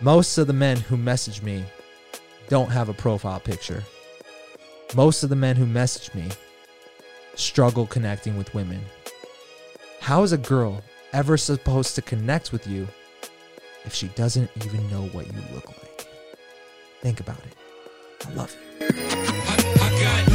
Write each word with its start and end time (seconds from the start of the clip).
Most 0.00 0.38
of 0.38 0.48
the 0.48 0.52
men 0.52 0.76
who 0.76 0.96
message 0.96 1.40
me 1.40 1.64
don't 2.48 2.70
have 2.70 2.88
a 2.88 2.94
profile 2.94 3.38
picture. 3.38 3.84
Most 4.96 5.22
of 5.22 5.30
the 5.30 5.36
men 5.36 5.54
who 5.54 5.66
message 5.66 6.12
me 6.14 6.30
struggle 7.36 7.86
connecting 7.86 8.36
with 8.36 8.52
women. 8.54 8.80
How 10.00 10.24
is 10.24 10.32
a 10.32 10.38
girl 10.38 10.82
ever 11.12 11.36
supposed 11.36 11.94
to 11.94 12.02
connect 12.02 12.50
with 12.50 12.66
you 12.66 12.88
if 13.84 13.94
she 13.94 14.08
doesn't 14.08 14.50
even 14.66 14.90
know 14.90 15.02
what 15.12 15.28
you 15.28 15.40
look 15.54 15.68
like? 15.68 16.08
Think 17.00 17.20
about 17.20 17.38
it. 17.38 17.56
I 18.26 18.32
love 18.32 18.56
you. 18.80 18.88
I 18.90 20.00
got 20.02 20.34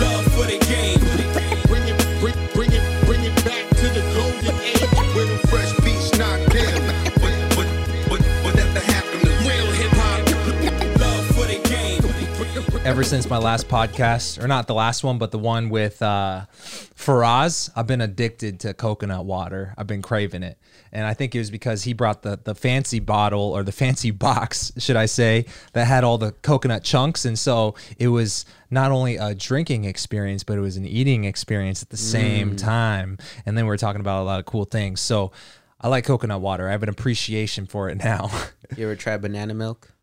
Ever 12.89 13.03
since 13.03 13.29
my 13.29 13.37
last 13.37 13.67
podcast, 13.67 14.43
or 14.43 14.47
not 14.47 14.65
the 14.65 14.73
last 14.73 15.03
one, 15.03 15.19
but 15.19 15.29
the 15.29 15.37
one 15.37 15.69
with 15.69 16.01
uh, 16.01 16.47
Faraz, 16.51 17.69
I've 17.75 17.85
been 17.85 18.01
addicted 18.01 18.61
to 18.61 18.73
coconut 18.73 19.25
water. 19.25 19.75
I've 19.77 19.85
been 19.85 20.01
craving 20.01 20.41
it. 20.41 20.57
And 20.91 21.05
I 21.05 21.13
think 21.13 21.35
it 21.35 21.37
was 21.37 21.51
because 21.51 21.83
he 21.83 21.93
brought 21.93 22.23
the, 22.23 22.39
the 22.43 22.55
fancy 22.55 22.99
bottle 22.99 23.43
or 23.43 23.61
the 23.61 23.71
fancy 23.83 24.09
box, 24.09 24.71
should 24.79 24.95
I 24.95 25.05
say, 25.05 25.45
that 25.73 25.85
had 25.85 26.03
all 26.03 26.17
the 26.17 26.31
coconut 26.31 26.83
chunks. 26.83 27.25
And 27.25 27.37
so 27.37 27.75
it 27.99 28.07
was 28.07 28.43
not 28.71 28.91
only 28.91 29.17
a 29.17 29.35
drinking 29.35 29.85
experience, 29.85 30.43
but 30.43 30.57
it 30.57 30.61
was 30.61 30.75
an 30.75 30.87
eating 30.87 31.25
experience 31.25 31.83
at 31.83 31.91
the 31.91 31.97
same 31.97 32.55
time. 32.55 33.19
And 33.45 33.55
then 33.55 33.67
we 33.67 33.71
are 33.71 33.77
talking 33.77 34.01
about 34.01 34.23
a 34.23 34.25
lot 34.25 34.39
of 34.39 34.47
cool 34.47 34.65
things. 34.65 34.99
So 34.99 35.31
I 35.79 35.89
like 35.89 36.05
coconut 36.05 36.41
water. 36.41 36.67
I 36.67 36.71
have 36.71 36.81
an 36.81 36.89
appreciation 36.89 37.67
for 37.67 37.87
it 37.87 37.97
now. 38.03 38.31
You 38.75 38.85
ever 38.85 38.95
tried 38.95 39.21
banana 39.21 39.53
milk? 39.53 39.93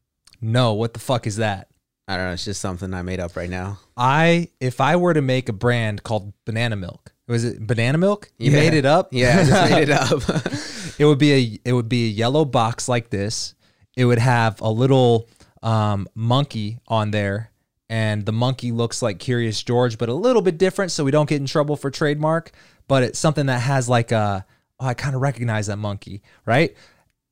no, 0.40 0.72
what 0.74 0.94
the 0.94 1.00
fuck 1.00 1.26
is 1.26 1.36
that? 1.36 1.68
I 2.08 2.16
don't 2.16 2.26
know. 2.26 2.32
It's 2.32 2.44
just 2.44 2.60
something 2.60 2.94
I 2.94 3.02
made 3.02 3.18
up 3.20 3.36
right 3.36 3.50
now. 3.50 3.78
I 3.96 4.48
if 4.60 4.80
I 4.80 4.96
were 4.96 5.14
to 5.14 5.22
make 5.22 5.48
a 5.48 5.52
brand 5.52 6.02
called 6.02 6.32
Banana 6.44 6.76
Milk, 6.76 7.12
was 7.26 7.44
it 7.44 7.66
Banana 7.66 7.98
Milk? 7.98 8.30
You 8.38 8.52
Yeah. 8.52 8.58
made 8.60 8.74
it 8.74 8.84
up. 8.86 9.08
Yeah, 9.12 9.38
I 9.40 9.44
just 9.44 9.70
made 9.70 9.88
it 9.88 9.90
up. 9.90 10.96
it 11.00 11.04
would 11.04 11.18
be 11.18 11.32
a 11.32 11.60
it 11.64 11.72
would 11.72 11.88
be 11.88 12.04
a 12.06 12.08
yellow 12.10 12.44
box 12.44 12.88
like 12.88 13.10
this. 13.10 13.54
It 13.96 14.04
would 14.04 14.18
have 14.18 14.60
a 14.60 14.70
little 14.70 15.28
um, 15.62 16.06
monkey 16.14 16.78
on 16.86 17.10
there, 17.10 17.50
and 17.88 18.24
the 18.24 18.32
monkey 18.32 18.70
looks 18.70 19.02
like 19.02 19.18
Curious 19.18 19.62
George, 19.62 19.98
but 19.98 20.08
a 20.08 20.14
little 20.14 20.42
bit 20.42 20.58
different, 20.58 20.92
so 20.92 21.02
we 21.02 21.10
don't 21.10 21.28
get 21.28 21.40
in 21.40 21.46
trouble 21.46 21.76
for 21.76 21.90
trademark. 21.90 22.52
But 22.88 23.02
it's 23.02 23.18
something 23.18 23.46
that 23.46 23.60
has 23.62 23.88
like 23.88 24.12
a 24.12 24.46
oh, 24.78 24.86
I 24.86 24.94
kind 24.94 25.16
of 25.16 25.22
recognize 25.22 25.66
that 25.66 25.78
monkey, 25.78 26.22
right? 26.44 26.76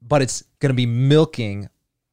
But 0.02 0.20
it's 0.22 0.42
gonna 0.58 0.74
be 0.74 0.86
milking 0.86 1.68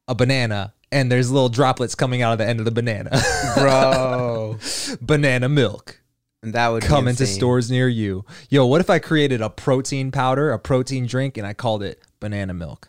a 0.06 0.14
banana, 0.14 0.74
and 0.92 1.10
there's 1.10 1.30
little 1.30 1.48
droplets 1.48 1.94
coming 1.94 2.22
out 2.22 2.32
of 2.32 2.38
the 2.38 2.46
end 2.46 2.60
of 2.60 2.64
the 2.64 2.70
banana. 2.70 3.10
Bro. 3.56 4.58
banana 5.00 5.48
milk. 5.48 5.98
And 6.42 6.52
that 6.54 6.68
would 6.68 6.82
be 6.82 6.88
come 6.88 7.08
into 7.08 7.26
stores 7.26 7.70
near 7.70 7.88
you. 7.88 8.24
Yo, 8.50 8.66
what 8.66 8.80
if 8.80 8.90
I 8.90 8.98
created 8.98 9.40
a 9.40 9.48
protein 9.48 10.10
powder, 10.10 10.52
a 10.52 10.58
protein 10.58 11.06
drink, 11.06 11.36
and 11.38 11.46
I 11.46 11.54
called 11.54 11.82
it 11.82 12.02
banana 12.20 12.52
milk? 12.52 12.88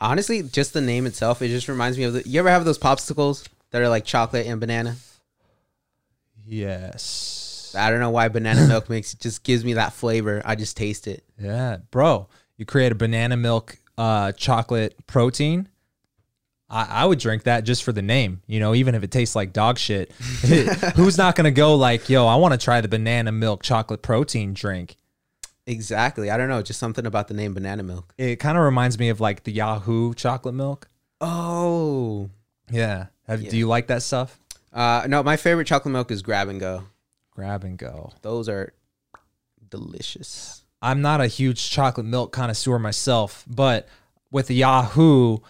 Honestly, 0.00 0.42
just 0.42 0.72
the 0.72 0.80
name 0.80 1.06
itself, 1.06 1.42
it 1.42 1.48
just 1.48 1.68
reminds 1.68 1.98
me 1.98 2.04
of 2.04 2.14
the. 2.14 2.28
You 2.28 2.40
ever 2.40 2.50
have 2.50 2.64
those 2.64 2.78
popsicles 2.78 3.46
that 3.70 3.82
are 3.82 3.88
like 3.88 4.04
chocolate 4.04 4.46
and 4.46 4.60
banana? 4.60 4.96
Yes. 6.46 7.74
I 7.76 7.90
don't 7.90 8.00
know 8.00 8.10
why 8.10 8.28
banana 8.28 8.66
milk 8.66 8.88
makes 8.90 9.12
it 9.12 9.20
just 9.20 9.44
gives 9.44 9.64
me 9.64 9.74
that 9.74 9.92
flavor. 9.92 10.40
I 10.44 10.54
just 10.54 10.76
taste 10.76 11.06
it. 11.06 11.24
Yeah, 11.38 11.78
bro. 11.90 12.28
You 12.56 12.64
create 12.64 12.92
a 12.92 12.94
banana 12.94 13.36
milk 13.36 13.76
uh, 13.98 14.32
chocolate 14.32 15.06
protein. 15.06 15.68
I, 16.70 17.02
I 17.02 17.04
would 17.06 17.18
drink 17.18 17.44
that 17.44 17.64
just 17.64 17.82
for 17.82 17.92
the 17.92 18.02
name, 18.02 18.42
you 18.46 18.60
know, 18.60 18.74
even 18.74 18.94
if 18.94 19.02
it 19.02 19.10
tastes 19.10 19.34
like 19.34 19.52
dog 19.52 19.78
shit. 19.78 20.12
Who's 20.96 21.16
not 21.16 21.34
gonna 21.34 21.50
go 21.50 21.74
like, 21.74 22.08
yo, 22.08 22.26
I 22.26 22.36
want 22.36 22.52
to 22.52 22.58
try 22.58 22.80
the 22.80 22.88
banana 22.88 23.32
milk 23.32 23.62
chocolate 23.62 24.02
protein 24.02 24.52
drink? 24.54 24.96
Exactly. 25.66 26.30
I 26.30 26.36
don't 26.38 26.48
know. 26.48 26.62
Just 26.62 26.80
something 26.80 27.04
about 27.04 27.28
the 27.28 27.34
name 27.34 27.52
banana 27.54 27.82
milk. 27.82 28.14
It 28.16 28.36
kind 28.36 28.56
of 28.56 28.64
reminds 28.64 28.98
me 28.98 29.10
of 29.10 29.20
like 29.20 29.44
the 29.44 29.52
Yoo-hoo 29.52 30.14
chocolate 30.14 30.54
milk. 30.54 30.88
Oh. 31.20 32.30
Yeah. 32.70 33.06
Have, 33.26 33.42
Yeah. 33.42 33.50
Do 33.50 33.56
you 33.58 33.66
like 33.66 33.88
that 33.88 34.02
stuff? 34.02 34.40
Uh, 34.72 35.04
no, 35.08 35.22
my 35.22 35.36
favorite 35.36 35.66
chocolate 35.66 35.92
milk 35.92 36.10
is 36.10 36.22
grab 36.22 36.48
and 36.48 36.58
go. 36.58 36.84
Grab 37.32 37.64
and 37.64 37.76
go. 37.76 38.12
Those 38.22 38.48
are 38.48 38.72
delicious. 39.68 40.62
I'm 40.80 41.02
not 41.02 41.20
a 41.20 41.26
huge 41.26 41.70
chocolate 41.70 42.06
milk 42.06 42.32
connoisseur 42.32 42.78
myself, 42.78 43.44
but 43.46 43.88
with 44.30 44.46
the 44.46 44.54
Yoo-hoo, 44.54 45.42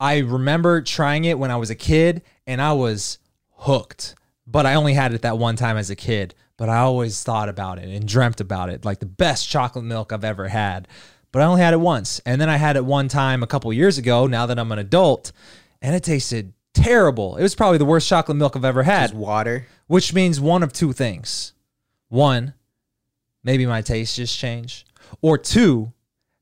I 0.00 0.18
remember 0.18 0.80
trying 0.80 1.24
it 1.26 1.38
when 1.38 1.50
I 1.50 1.56
was 1.56 1.70
a 1.70 1.74
kid 1.74 2.22
and 2.46 2.60
I 2.60 2.72
was 2.72 3.18
hooked. 3.52 4.14
But 4.46 4.66
I 4.66 4.74
only 4.74 4.94
had 4.94 5.12
it 5.14 5.22
that 5.22 5.38
one 5.38 5.54
time 5.54 5.76
as 5.76 5.90
a 5.90 5.96
kid, 5.96 6.34
but 6.56 6.68
I 6.68 6.78
always 6.78 7.22
thought 7.22 7.48
about 7.48 7.78
it 7.78 7.88
and 7.88 8.08
dreamt 8.08 8.40
about 8.40 8.70
it, 8.70 8.84
like 8.84 8.98
the 8.98 9.06
best 9.06 9.48
chocolate 9.48 9.84
milk 9.84 10.12
I've 10.12 10.24
ever 10.24 10.48
had. 10.48 10.88
But 11.30 11.42
I 11.42 11.44
only 11.44 11.60
had 11.60 11.74
it 11.74 11.80
once. 11.80 12.20
And 12.26 12.40
then 12.40 12.48
I 12.48 12.56
had 12.56 12.76
it 12.76 12.84
one 12.84 13.06
time 13.06 13.42
a 13.42 13.46
couple 13.46 13.72
years 13.72 13.98
ago, 13.98 14.26
now 14.26 14.46
that 14.46 14.58
I'm 14.58 14.72
an 14.72 14.80
adult, 14.80 15.30
and 15.80 15.94
it 15.94 16.02
tasted 16.02 16.52
terrible. 16.74 17.36
It 17.36 17.42
was 17.42 17.54
probably 17.54 17.78
the 17.78 17.84
worst 17.84 18.08
chocolate 18.08 18.36
milk 18.36 18.56
I've 18.56 18.64
ever 18.64 18.82
had 18.82 19.10
Just 19.10 19.14
water. 19.14 19.66
which 19.86 20.12
means 20.12 20.40
one 20.40 20.62
of 20.64 20.72
two 20.72 20.92
things. 20.92 21.52
One, 22.08 22.54
maybe 23.44 23.66
my 23.66 23.82
taste 23.82 24.16
just 24.16 24.36
changed. 24.36 24.90
Or 25.20 25.38
two, 25.38 25.92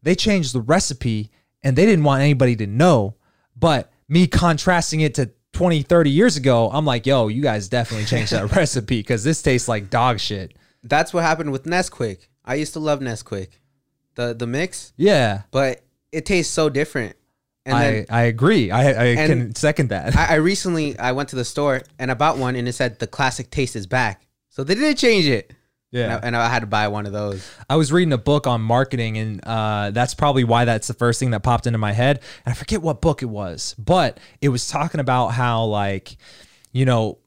they 0.03 0.15
changed 0.15 0.55
the 0.55 0.61
recipe 0.63 1.31
and 1.63 1.77
they 1.77 1.85
didn't 1.85 2.05
want 2.05 2.23
anybody 2.23 2.57
to 2.57 2.67
know. 2.67 3.15
But 3.59 3.91
me 4.09 4.27
contrasting 4.27 5.01
it 5.01 5.15
to 5.15 5.31
20, 5.53 5.83
30 5.83 6.11
years 6.11 6.37
ago, 6.37 6.71
I'm 6.73 6.85
like, 6.85 7.07
yo, 7.07 7.29
you 7.29 7.43
guys 7.43 7.69
definitely 7.69 8.07
changed 8.07 8.33
that 8.33 8.53
recipe 8.57 9.01
because 9.01 9.25
this 9.25 9.43
tastes 9.43 9.69
like 9.69 9.91
dog 9.91 10.21
shit. 10.21 10.57
That's 10.83 11.13
what 11.13 11.25
happened 11.25 11.53
with 11.53 11.65
Nesquik. 11.65 12.29
I 12.45 12.55
used 12.55 12.73
to 12.75 12.81
love 12.81 13.01
Nesquik, 13.01 13.49
the 14.15 14.35
the 14.35 14.47
mix, 14.47 14.93
Yeah, 14.97 15.43
but 15.51 15.83
it 16.13 16.25
tastes 16.25 16.53
so 16.53 16.69
different. 16.69 17.17
And 17.67 17.77
I, 17.77 17.91
then 17.91 18.07
I 18.09 18.23
agree. 18.23 18.71
I, 18.71 19.13
I 19.13 19.15
can 19.15 19.55
second 19.55 19.91
that. 19.91 20.17
I, 20.17 20.27
I 20.27 20.35
recently 20.37 20.99
I 20.99 21.13
went 21.13 21.29
to 21.31 21.37
the 21.37 21.45
store 21.45 21.83
and 21.99 22.11
I 22.11 22.15
bought 22.15 22.39
one 22.39 22.57
and 22.57 22.67
it 22.67 22.73
said 22.73 22.99
the 22.99 23.07
classic 23.07 23.51
taste 23.51 23.77
is 23.77 23.87
back. 23.87 24.27
So 24.49 24.65
they 24.65 24.75
didn't 24.75 24.97
change 24.97 25.27
it. 25.27 25.53
And 25.93 26.13
I, 26.13 26.15
yeah. 26.15 26.21
and 26.23 26.37
I 26.37 26.49
had 26.49 26.61
to 26.61 26.67
buy 26.67 26.89
one 26.89 27.07
of 27.07 27.13
those. 27.13 27.51
I 27.69 27.77
was 27.77 27.91
reading 27.93 28.13
a 28.13 28.19
book 28.19 28.47
on 28.47 28.61
marketing, 28.61 29.17
and 29.17 29.45
uh, 29.45 29.91
that's 29.91 30.15
probably 30.15 30.45
why 30.45 30.65
that's 30.65 30.87
the 30.87 30.95
first 30.95 31.19
thing 31.19 31.31
that 31.31 31.41
popped 31.41 31.67
into 31.67 31.79
my 31.79 31.93
head. 31.93 32.21
And 32.45 32.53
I 32.53 32.55
forget 32.55 32.83
what 32.83 33.01
book 33.01 33.23
it 33.23 33.27
was, 33.27 33.75
but 33.79 34.21
it 34.41 34.51
was 34.51 34.69
talking 34.69 35.01
about 35.01 35.29
how, 35.29 35.65
like, 35.65 36.17
you 36.73 36.85
know, 36.85 37.19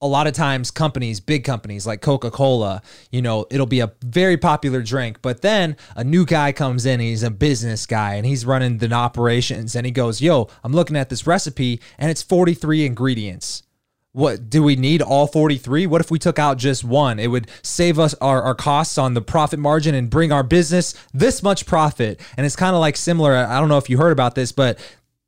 a 0.00 0.06
lot 0.06 0.26
of 0.26 0.32
times 0.32 0.70
companies, 0.70 1.20
big 1.20 1.44
companies 1.44 1.86
like 1.86 2.00
Coca 2.00 2.30
Cola, 2.30 2.82
you 3.10 3.20
know, 3.20 3.46
it'll 3.50 3.66
be 3.66 3.80
a 3.80 3.92
very 4.04 4.36
popular 4.36 4.80
drink, 4.80 5.20
but 5.22 5.42
then 5.42 5.76
a 5.96 6.04
new 6.04 6.24
guy 6.24 6.52
comes 6.52 6.86
in, 6.86 7.00
he's 7.00 7.24
a 7.24 7.30
business 7.30 7.84
guy, 7.84 8.14
and 8.14 8.24
he's 8.24 8.46
running 8.46 8.78
the 8.78 8.92
operations, 8.92 9.74
and 9.74 9.84
he 9.86 9.92
goes, 9.92 10.20
Yo, 10.20 10.48
I'm 10.62 10.72
looking 10.72 10.96
at 10.96 11.08
this 11.08 11.26
recipe, 11.26 11.80
and 11.98 12.10
it's 12.10 12.22
43 12.22 12.86
ingredients 12.86 13.64
what 14.18 14.50
do 14.50 14.64
we 14.64 14.74
need 14.74 15.00
all 15.00 15.28
43 15.28 15.86
what 15.86 16.00
if 16.00 16.10
we 16.10 16.18
took 16.18 16.40
out 16.40 16.58
just 16.58 16.82
one? 16.82 17.20
It 17.20 17.28
would 17.28 17.48
save 17.62 18.00
us 18.00 18.14
our, 18.14 18.42
our 18.42 18.54
costs 18.54 18.98
on 18.98 19.14
the 19.14 19.22
profit 19.22 19.60
margin 19.60 19.94
and 19.94 20.10
bring 20.10 20.32
our 20.32 20.42
business 20.42 20.92
this 21.14 21.40
much 21.40 21.66
profit. 21.66 22.20
And 22.36 22.44
it's 22.44 22.56
kind 22.56 22.74
of 22.74 22.80
like 22.80 22.96
similar 22.96 23.36
i 23.36 23.60
don't 23.60 23.68
know 23.68 23.78
if 23.78 23.88
you 23.88 23.96
heard 23.96 24.10
about 24.10 24.34
this 24.34 24.50
but 24.50 24.78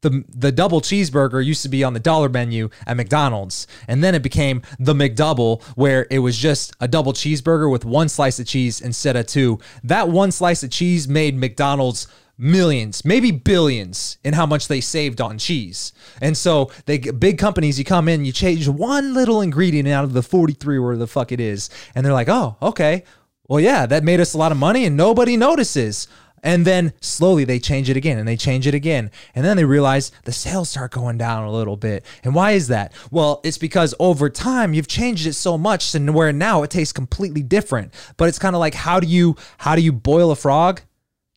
the 0.02 0.24
the 0.28 0.50
double 0.50 0.80
cheeseburger 0.80 1.44
used 1.44 1.62
to 1.62 1.68
be 1.68 1.84
on 1.84 1.92
the 1.92 2.00
dollar 2.00 2.28
menu 2.28 2.70
at 2.86 2.96
McDonald's. 2.96 3.66
And 3.86 4.02
then 4.02 4.14
it 4.14 4.22
became 4.22 4.62
the 4.78 4.94
McDouble 4.94 5.62
where 5.76 6.06
it 6.10 6.20
was 6.20 6.36
just 6.38 6.74
a 6.80 6.88
double 6.88 7.12
cheeseburger 7.12 7.70
with 7.70 7.84
one 7.84 8.08
slice 8.08 8.40
of 8.40 8.46
cheese 8.46 8.80
instead 8.80 9.14
of 9.14 9.26
two. 9.26 9.58
That 9.84 10.08
one 10.08 10.32
slice 10.32 10.62
of 10.62 10.70
cheese 10.70 11.06
made 11.06 11.36
McDonald's 11.36 12.08
millions, 12.40 13.04
maybe 13.04 13.30
billions 13.30 14.16
in 14.24 14.32
how 14.32 14.46
much 14.46 14.66
they 14.66 14.80
saved 14.80 15.20
on 15.20 15.38
cheese. 15.38 15.92
And 16.20 16.36
so 16.36 16.70
they 16.86 16.98
big 16.98 17.38
companies, 17.38 17.78
you 17.78 17.84
come 17.84 18.08
in, 18.08 18.24
you 18.24 18.32
change 18.32 18.66
one 18.66 19.12
little 19.14 19.42
ingredient 19.42 19.86
out 19.88 20.04
of 20.04 20.14
the 20.14 20.22
43 20.22 20.78
where 20.78 20.96
the 20.96 21.06
fuck 21.06 21.30
it 21.32 21.40
is, 21.40 21.68
and 21.94 22.04
they're 22.04 22.12
like, 22.12 22.28
"Oh, 22.28 22.56
okay. 22.62 23.04
Well, 23.46 23.60
yeah, 23.60 23.84
that 23.86 24.04
made 24.04 24.20
us 24.20 24.32
a 24.32 24.38
lot 24.38 24.52
of 24.52 24.58
money 24.58 24.86
and 24.86 24.96
nobody 24.96 25.36
notices." 25.36 26.08
And 26.42 26.64
then 26.64 26.94
slowly 27.02 27.44
they 27.44 27.58
change 27.58 27.90
it 27.90 27.98
again 27.98 28.18
and 28.18 28.26
they 28.26 28.36
change 28.36 28.66
it 28.66 28.72
again. 28.72 29.10
And 29.34 29.44
then 29.44 29.58
they 29.58 29.64
realize 29.64 30.10
the 30.24 30.32
sales 30.32 30.70
start 30.70 30.92
going 30.92 31.18
down 31.18 31.44
a 31.44 31.52
little 31.52 31.76
bit. 31.76 32.04
And 32.24 32.34
why 32.34 32.52
is 32.52 32.68
that? 32.68 32.92
Well, 33.10 33.42
it's 33.44 33.58
because 33.58 33.94
over 34.00 34.30
time 34.30 34.72
you've 34.72 34.88
changed 34.88 35.26
it 35.26 35.34
so 35.34 35.58
much 35.58 35.92
to 35.92 35.98
where 36.10 36.32
now 36.32 36.62
it 36.62 36.70
tastes 36.70 36.94
completely 36.94 37.42
different. 37.42 37.92
But 38.16 38.28
it's 38.28 38.38
kind 38.38 38.56
of 38.56 38.60
like 38.60 38.74
how 38.74 39.00
do 39.00 39.06
you 39.06 39.36
how 39.58 39.76
do 39.76 39.82
you 39.82 39.92
boil 39.92 40.30
a 40.30 40.36
frog? 40.36 40.80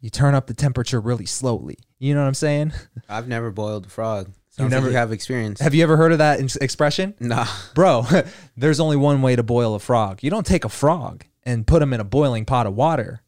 You 0.03 0.09
turn 0.09 0.35
up 0.35 0.47
the 0.47 0.53
temperature 0.53 0.99
really 0.99 1.25
slowly. 1.25 1.77
You 1.97 2.13
know 2.13 2.19
what 2.19 2.27
I'm 2.27 2.33
saying? 2.33 2.73
I've 3.07 3.25
never 3.29 3.51
boiled 3.51 3.85
a 3.85 3.89
frog. 3.89 4.33
Sounds 4.49 4.69
never- 4.69 4.87
like 4.87 4.91
you 4.91 4.97
have 4.97 5.13
experience. 5.13 5.61
Have 5.61 5.73
you 5.73 5.81
ever 5.81 5.95
heard 5.95 6.11
of 6.11 6.17
that 6.17 6.41
expression? 6.61 7.13
nah. 7.21 7.47
Bro, 7.73 8.07
there's 8.57 8.81
only 8.81 8.97
one 8.97 9.21
way 9.21 9.37
to 9.37 9.43
boil 9.43 9.75
a 9.75 9.79
frog. 9.79 10.21
You 10.21 10.29
don't 10.29 10.45
take 10.45 10.65
a 10.65 10.69
frog 10.69 11.23
and 11.43 11.65
put 11.65 11.81
him 11.81 11.93
in 11.93 12.01
a 12.01 12.03
boiling 12.03 12.43
pot 12.43 12.67
of 12.67 12.75
water. 12.75 13.21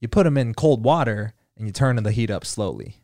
You 0.00 0.08
put 0.08 0.26
him 0.26 0.38
in 0.38 0.54
cold 0.54 0.82
water 0.82 1.34
and 1.58 1.66
you 1.66 1.72
turn 1.72 1.96
the 2.02 2.10
heat 2.10 2.30
up 2.30 2.46
slowly. 2.46 2.96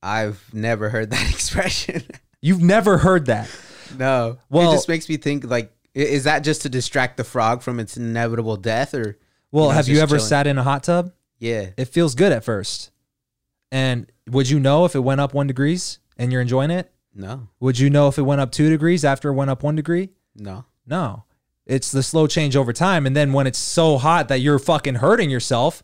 I've 0.00 0.42
never 0.54 0.90
heard 0.90 1.10
that 1.10 1.28
expression. 1.34 2.02
You've 2.40 2.62
never 2.62 2.98
heard 2.98 3.26
that. 3.26 3.50
no. 3.98 4.38
Well- 4.48 4.70
it 4.70 4.76
just 4.76 4.88
makes 4.88 5.08
me 5.08 5.16
think 5.16 5.44
like, 5.44 5.72
is 5.92 6.22
that 6.22 6.40
just 6.44 6.62
to 6.62 6.68
distract 6.68 7.16
the 7.16 7.24
frog 7.24 7.62
from 7.62 7.80
its 7.80 7.96
inevitable 7.96 8.56
death, 8.56 8.94
or 8.94 9.18
Well, 9.50 9.64
know, 9.66 9.70
have 9.72 9.88
you 9.88 9.98
ever 9.98 10.16
chilling. 10.18 10.28
sat 10.28 10.46
in 10.46 10.56
a 10.56 10.62
hot 10.62 10.84
tub? 10.84 11.12
Yeah? 11.40 11.70
It 11.76 11.86
feels 11.86 12.14
good 12.14 12.30
at 12.30 12.44
first. 12.44 12.92
And 13.72 14.10
would 14.28 14.48
you 14.48 14.60
know 14.60 14.84
if 14.84 14.94
it 14.94 15.00
went 15.00 15.20
up 15.20 15.34
one 15.34 15.46
degrees 15.48 15.98
and 16.16 16.30
you're 16.30 16.40
enjoying 16.40 16.70
it? 16.70 16.92
No, 17.12 17.48
Would 17.58 17.78
you 17.80 17.90
know 17.90 18.06
if 18.06 18.18
it 18.18 18.22
went 18.22 18.40
up 18.40 18.52
two 18.52 18.70
degrees 18.70 19.04
after 19.04 19.30
it 19.30 19.34
went 19.34 19.50
up 19.50 19.64
one 19.64 19.74
degree? 19.74 20.10
no. 20.36 20.64
No. 20.86 21.24
It's 21.66 21.92
the 21.92 22.02
slow 22.02 22.26
change 22.26 22.56
over 22.56 22.72
time. 22.72 23.06
And 23.06 23.14
then 23.16 23.32
when 23.32 23.46
it's 23.46 23.58
so 23.58 23.96
hot 23.98 24.26
that 24.28 24.40
you're 24.40 24.58
fucking 24.58 24.96
hurting 24.96 25.30
yourself, 25.30 25.82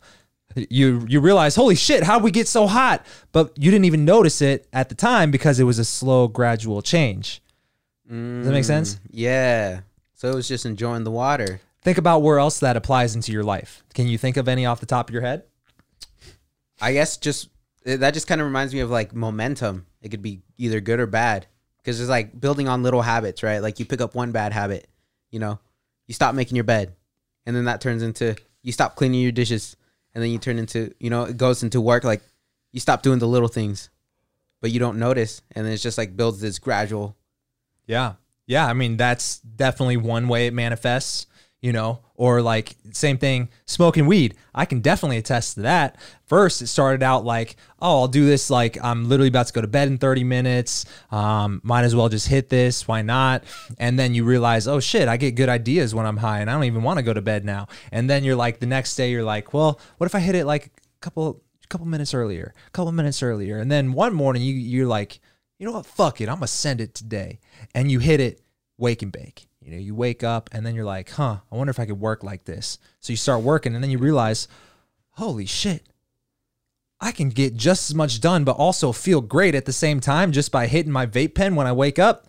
you 0.69 1.05
you 1.07 1.21
realize, 1.21 1.55
holy 1.55 1.75
shit, 1.75 2.03
how'd 2.03 2.23
we 2.23 2.31
get 2.31 2.47
so 2.47 2.67
hot? 2.67 3.05
But 3.31 3.53
you 3.57 3.71
didn't 3.71 3.85
even 3.85 4.03
notice 4.03 4.41
it 4.41 4.67
at 4.73 4.89
the 4.89 4.95
time 4.95 5.31
because 5.31 5.59
it 5.61 5.63
was 5.63 5.79
a 5.79 5.85
slow, 5.85 6.27
gradual 6.27 6.81
change. 6.81 7.41
Does 8.09 8.45
that 8.45 8.51
make 8.51 8.63
sense? 8.65 8.95
Mm, 8.95 8.99
Yeah. 9.11 9.79
So 10.15 10.29
it 10.29 10.35
was 10.35 10.47
just 10.47 10.65
enjoying 10.65 11.03
the 11.05 11.11
water. 11.11 11.61
Think 11.87 11.97
about 11.97 12.21
where 12.21 12.37
else 12.37 12.59
that 12.59 12.75
applies 12.75 13.15
into 13.15 13.31
your 13.31 13.45
life. 13.45 13.81
Can 13.93 14.07
you 14.07 14.17
think 14.17 14.35
of 14.35 14.49
any 14.49 14.65
off 14.65 14.81
the 14.81 14.85
top 14.85 15.07
of 15.07 15.13
your 15.13 15.21
head? 15.21 15.43
I 16.81 16.91
guess 16.91 17.15
just 17.15 17.47
eh, 17.85 17.95
that 17.95 18.13
just 18.13 18.27
kind 18.27 18.41
of 18.41 18.47
reminds 18.47 18.73
me 18.73 18.81
of 18.81 18.89
like 18.89 19.15
momentum. 19.15 19.85
It 20.01 20.09
could 20.09 20.21
be 20.21 20.41
either 20.57 20.81
good 20.81 20.99
or 20.99 21.07
bad 21.07 21.47
because 21.77 22.01
it's 22.01 22.09
like 22.09 22.37
building 22.41 22.67
on 22.67 22.83
little 22.83 23.03
habits, 23.03 23.41
right? 23.41 23.59
Like 23.59 23.79
you 23.79 23.85
pick 23.85 24.01
up 24.01 24.15
one 24.15 24.33
bad 24.33 24.51
habit, 24.51 24.89
you 25.31 25.39
know, 25.39 25.59
you 26.07 26.13
stop 26.13 26.35
making 26.35 26.57
your 26.57 26.65
bed, 26.65 26.93
and 27.45 27.55
then 27.55 27.63
that 27.63 27.79
turns 27.79 28.03
into 28.03 28.35
you 28.63 28.73
stop 28.73 28.97
cleaning 28.97 29.21
your 29.21 29.31
dishes, 29.31 29.77
and 30.13 30.21
then 30.21 30.29
you 30.29 30.39
turn 30.39 30.59
into 30.59 30.93
you 30.99 31.09
know 31.09 31.23
it 31.23 31.37
goes 31.37 31.63
into 31.63 31.79
work 31.79 32.03
like 32.03 32.21
you 32.73 32.81
stop 32.81 33.01
doing 33.01 33.19
the 33.19 33.29
little 33.29 33.47
things, 33.47 33.89
but 34.59 34.71
you 34.71 34.79
don't 34.81 34.99
notice, 34.99 35.41
and 35.53 35.65
then 35.65 35.71
it's 35.71 35.83
just 35.83 35.97
like 35.97 36.17
builds 36.17 36.41
this 36.41 36.59
gradual. 36.59 37.15
Yeah. 37.85 38.15
Yeah. 38.45 38.67
I 38.67 38.73
mean, 38.73 38.97
that's 38.97 39.39
definitely 39.39 39.95
one 39.95 40.27
way 40.27 40.47
it 40.47 40.53
manifests, 40.53 41.27
you 41.61 41.73
know, 41.73 42.01
or 42.15 42.41
like 42.41 42.75
same 42.91 43.17
thing, 43.17 43.49
smoking 43.65 44.05
weed. 44.05 44.35
I 44.53 44.65
can 44.65 44.79
definitely 44.79 45.17
attest 45.17 45.55
to 45.55 45.61
that. 45.61 45.97
First, 46.25 46.61
it 46.61 46.67
started 46.67 47.01
out 47.01 47.25
like, 47.25 47.55
oh, 47.79 48.01
I'll 48.01 48.07
do 48.07 48.25
this. 48.25 48.49
Like, 48.49 48.77
I'm 48.83 49.09
literally 49.09 49.29
about 49.29 49.47
to 49.47 49.53
go 49.53 49.61
to 49.61 49.67
bed 49.67 49.87
in 49.87 49.97
30 49.97 50.23
minutes. 50.23 50.85
Um, 51.09 51.61
might 51.63 51.83
as 51.83 51.95
well 51.95 52.09
just 52.09 52.27
hit 52.27 52.49
this. 52.49 52.87
Why 52.87 53.01
not? 53.01 53.43
And 53.79 53.97
then 53.97 54.13
you 54.13 54.23
realize, 54.23 54.67
oh 54.67 54.79
shit, 54.79 55.07
I 55.07 55.17
get 55.17 55.35
good 55.35 55.49
ideas 55.49 55.95
when 55.95 56.05
I'm 56.05 56.17
high 56.17 56.39
and 56.39 56.49
I 56.49 56.53
don't 56.53 56.65
even 56.65 56.83
want 56.83 56.97
to 56.97 57.03
go 57.03 57.13
to 57.13 57.21
bed 57.21 57.43
now. 57.43 57.67
And 57.91 58.09
then 58.09 58.23
you're 58.23 58.35
like, 58.35 58.59
the 58.59 58.67
next 58.67 58.95
day, 58.95 59.09
you're 59.09 59.23
like, 59.23 59.53
well, 59.53 59.79
what 59.97 60.05
if 60.05 60.15
I 60.15 60.19
hit 60.19 60.35
it 60.35 60.45
like 60.45 60.67
a 60.67 60.69
couple, 61.01 61.41
couple 61.69 61.87
minutes 61.87 62.13
earlier, 62.13 62.53
a 62.67 62.71
couple 62.71 62.91
minutes 62.91 63.23
earlier. 63.23 63.57
And 63.57 63.71
then 63.71 63.93
one 63.93 64.13
morning 64.13 64.43
you, 64.43 64.53
you're 64.53 64.87
like, 64.87 65.19
you 65.57 65.65
know 65.65 65.73
what? 65.73 65.87
Fuck 65.87 66.21
it. 66.21 66.29
I'm 66.29 66.35
gonna 66.35 66.47
send 66.47 66.81
it 66.81 66.93
today. 66.93 67.39
And 67.73 67.91
you 67.91 67.99
hit 67.99 68.19
it 68.19 68.41
wake 68.77 69.01
and 69.01 69.11
bake. 69.11 69.46
You 69.67 69.73
know, 69.73 69.79
you 69.79 69.95
wake 69.95 70.23
up 70.23 70.49
and 70.53 70.65
then 70.65 70.75
you're 70.75 70.85
like, 70.85 71.09
huh, 71.09 71.39
I 71.51 71.55
wonder 71.55 71.71
if 71.71 71.79
I 71.79 71.85
could 71.85 71.99
work 71.99 72.23
like 72.23 72.45
this. 72.45 72.79
So 73.01 73.11
you 73.11 73.17
start 73.17 73.43
working 73.43 73.75
and 73.75 73.83
then 73.83 73.91
you 73.91 73.97
realize, 73.97 74.47
holy 75.09 75.45
shit, 75.45 75.85
I 77.01 77.11
can 77.11 77.27
get 77.27 77.57
just 77.57 77.89
as 77.89 77.93
much 77.93 78.21
done, 78.21 78.45
but 78.45 78.55
also 78.55 78.93
feel 78.93 79.19
great 79.19 79.55
at 79.55 79.65
the 79.65 79.73
same 79.73 79.99
time 79.99 80.31
just 80.31 80.53
by 80.53 80.67
hitting 80.67 80.93
my 80.93 81.05
vape 81.05 81.35
pen 81.35 81.55
when 81.55 81.67
I 81.67 81.73
wake 81.73 81.99
up. 81.99 82.27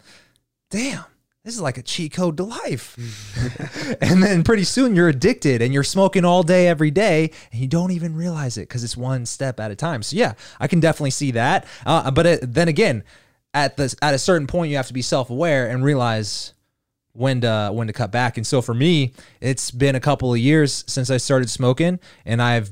Damn, 0.68 1.04
this 1.44 1.54
is 1.54 1.60
like 1.60 1.78
a 1.78 1.82
cheat 1.82 2.12
code 2.12 2.36
to 2.38 2.42
life. 2.42 2.96
and 4.00 4.20
then 4.20 4.42
pretty 4.42 4.64
soon 4.64 4.96
you're 4.96 5.08
addicted 5.08 5.62
and 5.62 5.72
you're 5.72 5.84
smoking 5.84 6.24
all 6.24 6.42
day, 6.42 6.66
every 6.66 6.90
day, 6.90 7.30
and 7.52 7.60
you 7.60 7.68
don't 7.68 7.92
even 7.92 8.16
realize 8.16 8.58
it 8.58 8.62
because 8.62 8.82
it's 8.82 8.96
one 8.96 9.24
step 9.24 9.60
at 9.60 9.70
a 9.70 9.76
time. 9.76 10.02
So 10.02 10.16
yeah, 10.16 10.32
I 10.58 10.66
can 10.66 10.80
definitely 10.80 11.12
see 11.12 11.30
that. 11.30 11.68
Uh, 11.86 12.10
but 12.10 12.26
it, 12.26 12.52
then 12.52 12.66
again, 12.66 13.04
at 13.54 13.76
the 13.76 13.94
at 14.02 14.12
a 14.12 14.18
certain 14.18 14.48
point, 14.48 14.72
you 14.72 14.76
have 14.76 14.88
to 14.88 14.92
be 14.92 15.02
self 15.02 15.30
aware 15.30 15.68
and 15.68 15.84
realize 15.84 16.52
when 17.18 17.40
to 17.42 17.70
when 17.72 17.88
to 17.88 17.92
cut 17.92 18.10
back. 18.12 18.36
And 18.36 18.46
so 18.46 18.62
for 18.62 18.74
me, 18.74 19.12
it's 19.40 19.70
been 19.70 19.94
a 19.94 20.00
couple 20.00 20.32
of 20.32 20.38
years 20.38 20.84
since 20.86 21.10
I 21.10 21.16
started 21.16 21.50
smoking, 21.50 21.98
and 22.24 22.40
I've 22.40 22.70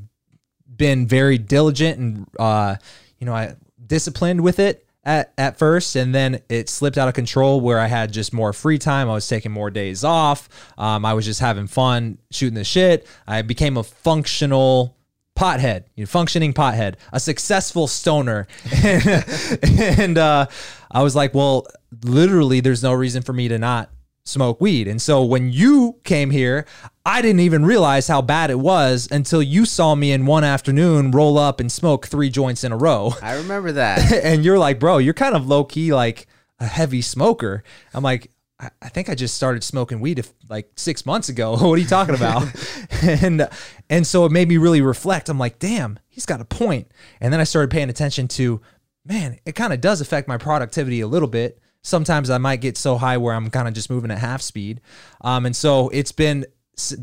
been 0.77 1.07
very 1.07 1.39
diligent 1.39 1.99
and 1.99 2.27
uh, 2.39 2.77
you 3.19 3.27
know, 3.27 3.35
I 3.35 3.55
disciplined 3.85 4.43
with 4.43 4.59
it 4.59 4.87
at, 5.05 5.33
at 5.39 5.59
first, 5.59 5.97
and 5.97 6.15
then 6.15 6.43
it 6.49 6.69
slipped 6.69 6.99
out 6.99 7.09
of 7.09 7.15
control 7.15 7.61
where 7.61 7.79
I 7.79 7.87
had 7.87 8.13
just 8.13 8.33
more 8.33 8.53
free 8.53 8.79
time. 8.79 9.09
I 9.09 9.15
was 9.15 9.29
taking 9.29 9.53
more 9.53 9.71
days 9.71 10.05
off. 10.05 10.49
Um, 10.77 11.05
I 11.05 11.15
was 11.15 11.25
just 11.25 11.41
having 11.41 11.67
fun 11.67 12.19
shooting 12.31 12.55
the 12.55 12.65
shit. 12.65 13.07
I 13.27 13.43
became 13.43 13.77
a 13.77 13.83
functional 13.83 14.97
pothead, 15.37 15.85
you 15.95 16.03
know, 16.03 16.07
functioning 16.07 16.53
pothead, 16.53 16.97
a 17.13 17.21
successful 17.21 17.87
stoner. 17.87 18.47
and 18.85 20.19
uh, 20.19 20.47
I 20.91 21.03
was 21.03 21.15
like, 21.15 21.35
well, 21.35 21.67
literally, 22.03 22.61
there's 22.61 22.83
no 22.83 22.93
reason 22.93 23.23
for 23.23 23.33
me 23.33 23.49
to 23.49 23.59
not 23.59 23.91
smoke 24.27 24.61
weed. 24.61 24.89
And 24.89 25.01
so 25.01 25.25
when 25.25 25.53
you 25.53 25.97
came 26.05 26.31
here, 26.31 26.67
I 27.05 27.23
didn't 27.23 27.41
even 27.41 27.65
realize 27.65 28.09
how 28.09 28.21
bad 28.21 28.51
it 28.51 28.59
was 28.59 29.09
until 29.11 29.43
you 29.43 29.65
saw 29.65 29.95
me 29.95 30.13
in 30.13 30.27
one 30.27 30.45
afternoon 30.45 31.13
roll 31.13 31.39
up 31.39 31.61
and 31.61 31.71
smoke 31.71 32.07
three 32.07 32.31
joints 32.31 32.65
in 32.65 32.73
a 32.73 32.77
row. 32.77 33.15
I 33.23 33.37
remember 33.37 33.73
that. 33.73 34.13
and 34.13 34.45
you're 34.45 34.59
like, 34.59 34.79
bro, 34.79 34.99
you're 34.99 35.15
kind 35.15 35.35
of 35.35 35.47
low 35.47 35.65
key 35.65 35.95
like 35.95 36.27
a 36.59 36.67
heavy 36.67 37.03
smoker. 37.03 37.63
I'm 37.95 38.03
like, 38.03 38.31
I, 38.59 38.71
I 38.83 38.89
think 38.89 39.09
I 39.09 39.15
just 39.15 39.35
started 39.35 39.63
smoking 39.63 40.01
weed 40.01 40.19
if, 40.19 40.33
like 40.49 40.71
six 40.77 41.07
months 41.07 41.29
ago. 41.29 41.53
what 41.61 41.75
are 41.75 41.79
you 41.79 41.87
talking 41.87 42.15
about? 42.15 42.49
and 43.03 43.49
and 43.89 44.07
so 44.07 44.25
it 44.25 44.33
made 44.33 44.49
me 44.49 44.57
really 44.57 44.81
reflect. 44.81 45.29
I'm 45.29 45.39
like, 45.39 45.59
damn, 45.59 45.99
he's 46.09 46.27
got 46.27 46.41
a 46.41 46.45
point. 46.45 46.91
And 47.21 47.33
then 47.33 47.41
I 47.41 47.45
started 47.45 47.71
paying 47.71 47.91
attention 47.91 48.29
to, 48.29 48.61
man, 49.05 49.39
it 49.45 49.53
kind 49.53 49.73
of 49.73 49.81
does 49.81 50.01
affect 50.01 50.29
my 50.29 50.39
productivity 50.39 51.01
a 51.01 51.07
little 51.07 51.29
bit. 51.29 51.61
Sometimes 51.87 52.31
I 52.31 52.39
might 52.39 52.61
get 52.61 52.77
so 52.77 52.99
high 52.99 53.17
where 53.17 53.33
I'm 53.33 53.49
kind 53.49 53.69
of 53.69 53.75
just 53.75 53.91
moving 53.91 54.11
at 54.11 54.19
half 54.19 54.43
speed. 54.43 54.81
Um, 55.21 55.47
and 55.47 55.55
so 55.55 55.89
it's 55.91 56.11
been 56.11 56.45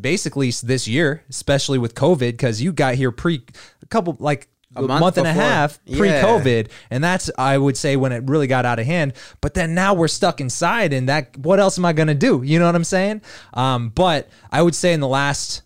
basically 0.02 0.52
this 0.62 0.90
year, 0.90 1.24
especially 1.30 1.78
with 1.78 1.96
COVID, 1.96 2.32
because 2.32 2.62
you 2.62 2.74
got 2.74 2.96
here 2.96 3.10
pre 3.10 3.46
a 3.82 3.86
couple 3.86 4.18
like 4.20 4.50
a 4.76 4.82
month 4.82 5.00
month, 5.00 5.18
and 5.18 5.26
a 5.28 5.32
half 5.32 5.80
pre-COVID, 5.86 6.70
and 6.90 7.02
that's 7.02 7.32
I 7.38 7.58
would 7.58 7.78
say 7.78 7.96
when 7.96 8.12
it 8.12 8.24
really 8.28 8.48
got 8.48 8.66
out 8.66 8.78
of 8.78 8.86
hand. 8.86 9.14
But 9.40 9.54
then 9.54 9.74
now 9.74 9.94
we're 9.94 10.10
stuck 10.10 10.42
inside, 10.42 10.92
and 10.92 11.08
that 11.08 11.38
what 11.38 11.62
else 11.62 11.78
am 11.78 11.86
I 11.86 11.94
gonna 11.94 12.14
do? 12.14 12.42
You 12.44 12.60
know 12.60 12.66
what 12.66 12.76
I'm 12.76 12.84
saying? 12.84 13.22
Um, 13.54 13.88
but 13.90 14.28
I 14.52 14.62
would 14.62 14.76
say 14.76 14.92
in 14.92 15.00
the 15.00 15.08
last 15.08 15.62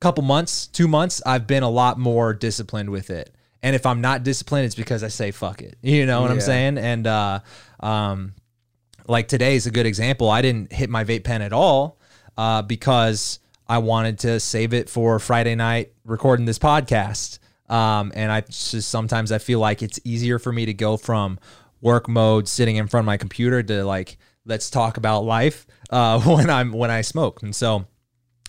couple 0.00 0.22
months, 0.22 0.66
two 0.66 0.88
months, 0.88 1.22
I've 1.24 1.46
been 1.46 1.62
a 1.62 1.70
lot 1.70 1.98
more 1.98 2.34
disciplined 2.34 2.90
with 2.90 3.08
it. 3.08 3.34
And 3.66 3.74
if 3.74 3.84
I'm 3.84 4.00
not 4.00 4.22
disciplined, 4.22 4.64
it's 4.66 4.76
because 4.76 5.02
I 5.02 5.08
say 5.08 5.32
fuck 5.32 5.60
it. 5.60 5.76
You 5.82 6.06
know 6.06 6.22
what 6.22 6.30
I'm 6.30 6.40
saying? 6.40 6.78
And 6.78 7.04
uh, 7.04 7.40
um, 7.80 8.32
like 9.08 9.26
today 9.26 9.56
is 9.56 9.66
a 9.66 9.72
good 9.72 9.86
example. 9.86 10.30
I 10.30 10.40
didn't 10.40 10.72
hit 10.72 10.88
my 10.88 11.02
vape 11.02 11.24
pen 11.24 11.42
at 11.42 11.52
all 11.52 11.98
uh, 12.36 12.62
because 12.62 13.40
I 13.66 13.78
wanted 13.78 14.20
to 14.20 14.38
save 14.38 14.72
it 14.72 14.88
for 14.88 15.18
Friday 15.18 15.56
night 15.56 15.90
recording 16.04 16.46
this 16.46 16.60
podcast. 16.60 17.40
Um, 17.68 18.12
and 18.14 18.30
I 18.30 18.42
just 18.42 18.88
sometimes 18.88 19.32
I 19.32 19.38
feel 19.38 19.58
like 19.58 19.82
it's 19.82 19.98
easier 20.04 20.38
for 20.38 20.52
me 20.52 20.66
to 20.66 20.72
go 20.72 20.96
from 20.96 21.40
work 21.80 22.08
mode, 22.08 22.46
sitting 22.46 22.76
in 22.76 22.86
front 22.86 23.02
of 23.02 23.06
my 23.06 23.16
computer, 23.16 23.64
to 23.64 23.84
like 23.84 24.16
let's 24.44 24.70
talk 24.70 24.96
about 24.96 25.24
life 25.24 25.66
uh, 25.90 26.20
when 26.24 26.50
I'm 26.50 26.70
when 26.70 26.92
I 26.92 27.00
smoke. 27.00 27.42
And 27.42 27.52
so 27.52 27.86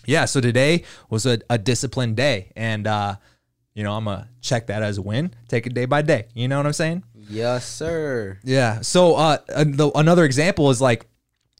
yeah, 0.06 0.26
so 0.26 0.40
today 0.40 0.84
was 1.10 1.26
a, 1.26 1.40
a 1.50 1.58
disciplined 1.58 2.14
day, 2.14 2.52
and 2.54 2.86
uh, 2.86 3.16
you 3.78 3.84
know 3.84 3.92
I'm 3.94 4.06
gonna 4.06 4.28
check 4.40 4.66
that 4.66 4.82
as 4.82 4.98
a 4.98 5.02
win. 5.02 5.32
Take 5.46 5.68
it 5.68 5.72
day 5.72 5.84
by 5.84 6.02
day. 6.02 6.26
You 6.34 6.48
know 6.48 6.56
what 6.56 6.66
I'm 6.66 6.72
saying? 6.72 7.04
yes, 7.14 7.64
sir. 7.64 8.40
Yeah. 8.42 8.80
So 8.80 9.14
uh, 9.14 9.38
the, 9.46 9.92
another 9.94 10.24
example 10.24 10.70
is 10.70 10.80
like, 10.80 11.06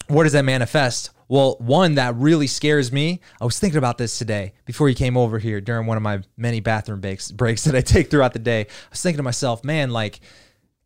where 0.09 0.25
does 0.25 0.33
that 0.33 0.45
manifest? 0.45 1.11
Well, 1.29 1.55
one 1.61 1.95
that 1.95 2.17
really 2.17 2.49
scares 2.49 2.91
me. 2.91 3.21
I 3.41 3.45
was 3.45 3.61
thinking 3.61 3.79
about 3.79 3.99
this 3.99 4.19
today 4.19 4.55
before 4.65 4.89
you 4.89 4.97
came 4.97 5.17
over 5.17 5.39
here 5.39 5.61
during 5.61 5.87
one 5.87 5.97
of 5.97 6.03
my 6.03 6.23
many 6.37 6.59
bathroom 6.59 7.01
breaks 7.01 7.31
breaks 7.31 7.63
that 7.65 7.77
I 7.77 7.81
take 7.83 8.11
throughout 8.11 8.33
the 8.33 8.41
day. 8.41 8.63
I 8.63 8.67
was 8.91 9.01
thinking 9.01 9.19
to 9.19 9.23
myself, 9.23 9.63
man, 9.63 9.91
like, 9.91 10.19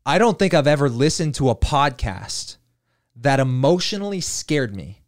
I 0.05 0.19
don't 0.19 0.39
think 0.39 0.53
I've 0.53 0.67
ever 0.67 0.91
listened 0.91 1.37
to 1.37 1.49
a 1.49 1.57
podcast 1.57 2.59
that 3.17 3.41
emotionally 3.41 4.21
scared 4.21 4.77
me. 4.77 5.01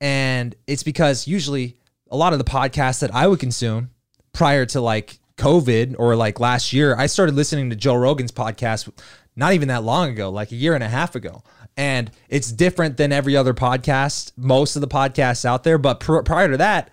And 0.00 0.54
it's 0.66 0.84
because 0.84 1.26
usually 1.26 1.76
a 2.10 2.16
lot 2.16 2.32
of 2.32 2.38
the 2.38 2.46
podcasts 2.46 3.00
that 3.00 3.14
I 3.14 3.26
would 3.26 3.40
consume 3.40 3.90
prior 4.32 4.64
to 4.64 4.80
like 4.80 5.17
COVID 5.38 5.96
or 5.98 6.16
like 6.16 6.40
last 6.40 6.72
year, 6.72 6.94
I 6.96 7.06
started 7.06 7.34
listening 7.34 7.70
to 7.70 7.76
Joe 7.76 7.94
Rogan's 7.94 8.32
podcast 8.32 8.90
not 9.36 9.52
even 9.52 9.68
that 9.68 9.84
long 9.84 10.10
ago, 10.10 10.30
like 10.30 10.52
a 10.52 10.56
year 10.56 10.74
and 10.74 10.82
a 10.84 10.88
half 10.88 11.14
ago. 11.14 11.42
And 11.76 12.10
it's 12.28 12.50
different 12.50 12.96
than 12.96 13.12
every 13.12 13.36
other 13.36 13.54
podcast, 13.54 14.32
most 14.36 14.74
of 14.74 14.80
the 14.80 14.88
podcasts 14.88 15.44
out 15.44 15.62
there. 15.62 15.78
But 15.78 16.00
pr- 16.00 16.22
prior 16.22 16.50
to 16.50 16.56
that, 16.56 16.90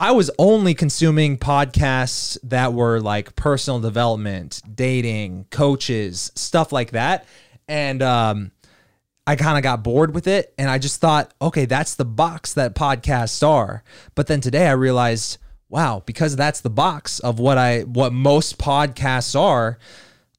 I 0.00 0.12
was 0.12 0.30
only 0.38 0.72
consuming 0.72 1.36
podcasts 1.36 2.38
that 2.44 2.72
were 2.72 3.00
like 3.00 3.36
personal 3.36 3.78
development, 3.78 4.62
dating, 4.74 5.48
coaches, 5.50 6.32
stuff 6.34 6.72
like 6.72 6.92
that. 6.92 7.26
And 7.68 8.02
um, 8.02 8.52
I 9.26 9.36
kind 9.36 9.58
of 9.58 9.62
got 9.62 9.84
bored 9.84 10.14
with 10.14 10.26
it 10.26 10.54
and 10.56 10.70
I 10.70 10.78
just 10.78 11.02
thought, 11.02 11.34
okay, 11.42 11.66
that's 11.66 11.96
the 11.96 12.06
box 12.06 12.54
that 12.54 12.74
podcasts 12.74 13.46
are. 13.46 13.84
But 14.14 14.26
then 14.26 14.40
today 14.40 14.66
I 14.66 14.72
realized, 14.72 15.36
wow, 15.70 16.02
because 16.04 16.36
that's 16.36 16.60
the 16.60 16.68
box 16.68 17.20
of 17.20 17.38
what 17.38 17.56
I 17.56 17.82
what 17.82 18.12
most 18.12 18.58
podcasts 18.58 19.38
are, 19.38 19.78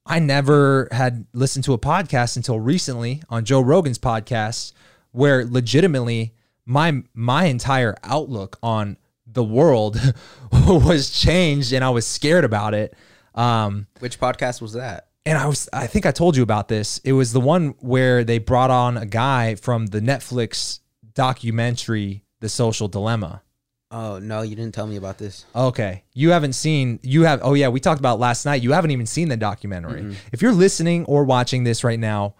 I 0.05 0.19
never 0.19 0.87
had 0.91 1.25
listened 1.33 1.65
to 1.65 1.73
a 1.73 1.79
podcast 1.79 2.35
until 2.35 2.59
recently 2.59 3.23
on 3.29 3.45
Joe 3.45 3.61
Rogan's 3.61 3.97
podcast, 3.97 4.73
where 5.11 5.45
legitimately 5.45 6.35
my 6.65 7.01
my 7.13 7.45
entire 7.45 7.95
outlook 8.03 8.59
on 8.61 8.97
the 9.25 9.43
world 9.43 9.99
was 10.51 11.09
changed, 11.09 11.73
and 11.73 11.83
I 11.83 11.89
was 11.89 12.05
scared 12.05 12.43
about 12.43 12.73
it. 12.73 12.93
Um, 13.33 13.87
Which 13.99 14.19
podcast 14.19 14.61
was 14.61 14.73
that? 14.73 15.07
and 15.25 15.37
I 15.37 15.45
was 15.47 15.69
I 15.71 15.87
think 15.87 16.05
I 16.05 16.11
told 16.11 16.35
you 16.35 16.43
about 16.43 16.67
this. 16.67 16.99
It 16.99 17.13
was 17.13 17.33
the 17.33 17.39
one 17.39 17.75
where 17.79 18.23
they 18.23 18.39
brought 18.39 18.71
on 18.71 18.97
a 18.97 19.05
guy 19.05 19.55
from 19.55 19.87
the 19.87 19.99
Netflix 19.99 20.79
documentary 21.13 22.23
The 22.39 22.49
Social 22.49 22.87
Dilemma. 22.87 23.43
Oh 23.91 24.19
no, 24.19 24.41
you 24.41 24.55
didn't 24.55 24.73
tell 24.73 24.87
me 24.87 24.95
about 24.95 25.17
this. 25.17 25.45
Okay. 25.53 26.03
You 26.13 26.31
haven't 26.31 26.53
seen 26.53 26.99
you 27.03 27.23
have 27.23 27.41
oh 27.43 27.53
yeah, 27.53 27.67
we 27.67 27.79
talked 27.79 27.99
about 27.99 28.19
last 28.19 28.45
night. 28.45 28.61
You 28.63 28.71
haven't 28.71 28.91
even 28.91 29.05
seen 29.05 29.27
the 29.27 29.37
documentary. 29.37 30.15
If 30.31 30.41
you're 30.41 30.53
listening 30.53 31.05
or 31.05 31.25
watching 31.25 31.65
this 31.65 31.83
right 31.83 31.99
now, 31.99 32.35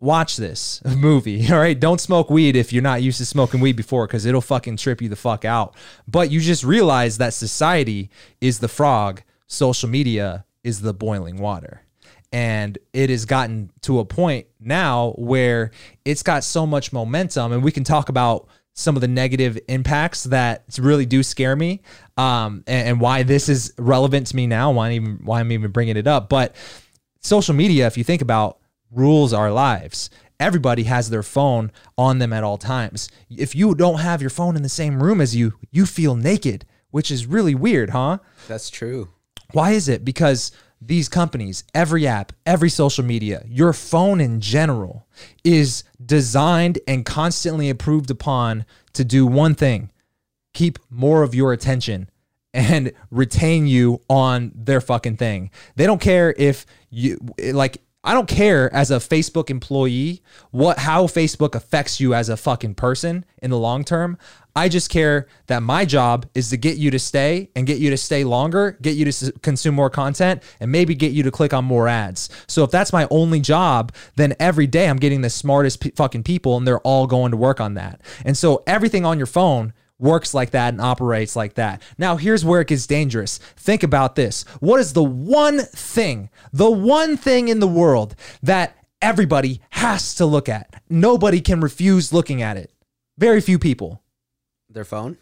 watch 0.00 0.36
this 0.36 0.82
movie. 0.96 1.48
All 1.52 1.58
right. 1.58 1.78
Don't 1.78 2.00
smoke 2.00 2.28
weed 2.28 2.56
if 2.56 2.72
you're 2.72 2.82
not 2.82 3.02
used 3.02 3.18
to 3.18 3.26
smoking 3.26 3.60
weed 3.60 3.76
before 3.76 4.06
because 4.06 4.26
it'll 4.26 4.40
fucking 4.40 4.78
trip 4.78 5.00
you 5.00 5.08
the 5.08 5.16
fuck 5.16 5.44
out. 5.44 5.76
But 6.08 6.30
you 6.30 6.40
just 6.40 6.64
realize 6.64 7.18
that 7.18 7.34
society 7.34 8.10
is 8.40 8.58
the 8.58 8.68
frog, 8.68 9.22
social 9.46 9.88
media 9.88 10.44
is 10.64 10.80
the 10.80 10.92
boiling 10.92 11.38
water. 11.38 11.82
And 12.32 12.76
it 12.92 13.08
has 13.08 13.24
gotten 13.24 13.70
to 13.82 14.00
a 14.00 14.04
point 14.04 14.48
now 14.58 15.12
where 15.12 15.70
it's 16.04 16.24
got 16.24 16.42
so 16.42 16.66
much 16.66 16.92
momentum, 16.92 17.52
and 17.52 17.62
we 17.62 17.70
can 17.70 17.84
talk 17.84 18.08
about 18.08 18.48
some 18.76 18.94
of 18.94 19.00
the 19.00 19.08
negative 19.08 19.58
impacts 19.68 20.24
that 20.24 20.64
really 20.78 21.06
do 21.06 21.22
scare 21.22 21.56
me, 21.56 21.80
um, 22.16 22.62
and, 22.66 22.88
and 22.88 23.00
why 23.00 23.24
this 23.24 23.48
is 23.48 23.72
relevant 23.78 24.28
to 24.28 24.36
me 24.36 24.46
now. 24.46 24.70
Why 24.70 24.88
I'm 24.88 24.92
even 24.92 25.20
why 25.24 25.40
I'm 25.40 25.50
even 25.50 25.72
bringing 25.72 25.96
it 25.96 26.06
up, 26.06 26.28
but 26.28 26.54
social 27.20 27.54
media, 27.54 27.86
if 27.86 27.96
you 27.96 28.04
think 28.04 28.22
about 28.22 28.58
rules 28.92 29.32
our 29.32 29.50
lives. 29.50 30.10
Everybody 30.38 30.82
has 30.84 31.08
their 31.08 31.22
phone 31.22 31.72
on 31.96 32.18
them 32.18 32.32
at 32.32 32.44
all 32.44 32.58
times. 32.58 33.08
If 33.30 33.54
you 33.54 33.74
don't 33.74 34.00
have 34.00 34.20
your 34.20 34.30
phone 34.30 34.54
in 34.54 34.62
the 34.62 34.68
same 34.68 35.02
room 35.02 35.20
as 35.20 35.34
you, 35.34 35.54
you 35.70 35.86
feel 35.86 36.14
naked, 36.14 36.66
which 36.90 37.10
is 37.10 37.26
really 37.26 37.54
weird, 37.54 37.90
huh? 37.90 38.18
That's 38.46 38.68
true. 38.68 39.08
Why 39.52 39.70
is 39.72 39.88
it? 39.88 40.04
Because 40.04 40.52
these 40.80 41.08
companies, 41.08 41.64
every 41.74 42.06
app, 42.06 42.32
every 42.44 42.68
social 42.68 43.04
media, 43.04 43.44
your 43.46 43.72
phone 43.72 44.20
in 44.20 44.40
general 44.40 45.06
is 45.42 45.84
designed 46.04 46.78
and 46.86 47.04
constantly 47.04 47.68
improved 47.68 48.10
upon 48.10 48.64
to 48.92 49.04
do 49.04 49.26
one 49.26 49.54
thing 49.54 49.90
keep 50.56 50.78
more 50.88 51.22
of 51.22 51.34
your 51.34 51.52
attention 51.52 52.08
and 52.54 52.90
retain 53.10 53.66
you 53.66 54.00
on 54.08 54.50
their 54.54 54.80
fucking 54.80 55.18
thing. 55.18 55.50
They 55.76 55.84
don't 55.84 56.00
care 56.00 56.34
if 56.38 56.64
you 56.88 57.18
like 57.52 57.82
I 58.02 58.14
don't 58.14 58.28
care 58.28 58.72
as 58.72 58.90
a 58.90 58.96
Facebook 58.96 59.50
employee 59.50 60.22
what 60.52 60.78
how 60.78 61.06
Facebook 61.08 61.54
affects 61.54 62.00
you 62.00 62.14
as 62.14 62.30
a 62.30 62.36
fucking 62.38 62.76
person 62.76 63.26
in 63.42 63.50
the 63.50 63.58
long 63.58 63.84
term. 63.84 64.16
I 64.56 64.70
just 64.70 64.88
care 64.88 65.28
that 65.48 65.62
my 65.62 65.84
job 65.84 66.24
is 66.34 66.48
to 66.48 66.56
get 66.56 66.78
you 66.78 66.90
to 66.90 66.98
stay 66.98 67.50
and 67.54 67.66
get 67.66 67.78
you 67.78 67.90
to 67.90 67.96
stay 67.98 68.24
longer, 68.24 68.78
get 68.80 68.96
you 68.96 69.04
to 69.04 69.32
consume 69.42 69.74
more 69.74 69.90
content, 69.90 70.42
and 70.60 70.72
maybe 70.72 70.94
get 70.94 71.12
you 71.12 71.22
to 71.24 71.30
click 71.30 71.52
on 71.52 71.66
more 71.66 71.88
ads. 71.88 72.30
So 72.48 72.64
if 72.64 72.70
that's 72.70 72.90
my 72.90 73.06
only 73.10 73.40
job, 73.40 73.94
then 74.16 74.34
every 74.40 74.66
day 74.66 74.88
I'm 74.88 74.96
getting 74.96 75.20
the 75.20 75.28
smartest 75.28 75.80
p- 75.80 75.90
fucking 75.90 76.22
people 76.22 76.56
and 76.56 76.66
they're 76.66 76.80
all 76.80 77.06
going 77.06 77.32
to 77.32 77.36
work 77.36 77.60
on 77.60 77.74
that. 77.74 78.00
And 78.24 78.36
so 78.36 78.62
everything 78.66 79.04
on 79.04 79.18
your 79.18 79.26
phone 79.26 79.74
works 79.98 80.32
like 80.32 80.50
that 80.52 80.72
and 80.72 80.80
operates 80.80 81.36
like 81.36 81.54
that. 81.54 81.82
Now, 81.98 82.16
here's 82.16 82.44
where 82.44 82.62
it 82.62 82.68
gets 82.68 82.86
dangerous. 82.86 83.36
Think 83.56 83.82
about 83.82 84.16
this. 84.16 84.44
What 84.60 84.80
is 84.80 84.94
the 84.94 85.04
one 85.04 85.58
thing, 85.58 86.30
the 86.50 86.70
one 86.70 87.18
thing 87.18 87.48
in 87.48 87.60
the 87.60 87.68
world 87.68 88.14
that 88.42 88.74
everybody 89.02 89.60
has 89.70 90.14
to 90.14 90.24
look 90.24 90.48
at? 90.48 90.82
Nobody 90.88 91.42
can 91.42 91.60
refuse 91.60 92.10
looking 92.10 92.40
at 92.40 92.56
it. 92.56 92.72
Very 93.18 93.42
few 93.42 93.58
people. 93.58 94.02
Their 94.76 94.84
phone? 94.84 95.16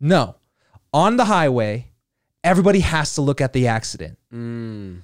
No. 0.00 0.34
On 0.92 1.16
the 1.16 1.26
highway, 1.26 1.92
everybody 2.42 2.80
has 2.80 3.14
to 3.14 3.22
look 3.22 3.40
at 3.40 3.52
the 3.52 3.68
accident. 3.68 4.18
Hmm. 4.32 4.96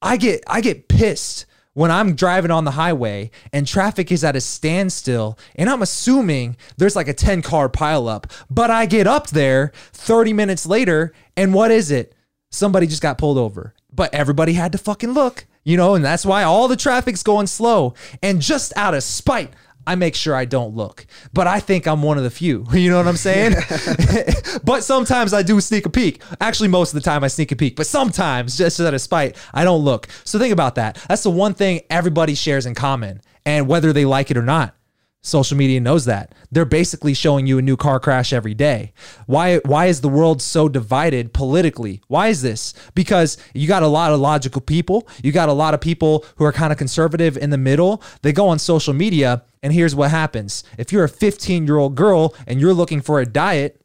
I 0.00 0.16
get 0.16 0.44
I 0.46 0.60
get 0.60 0.86
pissed 0.86 1.46
when 1.74 1.90
I'm 1.90 2.14
driving 2.14 2.52
on 2.52 2.64
the 2.64 2.70
highway 2.70 3.32
and 3.52 3.66
traffic 3.66 4.12
is 4.12 4.22
at 4.22 4.36
a 4.36 4.40
standstill 4.40 5.36
and 5.56 5.68
I'm 5.68 5.82
assuming 5.82 6.56
there's 6.76 6.94
like 6.94 7.08
a 7.08 7.12
10 7.12 7.42
car 7.42 7.68
pileup, 7.68 8.30
but 8.48 8.70
I 8.70 8.86
get 8.86 9.08
up 9.08 9.30
there 9.30 9.72
30 9.94 10.32
minutes 10.32 10.64
later 10.64 11.12
and 11.36 11.52
what 11.52 11.72
is 11.72 11.90
it? 11.90 12.14
Somebody 12.50 12.86
just 12.86 13.02
got 13.02 13.18
pulled 13.18 13.38
over. 13.38 13.74
But 13.92 14.14
everybody 14.14 14.52
had 14.52 14.70
to 14.72 14.78
fucking 14.78 15.10
look, 15.10 15.46
you 15.64 15.76
know, 15.76 15.96
and 15.96 16.04
that's 16.04 16.24
why 16.24 16.44
all 16.44 16.68
the 16.68 16.76
traffic's 16.76 17.24
going 17.24 17.48
slow. 17.48 17.94
And 18.22 18.40
just 18.40 18.72
out 18.76 18.94
of 18.94 19.02
spite, 19.02 19.52
I 19.86 19.94
make 19.94 20.14
sure 20.14 20.34
I 20.34 20.44
don't 20.44 20.74
look. 20.74 21.06
But 21.32 21.46
I 21.46 21.60
think 21.60 21.86
I'm 21.86 22.02
one 22.02 22.18
of 22.18 22.24
the 22.24 22.30
few. 22.30 22.66
You 22.82 22.90
know 22.90 22.96
what 22.96 23.06
I'm 23.06 23.16
saying? 23.16 23.54
but 24.64 24.82
sometimes 24.82 25.32
I 25.32 25.42
do 25.42 25.60
sneak 25.60 25.86
a 25.86 25.90
peek. 25.90 26.20
Actually, 26.40 26.68
most 26.68 26.94
of 26.94 27.00
the 27.00 27.08
time 27.08 27.22
I 27.22 27.28
sneak 27.28 27.52
a 27.52 27.56
peek, 27.56 27.76
but 27.76 27.86
sometimes, 27.86 28.58
just 28.58 28.80
out 28.80 28.92
of 28.92 29.00
spite, 29.00 29.36
I 29.54 29.62
don't 29.62 29.84
look. 29.84 30.08
So 30.24 30.38
think 30.38 30.52
about 30.52 30.74
that. 30.74 30.96
That's 31.08 31.22
the 31.22 31.30
one 31.30 31.54
thing 31.54 31.82
everybody 31.90 32.34
shares 32.34 32.66
in 32.66 32.74
common. 32.74 33.20
And 33.46 33.68
whether 33.68 33.92
they 33.92 34.04
like 34.04 34.32
it 34.32 34.36
or 34.36 34.42
not, 34.42 34.74
social 35.22 35.56
media 35.56 35.80
knows 35.80 36.04
that. 36.06 36.34
They're 36.50 36.64
basically 36.64 37.14
showing 37.14 37.46
you 37.46 37.58
a 37.58 37.62
new 37.62 37.76
car 37.76 38.00
crash 38.00 38.32
every 38.32 38.54
day. 38.54 38.92
Why 39.26 39.58
why 39.58 39.86
is 39.86 40.00
the 40.00 40.08
world 40.08 40.42
so 40.42 40.68
divided 40.68 41.32
politically? 41.32 42.02
Why 42.08 42.28
is 42.28 42.42
this? 42.42 42.74
Because 42.94 43.38
you 43.54 43.68
got 43.68 43.82
a 43.82 43.88
lot 43.88 44.12
of 44.12 44.20
logical 44.20 44.60
people, 44.60 45.08
you 45.22 45.32
got 45.32 45.48
a 45.48 45.52
lot 45.52 45.74
of 45.74 45.80
people 45.80 46.24
who 46.36 46.44
are 46.44 46.52
kind 46.52 46.72
of 46.72 46.78
conservative 46.78 47.36
in 47.36 47.50
the 47.50 47.58
middle. 47.58 48.02
They 48.22 48.32
go 48.32 48.48
on 48.48 48.58
social 48.58 48.94
media 48.94 49.44
and 49.62 49.72
here's 49.72 49.94
what 49.94 50.10
happens. 50.10 50.64
If 50.78 50.92
you're 50.92 51.04
a 51.04 51.10
15-year-old 51.10 51.94
girl 51.94 52.34
and 52.46 52.60
you're 52.60 52.74
looking 52.74 53.00
for 53.00 53.20
a 53.20 53.26
diet 53.26 53.80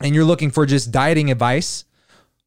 and 0.00 0.14
you're 0.14 0.24
looking 0.24 0.50
for 0.50 0.66
just 0.66 0.90
dieting 0.90 1.30
advice, 1.30 1.84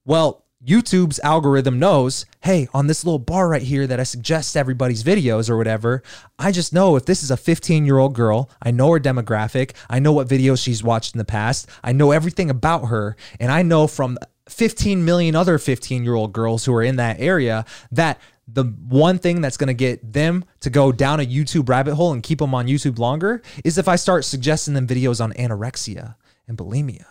well, 0.05 0.45
YouTube's 0.65 1.21
algorithm 1.21 1.79
knows, 1.79 2.25
hey, 2.41 2.67
on 2.73 2.87
this 2.87 3.05
little 3.05 3.19
bar 3.19 3.47
right 3.47 3.61
here 3.61 3.87
that 3.87 3.99
I 3.99 4.03
suggest 4.03 4.57
everybody's 4.57 5.05
videos 5.05 5.49
or 5.49 5.55
whatever, 5.55 6.03
I 6.37 6.51
just 6.51 6.73
know 6.73 6.97
if 6.97 7.05
this 7.05 7.23
is 7.23 7.31
a 7.31 7.37
15 7.37 7.85
year 7.85 7.97
old 7.97 8.13
girl, 8.13 8.49
I 8.61 8.71
know 8.71 8.91
her 8.91 8.99
demographic, 8.99 9.71
I 9.89 9.99
know 9.99 10.11
what 10.11 10.27
videos 10.27 10.61
she's 10.61 10.83
watched 10.83 11.15
in 11.15 11.17
the 11.17 11.25
past, 11.25 11.69
I 11.81 11.93
know 11.93 12.11
everything 12.11 12.49
about 12.49 12.87
her, 12.87 13.15
and 13.39 13.53
I 13.53 13.61
know 13.61 13.87
from 13.87 14.17
15 14.49 15.05
million 15.05 15.33
other 15.33 15.57
15 15.57 16.03
year 16.03 16.15
old 16.15 16.33
girls 16.33 16.65
who 16.65 16.73
are 16.73 16.83
in 16.83 16.97
that 16.97 17.21
area 17.21 17.63
that 17.91 18.19
the 18.51 18.63
one 18.63 19.19
thing 19.19 19.41
that's 19.41 19.57
going 19.57 19.67
to 19.67 19.73
get 19.73 20.13
them 20.13 20.43
to 20.61 20.69
go 20.69 20.91
down 20.91 21.19
a 21.19 21.25
YouTube 21.25 21.69
rabbit 21.69 21.95
hole 21.95 22.11
and 22.13 22.23
keep 22.23 22.39
them 22.39 22.53
on 22.55 22.67
YouTube 22.67 22.97
longer 22.99 23.41
is 23.63 23.77
if 23.77 23.87
I 23.87 23.95
start 23.95 24.25
suggesting 24.25 24.73
them 24.73 24.87
videos 24.87 25.23
on 25.23 25.33
anorexia 25.33 26.15
and 26.47 26.57
bulimia. 26.57 27.05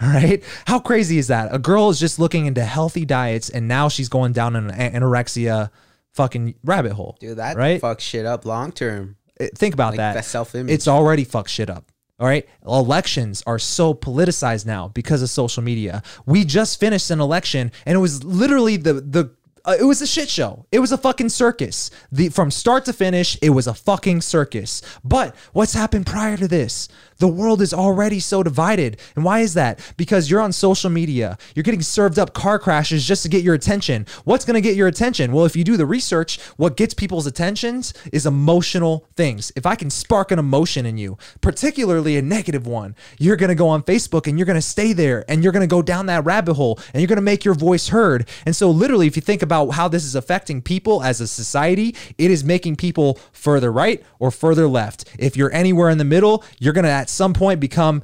All 0.00 0.08
right. 0.12 0.42
How 0.66 0.80
crazy 0.80 1.18
is 1.18 1.28
that? 1.28 1.54
A 1.54 1.58
girl 1.58 1.88
is 1.90 2.00
just 2.00 2.18
looking 2.18 2.46
into 2.46 2.64
healthy 2.64 3.04
diets 3.04 3.48
and 3.50 3.68
now 3.68 3.88
she's 3.88 4.08
going 4.08 4.32
down 4.32 4.56
an 4.56 4.70
anorexia 4.70 5.70
fucking 6.12 6.54
rabbit 6.64 6.92
hole. 6.92 7.16
Dude, 7.20 7.38
that 7.38 7.56
right? 7.56 7.80
fucks 7.80 8.00
shit 8.00 8.26
up 8.26 8.44
long 8.44 8.72
term. 8.72 9.16
Uh, 9.40 9.46
Think 9.54 9.74
about 9.74 9.92
Like, 9.92 9.98
that. 9.98 10.14
that 10.14 10.24
self-image. 10.24 10.72
It's 10.72 10.88
already 10.88 11.24
fucked 11.24 11.50
shit 11.50 11.70
up. 11.70 11.90
All 12.18 12.26
right. 12.26 12.46
Elections 12.66 13.42
are 13.46 13.58
so 13.58 13.94
politicized 13.94 14.66
now 14.66 14.88
because 14.88 15.22
of 15.22 15.30
social 15.30 15.62
media. 15.62 16.02
We 16.26 16.44
just 16.44 16.78
finished 16.80 17.10
an 17.10 17.20
election 17.20 17.72
and 17.86 17.96
it 17.96 18.00
was 18.00 18.22
literally 18.24 18.76
the 18.76 18.94
the 18.94 19.34
uh, 19.64 19.76
it 19.78 19.84
was 19.84 20.02
a 20.02 20.06
shit 20.06 20.28
show. 20.28 20.66
It 20.72 20.80
was 20.80 20.92
a 20.92 20.98
fucking 20.98 21.28
circus. 21.28 21.90
The 22.10 22.28
from 22.28 22.50
start 22.50 22.84
to 22.86 22.92
finish, 22.92 23.38
it 23.40 23.50
was 23.50 23.66
a 23.66 23.74
fucking 23.74 24.20
circus. 24.22 24.82
But 25.04 25.36
what's 25.52 25.72
happened 25.74 26.06
prior 26.06 26.36
to 26.36 26.48
this? 26.48 26.88
The 27.22 27.28
world 27.28 27.62
is 27.62 27.72
already 27.72 28.18
so 28.18 28.42
divided. 28.42 28.98
And 29.14 29.24
why 29.24 29.42
is 29.42 29.54
that? 29.54 29.78
Because 29.96 30.28
you're 30.28 30.40
on 30.40 30.50
social 30.50 30.90
media. 30.90 31.38
You're 31.54 31.62
getting 31.62 31.80
served 31.80 32.18
up 32.18 32.34
car 32.34 32.58
crashes 32.58 33.06
just 33.06 33.22
to 33.22 33.28
get 33.28 33.44
your 33.44 33.54
attention. 33.54 34.06
What's 34.24 34.44
going 34.44 34.56
to 34.56 34.60
get 34.60 34.74
your 34.74 34.88
attention? 34.88 35.30
Well, 35.30 35.44
if 35.44 35.54
you 35.54 35.62
do 35.62 35.76
the 35.76 35.86
research, 35.86 36.40
what 36.56 36.76
gets 36.76 36.94
people's 36.94 37.28
attentions 37.28 37.94
is 38.12 38.26
emotional 38.26 39.06
things. 39.14 39.52
If 39.54 39.66
I 39.66 39.76
can 39.76 39.88
spark 39.88 40.32
an 40.32 40.40
emotion 40.40 40.84
in 40.84 40.98
you, 40.98 41.16
particularly 41.40 42.16
a 42.16 42.22
negative 42.22 42.66
one, 42.66 42.96
you're 43.20 43.36
going 43.36 43.50
to 43.50 43.54
go 43.54 43.68
on 43.68 43.84
Facebook 43.84 44.26
and 44.26 44.36
you're 44.36 44.46
going 44.46 44.56
to 44.56 44.60
stay 44.60 44.92
there 44.92 45.24
and 45.28 45.44
you're 45.44 45.52
going 45.52 45.60
to 45.60 45.68
go 45.68 45.80
down 45.80 46.06
that 46.06 46.24
rabbit 46.24 46.54
hole 46.54 46.80
and 46.92 47.00
you're 47.00 47.06
going 47.06 47.14
to 47.18 47.22
make 47.22 47.44
your 47.44 47.54
voice 47.54 47.86
heard. 47.86 48.28
And 48.46 48.56
so 48.56 48.68
literally 48.68 49.06
if 49.06 49.14
you 49.14 49.22
think 49.22 49.42
about 49.42 49.68
how 49.68 49.86
this 49.86 50.04
is 50.04 50.16
affecting 50.16 50.60
people 50.60 51.04
as 51.04 51.20
a 51.20 51.28
society, 51.28 51.94
it 52.18 52.32
is 52.32 52.42
making 52.42 52.74
people 52.74 53.20
further 53.30 53.70
right 53.70 54.02
or 54.18 54.32
further 54.32 54.66
left. 54.66 55.04
If 55.20 55.36
you're 55.36 55.54
anywhere 55.54 55.88
in 55.88 55.98
the 55.98 56.04
middle, 56.04 56.42
you're 56.58 56.72
going 56.72 56.82
to 56.82 56.90
some 57.12 57.34
point 57.34 57.60
become 57.60 58.02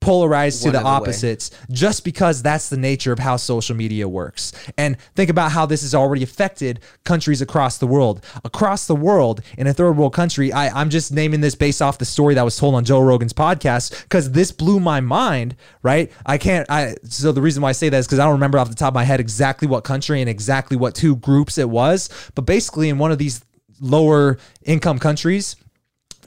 polarized 0.00 0.62
to 0.62 0.70
the 0.70 0.78
other 0.78 0.84
way. 0.84 0.90
opposites 0.90 1.50
just 1.70 2.04
because 2.04 2.42
that's 2.42 2.70
the 2.70 2.76
nature 2.76 3.12
of 3.12 3.18
how 3.18 3.36
social 3.36 3.76
media 3.76 4.08
works. 4.08 4.52
And 4.78 4.96
think 5.14 5.28
about 5.28 5.52
how 5.52 5.66
this 5.66 5.82
has 5.82 5.94
already 5.94 6.22
affected 6.22 6.80
countries 7.04 7.42
across 7.42 7.78
the 7.78 7.86
world. 7.86 8.24
Across 8.44 8.86
the 8.86 8.96
world, 8.96 9.42
in 9.58 9.66
a 9.66 9.74
third 9.74 9.92
world 9.92 10.14
country, 10.14 10.52
I, 10.52 10.68
I'm 10.68 10.88
just 10.88 11.12
naming 11.12 11.42
this 11.42 11.54
based 11.54 11.82
off 11.82 11.98
the 11.98 12.06
story 12.06 12.34
that 12.34 12.44
was 12.44 12.56
told 12.56 12.74
on 12.74 12.84
Joe 12.84 13.00
Rogan's 13.00 13.34
podcast 13.34 14.02
because 14.04 14.32
this 14.32 14.52
blew 14.52 14.80
my 14.80 15.00
mind, 15.00 15.54
right? 15.82 16.10
I 16.24 16.38
can't, 16.38 16.68
I, 16.70 16.94
so 17.04 17.30
the 17.32 17.42
reason 17.42 17.62
why 17.62 17.68
I 17.68 17.72
say 17.72 17.90
that 17.90 17.98
is 17.98 18.06
because 18.06 18.18
I 18.18 18.24
don't 18.24 18.32
remember 18.32 18.58
off 18.58 18.70
the 18.70 18.74
top 18.74 18.88
of 18.88 18.94
my 18.94 19.04
head 19.04 19.20
exactly 19.20 19.68
what 19.68 19.84
country 19.84 20.20
and 20.20 20.30
exactly 20.30 20.78
what 20.78 20.94
two 20.94 21.16
groups 21.16 21.58
it 21.58 21.68
was. 21.68 22.08
But 22.34 22.42
basically, 22.42 22.88
in 22.88 22.96
one 22.96 23.12
of 23.12 23.18
these 23.18 23.44
lower 23.80 24.38
income 24.64 24.98
countries, 24.98 25.56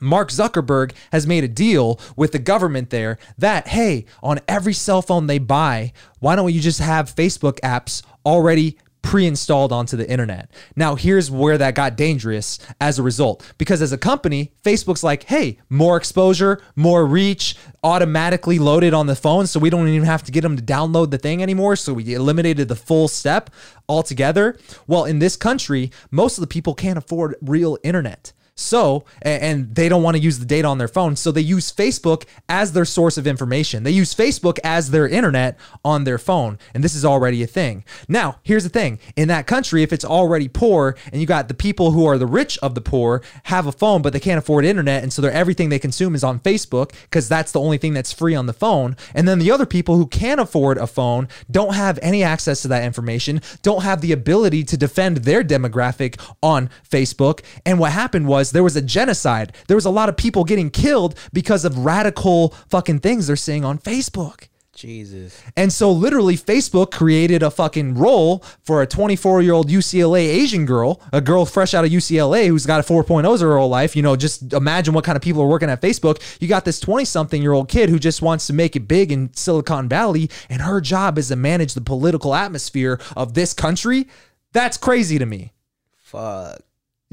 Mark 0.04 0.30
Zuckerberg 0.30 0.94
has 1.12 1.26
made 1.26 1.44
a 1.44 1.48
deal 1.48 2.00
with 2.16 2.32
the 2.32 2.40
government 2.40 2.90
there 2.90 3.18
that, 3.38 3.70
hey, 3.70 4.06
on 4.22 4.40
every 4.48 4.74
cell 4.74 5.02
phone 5.02 5.28
they 5.28 5.40
buy, 5.40 5.94
why 6.20 6.36
don't 6.36 6.54
you 6.54 6.62
just 6.62 6.80
have 6.80 7.14
Facebook 7.14 7.60
apps 7.62 8.04
already 8.26 8.78
pre-installed 9.04 9.72
onto 9.72 9.98
the 9.98 10.10
internet. 10.10 10.50
Now, 10.76 10.96
here's 10.96 11.30
where 11.30 11.58
that 11.58 11.76
got 11.76 11.98
dangerous 11.98 12.58
as 12.80 12.98
a 12.98 13.04
result. 13.04 13.46
Because 13.58 13.82
as 13.82 13.92
a 13.92 13.98
company, 13.98 14.54
Facebook's 14.64 15.04
like, 15.04 15.24
hey, 15.24 15.60
more 15.70 15.98
exposure, 15.98 16.62
more 16.76 17.06
reach, 17.06 17.56
automatically 17.84 18.58
loaded 18.60 18.94
on 18.94 19.08
the 19.08 19.16
phone. 19.16 19.46
So 19.46 19.60
we 19.60 19.70
don't 19.70 19.90
even 19.90 20.08
have 20.08 20.24
to 20.24 20.32
get 20.32 20.42
them 20.42 20.56
to 20.56 20.64
download 20.64 21.12
the 21.12 21.18
thing 21.18 21.44
anymore. 21.44 21.76
So 21.76 21.94
we 21.94 22.14
eliminated 22.14 22.70
the 22.70 22.78
full 22.78 23.10
step 23.10 23.50
altogether. 23.90 24.58
Well, 24.88 25.04
in 25.04 25.20
this 25.20 25.36
country, 25.36 25.92
most 26.10 26.38
of 26.38 26.42
the 26.42 26.48
people 26.48 26.74
can't 26.74 26.98
afford 26.98 27.36
real 27.42 27.78
internet. 27.84 28.32
So, 28.56 29.06
and 29.24 29.74
they 29.74 29.90
don't 29.90 30.04
want 30.04 30.16
to 30.16 30.22
use 30.22 30.38
the 30.38 30.46
data 30.46 30.68
on 30.68 30.78
their 30.78 30.88
phone. 30.88 31.16
So 31.16 31.32
they 31.32 31.42
use 31.42 31.72
Facebook 31.72 32.26
as 32.48 32.74
their 32.74 32.86
source 32.86 33.18
of 33.18 33.26
information. 33.26 33.84
They 33.84 33.92
use 33.92 34.14
Facebook 34.14 34.60
as 34.64 34.92
their 34.92 35.08
internet 35.08 35.58
on 35.84 36.04
their 36.04 36.20
phone. 36.20 36.60
And 36.74 36.84
this 36.84 36.94
is 36.94 37.04
already 37.04 37.42
a 37.42 37.48
thing. 37.48 37.84
Now, 38.08 38.38
here's 38.44 38.64
the 38.64 38.70
thing 38.70 39.00
in 39.16 39.28
that 39.30 39.48
country, 39.48 39.82
if 39.82 39.92
it's 39.92 40.06
already 40.06 40.48
poor 40.48 40.96
and 41.12 41.20
you 41.20 41.26
got 41.26 41.48
the 41.48 41.56
people 41.56 41.92
who 41.92 42.06
are 42.06 42.20
the 42.20 42.28
rich 42.28 42.60
of 42.60 42.76
the 42.76 42.82
poor 42.82 43.24
have 43.46 43.66
a 43.66 43.72
phone, 43.72 44.04
but 44.04 44.14
they 44.14 44.20
can't 44.20 44.38
afford 44.38 44.66
internet. 44.66 45.02
And 45.02 45.12
so 45.12 45.24
everything 45.24 45.70
they 45.70 45.80
consume 45.80 46.14
is 46.14 46.24
on 46.24 46.40
Facebook 46.40 46.94
because 47.04 47.28
that's 47.28 47.52
the 47.52 47.60
only 47.60 47.80
thing 47.80 47.94
that's 47.94 48.14
free 48.14 48.36
on 48.36 48.46
the 48.46 48.54
phone. 48.54 48.96
And 49.16 49.28
then 49.28 49.40
the 49.40 49.50
other 49.50 49.66
people 49.66 49.98
who 49.98 50.06
can 50.06 50.38
afford 50.38 50.78
a 50.78 50.86
phone 50.86 51.28
don't 51.50 51.74
have 51.74 51.98
any 52.04 52.24
access 52.24 52.62
to 52.62 52.68
that 52.68 52.84
information, 52.84 53.42
don't 53.64 53.82
have 53.82 54.02
the 54.02 54.12
ability 54.12 54.64
to 54.66 54.78
defend 54.78 55.18
their 55.18 55.44
demographic 55.44 56.20
on 56.44 56.70
Facebook. 56.88 57.42
And 57.66 57.80
what 57.80 57.92
happened 57.92 58.28
was 58.28 58.43
there 58.52 58.64
was 58.64 58.76
a 58.76 58.82
genocide. 58.82 59.56
There 59.68 59.78
was 59.78 59.86
a 59.86 59.90
lot 59.90 60.10
of 60.10 60.18
people 60.18 60.44
getting 60.44 60.70
killed 60.70 61.16
because 61.32 61.66
of 61.66 61.80
radical 61.80 62.50
fucking 62.70 63.00
things 63.00 63.28
they're 63.28 63.36
saying 63.36 63.66
on 63.66 63.78
Facebook. 63.78 64.48
Jesus. 64.76 65.40
And 65.56 65.72
so 65.72 65.92
literally 65.92 66.36
Facebook 66.36 66.92
created 66.92 67.44
a 67.44 67.52
fucking 67.52 67.94
role 67.94 68.44
for 68.64 68.82
a 68.82 68.88
24 68.88 69.42
year 69.42 69.54
old 69.54 69.70
UCLA 69.70 70.22
Asian 70.22 70.66
girl, 70.66 71.00
a 71.12 71.22
girl 71.22 71.46
fresh 71.46 71.74
out 71.74 71.86
of 71.86 71.92
UCLA 71.92 72.48
who's 72.48 72.66
got 72.66 72.80
a 72.80 72.84
4.0s 72.84 73.42
her 73.42 73.58
whole 73.58 73.70
life. 73.70 73.96
You 73.96 74.02
know, 74.02 74.16
just 74.16 74.52
imagine 74.52 74.94
what 74.94 75.04
kind 75.04 75.16
of 75.16 75.22
people 75.22 75.42
are 75.42 75.48
working 75.48 75.70
at 75.70 75.82
Facebook. 75.82 76.20
You 76.42 76.48
got 76.48 76.66
this 76.66 76.80
20 76.80 77.06
something 77.06 77.42
year 77.42 77.54
old 77.54 77.70
kid 77.70 77.90
who 77.90 78.00
just 78.00 78.22
wants 78.22 78.48
to 78.48 78.54
make 78.54 78.76
it 78.76 78.88
big 78.88 79.12
in 79.12 79.34
Silicon 79.34 79.88
Valley 79.88 80.30
and 80.50 80.62
her 80.62 80.82
job 80.82 81.18
is 81.18 81.28
to 81.28 81.36
manage 81.36 81.76
the 81.76 81.82
political 81.82 82.34
atmosphere 82.34 83.00
of 83.16 83.36
this 83.36 83.54
country. 83.54 84.08
That's 84.54 84.78
crazy 84.78 85.20
to 85.20 85.26
me. 85.26 85.54
Fuck. 85.98 86.62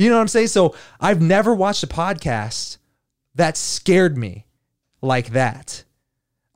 You 0.01 0.09
know 0.09 0.17
what 0.17 0.23
I'm 0.23 0.29
saying? 0.29 0.47
So 0.47 0.75
I've 0.99 1.21
never 1.21 1.55
watched 1.55 1.83
a 1.83 1.87
podcast 1.87 2.79
that 3.35 3.59
scared 3.59 4.17
me 4.17 4.47
like 5.03 5.33
that. 5.33 5.85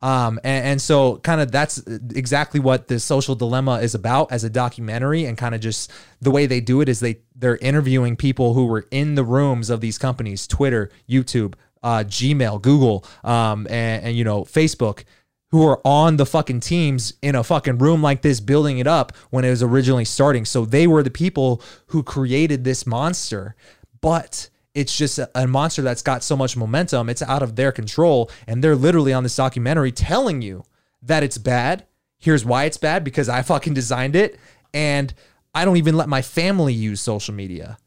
Um, 0.01 0.41
and, 0.43 0.67
and 0.67 0.83
so 0.83 1.19
kind 1.19 1.43
of 1.43 1.53
that's 1.53 1.77
exactly 1.87 2.59
what 2.59 2.89
the 2.89 2.99
social 2.99 3.35
dilemma 3.35 3.81
is 3.81 3.95
about 3.95 4.33
as 4.33 4.45
a 4.45 4.51
documentary 4.51 5.27
and 5.27 5.37
kind 5.37 5.55
of 5.55 5.61
just 5.61 5.93
the 6.23 6.31
way 6.31 6.47
they 6.47 6.63
do 6.63 6.81
it 6.81 6.89
is 6.89 7.01
they 7.01 7.19
they're 7.37 7.59
interviewing 7.59 8.17
people 8.17 8.55
who 8.55 8.65
were 8.65 8.87
in 8.91 9.15
the 9.15 9.25
rooms 9.25 9.69
of 9.69 9.83
these 9.83 9.99
companies, 9.99 10.47
Twitter, 10.47 10.91
YouTube, 11.07 11.53
uh, 11.83 12.03
Gmail, 12.07 12.63
Google, 12.63 13.05
um, 13.25 13.67
and, 13.69 14.05
and 14.05 14.17
you 14.17 14.25
know, 14.25 14.45
Facebook, 14.45 15.05
who 15.55 15.65
are 15.65 15.81
on 15.85 16.17
the 16.17 16.27
fucking 16.27 16.59
teams 16.59 17.15
in 17.23 17.37
a 17.37 17.45
fucking 17.45 17.79
room 17.79 18.03
like 18.03 18.23
this 18.23 18.41
building 18.41 18.79
it 18.79 18.89
up 18.89 19.17
when 19.31 19.45
it 19.45 19.51
was 19.51 19.63
originally 19.63 20.05
starting. 20.05 20.45
So 20.45 20.65
they 20.65 20.89
were 20.89 21.01
the 21.01 21.13
people 21.13 21.63
who 21.87 22.03
created 22.03 22.65
this 22.65 22.89
monster. 22.89 23.55
But 24.01 24.51
it's 24.75 24.99
just 24.99 25.21
a, 25.33 25.47
monster 25.47 25.81
that's 25.81 26.03
got 26.03 26.25
so 26.25 26.37
much 26.37 26.57
momentum, 26.57 27.09
it's 27.09 27.23
out 27.23 27.41
of 27.41 27.55
their 27.55 27.71
control. 27.71 28.33
And 28.49 28.65
they're 28.65 28.75
literally 28.75 29.13
on 29.13 29.23
this 29.23 29.37
documentary 29.37 29.93
telling 29.93 30.43
you 30.43 30.65
that 31.03 31.23
it's 31.23 31.39
bad. 31.39 31.87
Here's 32.19 32.45
why 32.45 32.65
it's 32.65 32.77
bad 32.77 33.05
because 33.05 33.29
I 33.29 33.43
fucking 33.43 33.75
designed 33.75 34.17
it. 34.17 34.41
And 34.73 35.15
I 35.55 35.65
don't 35.65 35.77
even 35.77 35.97
let 35.97 36.09
my 36.09 36.21
family 36.21 36.75
use 36.75 37.01
social 37.01 37.33
media. 37.33 37.79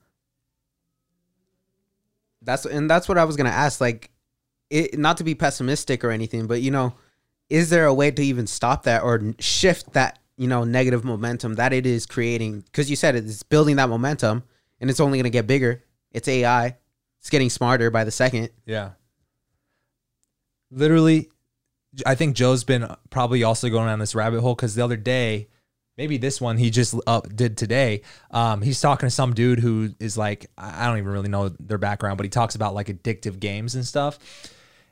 That's 2.41 2.65
and 2.65 2.89
that's 2.89 3.10
what 3.10 3.17
I 3.17 3.25
was 3.25 3.36
gonna 3.36 3.49
ask. 3.49 3.82
Like, 3.82 4.10
it 4.69 4.97
not 4.97 5.17
to 5.17 5.25
be 5.25 5.36
pessimistic 5.36 6.06
or 6.06 6.12
anything, 6.12 6.47
but 6.47 6.62
you 6.62 6.71
know, 6.71 6.93
is 7.49 7.69
there 7.69 7.86
a 7.86 7.93
way 7.93 8.12
to 8.12 8.23
even 8.23 8.47
stop 8.47 8.83
that 8.83 9.03
or 9.03 9.33
shift 9.39 9.93
that 9.93 10.19
you 10.38 10.47
know 10.47 10.63
negative 10.63 11.03
momentum 11.03 11.55
that 11.55 11.73
it 11.73 11.86
is 11.86 12.05
creating? 12.05 12.62
Because 12.62 12.89
you 12.89 12.95
said 12.95 13.15
it's 13.15 13.43
building 13.43 13.77
that 13.77 13.89
momentum, 13.89 14.43
and 14.79 14.89
it's 14.89 14.99
only 14.99 15.17
gonna 15.17 15.29
get 15.29 15.47
bigger. 15.47 15.83
It's 16.12 16.27
AI. 16.27 16.77
It's 17.19 17.29
getting 17.29 17.49
smarter 17.49 17.89
by 17.89 18.03
the 18.03 18.12
second. 18.12 18.49
Yeah. 18.65 18.91
Literally, 20.71 21.29
I 22.05 22.15
think 22.15 22.36
Joe's 22.36 22.63
been 22.63 22.88
probably 23.10 23.43
also 23.43 23.69
going 23.69 23.88
down 23.88 23.99
this 23.99 24.15
rabbit 24.15 24.41
hole 24.41 24.55
because 24.55 24.75
the 24.75 24.83
other 24.83 24.97
day, 24.97 25.47
maybe 25.97 26.17
this 26.17 26.39
one 26.39 26.57
he 26.57 26.69
just 26.69 26.95
up 27.07 27.33
did 27.36 27.57
today. 27.57 28.01
Um, 28.31 28.62
he's 28.62 28.79
talking 28.79 29.07
to 29.07 29.12
some 29.12 29.33
dude 29.33 29.60
who 29.60 29.93
is 29.99 30.17
like, 30.17 30.49
I 30.57 30.86
don't 30.88 30.97
even 30.97 31.12
really 31.12 31.29
know 31.29 31.49
their 31.49 31.77
background, 31.77 32.17
but 32.17 32.25
he 32.25 32.29
talks 32.29 32.55
about 32.55 32.73
like 32.73 32.88
addictive 32.88 33.39
games 33.39 33.75
and 33.75 33.86
stuff. 33.86 34.19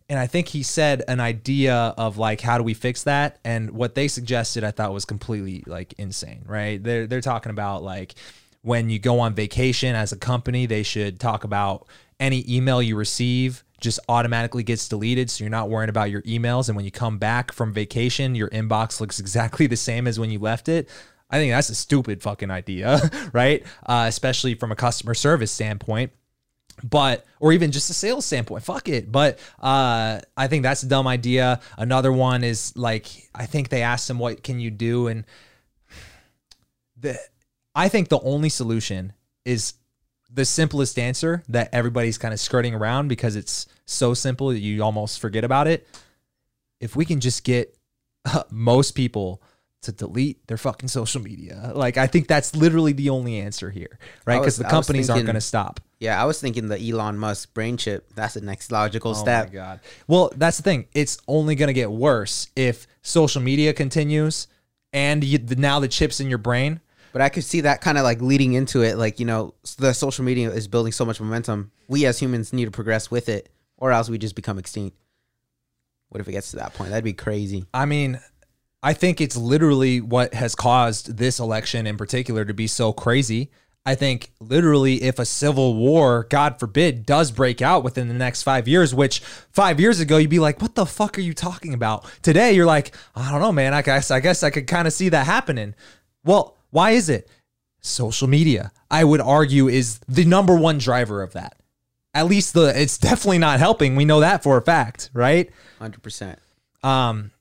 And 0.08 0.20
I 0.20 0.28
think 0.28 0.50
he 0.50 0.62
said 0.62 1.04
an 1.08 1.20
idea 1.20 1.76
of 1.98 2.18
like 2.18 2.42
how 2.42 2.58
do 2.58 2.64
we 2.64 2.74
fix 2.74 3.04
that? 3.04 3.40
And 3.44 3.72
what 3.72 3.96
they 3.96 4.08
suggested 4.08 4.64
I 4.64 4.72
thought 4.72 4.94
was 4.94 5.06
completely 5.06 5.64
like 5.66 5.94
insane, 5.98 6.44
right? 6.46 6.84
They're 6.84 7.08
they're 7.08 7.22
talking 7.22 7.50
about 7.50 7.84
like 7.84 8.16
when 8.62 8.90
you 8.90 9.00
go 9.00 9.20
on 9.20 9.34
vacation 9.34 9.96
as 9.96 10.12
a 10.12 10.18
company, 10.18 10.66
they 10.66 10.84
should 10.84 11.20
talk 11.20 11.44
about 11.44 11.88
any 12.20 12.46
email 12.48 12.82
you 12.82 12.96
receive 12.96 13.64
just 13.80 14.00
automatically 14.08 14.64
gets 14.64 14.88
deleted. 14.88 15.30
So 15.30 15.44
you're 15.44 15.52
not 15.52 15.70
worrying 15.70 15.90
about 15.90 16.10
your 16.10 16.22
emails. 16.24 16.70
And 16.70 16.76
when 16.76 16.86
you 16.86 16.92
come 16.92 17.18
back 17.18 17.52
from 17.52 17.74
vacation 17.74 18.36
your 18.36 18.50
inbox 18.50 19.00
looks 19.00 19.20
exactly 19.26 19.68
the 19.68 19.78
same 19.78 20.08
as 20.08 20.20
when 20.20 20.30
you 20.30 20.40
left 20.40 20.70
it. 20.70 20.90
I 21.32 21.38
think 21.40 21.52
that's 21.52 21.70
a 21.70 21.76
stupid 21.76 22.22
fucking 22.22 22.52
idea 22.52 23.02
right? 23.34 23.66
Uh, 23.86 24.06
especially 24.08 24.54
from 24.54 24.72
a 24.72 24.76
customer 24.76 25.16
service 25.16 25.52
standpoint 25.52 26.12
but 26.84 27.26
or 27.40 27.54
even 27.54 27.72
just 27.72 27.90
a 27.90 27.94
sales 27.94 28.26
standpoint 28.26 28.64
fuck 28.64 28.90
it. 28.90 29.12
But 29.12 29.40
uh 29.60 30.20
i 30.36 30.48
think 30.48 30.64
that's 30.64 30.84
a 30.84 30.88
dumb 30.88 31.08
idea. 31.08 31.60
Another 31.78 32.12
one 32.12 32.44
is 32.44 32.76
like 32.76 33.08
i 33.34 33.46
think 33.46 33.70
they 33.70 33.82
asked 33.82 34.10
him 34.10 34.20
what 34.20 34.44
can 34.44 34.60
you 34.60 34.72
do? 34.72 35.08
And 35.08 35.26
the 36.98 37.18
i 37.74 37.90
think 37.90 38.10
the 38.10 38.20
only 38.22 38.50
solution 38.50 39.14
is 39.46 39.74
the 40.36 40.46
simplest 40.46 41.00
answer 41.00 41.44
that 41.48 41.70
everybody's 41.72 42.18
kind 42.18 42.34
of 42.34 42.40
skirting 42.40 42.74
around 42.74 43.08
because 43.08 43.36
it's 43.36 43.68
so 43.86 44.14
simple 44.14 44.50
that 44.50 44.60
you 44.60 44.84
almost 44.84 45.20
forget 45.20 45.44
about 45.44 45.68
it. 45.68 45.88
If 46.82 46.96
we 46.96 47.06
can 47.06 47.22
just 47.22 47.44
get 47.44 47.78
most 48.52 48.92
people 48.92 49.42
to 49.86 49.92
delete 49.92 50.46
their 50.48 50.58
fucking 50.58 50.90
social 50.90 51.22
media 51.22 51.72
like 51.76 51.98
i 51.98 52.06
think 52.08 52.28
that's 52.28 52.56
literally 52.56 52.94
the 52.94 53.10
only 53.10 53.40
answer 53.40 53.70
here 53.70 53.98
right 54.26 54.40
because 54.40 54.58
the 54.58 54.64
companies 54.66 55.10
aren't 55.10 55.26
going 55.26 55.36
to 55.36 55.42
stop 55.42 55.80
Yeah, 56.00 56.22
I 56.22 56.26
was 56.26 56.42
thinking 56.42 56.68
the 56.68 56.78
Elon 56.78 57.18
Musk 57.18 57.54
brain 57.54 57.78
chip. 57.78 58.12
That's 58.16 58.34
the 58.34 58.42
next 58.42 58.70
logical 58.72 59.12
Oh 59.12 59.14
step. 59.14 59.48
my 59.48 59.54
god. 59.54 59.80
Well, 60.08 60.30
that's 60.36 60.58
the 60.58 60.64
thing. 60.64 60.88
It's 60.94 61.18
only 61.26 61.56
going 61.56 61.68
to 61.70 61.74
get 61.74 61.90
worse 61.90 62.50
if 62.56 62.86
social 63.02 63.42
media 63.42 63.74
continues 63.74 64.48
and 64.92 65.24
you, 65.24 65.38
the, 65.38 65.56
now 65.56 65.80
the 65.80 65.88
chips 65.88 66.20
in 66.20 66.28
your 66.30 66.38
brain. 66.38 66.82
But 67.14 67.22
I 67.22 67.30
could 67.30 67.46
see 67.46 67.62
that 67.62 67.80
kind 67.80 67.98
of 67.98 68.04
like 68.04 68.22
leading 68.22 68.54
into 68.54 68.84
it. 68.84 68.98
Like, 68.98 69.20
you 69.22 69.26
know, 69.26 69.54
the 69.78 69.94
social 69.94 70.26
media 70.26 70.52
is 70.52 70.68
building 70.68 70.92
so 70.92 71.06
much 71.06 71.20
momentum. 71.22 71.72
We 71.88 72.06
as 72.06 72.20
humans 72.20 72.52
need 72.52 72.66
to 72.66 72.72
progress 72.72 73.10
with 73.10 73.30
it, 73.30 73.48
or 73.78 73.94
else 73.94 74.10
we 74.10 74.18
just 74.18 74.36
become 74.36 74.60
extinct. 74.60 74.98
What 76.10 76.20
if 76.22 76.28
it 76.28 76.34
gets 76.34 76.52
to 76.52 76.58
that 76.58 76.74
point? 76.74 76.90
That'd 76.92 77.04
be 77.06 77.14
crazy. 77.14 77.66
I 77.74 77.86
mean, 77.86 78.20
I 78.86 78.94
think 78.94 79.20
it's 79.20 79.36
literally 79.36 80.00
what 80.00 80.36
has 80.36 80.54
caused 80.54 81.18
this 81.18 81.40
election 81.40 81.88
in 81.88 81.98
particular 81.98 82.46
to 82.46 82.54
be 82.54 82.68
so 82.68 82.94
crazy. 82.94 83.50
I 83.84 83.96
think 83.96 84.32
literally 84.40 85.02
if 85.02 85.18
a 85.18 85.26
civil 85.26 85.74
war, 85.74 86.28
God 86.30 86.60
forbid, 86.60 87.04
does 87.04 87.32
break 87.32 87.64
out 87.64 87.84
within 87.84 88.10
the 88.10 88.14
next 88.14 88.44
five 88.44 88.68
years, 88.68 88.94
which 88.94 89.22
five 89.22 89.80
years 89.80 90.00
ago 90.00 90.18
you'd 90.18 90.30
be 90.30 90.38
like, 90.38 90.62
what 90.62 90.76
the 90.76 90.86
fuck 90.86 91.18
are 91.18 91.22
you 91.22 91.34
talking 91.34 91.74
about? 91.74 92.06
Today 92.22 92.54
you're 92.54 92.68
like, 92.68 92.96
I 93.16 93.32
don't 93.32 93.42
know, 93.42 93.52
man. 93.52 93.74
I 93.74 93.82
guess 93.82 94.12
I 94.12 94.20
guess 94.20 94.44
I 94.44 94.52
could 94.52 94.68
kind 94.68 94.86
of 94.88 94.94
see 94.94 95.10
that 95.10 95.26
happening. 95.26 95.74
Well, 96.24 96.56
why 96.70 96.92
is 96.92 97.10
it? 97.10 97.28
Social 97.82 98.28
media, 98.28 98.72
I 98.92 99.04
would 99.04 99.22
argue, 99.22 99.68
is 99.68 99.98
the 100.08 100.26
number 100.26 100.56
one 100.56 100.78
driver 100.78 101.24
of 101.24 101.34
that. 101.34 101.60
At 102.14 102.28
least 102.28 102.54
the 102.54 102.80
it's 102.80 103.00
definitely 103.00 103.40
not 103.40 103.58
helping. 103.58 103.96
We 103.96 104.06
know 104.06 104.20
that 104.20 104.44
for 104.44 104.58
a 104.58 104.62
fact, 104.62 105.10
right? 105.12 105.50
Hundred 105.80 106.04
percent. 106.04 106.38
Um, 106.84 107.32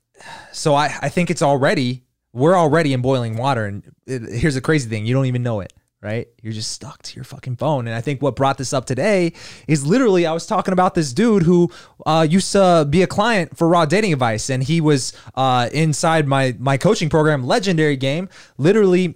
so 0.51 0.75
I, 0.75 0.95
I 1.01 1.09
think 1.09 1.29
it's 1.29 1.41
already 1.41 2.03
we're 2.33 2.55
already 2.55 2.93
in 2.93 3.01
boiling 3.01 3.37
water, 3.37 3.65
and 3.65 3.83
it, 4.05 4.21
here's 4.39 4.55
the 4.55 4.61
crazy 4.61 4.89
thing: 4.89 5.05
you 5.05 5.13
don't 5.13 5.25
even 5.25 5.43
know 5.43 5.61
it. 5.61 5.73
Right, 6.01 6.27
you're 6.43 6.53
just 6.53 6.71
stuck 6.71 7.01
to 7.01 7.15
your 7.15 7.23
fucking 7.23 7.55
phone, 7.55 7.87
and 7.87 7.95
I 7.95 8.01
think 8.01 8.21
what 8.21 8.35
brought 8.35 8.59
this 8.59 8.73
up 8.73 8.85
today 8.85 9.33
is 9.67 9.87
literally 9.87 10.27
I 10.27 10.33
was 10.33 10.45
talking 10.45 10.71
about 10.71 10.93
this 10.93 11.13
dude 11.13 11.41
who 11.41 11.71
uh, 12.05 12.27
used 12.29 12.51
to 12.51 12.85
be 12.87 13.01
a 13.01 13.07
client 13.07 13.57
for 13.57 13.67
Raw 13.67 13.85
Dating 13.85 14.13
Advice, 14.13 14.51
and 14.51 14.61
he 14.61 14.81
was 14.81 15.13
uh, 15.33 15.67
inside 15.73 16.27
my 16.27 16.55
my 16.59 16.77
coaching 16.77 17.09
program, 17.09 17.47
Legendary 17.47 17.97
Game. 17.97 18.29
Literally, 18.59 19.15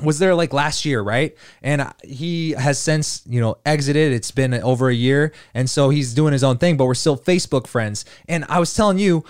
was 0.00 0.18
there 0.18 0.34
like 0.34 0.52
last 0.52 0.84
year, 0.84 1.00
right? 1.00 1.36
And 1.62 1.90
he 2.02 2.52
has 2.52 2.78
since, 2.78 3.22
you 3.26 3.40
know, 3.40 3.56
exited. 3.64 4.12
It's 4.12 4.30
been 4.30 4.52
over 4.54 4.88
a 4.88 4.94
year. 4.94 5.32
And 5.54 5.70
so 5.70 5.90
he's 5.90 6.12
doing 6.12 6.32
his 6.32 6.44
own 6.44 6.58
thing, 6.58 6.76
but 6.76 6.84
we're 6.84 6.94
still 6.94 7.16
Facebook 7.16 7.66
friends. 7.66 8.04
And 8.28 8.44
I 8.48 8.58
was 8.58 8.74
telling 8.74 8.98
you, 8.98 9.24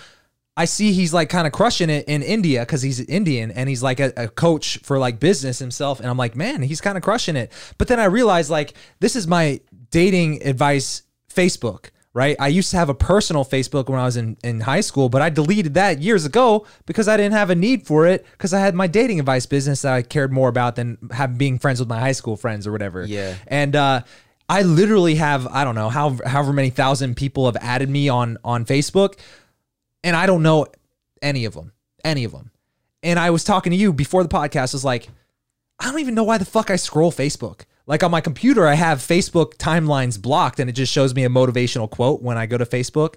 I 0.56 0.64
see 0.64 0.92
he's 0.92 1.12
like 1.12 1.28
kind 1.28 1.46
of 1.46 1.52
crushing 1.52 1.90
it 1.90 2.06
in 2.08 2.22
India 2.22 2.60
because 2.60 2.82
he's 2.82 3.00
Indian 3.00 3.50
and 3.50 3.68
he's 3.68 3.82
like 3.82 4.00
a, 4.00 4.12
a 4.16 4.28
coach 4.28 4.78
for 4.82 4.98
like 4.98 5.20
business 5.20 5.58
himself. 5.58 6.00
And 6.00 6.08
I'm 6.08 6.16
like, 6.16 6.34
man, 6.34 6.62
he's 6.62 6.80
kind 6.80 6.96
of 6.96 7.02
crushing 7.02 7.36
it. 7.36 7.52
But 7.76 7.88
then 7.88 8.00
I 8.00 8.06
realized 8.06 8.50
like 8.50 8.74
this 9.00 9.16
is 9.16 9.26
my 9.26 9.60
dating 9.90 10.46
advice 10.46 11.02
Facebook 11.32 11.90
right? 12.16 12.34
I 12.40 12.48
used 12.48 12.70
to 12.70 12.78
have 12.78 12.88
a 12.88 12.94
personal 12.94 13.44
Facebook 13.44 13.90
when 13.90 14.00
I 14.00 14.06
was 14.06 14.16
in, 14.16 14.38
in 14.42 14.60
high 14.62 14.80
school, 14.80 15.10
but 15.10 15.20
I 15.20 15.28
deleted 15.28 15.74
that 15.74 16.00
years 16.00 16.24
ago 16.24 16.66
because 16.86 17.08
I 17.08 17.18
didn't 17.18 17.34
have 17.34 17.50
a 17.50 17.54
need 17.54 17.86
for 17.86 18.06
it 18.06 18.24
because 18.32 18.54
I 18.54 18.60
had 18.60 18.74
my 18.74 18.86
dating 18.86 19.20
advice 19.20 19.44
business 19.44 19.82
that 19.82 19.92
I 19.92 20.00
cared 20.00 20.32
more 20.32 20.48
about 20.48 20.76
than 20.76 20.96
have, 21.10 21.36
being 21.36 21.58
friends 21.58 21.78
with 21.78 21.90
my 21.90 22.00
high 22.00 22.12
school 22.12 22.38
friends 22.38 22.66
or 22.66 22.72
whatever. 22.72 23.04
Yeah. 23.04 23.34
And 23.48 23.76
uh, 23.76 24.00
I 24.48 24.62
literally 24.62 25.16
have, 25.16 25.46
I 25.46 25.62
don't 25.64 25.74
know, 25.74 25.90
how, 25.90 26.16
however 26.24 26.54
many 26.54 26.70
thousand 26.70 27.18
people 27.18 27.44
have 27.44 27.56
added 27.56 27.90
me 27.90 28.08
on, 28.08 28.38
on 28.42 28.64
Facebook, 28.64 29.18
and 30.06 30.14
I 30.14 30.26
don't 30.26 30.44
know 30.44 30.66
any 31.20 31.46
of 31.46 31.54
them, 31.54 31.72
any 32.04 32.22
of 32.22 32.30
them. 32.30 32.52
And 33.02 33.18
I 33.18 33.30
was 33.30 33.42
talking 33.42 33.72
to 33.72 33.76
you 33.76 33.92
before 33.92 34.22
the 34.22 34.28
podcast, 34.28 34.72
I 34.72 34.76
was 34.76 34.84
like, 34.84 35.08
I 35.80 35.90
don't 35.90 35.98
even 35.98 36.14
know 36.14 36.22
why 36.22 36.38
the 36.38 36.44
fuck 36.44 36.70
I 36.70 36.76
scroll 36.76 37.10
Facebook. 37.10 37.62
Like 37.88 38.04
on 38.04 38.12
my 38.12 38.20
computer, 38.20 38.68
I 38.68 38.74
have 38.74 38.98
Facebook 38.98 39.56
timelines 39.56 40.20
blocked 40.20 40.60
and 40.60 40.70
it 40.70 40.74
just 40.74 40.92
shows 40.92 41.12
me 41.12 41.24
a 41.24 41.28
motivational 41.28 41.90
quote 41.90 42.22
when 42.22 42.38
I 42.38 42.46
go 42.46 42.56
to 42.56 42.64
Facebook. 42.64 43.16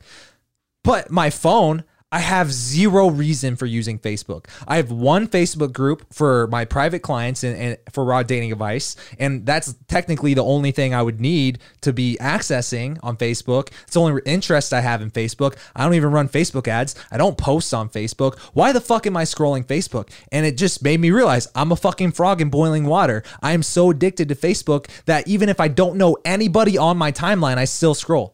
But 0.84 1.12
my 1.12 1.30
phone, 1.30 1.84
I 2.12 2.20
have 2.20 2.52
zero 2.52 3.08
reason 3.08 3.56
for 3.56 3.68
using 3.68 4.00
Facebook. 4.00 4.46
I 4.68 4.78
have 4.78 4.92
one 4.92 5.28
Facebook 5.28 5.74
group 5.74 6.12
for 6.12 6.48
my 6.48 6.66
private 6.66 7.04
clients 7.04 7.44
and, 7.44 7.56
and, 7.56 7.78
for 7.92 8.04
raw 8.04 8.24
dating 8.24 8.52
advice, 8.52 8.96
and 9.20 9.46
that's 9.46 9.76
technically 9.88 10.34
the 10.34 10.44
only 10.44 10.72
thing 10.72 10.96
I 10.96 11.04
would 11.04 11.22
need 11.22 11.60
to 11.82 11.94
be 11.94 12.18
accessing 12.20 12.98
on 13.04 13.16
Facebook. 13.16 13.70
It's 13.84 13.94
the 13.94 14.02
only 14.02 14.22
interest 14.26 14.74
I 14.74 14.82
have 14.82 15.04
in 15.04 15.12
Facebook. 15.12 15.56
I 15.76 15.84
don't 15.84 15.94
even 15.94 16.12
run 16.12 16.28
Facebook 16.28 16.68
ads. 16.68 16.96
I 17.12 17.18
don't 17.18 17.38
post 17.38 17.76
on 17.76 17.90
Facebook. 17.90 18.40
Why 18.54 18.72
the 18.72 18.82
fuck 18.82 19.06
am 19.06 19.16
I 19.16 19.24
scrolling 19.24 19.66
Facebook? 19.66 20.10
And 20.32 20.48
it 20.48 20.58
just 20.58 20.84
made 20.84 21.00
me 21.00 21.12
realize 21.12 21.48
I'm 21.54 21.72
a 21.72 21.76
fucking 21.76 22.14
frog 22.14 22.42
in 22.42 22.50
boiling 22.50 22.86
water. 22.86 23.22
I 23.44 23.52
am 23.52 23.62
so 23.62 23.92
addicted 23.92 24.30
to 24.30 24.36
Facebook 24.36 24.88
that 25.06 25.28
even 25.28 25.48
if 25.48 25.60
I 25.60 25.68
don't 25.68 25.98
know 25.98 26.18
anybody 26.26 26.76
on 26.76 26.98
my 26.98 27.12
timeline, 27.12 27.58
I 27.58 27.66
still 27.66 27.94
scroll. 27.94 28.34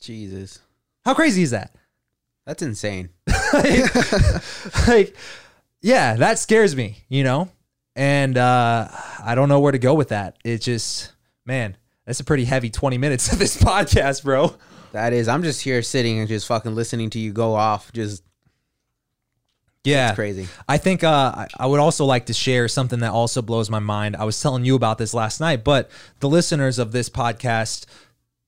Jesus. 0.00 0.60
How 1.04 1.14
crazy 1.14 1.42
is 1.42 1.50
that? 1.50 1.74
That's 2.46 2.62
insane. 2.62 3.10
like 4.88 5.16
yeah 5.80 6.14
that 6.14 6.38
scares 6.38 6.74
me 6.76 6.98
you 7.08 7.24
know 7.24 7.48
and 7.96 8.38
uh 8.38 8.88
i 9.22 9.34
don't 9.34 9.48
know 9.48 9.60
where 9.60 9.72
to 9.72 9.78
go 9.78 9.94
with 9.94 10.08
that 10.08 10.36
it 10.44 10.58
just 10.58 11.12
man 11.44 11.76
that's 12.06 12.20
a 12.20 12.24
pretty 12.24 12.44
heavy 12.44 12.70
20 12.70 12.98
minutes 12.98 13.32
of 13.32 13.38
this 13.38 13.56
podcast 13.62 14.22
bro 14.24 14.54
That 14.92 15.12
is. 15.12 15.26
I'm 15.28 15.42
just 15.42 15.62
here 15.62 15.82
sitting 15.82 16.18
and 16.18 16.28
just 16.28 16.46
fucking 16.46 16.74
listening 16.74 17.08
to 17.10 17.18
you 17.18 17.32
go 17.32 17.54
off. 17.54 17.92
Just 17.92 18.22
yeah 19.84 20.10
it's 20.10 20.16
crazy. 20.16 20.46
i 20.68 20.78
think 20.78 21.02
uh 21.02 21.46
i 21.58 21.66
would 21.66 21.80
also 21.80 22.04
like 22.04 22.26
to 22.26 22.32
share 22.32 22.68
something 22.68 23.00
that 23.00 23.10
also 23.10 23.42
blows 23.42 23.68
my 23.68 23.80
mind 23.80 24.14
i 24.14 24.24
was 24.24 24.40
telling 24.40 24.64
you 24.64 24.76
about 24.76 24.96
this 24.96 25.12
last 25.12 25.40
night 25.40 25.64
but 25.64 25.90
the 26.20 26.28
listeners 26.28 26.78
of 26.78 26.92
this 26.92 27.10
podcast 27.10 27.86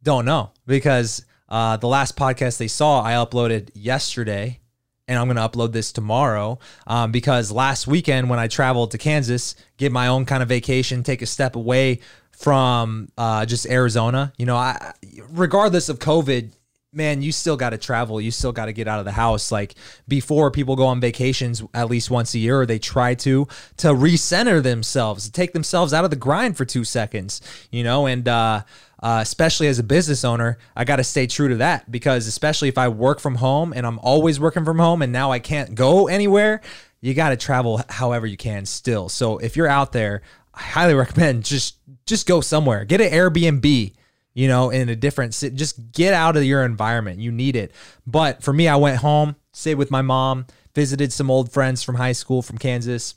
don't 0.04 0.24
know 0.24 0.52
because 0.66 1.24
uh 1.54 1.76
the 1.76 1.88
last 1.88 2.16
podcast 2.16 2.58
they 2.58 2.68
saw 2.68 3.02
i 3.02 3.12
uploaded 3.12 3.70
yesterday 3.74 4.58
and 5.06 5.18
I'm 5.18 5.26
going 5.26 5.36
to 5.36 5.42
upload 5.42 5.72
this 5.72 5.92
tomorrow 5.92 6.58
um, 6.86 7.12
because 7.12 7.52
last 7.52 7.86
weekend 7.86 8.30
when 8.30 8.38
I 8.38 8.48
traveled 8.48 8.92
to 8.92 8.98
Kansas, 8.98 9.54
get 9.76 9.92
my 9.92 10.06
own 10.08 10.24
kind 10.24 10.42
of 10.42 10.48
vacation, 10.48 11.02
take 11.02 11.20
a 11.22 11.26
step 11.26 11.56
away 11.56 12.00
from 12.30 13.08
uh, 13.18 13.46
just 13.46 13.66
Arizona. 13.66 14.32
You 14.38 14.46
know, 14.46 14.56
I 14.56 14.92
regardless 15.30 15.88
of 15.88 15.98
COVID, 15.98 16.52
man, 16.92 17.22
you 17.22 17.32
still 17.32 17.56
got 17.56 17.70
to 17.70 17.78
travel. 17.78 18.20
You 18.20 18.30
still 18.30 18.52
got 18.52 18.66
to 18.66 18.72
get 18.72 18.88
out 18.88 18.98
of 18.98 19.04
the 19.04 19.12
house. 19.12 19.50
Like 19.52 19.74
before, 20.08 20.50
people 20.50 20.76
go 20.76 20.86
on 20.86 21.00
vacations 21.00 21.62
at 21.74 21.90
least 21.90 22.10
once 22.10 22.34
a 22.34 22.38
year, 22.38 22.60
or 22.60 22.66
they 22.66 22.78
try 22.78 23.14
to 23.16 23.46
to 23.78 23.88
recenter 23.88 24.62
themselves, 24.62 25.28
take 25.30 25.52
themselves 25.52 25.92
out 25.92 26.04
of 26.04 26.10
the 26.10 26.16
grind 26.16 26.56
for 26.56 26.64
two 26.64 26.84
seconds. 26.84 27.40
You 27.70 27.84
know, 27.84 28.06
and 28.06 28.26
uh, 28.26 28.62
uh, 29.04 29.18
especially 29.20 29.68
as 29.68 29.78
a 29.78 29.82
business 29.82 30.24
owner, 30.24 30.56
I 30.74 30.84
got 30.84 30.96
to 30.96 31.04
stay 31.04 31.26
true 31.26 31.48
to 31.48 31.56
that 31.56 31.90
because 31.92 32.26
especially 32.26 32.68
if 32.68 32.78
I 32.78 32.88
work 32.88 33.20
from 33.20 33.34
home 33.34 33.74
and 33.74 33.86
I'm 33.86 33.98
always 33.98 34.40
working 34.40 34.64
from 34.64 34.78
home, 34.78 35.02
and 35.02 35.12
now 35.12 35.30
I 35.30 35.40
can't 35.40 35.74
go 35.74 36.08
anywhere. 36.08 36.62
You 37.02 37.12
got 37.12 37.28
to 37.28 37.36
travel 37.36 37.82
however 37.90 38.26
you 38.26 38.38
can 38.38 38.64
still. 38.64 39.10
So 39.10 39.36
if 39.36 39.58
you're 39.58 39.68
out 39.68 39.92
there, 39.92 40.22
I 40.54 40.62
highly 40.62 40.94
recommend 41.04 41.44
just 41.44 41.76
just 42.06 42.26
go 42.26 42.40
somewhere. 42.40 42.86
Get 42.86 43.02
an 43.02 43.10
Airbnb 43.10 43.92
you 44.36 44.48
know, 44.48 44.70
in 44.70 44.88
a 44.88 44.96
different. 44.96 45.32
Just 45.32 45.92
get 45.92 46.12
out 46.12 46.36
of 46.36 46.42
your 46.42 46.64
environment. 46.64 47.20
You 47.20 47.30
need 47.30 47.54
it. 47.54 47.72
But 48.04 48.42
for 48.42 48.52
me, 48.52 48.66
I 48.66 48.74
went 48.76 48.96
home, 48.96 49.36
stayed 49.52 49.76
with 49.76 49.92
my 49.92 50.02
mom, 50.02 50.46
visited 50.74 51.12
some 51.12 51.30
old 51.30 51.52
friends 51.52 51.84
from 51.84 51.94
high 51.94 52.12
school 52.12 52.42
from 52.42 52.58
Kansas. 52.58 53.14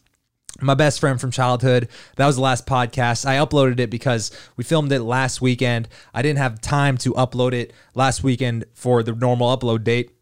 My 0.61 0.73
best 0.73 0.99
friend 0.99 1.19
from 1.19 1.31
childhood. 1.31 1.89
That 2.15 2.25
was 2.25 2.35
the 2.35 2.41
last 2.41 2.65
podcast. 2.65 3.25
I 3.25 3.35
uploaded 3.37 3.79
it 3.79 3.89
because 3.89 4.31
we 4.55 4.63
filmed 4.63 4.91
it 4.91 5.01
last 5.01 5.41
weekend. 5.41 5.87
I 6.13 6.21
didn't 6.21 6.39
have 6.39 6.61
time 6.61 6.97
to 6.99 7.13
upload 7.13 7.53
it 7.53 7.73
last 7.93 8.23
weekend 8.23 8.65
for 8.73 9.03
the 9.03 9.13
normal 9.13 9.55
upload 9.55 9.83
date 9.83 10.17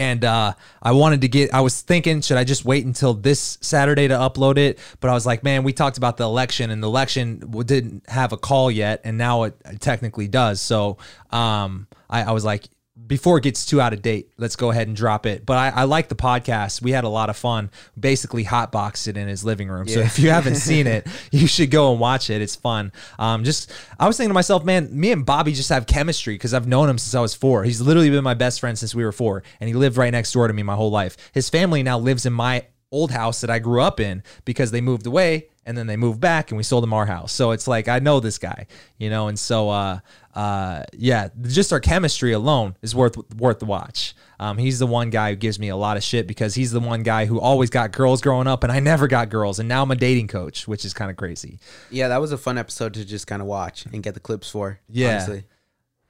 and 0.00 0.24
uh, 0.24 0.54
I 0.82 0.92
wanted 0.92 1.20
to 1.20 1.28
get. 1.28 1.52
I 1.52 1.60
was 1.60 1.82
thinking, 1.82 2.22
should 2.22 2.38
I 2.38 2.44
just 2.44 2.64
wait 2.64 2.86
until 2.86 3.12
this 3.12 3.58
Saturday 3.60 4.08
to 4.08 4.14
upload 4.14 4.56
it? 4.56 4.78
But 5.00 5.10
I 5.10 5.12
was 5.12 5.26
like, 5.26 5.44
man, 5.44 5.62
we 5.62 5.74
talked 5.74 5.98
about 5.98 6.16
the 6.16 6.24
election, 6.24 6.70
and 6.70 6.82
the 6.82 6.88
election 6.88 7.38
didn't 7.66 8.08
have 8.08 8.32
a 8.32 8.38
call 8.38 8.70
yet, 8.70 9.02
and 9.04 9.18
now 9.18 9.42
it 9.44 9.56
technically 9.80 10.26
does. 10.26 10.60
So 10.60 10.96
um, 11.30 11.86
I, 12.08 12.22
I 12.22 12.32
was 12.32 12.46
like, 12.46 12.64
before 13.10 13.38
it 13.38 13.42
gets 13.42 13.66
too 13.66 13.80
out 13.80 13.92
of 13.92 14.02
date, 14.02 14.30
let's 14.38 14.54
go 14.54 14.70
ahead 14.70 14.86
and 14.86 14.96
drop 14.96 15.26
it. 15.26 15.44
But 15.44 15.58
I, 15.58 15.80
I 15.80 15.82
like 15.82 16.08
the 16.08 16.14
podcast. 16.14 16.80
We 16.80 16.92
had 16.92 17.02
a 17.02 17.08
lot 17.08 17.28
of 17.28 17.36
fun. 17.36 17.72
Basically, 17.98 18.44
hotboxed 18.44 19.08
it 19.08 19.16
in 19.16 19.26
his 19.26 19.44
living 19.44 19.68
room. 19.68 19.88
So 19.88 19.98
if 19.98 20.20
you 20.20 20.30
haven't 20.30 20.54
seen 20.70 20.86
it, 20.86 21.08
you 21.32 21.48
should 21.48 21.72
go 21.72 21.90
and 21.90 21.98
watch 21.98 22.30
it. 22.30 22.40
It's 22.40 22.54
fun. 22.54 22.92
Um, 23.18 23.42
just 23.42 23.72
I 23.98 24.06
was 24.06 24.16
thinking 24.16 24.30
to 24.30 24.34
myself, 24.34 24.64
man, 24.64 24.88
me 24.92 25.10
and 25.10 25.26
Bobby 25.26 25.52
just 25.52 25.70
have 25.70 25.86
chemistry 25.86 26.34
because 26.34 26.54
I've 26.54 26.68
known 26.68 26.88
him 26.88 26.98
since 26.98 27.16
I 27.16 27.20
was 27.20 27.34
four. 27.34 27.64
He's 27.64 27.80
literally 27.80 28.10
been 28.10 28.22
my 28.22 28.34
best 28.34 28.60
friend 28.60 28.78
since 28.78 28.94
we 28.94 29.04
were 29.04 29.10
four, 29.10 29.42
and 29.58 29.66
he 29.66 29.74
lived 29.74 29.96
right 29.96 30.12
next 30.12 30.30
door 30.30 30.46
to 30.46 30.54
me 30.54 30.62
my 30.62 30.76
whole 30.76 30.92
life. 30.92 31.16
His 31.32 31.50
family 31.50 31.82
now 31.82 31.98
lives 31.98 32.26
in 32.26 32.32
my 32.32 32.64
old 32.92 33.10
house 33.10 33.40
that 33.40 33.50
I 33.50 33.58
grew 33.58 33.80
up 33.80 33.98
in 33.98 34.22
because 34.44 34.70
they 34.70 34.80
moved 34.80 35.06
away 35.06 35.48
and 35.66 35.76
then 35.76 35.86
they 35.86 35.96
moved 35.96 36.20
back 36.20 36.50
and 36.50 36.56
we 36.56 36.64
sold 36.64 36.82
them 36.82 36.92
our 36.92 37.06
house. 37.06 37.32
So 37.32 37.52
it's 37.52 37.68
like 37.68 37.86
I 37.86 37.98
know 37.98 38.20
this 38.20 38.38
guy, 38.38 38.66
you 38.98 39.10
know, 39.10 39.28
and 39.28 39.38
so 39.38 39.70
uh 39.70 40.00
uh 40.34 40.84
yeah, 40.92 41.28
just 41.42 41.72
our 41.72 41.80
chemistry 41.80 42.32
alone 42.32 42.76
is 42.82 42.94
worth 42.94 43.16
worth 43.34 43.58
the 43.58 43.66
watch. 43.66 44.14
Um, 44.38 44.56
he's 44.56 44.78
the 44.78 44.86
one 44.86 45.10
guy 45.10 45.30
who 45.30 45.36
gives 45.36 45.58
me 45.58 45.68
a 45.68 45.76
lot 45.76 45.98
of 45.98 46.02
shit 46.02 46.26
because 46.26 46.54
he's 46.54 46.72
the 46.72 46.80
one 46.80 47.02
guy 47.02 47.26
who 47.26 47.38
always 47.38 47.68
got 47.68 47.92
girls 47.92 48.22
growing 48.22 48.46
up 48.46 48.64
and 48.64 48.72
I 48.72 48.80
never 48.80 49.06
got 49.06 49.28
girls 49.28 49.58
and 49.58 49.68
now 49.68 49.82
I'm 49.82 49.90
a 49.90 49.96
dating 49.96 50.28
coach, 50.28 50.66
which 50.66 50.84
is 50.84 50.94
kind 50.94 51.10
of 51.10 51.16
crazy. 51.16 51.58
Yeah, 51.90 52.08
that 52.08 52.20
was 52.20 52.32
a 52.32 52.38
fun 52.38 52.56
episode 52.56 52.94
to 52.94 53.04
just 53.04 53.26
kind 53.26 53.42
of 53.42 53.48
watch 53.48 53.84
and 53.86 54.02
get 54.02 54.14
the 54.14 54.20
clips 54.20 54.50
for. 54.50 54.80
Yeah. 54.88 55.16
Honestly. 55.16 55.44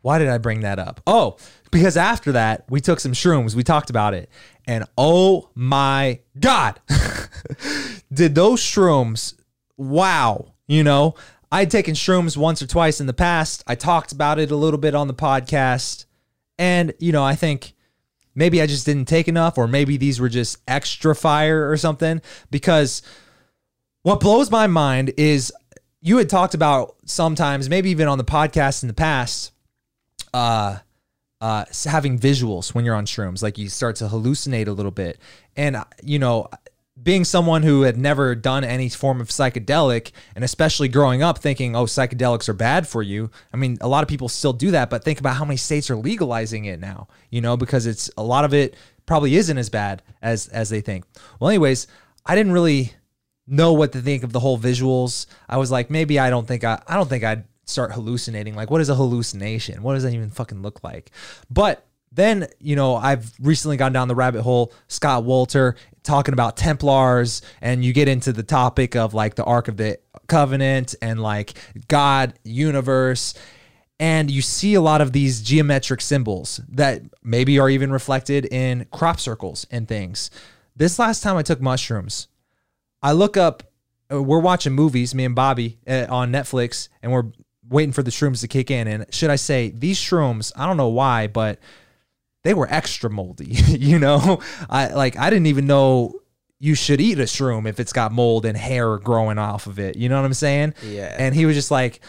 Why 0.02 0.18
did 0.18 0.28
I 0.28 0.38
bring 0.38 0.60
that 0.60 0.78
up? 0.78 1.02
Oh, 1.06 1.36
because 1.70 1.96
after 1.96 2.32
that, 2.32 2.64
we 2.70 2.80
took 2.80 3.00
some 3.00 3.12
shrooms. 3.12 3.54
We 3.54 3.62
talked 3.62 3.90
about 3.90 4.14
it. 4.14 4.30
And 4.66 4.84
oh 4.96 5.50
my 5.54 6.20
God, 6.38 6.80
did 8.12 8.34
those 8.34 8.60
shrooms, 8.60 9.34
wow. 9.76 10.54
You 10.66 10.84
know, 10.84 11.16
I'd 11.52 11.70
taken 11.70 11.94
shrooms 11.94 12.36
once 12.36 12.62
or 12.62 12.66
twice 12.66 13.00
in 13.00 13.06
the 13.06 13.12
past. 13.12 13.64
I 13.66 13.74
talked 13.74 14.12
about 14.12 14.38
it 14.38 14.50
a 14.50 14.56
little 14.56 14.78
bit 14.78 14.94
on 14.94 15.08
the 15.08 15.14
podcast. 15.14 16.04
And, 16.58 16.94
you 16.98 17.10
know, 17.10 17.24
I 17.24 17.34
think 17.34 17.74
maybe 18.34 18.62
I 18.62 18.66
just 18.66 18.86
didn't 18.86 19.06
take 19.08 19.26
enough, 19.26 19.58
or 19.58 19.66
maybe 19.66 19.96
these 19.96 20.20
were 20.20 20.28
just 20.28 20.58
extra 20.68 21.14
fire 21.14 21.68
or 21.68 21.76
something. 21.76 22.22
Because 22.50 23.02
what 24.02 24.20
blows 24.20 24.50
my 24.50 24.66
mind 24.68 25.12
is 25.16 25.52
you 26.00 26.18
had 26.18 26.28
talked 26.28 26.54
about 26.54 26.94
sometimes, 27.04 27.68
maybe 27.68 27.90
even 27.90 28.06
on 28.06 28.18
the 28.18 28.24
podcast 28.24 28.82
in 28.82 28.86
the 28.86 28.94
past, 28.94 29.52
uh, 30.32 30.78
uh, 31.40 31.64
having 31.84 32.18
visuals 32.18 32.74
when 32.74 32.84
you're 32.84 32.94
on 32.94 33.06
shrooms. 33.06 33.42
Like 33.42 33.58
you 33.58 33.68
start 33.68 33.96
to 33.96 34.04
hallucinate 34.06 34.68
a 34.68 34.72
little 34.72 34.92
bit. 34.92 35.18
And, 35.56 35.82
you 36.02 36.18
know, 36.18 36.48
being 37.02 37.24
someone 37.24 37.62
who 37.62 37.82
had 37.82 37.96
never 37.96 38.34
done 38.34 38.64
any 38.64 38.88
form 38.88 39.20
of 39.20 39.28
psychedelic 39.28 40.12
and 40.34 40.44
especially 40.44 40.88
growing 40.88 41.22
up 41.22 41.38
thinking 41.38 41.74
oh 41.74 41.84
psychedelics 41.84 42.48
are 42.48 42.54
bad 42.54 42.86
for 42.86 43.02
you. 43.02 43.30
I 43.52 43.56
mean 43.56 43.78
a 43.80 43.88
lot 43.88 44.02
of 44.02 44.08
people 44.08 44.28
still 44.28 44.52
do 44.52 44.70
that 44.72 44.90
but 44.90 45.04
think 45.04 45.20
about 45.20 45.36
how 45.36 45.44
many 45.44 45.56
states 45.56 45.90
are 45.90 45.96
legalizing 45.96 46.66
it 46.66 46.80
now 46.80 47.08
you 47.30 47.40
know 47.40 47.56
because 47.56 47.86
it's 47.86 48.10
a 48.16 48.22
lot 48.22 48.44
of 48.44 48.52
it 48.54 48.74
probably 49.06 49.36
isn't 49.36 49.58
as 49.58 49.70
bad 49.70 50.02
as 50.22 50.48
as 50.48 50.68
they 50.68 50.80
think. 50.80 51.04
Well 51.38 51.50
anyways 51.50 51.86
i 52.26 52.34
didn't 52.34 52.52
really 52.52 52.92
know 53.46 53.72
what 53.72 53.92
to 53.92 54.00
think 54.00 54.22
of 54.22 54.32
the 54.32 54.40
whole 54.40 54.58
visuals. 54.58 55.26
I 55.48 55.56
was 55.56 55.70
like 55.70 55.90
maybe 55.90 56.18
i 56.18 56.30
don't 56.30 56.46
think 56.46 56.64
i 56.64 56.80
i 56.86 56.94
don't 56.94 57.08
think 57.08 57.24
i'd 57.24 57.44
start 57.64 57.92
hallucinating. 57.92 58.54
Like 58.54 58.70
what 58.70 58.80
is 58.80 58.88
a 58.88 58.94
hallucination? 58.94 59.82
What 59.82 59.94
does 59.94 60.02
that 60.02 60.12
even 60.12 60.30
fucking 60.30 60.62
look 60.62 60.82
like? 60.84 61.10
But 61.50 61.86
then 62.12 62.48
you 62.58 62.74
know 62.74 62.96
i've 62.96 63.32
recently 63.38 63.76
gone 63.76 63.92
down 63.92 64.08
the 64.08 64.14
rabbit 64.14 64.42
hole. 64.42 64.72
Scott 64.88 65.24
Wolter 65.24 65.76
talking 66.02 66.32
about 66.32 66.56
templars 66.56 67.42
and 67.60 67.84
you 67.84 67.92
get 67.92 68.08
into 68.08 68.32
the 68.32 68.42
topic 68.42 68.96
of 68.96 69.14
like 69.14 69.34
the 69.34 69.44
ark 69.44 69.68
of 69.68 69.76
the 69.76 69.98
covenant 70.26 70.94
and 71.02 71.20
like 71.22 71.52
god 71.88 72.34
universe 72.44 73.34
and 73.98 74.30
you 74.30 74.40
see 74.40 74.74
a 74.74 74.80
lot 74.80 75.00
of 75.00 75.12
these 75.12 75.42
geometric 75.42 76.00
symbols 76.00 76.60
that 76.68 77.02
maybe 77.22 77.58
are 77.58 77.68
even 77.68 77.92
reflected 77.92 78.46
in 78.46 78.86
crop 78.92 79.20
circles 79.20 79.66
and 79.70 79.86
things 79.88 80.30
this 80.74 80.98
last 80.98 81.22
time 81.22 81.36
i 81.36 81.42
took 81.42 81.60
mushrooms 81.60 82.28
I 83.02 83.12
look 83.12 83.38
up. 83.38 83.62
uh, 84.12 84.22
We're 84.22 84.40
watching 84.40 84.74
movies, 84.74 85.14
me 85.14 85.24
and 85.24 85.34
Bobby, 85.34 85.78
uh, 85.88 86.04
on 86.10 86.30
Netflix, 86.30 86.88
and 87.02 87.10
we're 87.10 87.32
waiting 87.66 87.92
for 87.92 88.02
the 88.02 88.10
shrooms 88.10 88.42
to 88.42 88.48
kick 88.48 88.70
in. 88.70 88.86
And 88.86 89.06
should 89.10 89.30
I 89.30 89.36
say 89.36 89.70
these 89.70 89.98
shrooms? 89.98 90.52
I 90.54 90.66
don't 90.66 90.76
know 90.76 90.88
why, 90.88 91.26
but 91.26 91.58
they 92.42 92.54
were 92.54 92.66
extra 92.70 93.10
moldy. 93.10 93.46
you 93.66 93.98
know, 93.98 94.40
I 94.68 94.88
like 94.88 95.16
I 95.16 95.30
didn't 95.30 95.46
even 95.46 95.66
know 95.66 96.20
you 96.58 96.74
should 96.74 97.00
eat 97.00 97.18
a 97.18 97.22
shroom 97.22 97.66
if 97.66 97.80
it's 97.80 97.92
got 97.92 98.12
mold 98.12 98.44
and 98.44 98.56
hair 98.56 98.98
growing 98.98 99.38
off 99.38 99.66
of 99.66 99.78
it. 99.78 99.96
You 99.96 100.08
know 100.08 100.16
what 100.16 100.26
I'm 100.26 100.34
saying? 100.34 100.74
Yeah. 100.86 101.14
And 101.18 101.34
he 101.34 101.46
was 101.46 101.56
just 101.56 101.70
like, 101.70 102.00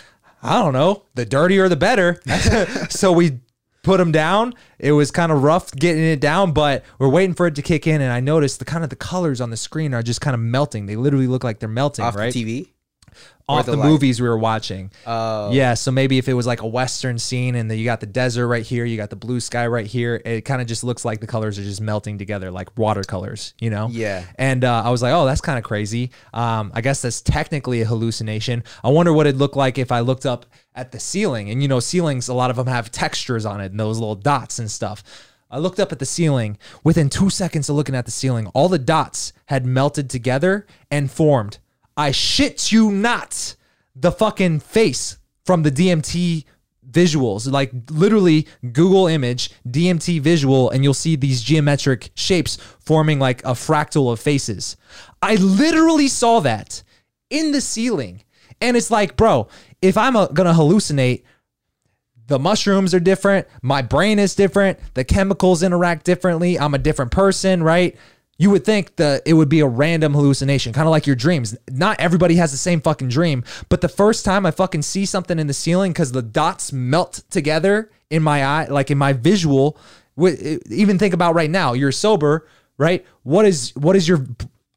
I 0.43 0.61
don't 0.61 0.73
know, 0.73 1.03
the 1.15 1.25
dirtier 1.25 1.69
the 1.69 1.77
better. 1.77 2.21
so 2.89 3.13
we 3.13 3.39
put 3.83 3.97
them 3.97 4.11
down. 4.11 4.53
It 4.77 4.91
was 4.91 5.09
kind 5.09 5.31
of 5.31 5.43
rough 5.43 5.71
getting 5.71 6.03
it 6.03 6.19
down, 6.19 6.51
but 6.51 6.83
we're 6.99 7.09
waiting 7.09 7.33
for 7.33 7.47
it 7.47 7.55
to 7.55 7.61
kick 7.61 7.87
in. 7.87 8.01
And 8.01 8.11
I 8.11 8.19
noticed 8.19 8.59
the 8.59 8.65
kind 8.65 8.83
of 8.83 8.89
the 8.89 8.95
colors 8.97 9.39
on 9.39 9.51
the 9.51 9.57
screen 9.57 9.93
are 9.93 10.03
just 10.03 10.19
kind 10.19 10.33
of 10.33 10.41
melting. 10.41 10.85
They 10.85 10.97
literally 10.97 11.27
look 11.27 11.45
like 11.45 11.59
they're 11.59 11.69
melting, 11.69 12.03
Off 12.03 12.15
right? 12.15 12.33
the 12.33 12.43
TV. 12.43 12.69
Off 13.47 13.65
the 13.65 13.71
the, 13.71 13.77
movies 13.77 14.21
we 14.21 14.27
were 14.27 14.37
watching. 14.37 14.91
Oh. 15.05 15.51
Yeah, 15.51 15.73
so 15.73 15.91
maybe 15.91 16.17
if 16.17 16.29
it 16.29 16.33
was 16.33 16.47
like 16.47 16.61
a 16.61 16.67
western 16.67 17.19
scene 17.19 17.55
and 17.55 17.69
then 17.69 17.77
you 17.77 17.83
got 17.83 17.99
the 17.99 18.05
desert 18.05 18.47
right 18.47 18.65
here, 18.65 18.85
you 18.85 18.95
got 18.95 19.09
the 19.09 19.15
blue 19.15 19.39
sky 19.39 19.67
right 19.67 19.85
here, 19.85 20.21
it 20.23 20.41
kind 20.41 20.61
of 20.61 20.67
just 20.67 20.83
looks 20.83 21.03
like 21.03 21.19
the 21.19 21.27
colors 21.27 21.59
are 21.59 21.63
just 21.63 21.81
melting 21.81 22.17
together 22.17 22.49
like 22.49 22.77
watercolors, 22.77 23.53
you 23.59 23.69
know? 23.69 23.89
Yeah. 23.91 24.23
And 24.35 24.63
uh, 24.63 24.83
I 24.85 24.89
was 24.89 25.01
like, 25.01 25.13
oh, 25.13 25.25
that's 25.25 25.41
kind 25.41 25.57
of 25.57 25.65
crazy. 25.65 26.11
Um, 26.33 26.71
I 26.73 26.81
guess 26.81 27.01
that's 27.01 27.21
technically 27.21 27.81
a 27.81 27.85
hallucination. 27.85 28.63
I 28.83 28.89
wonder 28.89 29.11
what 29.11 29.27
it'd 29.27 29.39
look 29.39 29.55
like 29.55 29.77
if 29.77 29.91
I 29.91 29.99
looked 29.99 30.25
up 30.25 30.45
at 30.73 30.91
the 30.91 30.99
ceiling. 30.99 31.49
And 31.49 31.61
you 31.61 31.67
know, 31.67 31.79
ceilings, 31.79 32.29
a 32.29 32.33
lot 32.33 32.51
of 32.51 32.55
them 32.55 32.67
have 32.67 32.91
textures 32.91 33.45
on 33.45 33.59
it 33.59 33.71
and 33.71 33.79
those 33.79 33.99
little 33.99 34.15
dots 34.15 34.59
and 34.59 34.71
stuff. 34.71 35.03
I 35.51 35.57
looked 35.57 35.79
up 35.79 35.91
at 35.91 35.99
the 35.99 36.05
ceiling. 36.05 36.57
Within 36.83 37.09
two 37.09 37.29
seconds 37.29 37.69
of 37.69 37.75
looking 37.75 37.95
at 37.95 38.05
the 38.05 38.11
ceiling, 38.11 38.47
all 38.47 38.69
the 38.69 38.79
dots 38.79 39.33
had 39.47 39.65
melted 39.65 40.09
together 40.09 40.65
and 40.89 41.11
formed. 41.11 41.57
I 41.97 42.11
shit 42.11 42.71
you 42.71 42.91
not, 42.91 43.55
the 43.95 44.11
fucking 44.11 44.59
face 44.61 45.17
from 45.45 45.63
the 45.63 45.71
DMT 45.71 46.45
visuals. 46.89 47.51
Like 47.51 47.71
literally 47.89 48.47
Google 48.61 49.07
image 49.07 49.51
DMT 49.67 50.21
visual, 50.21 50.69
and 50.69 50.83
you'll 50.83 50.93
see 50.93 51.15
these 51.15 51.41
geometric 51.41 52.11
shapes 52.15 52.57
forming 52.79 53.19
like 53.19 53.41
a 53.43 53.51
fractal 53.51 54.11
of 54.11 54.19
faces. 54.19 54.77
I 55.21 55.35
literally 55.35 56.07
saw 56.07 56.39
that 56.41 56.83
in 57.29 57.51
the 57.51 57.61
ceiling. 57.61 58.23
And 58.59 58.77
it's 58.77 58.91
like, 58.91 59.17
bro, 59.17 59.47
if 59.81 59.97
I'm 59.97 60.15
uh 60.15 60.27
gonna 60.27 60.53
hallucinate, 60.53 61.23
the 62.27 62.39
mushrooms 62.39 62.93
are 62.93 62.99
different. 62.99 63.47
My 63.61 63.81
brain 63.81 64.19
is 64.19 64.35
different. 64.35 64.79
The 64.93 65.03
chemicals 65.03 65.63
interact 65.63 66.05
differently. 66.05 66.57
I'm 66.57 66.73
a 66.73 66.77
different 66.77 67.11
person, 67.11 67.63
right? 67.63 67.97
You 68.37 68.49
would 68.49 68.65
think 68.65 68.95
that 68.95 69.21
it 69.25 69.33
would 69.33 69.49
be 69.49 69.59
a 69.59 69.67
random 69.67 70.13
hallucination, 70.13 70.73
kind 70.73 70.87
of 70.87 70.91
like 70.91 71.05
your 71.05 71.15
dreams. 71.15 71.55
Not 71.69 71.99
everybody 71.99 72.35
has 72.35 72.51
the 72.51 72.57
same 72.57 72.81
fucking 72.81 73.09
dream, 73.09 73.43
but 73.69 73.81
the 73.81 73.89
first 73.89 74.25
time 74.25 74.45
I 74.45 74.51
fucking 74.51 74.81
see 74.81 75.05
something 75.05 75.37
in 75.37 75.47
the 75.47 75.53
ceiling 75.53 75.91
because 75.91 76.11
the 76.11 76.23
dots 76.23 76.73
melt 76.73 77.23
together 77.29 77.91
in 78.09 78.23
my 78.23 78.43
eye, 78.43 78.65
like 78.65 78.89
in 78.89 78.97
my 78.97 79.13
visual. 79.13 79.77
Even 80.17 80.97
think 80.97 81.13
about 81.13 81.35
right 81.35 81.49
now, 81.49 81.73
you're 81.73 81.91
sober, 81.91 82.47
right? 82.77 83.05
What 83.23 83.45
is 83.45 83.75
what 83.75 83.95
is 83.95 84.07
your 84.07 84.25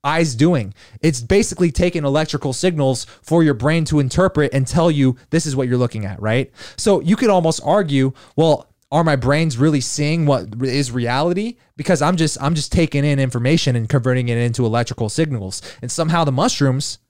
eyes 0.04 0.34
doing? 0.34 0.74
It's 1.00 1.22
basically 1.22 1.72
taking 1.72 2.04
electrical 2.04 2.52
signals 2.52 3.06
for 3.22 3.42
your 3.42 3.54
brain 3.54 3.86
to 3.86 3.98
interpret 3.98 4.52
and 4.52 4.66
tell 4.66 4.90
you 4.90 5.16
this 5.30 5.46
is 5.46 5.56
what 5.56 5.66
you're 5.66 5.78
looking 5.78 6.04
at, 6.04 6.20
right? 6.20 6.52
So 6.76 7.00
you 7.00 7.16
could 7.16 7.30
almost 7.30 7.62
argue, 7.64 8.12
well, 8.36 8.68
are 8.94 9.02
my 9.02 9.16
brains 9.16 9.58
really 9.58 9.80
seeing 9.80 10.24
what 10.24 10.62
is 10.62 10.92
reality? 10.92 11.56
Because 11.76 12.00
I'm 12.00 12.16
just 12.16 12.40
I'm 12.40 12.54
just 12.54 12.70
taking 12.70 13.04
in 13.04 13.18
information 13.18 13.74
and 13.74 13.88
converting 13.88 14.28
it 14.28 14.38
into 14.38 14.64
electrical 14.64 15.08
signals. 15.08 15.60
And 15.82 15.90
somehow 15.90 16.22
the 16.22 16.30
mushrooms 16.30 17.00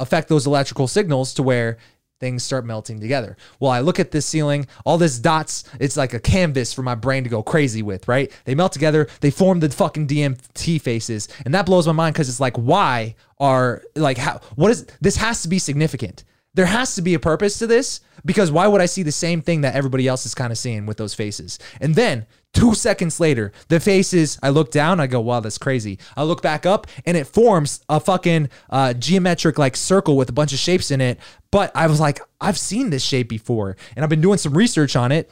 affect 0.00 0.28
those 0.28 0.44
electrical 0.44 0.88
signals 0.88 1.32
to 1.34 1.44
where 1.44 1.78
things 2.18 2.42
start 2.42 2.66
melting 2.66 2.98
together. 2.98 3.36
Well, 3.60 3.70
I 3.70 3.78
look 3.78 4.00
at 4.00 4.10
this 4.10 4.26
ceiling, 4.26 4.66
all 4.84 4.98
this 4.98 5.20
dots, 5.20 5.62
it's 5.78 5.96
like 5.96 6.14
a 6.14 6.20
canvas 6.20 6.72
for 6.72 6.82
my 6.82 6.96
brain 6.96 7.22
to 7.22 7.30
go 7.30 7.44
crazy 7.44 7.80
with, 7.80 8.08
right? 8.08 8.30
They 8.44 8.56
melt 8.56 8.72
together, 8.72 9.06
they 9.20 9.30
form 9.30 9.60
the 9.60 9.70
fucking 9.70 10.08
DMT 10.08 10.80
faces. 10.82 11.28
And 11.44 11.54
that 11.54 11.64
blows 11.64 11.86
my 11.86 11.92
mind 11.92 12.16
cuz 12.16 12.28
it's 12.28 12.40
like 12.40 12.56
why 12.56 13.14
are 13.38 13.82
like 13.94 14.18
how 14.18 14.40
what 14.56 14.72
is 14.72 14.84
this 15.00 15.16
has 15.18 15.42
to 15.42 15.48
be 15.48 15.60
significant. 15.60 16.24
There 16.54 16.66
has 16.66 16.96
to 16.96 17.02
be 17.02 17.14
a 17.14 17.20
purpose 17.20 17.58
to 17.58 17.66
this 17.66 18.00
because 18.24 18.50
why 18.50 18.66
would 18.66 18.80
I 18.80 18.86
see 18.86 19.02
the 19.02 19.12
same 19.12 19.40
thing 19.40 19.60
that 19.60 19.74
everybody 19.74 20.08
else 20.08 20.26
is 20.26 20.34
kind 20.34 20.50
of 20.50 20.58
seeing 20.58 20.84
with 20.84 20.96
those 20.96 21.14
faces? 21.14 21.58
And 21.80 21.94
then 21.94 22.26
two 22.52 22.74
seconds 22.74 23.20
later, 23.20 23.52
the 23.68 23.78
faces, 23.78 24.38
I 24.42 24.48
look 24.50 24.72
down, 24.72 24.98
I 24.98 25.06
go, 25.06 25.20
wow, 25.20 25.40
that's 25.40 25.58
crazy. 25.58 25.98
I 26.16 26.24
look 26.24 26.42
back 26.42 26.66
up 26.66 26.88
and 27.06 27.16
it 27.16 27.28
forms 27.28 27.84
a 27.88 28.00
fucking 28.00 28.48
uh, 28.68 28.94
geometric 28.94 29.58
like 29.58 29.76
circle 29.76 30.16
with 30.16 30.28
a 30.28 30.32
bunch 30.32 30.52
of 30.52 30.58
shapes 30.58 30.90
in 30.90 31.00
it. 31.00 31.20
But 31.52 31.70
I 31.74 31.86
was 31.86 32.00
like, 32.00 32.20
I've 32.40 32.58
seen 32.58 32.90
this 32.90 33.04
shape 33.04 33.28
before 33.28 33.76
and 33.94 34.02
I've 34.02 34.10
been 34.10 34.20
doing 34.20 34.38
some 34.38 34.54
research 34.56 34.96
on 34.96 35.12
it. 35.12 35.30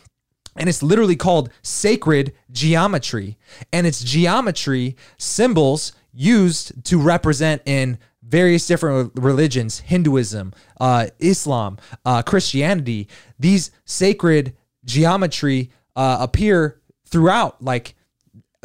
And 0.56 0.68
it's 0.68 0.82
literally 0.82 1.16
called 1.16 1.50
sacred 1.62 2.32
geometry. 2.50 3.38
And 3.72 3.86
it's 3.86 4.02
geometry 4.02 4.96
symbols 5.16 5.92
used 6.12 6.84
to 6.86 7.00
represent 7.00 7.62
in 7.64 7.98
various 8.28 8.66
different 8.66 9.12
religions 9.16 9.80
Hinduism, 9.80 10.52
uh, 10.80 11.06
Islam, 11.18 11.78
uh, 12.04 12.22
Christianity. 12.22 13.08
These 13.38 13.70
sacred 13.84 14.56
geometry 14.84 15.70
uh, 15.96 16.18
appear 16.20 16.80
throughout, 17.06 17.62
like 17.62 17.94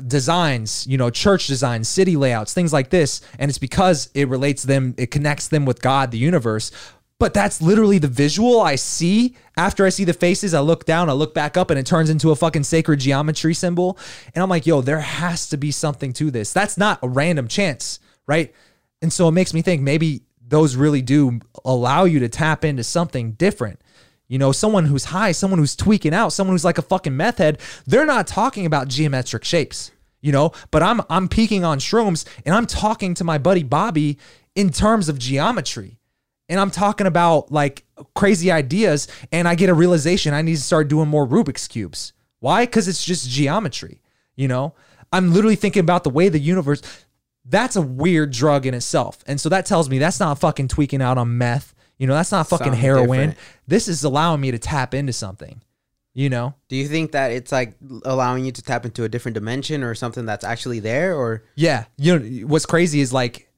designs, 0.08 0.86
you 0.88 0.98
know, 0.98 1.10
church 1.10 1.48
designs, 1.48 1.88
city 1.88 2.16
layouts, 2.16 2.54
things 2.54 2.74
like 2.74 2.90
this. 2.90 3.22
And 3.40 3.50
it's 3.50 3.60
because 3.60 4.10
it 4.14 4.28
relates 4.28 4.64
them, 4.64 4.96
it 4.98 5.12
connects 5.12 5.48
them 5.48 5.66
with 5.66 5.82
God, 5.82 6.12
the 6.12 6.18
universe. 6.18 6.72
But 7.20 7.34
that's 7.34 7.62
literally 7.62 8.00
the 8.00 8.08
visual 8.08 8.60
I 8.60 8.76
see 8.76 9.38
after 9.56 9.86
I 9.86 9.90
see 9.90 10.04
the 10.04 10.14
faces. 10.14 10.54
I 10.54 10.60
look 10.60 10.86
down, 10.86 11.10
I 11.10 11.14
look 11.14 11.34
back 11.34 11.56
up, 11.56 11.70
and 11.70 11.80
it 11.80 11.86
turns 11.86 12.10
into 12.10 12.32
a 12.32 12.36
fucking 12.36 12.64
sacred 12.64 13.00
geometry 13.00 13.54
symbol. 13.54 13.98
And 14.36 14.44
I'm 14.44 14.50
like, 14.50 14.66
yo, 14.66 14.82
there 14.82 15.00
has 15.00 15.48
to 15.50 15.58
be 15.58 15.72
something 15.72 16.12
to 16.14 16.32
this. 16.32 16.52
That's 16.52 16.78
not 16.78 17.00
a 17.02 17.08
random 17.08 17.48
chance, 17.48 18.00
right? 18.28 18.54
And 19.04 19.12
so 19.12 19.28
it 19.28 19.34
makes 19.34 19.54
me 19.54 19.62
think 19.62 19.82
maybe 19.82 20.22
those 20.48 20.78
really 20.78 21.02
do 21.02 21.42
allow 21.66 22.06
you 22.06 22.20
to 22.20 22.30
tap 22.30 22.64
into 22.64 22.86
something 22.86 23.34
different. 23.34 23.82
You 24.30 24.40
know, 24.40 24.54
someone 24.54 24.86
who's 24.86 25.04
high, 25.04 25.34
someone 25.34 25.60
who's 25.60 25.76
tweaking 25.76 26.14
out, 26.14 26.30
someone 26.30 26.54
who's 26.54 26.64
like 26.64 26.78
a 26.78 26.82
fucking 26.82 27.16
meth 27.16 27.40
head, 27.40 27.60
they're 27.86 28.06
not 28.06 28.28
talking 28.28 28.66
about 28.66 28.88
geometric 28.88 29.44
shapes, 29.44 29.92
you 30.22 30.32
know, 30.32 30.54
but 30.72 30.82
I'm 30.82 31.02
I'm 31.10 31.28
peeking 31.28 31.66
on 31.66 31.80
shrooms 31.80 32.26
and 32.46 32.56
I'm 32.56 32.66
talking 32.66 33.14
to 33.16 33.26
my 33.26 33.38
buddy 33.38 33.64
Bobby 33.64 34.18
in 34.56 34.70
terms 34.70 35.10
of 35.10 35.20
geometry. 35.20 36.00
And 36.48 36.58
I'm 36.58 36.72
talking 36.72 37.06
about 37.06 37.52
like 37.52 37.84
crazy 38.16 38.52
ideas 38.52 39.10
and 39.34 39.50
I 39.50 39.56
get 39.56 39.70
a 39.70 39.74
realization 39.74 40.34
I 40.34 40.42
need 40.42 40.56
to 40.56 40.62
start 40.62 40.88
doing 40.88 41.10
more 41.10 41.28
Rubik's 41.28 41.68
cubes. 41.68 42.14
Why? 42.40 42.66
Cuz 42.66 42.88
it's 42.88 43.04
just 43.04 43.30
geometry, 43.30 44.02
you 44.38 44.48
know? 44.48 44.74
I'm 45.14 45.32
literally 45.32 45.56
thinking 45.56 45.82
about 45.82 46.04
the 46.04 46.10
way 46.10 46.28
the 46.28 46.40
universe 46.40 46.82
that's 47.46 47.76
a 47.76 47.82
weird 47.82 48.32
drug 48.32 48.66
in 48.66 48.74
itself. 48.74 49.20
And 49.28 49.40
so 49.40 49.50
that 49.50 49.66
tells 49.66 49.90
me 49.90 50.00
that's 50.00 50.20
not 50.20 50.40
fucking 50.40 50.68
tweaking 50.70 51.02
out 51.02 51.18
on 51.18 51.38
meth. 51.38 51.74
You 51.98 52.08
know, 52.08 52.14
that's 52.14 52.32
not 52.32 52.48
fucking 52.48 52.66
Something 52.68 52.80
heroin. 52.82 53.08
different. 53.30 53.38
This 53.68 53.88
is 53.88 54.04
allowing 54.04 54.42
me 54.42 54.52
to 54.52 54.60
tap 54.60 54.94
into 54.94 55.14
something. 55.14 55.62
You 56.16 56.30
know? 56.30 56.54
Do 56.68 56.76
you 56.76 56.88
think 56.88 57.14
that 57.14 57.32
it's 57.32 57.52
like 57.52 57.76
allowing 58.06 58.46
you 58.46 58.52
to 58.52 58.62
tap 58.62 58.86
into 58.86 59.04
a 59.04 59.10
different 59.10 59.34
dimension 59.34 59.84
or 59.84 59.96
something 59.96 60.26
that's 60.26 60.44
actually 60.44 60.80
there 60.80 61.16
or 61.16 61.44
Yeah. 61.56 61.86
You 61.98 62.20
know 62.20 62.48
what's 62.48 62.66
crazy 62.68 63.00
is 63.02 63.12
like 63.12 63.50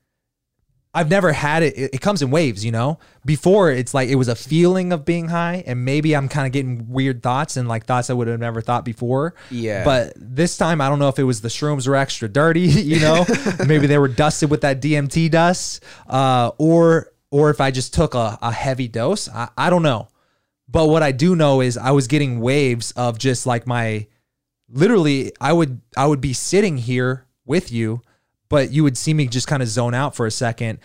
I've 0.96 1.10
never 1.10 1.34
had 1.34 1.62
it. 1.62 1.78
it. 1.78 2.02
Comes 2.02 2.22
in 2.22 2.32
waves, 2.32 2.64
you 2.64 2.72
know. 2.72 3.00
Before 3.26 3.70
it's 3.70 3.94
like 3.94 4.10
it 4.10 4.16
was 4.16 4.28
a 4.28 4.36
feeling 4.36 4.94
of 4.94 5.04
being 5.04 5.28
high, 5.28 5.64
and 5.68 5.84
maybe 5.84 6.16
I'm 6.16 6.30
kind 6.30 6.48
of 6.48 6.54
getting 6.54 6.90
weird 6.90 7.22
thoughts 7.22 7.58
and 7.58 7.68
like 7.68 7.86
thoughts 7.86 8.10
I 8.10 8.14
would 8.14 8.28
have 8.28 8.40
never 8.40 8.62
thought 8.62 8.86
before. 8.86 9.36
Yeah. 9.52 9.84
But 9.84 10.14
this 10.16 10.58
time, 10.58 10.80
I 10.80 10.90
don't 10.90 11.00
know 11.00 11.10
if 11.10 11.20
it 11.20 11.24
was 11.24 11.42
the 11.42 11.50
shrooms 11.50 11.88
were 11.88 11.96
extra 11.96 12.30
dirty, 12.30 12.62
you 12.62 13.00
know. 13.00 13.26
maybe 13.68 13.88
they 13.88 13.98
were 13.98 14.08
dusted 14.08 14.50
with 14.50 14.62
that 14.62 14.82
DMT 14.82 15.30
dust, 15.30 15.84
uh, 16.08 16.52
or 16.58 17.12
or 17.30 17.50
if 17.50 17.60
I 17.60 17.72
just 17.72 17.94
took 17.94 18.16
a, 18.16 18.40
a 18.42 18.52
heavy 18.52 18.88
dose. 18.88 19.28
I, 19.30 19.50
I 19.58 19.70
don't 19.70 19.84
know. 19.84 20.08
But 20.68 20.88
what 20.88 21.04
I 21.04 21.12
do 21.12 21.36
know 21.36 21.62
is 21.62 21.78
I 21.78 21.92
was 21.92 22.08
getting 22.08 22.40
waves 22.40 22.92
of 22.94 23.20
just 23.20 23.46
like 23.46 23.68
my 23.68 24.08
literally 24.70 25.32
I 25.40 25.54
would 25.54 25.82
I 25.96 26.08
would 26.08 26.22
be 26.22 26.34
sitting 26.34 26.78
here 26.78 27.26
with 27.46 27.72
you, 27.72 28.02
but 28.50 28.72
you 28.72 28.84
would 28.84 28.98
see 28.98 29.14
me 29.14 29.28
just 29.28 29.48
kind 29.48 29.62
of 29.62 29.70
zone 29.70 29.94
out 29.94 30.16
for 30.16 30.26
a 30.26 30.32
second. 30.32 30.80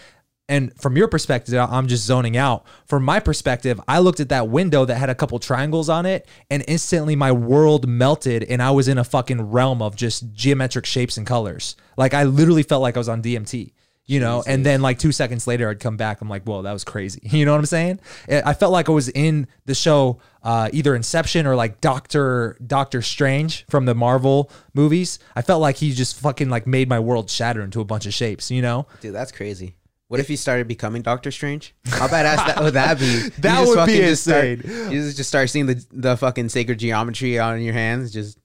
And 0.49 0.75
from 0.81 0.97
your 0.97 1.07
perspective, 1.07 1.55
I'm 1.57 1.87
just 1.87 2.05
zoning 2.05 2.37
out. 2.37 2.67
From 2.87 3.05
my 3.05 3.21
perspective, 3.21 3.81
I 3.87 4.01
looked 4.01 4.19
at 4.19 4.31
that 4.31 4.49
window 4.49 4.85
that 4.85 4.97
had 4.97 5.09
a 5.09 5.15
couple 5.15 5.39
triangles 5.39 5.89
on 5.89 6.07
it, 6.07 6.27
and 6.51 6.65
instantly 6.67 7.15
my 7.15 7.31
world 7.31 7.87
melted, 7.87 8.43
and 8.43 8.61
I 8.61 8.73
was 8.73 8.89
in 8.89 8.99
a 8.99 9.05
fucking 9.05 9.53
realm 9.53 9.81
of 9.81 9.95
just 9.95 10.33
geometric 10.33 10.87
shapes 10.87 11.17
and 11.17 11.25
colors. 11.25 11.77
Like 11.97 12.15
I 12.15 12.25
literally 12.25 12.65
felt 12.65 12.83
like 12.83 12.97
I 12.97 13.01
was 13.01 13.09
on 13.09 13.23
DMT, 13.23 13.73
you 14.11 14.19
know. 14.19 14.43
And 14.47 14.67
then 14.67 14.83
like 14.83 14.99
two 14.99 15.13
seconds 15.13 15.47
later, 15.47 15.71
I'd 15.71 15.79
come 15.79 15.97
back. 15.97 16.21
I'm 16.21 16.29
like, 16.29 16.43
whoa, 16.43 16.63
that 16.63 16.73
was 16.73 16.85
crazy. 16.85 17.21
You 17.41 17.45
know 17.47 17.53
what 17.53 17.59
I'm 17.59 17.67
saying? 17.67 18.01
I 18.29 18.43
I 18.51 18.55
felt 18.55 18.73
like 18.73 18.89
I 18.89 18.93
was 18.93 19.09
in 19.09 19.47
the 19.67 19.75
show, 19.75 20.19
uh, 20.43 20.69
either 20.73 20.95
Inception 20.97 21.47
or 21.47 21.55
like 21.55 21.81
Doctor 21.81 22.59
Doctor 22.67 23.03
Strange 23.03 23.65
from 23.71 23.85
the 23.87 23.95
Marvel 23.95 24.51
movies. 24.75 25.19
I 25.37 25.43
felt 25.43 25.61
like 25.61 25.77
he 25.77 25.93
just 25.93 26.19
fucking 26.19 26.51
like 26.51 26.67
made 26.67 26.89
my 26.89 26.99
world 26.99 27.31
shatter 27.31 27.63
into 27.63 27.81
a 27.81 27.85
bunch 27.85 28.05
of 28.07 28.13
shapes. 28.13 28.51
You 28.51 28.63
know? 28.63 28.87
Dude, 29.01 29.15
that's 29.15 29.31
crazy. 29.33 29.77
What 30.09 30.19
if 30.19 30.27
he 30.27 30.35
started 30.35 30.67
becoming 30.67 31.03
Doctor 31.03 31.31
Strange? 31.31 31.73
How 31.87 32.09
badass 32.09 32.45
that 32.49 32.61
would 32.61 32.75
that 32.75 32.99
be? 32.99 33.29
That 33.39 33.61
would 33.65 33.75
be 33.75 33.81
fucking 33.81 33.97
just 33.97 34.25
start- 34.25 34.45
insane. 34.45 34.91
you 34.93 35.03
just 35.03 35.17
just 35.17 35.29
start 35.29 35.49
seeing 35.51 35.67
the 35.67 35.87
the 35.93 36.17
fucking 36.17 36.49
sacred 36.49 36.81
geometry 36.81 37.39
on 37.39 37.63
your 37.63 37.75
hands. 37.75 38.13
Just 38.13 38.39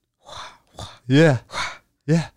Yeah. 1.07 1.39
Yeah. 2.05 2.27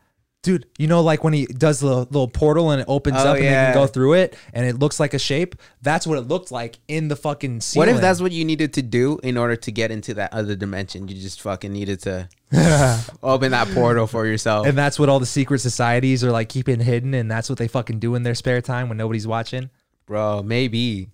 Dude, 0.49 0.65
you 0.79 0.87
know, 0.87 1.03
like 1.03 1.23
when 1.25 1.35
he 1.35 1.45
does 1.45 1.81
the 1.81 1.95
little 1.95 2.27
portal 2.27 2.71
and 2.71 2.81
it 2.81 2.87
opens 2.89 3.19
Oh, 3.19 3.29
up 3.33 3.37
and 3.37 3.45
they 3.45 3.51
yeah. 3.51 3.73
can 3.73 3.83
go 3.83 3.87
through 3.87 4.15
it 4.15 4.35
and 4.55 4.65
it 4.65 4.79
looks 4.79 4.99
like 4.99 5.13
a 5.13 5.19
shape. 5.19 5.57
That's 5.83 6.07
what 6.07 6.17
it 6.17 6.23
looked 6.23 6.51
like 6.51 6.79
in 6.89 7.09
the 7.09 7.17
fucking 7.17 7.57
what 7.57 7.63
ceiling. 7.63 7.89
if 7.91 8.01
that's 8.01 8.23
what 8.23 8.33
you 8.33 8.47
needed 8.47 8.73
to 8.73 8.83
do 8.83 9.19
in 9.23 9.37
order 9.37 9.57
to 9.57 9.71
get 9.71 9.91
into 9.91 10.15
that 10.15 10.33
other 10.33 10.57
dimension? 10.57 11.07
You 11.07 11.21
just 11.21 11.43
fucking 11.43 11.71
needed 11.71 12.01
to 12.05 12.31
open 13.23 13.51
that 13.51 13.69
portal 13.75 14.07
for 14.07 14.27
yourself. 14.27 14.67
and 14.67 14.79
that's 14.79 14.99
what 14.99 15.11
all 15.11 15.21
the 15.21 15.27
secret 15.27 15.59
societies 15.59 16.25
are 16.25 16.31
like 16.33 16.49
keeping 16.49 16.81
hidden 16.81 17.13
and 17.13 17.31
that's 17.31 17.51
what 17.51 17.59
they 17.59 17.69
fucking 17.69 17.99
do 17.99 18.15
in 18.15 18.23
their 18.23 18.35
spare 18.35 18.63
time 18.63 18.89
when 18.89 18.97
nobody's 18.97 19.27
watching. 19.27 19.69
Bro, 20.07 20.45
maybe. 20.45 21.11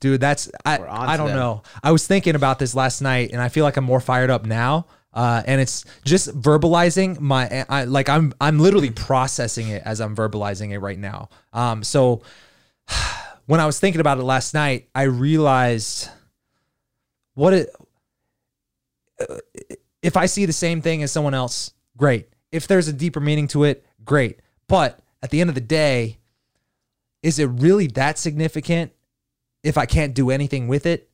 Dude, 0.00 0.20
that's 0.20 0.50
I, 0.64 0.78
We're 0.78 0.88
I 0.88 1.16
don't 1.16 1.28
them. 1.28 1.36
know. 1.36 1.62
I 1.82 1.92
was 1.92 2.06
thinking 2.08 2.34
about 2.34 2.58
this 2.58 2.74
last 2.74 3.00
night 3.00 3.30
and 3.32 3.40
I 3.40 3.48
feel 3.48 3.62
like 3.64 3.76
I'm 3.76 3.84
more 3.84 4.00
fired 4.00 4.30
up 4.30 4.44
now. 4.44 4.86
Uh, 5.14 5.42
and 5.46 5.60
it's 5.60 5.84
just 6.04 6.28
verbalizing 6.40 7.20
my 7.20 7.64
I, 7.68 7.84
like 7.84 8.08
I'm 8.08 8.34
I'm 8.40 8.58
literally 8.58 8.90
processing 8.90 9.68
it 9.68 9.82
as 9.84 10.00
I'm 10.00 10.16
verbalizing 10.16 10.72
it 10.72 10.80
right 10.80 10.98
now. 10.98 11.28
Um, 11.52 11.84
so 11.84 12.22
when 13.46 13.60
I 13.60 13.66
was 13.66 13.78
thinking 13.78 14.00
about 14.00 14.18
it 14.18 14.24
last 14.24 14.54
night, 14.54 14.88
I 14.94 15.02
realized 15.02 16.08
what 17.34 17.54
it 17.54 17.70
uh, 19.20 19.36
if 20.02 20.16
I 20.16 20.26
see 20.26 20.46
the 20.46 20.52
same 20.52 20.82
thing 20.82 21.02
as 21.02 21.12
someone 21.12 21.32
else, 21.32 21.72
great. 21.96 22.28
If 22.52 22.66
there's 22.66 22.88
a 22.88 22.92
deeper 22.92 23.20
meaning 23.20 23.48
to 23.48 23.64
it, 23.64 23.86
great. 24.04 24.40
But 24.66 25.00
at 25.22 25.30
the 25.30 25.40
end 25.40 25.48
of 25.48 25.54
the 25.54 25.60
day, 25.60 26.18
is 27.22 27.38
it 27.38 27.46
really 27.46 27.86
that 27.88 28.18
significant 28.18 28.92
if 29.62 29.78
I 29.78 29.86
can't 29.86 30.14
do 30.14 30.30
anything 30.30 30.68
with 30.68 30.86
it? 30.86 31.08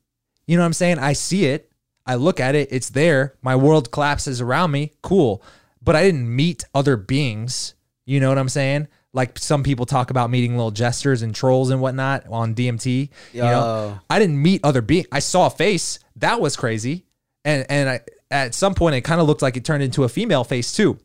You 0.45 0.57
know 0.57 0.63
what 0.63 0.67
I'm 0.67 0.73
saying? 0.73 0.99
I 0.99 1.13
see 1.13 1.45
it, 1.45 1.70
I 2.11 2.15
look 2.15 2.41
at 2.41 2.55
it, 2.55 2.67
it's 2.73 2.89
there. 2.89 3.35
My 3.41 3.55
world 3.55 3.89
collapses 3.89 4.41
around 4.41 4.71
me. 4.71 4.91
Cool. 5.01 5.41
But 5.81 5.95
I 5.95 6.03
didn't 6.03 6.35
meet 6.35 6.65
other 6.75 6.97
beings. 6.97 7.73
You 8.05 8.19
know 8.19 8.27
what 8.27 8.37
I'm 8.37 8.49
saying? 8.49 8.89
Like 9.13 9.39
some 9.39 9.63
people 9.63 9.85
talk 9.85 10.09
about 10.09 10.29
meeting 10.29 10.57
little 10.57 10.71
jesters 10.71 11.21
and 11.21 11.33
trolls 11.33 11.69
and 11.69 11.79
whatnot 11.79 12.25
on 12.27 12.53
DMT. 12.53 13.09
You 13.31 13.41
know, 13.41 13.97
I 14.09 14.19
didn't 14.19 14.41
meet 14.41 14.59
other 14.65 14.81
beings. 14.81 15.07
I 15.09 15.19
saw 15.19 15.47
a 15.47 15.49
face. 15.49 15.99
That 16.17 16.41
was 16.41 16.57
crazy. 16.57 17.05
And 17.45 17.65
and 17.69 17.89
I 17.89 18.01
at 18.29 18.53
some 18.55 18.73
point 18.75 18.95
it 18.95 19.01
kind 19.01 19.21
of 19.21 19.27
looked 19.27 19.41
like 19.41 19.55
it 19.55 19.63
turned 19.63 19.81
into 19.81 20.03
a 20.03 20.09
female 20.09 20.43
face 20.43 20.73
too. 20.73 20.99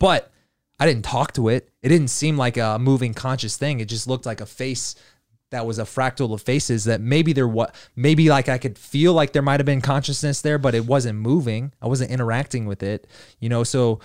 But 0.00 0.32
I 0.80 0.86
didn't 0.86 1.04
talk 1.04 1.34
to 1.34 1.50
it. 1.50 1.70
It 1.82 1.90
didn't 1.90 2.08
seem 2.08 2.36
like 2.36 2.56
a 2.56 2.80
moving 2.80 3.14
conscious 3.14 3.56
thing. 3.56 3.78
It 3.78 3.88
just 3.88 4.08
looked 4.08 4.26
like 4.26 4.40
a 4.40 4.46
face 4.46 4.96
that 5.50 5.66
was 5.66 5.78
a 5.78 5.84
fractal 5.84 6.32
of 6.32 6.42
faces 6.42 6.84
that 6.84 7.00
maybe 7.00 7.32
there 7.32 7.46
what 7.46 7.74
maybe 7.94 8.28
like 8.28 8.48
I 8.48 8.58
could 8.58 8.78
feel 8.78 9.12
like 9.12 9.32
there 9.32 9.42
might 9.42 9.60
have 9.60 9.66
been 9.66 9.80
consciousness 9.80 10.40
there, 10.40 10.58
but 10.58 10.74
it 10.74 10.86
wasn't 10.86 11.18
moving. 11.18 11.72
I 11.80 11.86
wasn't 11.86 12.10
interacting 12.10 12.66
with 12.66 12.82
it. 12.82 13.06
You 13.38 13.48
know, 13.48 13.64
so 13.64 14.00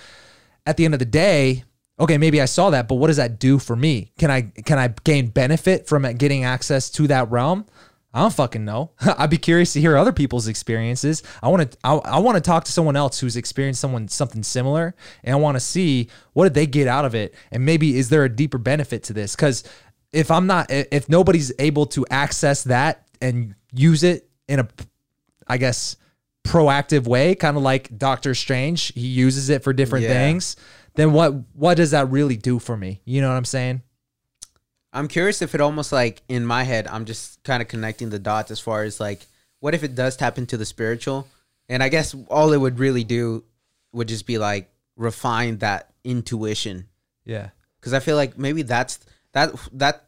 at 0.65 0.77
the 0.77 0.85
end 0.85 0.93
of 0.93 0.99
the 0.99 1.05
day, 1.05 1.63
okay, 1.99 2.17
maybe 2.17 2.41
I 2.41 2.45
saw 2.45 2.69
that, 2.69 2.87
but 2.87 2.95
what 2.95 3.07
does 3.07 3.17
that 3.17 3.39
do 3.39 3.59
for 3.59 3.75
me? 3.75 4.11
Can 4.17 4.29
I 4.29 4.41
can 4.41 4.77
I 4.77 4.89
gain 5.03 5.27
benefit 5.27 5.87
from 5.87 6.03
getting 6.13 6.43
access 6.43 6.89
to 6.91 7.07
that 7.07 7.31
realm? 7.31 7.65
I 8.13 8.19
don't 8.19 8.33
fucking 8.33 8.65
know. 8.65 8.91
I'd 9.17 9.29
be 9.29 9.37
curious 9.37 9.71
to 9.73 9.79
hear 9.79 9.95
other 9.95 10.11
people's 10.11 10.47
experiences. 10.47 11.23
I 11.41 11.47
want 11.47 11.71
to 11.71 11.77
I, 11.83 11.95
I 11.95 12.19
want 12.19 12.35
to 12.35 12.41
talk 12.41 12.65
to 12.65 12.71
someone 12.71 12.95
else 12.95 13.19
who's 13.19 13.35
experienced 13.35 13.81
someone 13.81 14.07
something 14.09 14.43
similar 14.43 14.95
and 15.23 15.33
I 15.33 15.37
want 15.37 15.55
to 15.55 15.59
see 15.59 16.09
what 16.33 16.43
did 16.43 16.53
they 16.53 16.67
get 16.67 16.87
out 16.87 17.05
of 17.05 17.15
it 17.15 17.33
and 17.51 17.65
maybe 17.65 17.97
is 17.97 18.09
there 18.09 18.23
a 18.23 18.29
deeper 18.29 18.57
benefit 18.57 19.03
to 19.03 19.13
this 19.13 19.35
cuz 19.35 19.63
if 20.13 20.29
I'm 20.31 20.47
not 20.47 20.67
if 20.69 21.07
nobody's 21.09 21.51
able 21.59 21.85
to 21.87 22.05
access 22.09 22.63
that 22.65 23.07
and 23.21 23.55
use 23.73 24.03
it 24.03 24.29
in 24.47 24.59
a 24.59 24.67
I 25.47 25.57
guess 25.57 25.95
proactive 26.43 27.05
way, 27.07 27.35
kind 27.35 27.55
of 27.57 27.63
like 27.63 27.97
Doctor 27.97 28.33
Strange, 28.33 28.93
he 28.93 29.07
uses 29.07 29.49
it 29.49 29.63
for 29.63 29.73
different 29.73 30.03
Yeah. 30.05 30.13
things, 30.13 30.55
then 30.95 31.13
what 31.13 31.33
what 31.53 31.75
does 31.77 31.91
that 31.91 32.09
really 32.09 32.37
do 32.37 32.59
for 32.59 32.75
me? 32.75 33.01
You 33.05 33.21
know 33.21 33.29
what 33.29 33.35
I'm 33.37 33.45
saying? 33.45 33.81
I'm 34.93 35.07
curious 35.07 35.41
if 35.41 35.55
it 35.55 35.61
almost 35.61 35.91
like 35.91 36.21
in 36.27 36.45
my 36.45 36.63
head, 36.63 36.87
I'm 36.87 37.05
just 37.05 37.41
kind 37.43 37.61
of 37.61 37.69
connecting 37.69 38.09
the 38.09 38.19
dots 38.19 38.51
as 38.51 38.59
far 38.59 38.83
as 38.83 38.99
like, 38.99 39.25
what 39.61 39.73
if 39.73 39.83
it 39.83 39.95
does 39.95 40.17
tap 40.17 40.37
into 40.37 40.57
the 40.57 40.65
spiritual? 40.65 41.27
And 41.69 41.81
I 41.81 41.87
guess 41.87 42.13
all 42.27 42.51
it 42.51 42.57
would 42.57 42.77
really 42.79 43.05
do 43.05 43.45
would 43.93 44.09
just 44.09 44.25
be 44.25 44.37
like 44.37 44.69
refine 44.97 45.59
that 45.59 45.93
intuition. 46.03 46.87
Yeah. 47.23 47.49
Because 47.79 47.93
I 47.93 47.99
feel 47.99 48.17
like 48.17 48.37
maybe 48.37 48.63
that's 48.63 48.99
that 49.33 49.53
that 49.73 50.05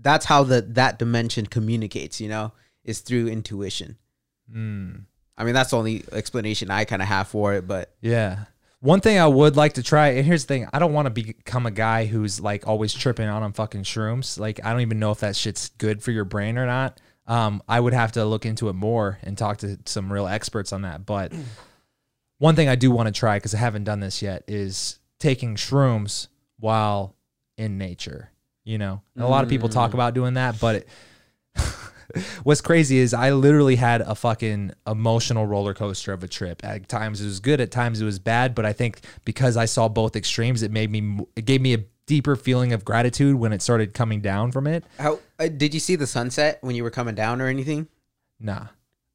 that's 0.00 0.26
how 0.26 0.42
the 0.44 0.62
that 0.62 0.98
dimension 0.98 1.46
communicates. 1.46 2.20
You 2.20 2.28
know, 2.28 2.52
is 2.84 3.00
through 3.00 3.28
intuition. 3.28 3.96
I 5.36 5.44
mean, 5.44 5.54
that's 5.54 5.70
the 5.70 5.76
only 5.76 6.04
explanation 6.10 6.70
I 6.70 6.84
kind 6.84 7.02
of 7.02 7.08
have 7.08 7.28
for 7.28 7.54
it. 7.54 7.66
But 7.66 7.94
Yeah. 8.00 8.44
One 8.80 9.00
thing 9.00 9.18
I 9.18 9.26
would 9.26 9.56
like 9.56 9.72
to 9.74 9.82
try, 9.82 10.10
and 10.10 10.24
here's 10.24 10.44
the 10.44 10.54
thing: 10.54 10.68
I 10.72 10.78
don't 10.78 10.92
want 10.92 11.06
to 11.06 11.10
become 11.10 11.66
a 11.66 11.70
guy 11.72 12.06
who's 12.06 12.40
like 12.40 12.68
always 12.68 12.94
tripping 12.94 13.26
out 13.26 13.42
on 13.42 13.52
fucking 13.52 13.82
shrooms. 13.82 14.38
Like, 14.38 14.64
I 14.64 14.70
don't 14.70 14.82
even 14.82 15.00
know 15.00 15.10
if 15.10 15.18
that 15.20 15.34
shit's 15.34 15.70
good 15.78 16.00
for 16.00 16.12
your 16.12 16.24
brain 16.24 16.56
or 16.56 16.64
not. 16.66 17.00
Um, 17.26 17.60
I 17.68 17.80
would 17.80 17.92
have 17.92 18.12
to 18.12 18.24
look 18.24 18.46
into 18.46 18.68
it 18.68 18.74
more 18.74 19.18
and 19.22 19.36
talk 19.36 19.58
to 19.58 19.78
some 19.84 20.12
real 20.12 20.28
experts 20.28 20.72
on 20.72 20.82
that. 20.82 21.04
But 21.04 21.32
one 22.38 22.54
thing 22.54 22.68
I 22.68 22.76
do 22.76 22.92
want 22.92 23.08
to 23.08 23.12
try 23.12 23.36
because 23.36 23.54
I 23.54 23.58
haven't 23.58 23.84
done 23.84 23.98
this 24.00 24.22
yet 24.22 24.44
is 24.46 25.00
taking 25.18 25.56
shrooms 25.56 26.28
while 26.60 27.16
in 27.56 27.78
nature. 27.78 28.30
You 28.68 28.76
know, 28.76 29.00
and 29.14 29.24
a 29.24 29.28
lot 29.28 29.44
of 29.44 29.48
people 29.50 29.70
talk 29.70 29.94
about 29.94 30.12
doing 30.12 30.34
that, 30.34 30.60
but 30.60 30.76
it, 30.76 30.88
what's 32.42 32.60
crazy 32.60 32.98
is 32.98 33.14
I 33.14 33.30
literally 33.32 33.76
had 33.76 34.02
a 34.02 34.14
fucking 34.14 34.72
emotional 34.86 35.46
roller 35.46 35.72
coaster 35.72 36.12
of 36.12 36.22
a 36.22 36.28
trip. 36.28 36.62
At 36.62 36.86
times 36.86 37.22
it 37.22 37.24
was 37.24 37.40
good, 37.40 37.62
at 37.62 37.70
times 37.70 38.02
it 38.02 38.04
was 38.04 38.18
bad, 38.18 38.54
but 38.54 38.66
I 38.66 38.74
think 38.74 39.00
because 39.24 39.56
I 39.56 39.64
saw 39.64 39.88
both 39.88 40.16
extremes, 40.16 40.62
it 40.62 40.70
made 40.70 40.90
me 40.90 41.18
it 41.34 41.46
gave 41.46 41.62
me 41.62 41.72
a 41.72 41.84
deeper 42.04 42.36
feeling 42.36 42.74
of 42.74 42.84
gratitude 42.84 43.36
when 43.36 43.54
it 43.54 43.62
started 43.62 43.94
coming 43.94 44.20
down 44.20 44.52
from 44.52 44.66
it. 44.66 44.84
how 44.98 45.18
uh, 45.38 45.48
did 45.48 45.72
you 45.72 45.80
see 45.80 45.96
the 45.96 46.06
sunset 46.06 46.58
when 46.60 46.76
you 46.76 46.82
were 46.82 46.90
coming 46.90 47.14
down 47.14 47.40
or 47.40 47.46
anything? 47.46 47.88
Nah. 48.38 48.66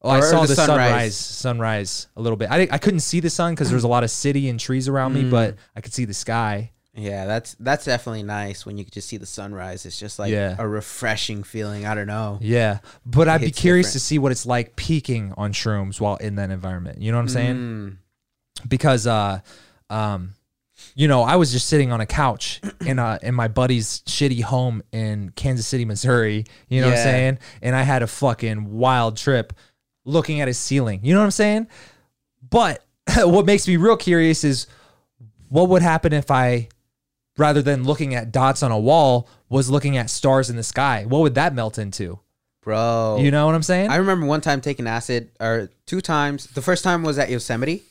Oh, 0.01 0.09
I 0.09 0.17
Or 0.17 0.21
saw 0.23 0.41
the 0.41 0.47
the, 0.47 0.55
sunrise. 0.55 1.15
sunrise, 1.15 1.15
sunrise 1.15 2.07
a 2.17 2.21
little 2.21 2.37
bit. 2.37 2.49
I, 2.49 2.57
didn't- 2.57 2.73
I 2.73 2.79
couldn't 2.79 3.01
see 3.01 3.19
the 3.19 3.29
sun 3.29 3.53
because 3.53 3.69
there 3.69 3.77
was 3.77 3.83
a 3.83 3.87
lot 3.87 4.03
of 4.03 4.09
city 4.09 4.49
and 4.49 4.59
trees 4.59 4.87
around 4.87 5.13
me, 5.13 5.29
but 5.29 5.57
I 5.75 5.81
could 5.81 5.93
see 5.93 6.05
the 6.05 6.13
sky. 6.15 6.71
Yeah, 6.95 7.25
that's 7.25 7.55
that's 7.59 7.85
definitely 7.85 8.21
nice 8.23 8.65
when 8.65 8.77
you 8.77 8.85
just 8.85 9.07
see 9.07 9.17
the 9.17 9.25
sunrise. 9.25 9.85
It's 9.85 9.97
just 9.99 10.19
like 10.19 10.31
Yeah. 10.31 10.55
a 10.59 10.67
refreshing 10.67 11.41
feeling. 11.43 11.87
I 11.87 11.95
don't 11.95 12.05
know. 12.07 12.37
Yeah, 12.41 12.79
but 13.05 13.27
I'd 13.27 13.41
be 13.41 13.49
curious 13.51 13.87
different. 13.87 13.93
to 13.93 13.99
see 13.99 14.19
what 14.19 14.31
it's 14.31 14.45
like 14.45 14.75
peaking 14.75 15.33
on 15.35 15.53
shrooms 15.53 15.99
while 15.99 16.17
in 16.17 16.35
that 16.35 16.51
environment. 16.51 17.01
You 17.01 17.11
know 17.11 17.17
what 17.17 17.23
I'm 17.23 17.29
saying? 17.29 17.55
Mm. 17.55 17.97
because 18.69 19.07
uh 19.07 19.39
um 19.89 20.33
you 20.95 21.07
know 21.07 21.23
i 21.23 21.35
was 21.35 21.51
just 21.51 21.67
sitting 21.67 21.91
on 21.91 21.99
a 22.01 22.05
couch 22.05 22.61
in 22.85 22.99
uh 22.99 23.17
in 23.23 23.33
my 23.33 23.47
buddy's 23.47 24.01
shitty 24.01 24.41
home 24.41 24.81
in 24.91 25.31
kansas 25.35 25.65
city 25.67 25.85
missouri 25.85 26.45
you 26.69 26.79
know 26.81 26.87
what 26.87 26.97
i'm 26.97 27.03
saying 27.03 27.39
and 27.61 27.75
i 27.75 27.81
had 27.81 28.03
a 28.03 28.07
fucking 28.07 28.71
wild 28.77 29.17
trip 29.17 29.53
looking 30.05 30.39
at 30.41 30.47
his 30.47 30.57
ceiling 30.57 30.99
you 31.03 31.13
know 31.13 31.19
what 31.19 31.25
i'm 31.25 31.31
saying 31.31 31.67
but 32.49 32.83
what 33.17 33.45
makes 33.45 33.67
me 33.67 33.75
real 33.77 33.97
curious 33.97 34.43
is 34.43 34.67
what 35.49 35.67
would 35.69 35.81
happen 35.81 36.13
if 36.13 36.29
i 36.31 36.67
rather 37.37 37.61
than 37.61 37.83
looking 37.83 38.13
at 38.15 38.31
dots 38.31 38.63
on 38.63 38.71
a 38.71 38.79
wall 38.79 39.27
was 39.49 39.69
looking 39.69 39.97
at 39.97 40.09
stars 40.09 40.49
in 40.49 40.55
the 40.55 40.63
sky. 40.63 41.05
What 41.07 41.21
would 41.21 41.35
that 41.35 41.53
melt 41.53 41.77
into? 41.77 42.19
bro. 42.63 43.17
You 43.19 43.31
know 43.31 43.45
what 43.45 43.55
I'm 43.55 43.63
saying? 43.63 43.89
I 43.89 43.97
remember 43.97 44.25
one 44.25 44.41
time 44.41 44.61
taking 44.61 44.87
acid, 44.87 45.29
or 45.39 45.69
two 45.85 46.01
times. 46.01 46.47
The 46.47 46.61
first 46.61 46.83
time 46.83 47.03
was 47.03 47.19
at 47.19 47.29
Yosemite. 47.29 47.83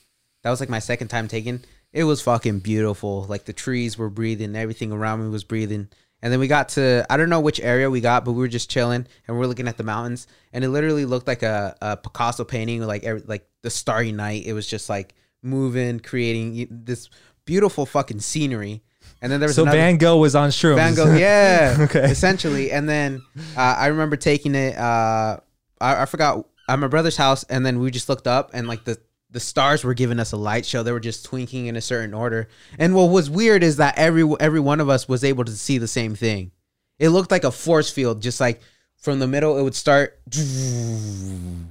That 0.42 0.50
was 0.50 0.60
like 0.60 0.68
my 0.68 0.80
second 0.80 1.08
time 1.08 1.28
taking. 1.28 1.60
It 1.92 2.04
was 2.04 2.22
fucking 2.22 2.60
beautiful. 2.60 3.24
Like 3.28 3.44
the 3.44 3.52
trees 3.52 3.96
were 3.96 4.10
breathing, 4.10 4.56
everything 4.56 4.92
around 4.92 5.22
me 5.22 5.28
was 5.28 5.44
breathing. 5.44 5.88
And 6.22 6.32
then 6.32 6.40
we 6.40 6.46
got 6.46 6.70
to 6.70 7.04
I 7.10 7.16
don't 7.16 7.28
know 7.28 7.40
which 7.40 7.60
area 7.60 7.90
we 7.90 8.00
got, 8.00 8.24
but 8.24 8.32
we 8.32 8.38
were 8.38 8.48
just 8.48 8.70
chilling 8.70 9.06
and 9.26 9.36
we 9.36 9.44
are 9.44 9.48
looking 9.48 9.68
at 9.68 9.76
the 9.76 9.84
mountains, 9.84 10.26
and 10.52 10.64
it 10.64 10.70
literally 10.70 11.04
looked 11.04 11.26
like 11.26 11.42
a, 11.42 11.76
a 11.80 11.96
Picasso 11.96 12.44
painting, 12.44 12.82
like 12.82 13.04
every, 13.04 13.22
like 13.22 13.46
the 13.62 13.70
starry 13.70 14.12
night. 14.12 14.46
It 14.46 14.52
was 14.52 14.66
just 14.66 14.88
like 14.88 15.14
moving, 15.42 16.00
creating 16.00 16.68
this 16.70 17.08
beautiful 17.44 17.86
fucking 17.86 18.20
scenery. 18.20 18.82
And 19.22 19.32
then 19.32 19.40
there 19.40 19.48
was 19.48 19.56
so 19.56 19.62
another, 19.62 19.78
Van 19.78 19.96
Gogh 19.96 20.18
was 20.18 20.34
on 20.34 20.50
shrooms. 20.50 20.74
Van 20.74 20.94
Gogh, 20.94 21.14
yeah, 21.14 21.76
Okay. 21.80 22.04
essentially. 22.10 22.72
And 22.72 22.88
then 22.88 23.22
uh, 23.56 23.76
I 23.78 23.86
remember 23.86 24.16
taking 24.16 24.54
it. 24.54 24.76
Uh, 24.76 25.38
I, 25.80 26.02
I 26.02 26.06
forgot 26.06 26.44
at 26.68 26.78
my 26.78 26.88
brother's 26.88 27.16
house, 27.16 27.44
and 27.44 27.64
then 27.64 27.78
we 27.78 27.90
just 27.90 28.08
looked 28.08 28.26
up, 28.26 28.50
and 28.52 28.66
like 28.66 28.84
the 28.84 28.98
the 29.30 29.40
stars 29.40 29.82
were 29.82 29.94
giving 29.94 30.20
us 30.20 30.32
a 30.32 30.36
light 30.36 30.66
show. 30.66 30.82
They 30.82 30.92
were 30.92 31.00
just 31.00 31.24
twinkling 31.24 31.66
in 31.66 31.76
a 31.76 31.80
certain 31.80 32.12
order. 32.12 32.48
And 32.78 32.94
what 32.94 33.04
was 33.04 33.30
weird 33.30 33.62
is 33.62 33.78
that 33.78 33.96
every 33.96 34.30
every 34.40 34.60
one 34.60 34.80
of 34.80 34.88
us 34.88 35.08
was 35.08 35.24
able 35.24 35.44
to 35.44 35.52
see 35.52 35.78
the 35.78 35.88
same 35.88 36.14
thing. 36.14 36.50
It 36.98 37.08
looked 37.10 37.30
like 37.30 37.44
a 37.44 37.50
force 37.50 37.90
field, 37.90 38.20
just 38.20 38.40
like 38.40 38.60
from 38.96 39.18
the 39.18 39.26
middle, 39.26 39.56
it 39.58 39.62
would 39.62 39.74
start, 39.74 40.20
and 40.36 41.68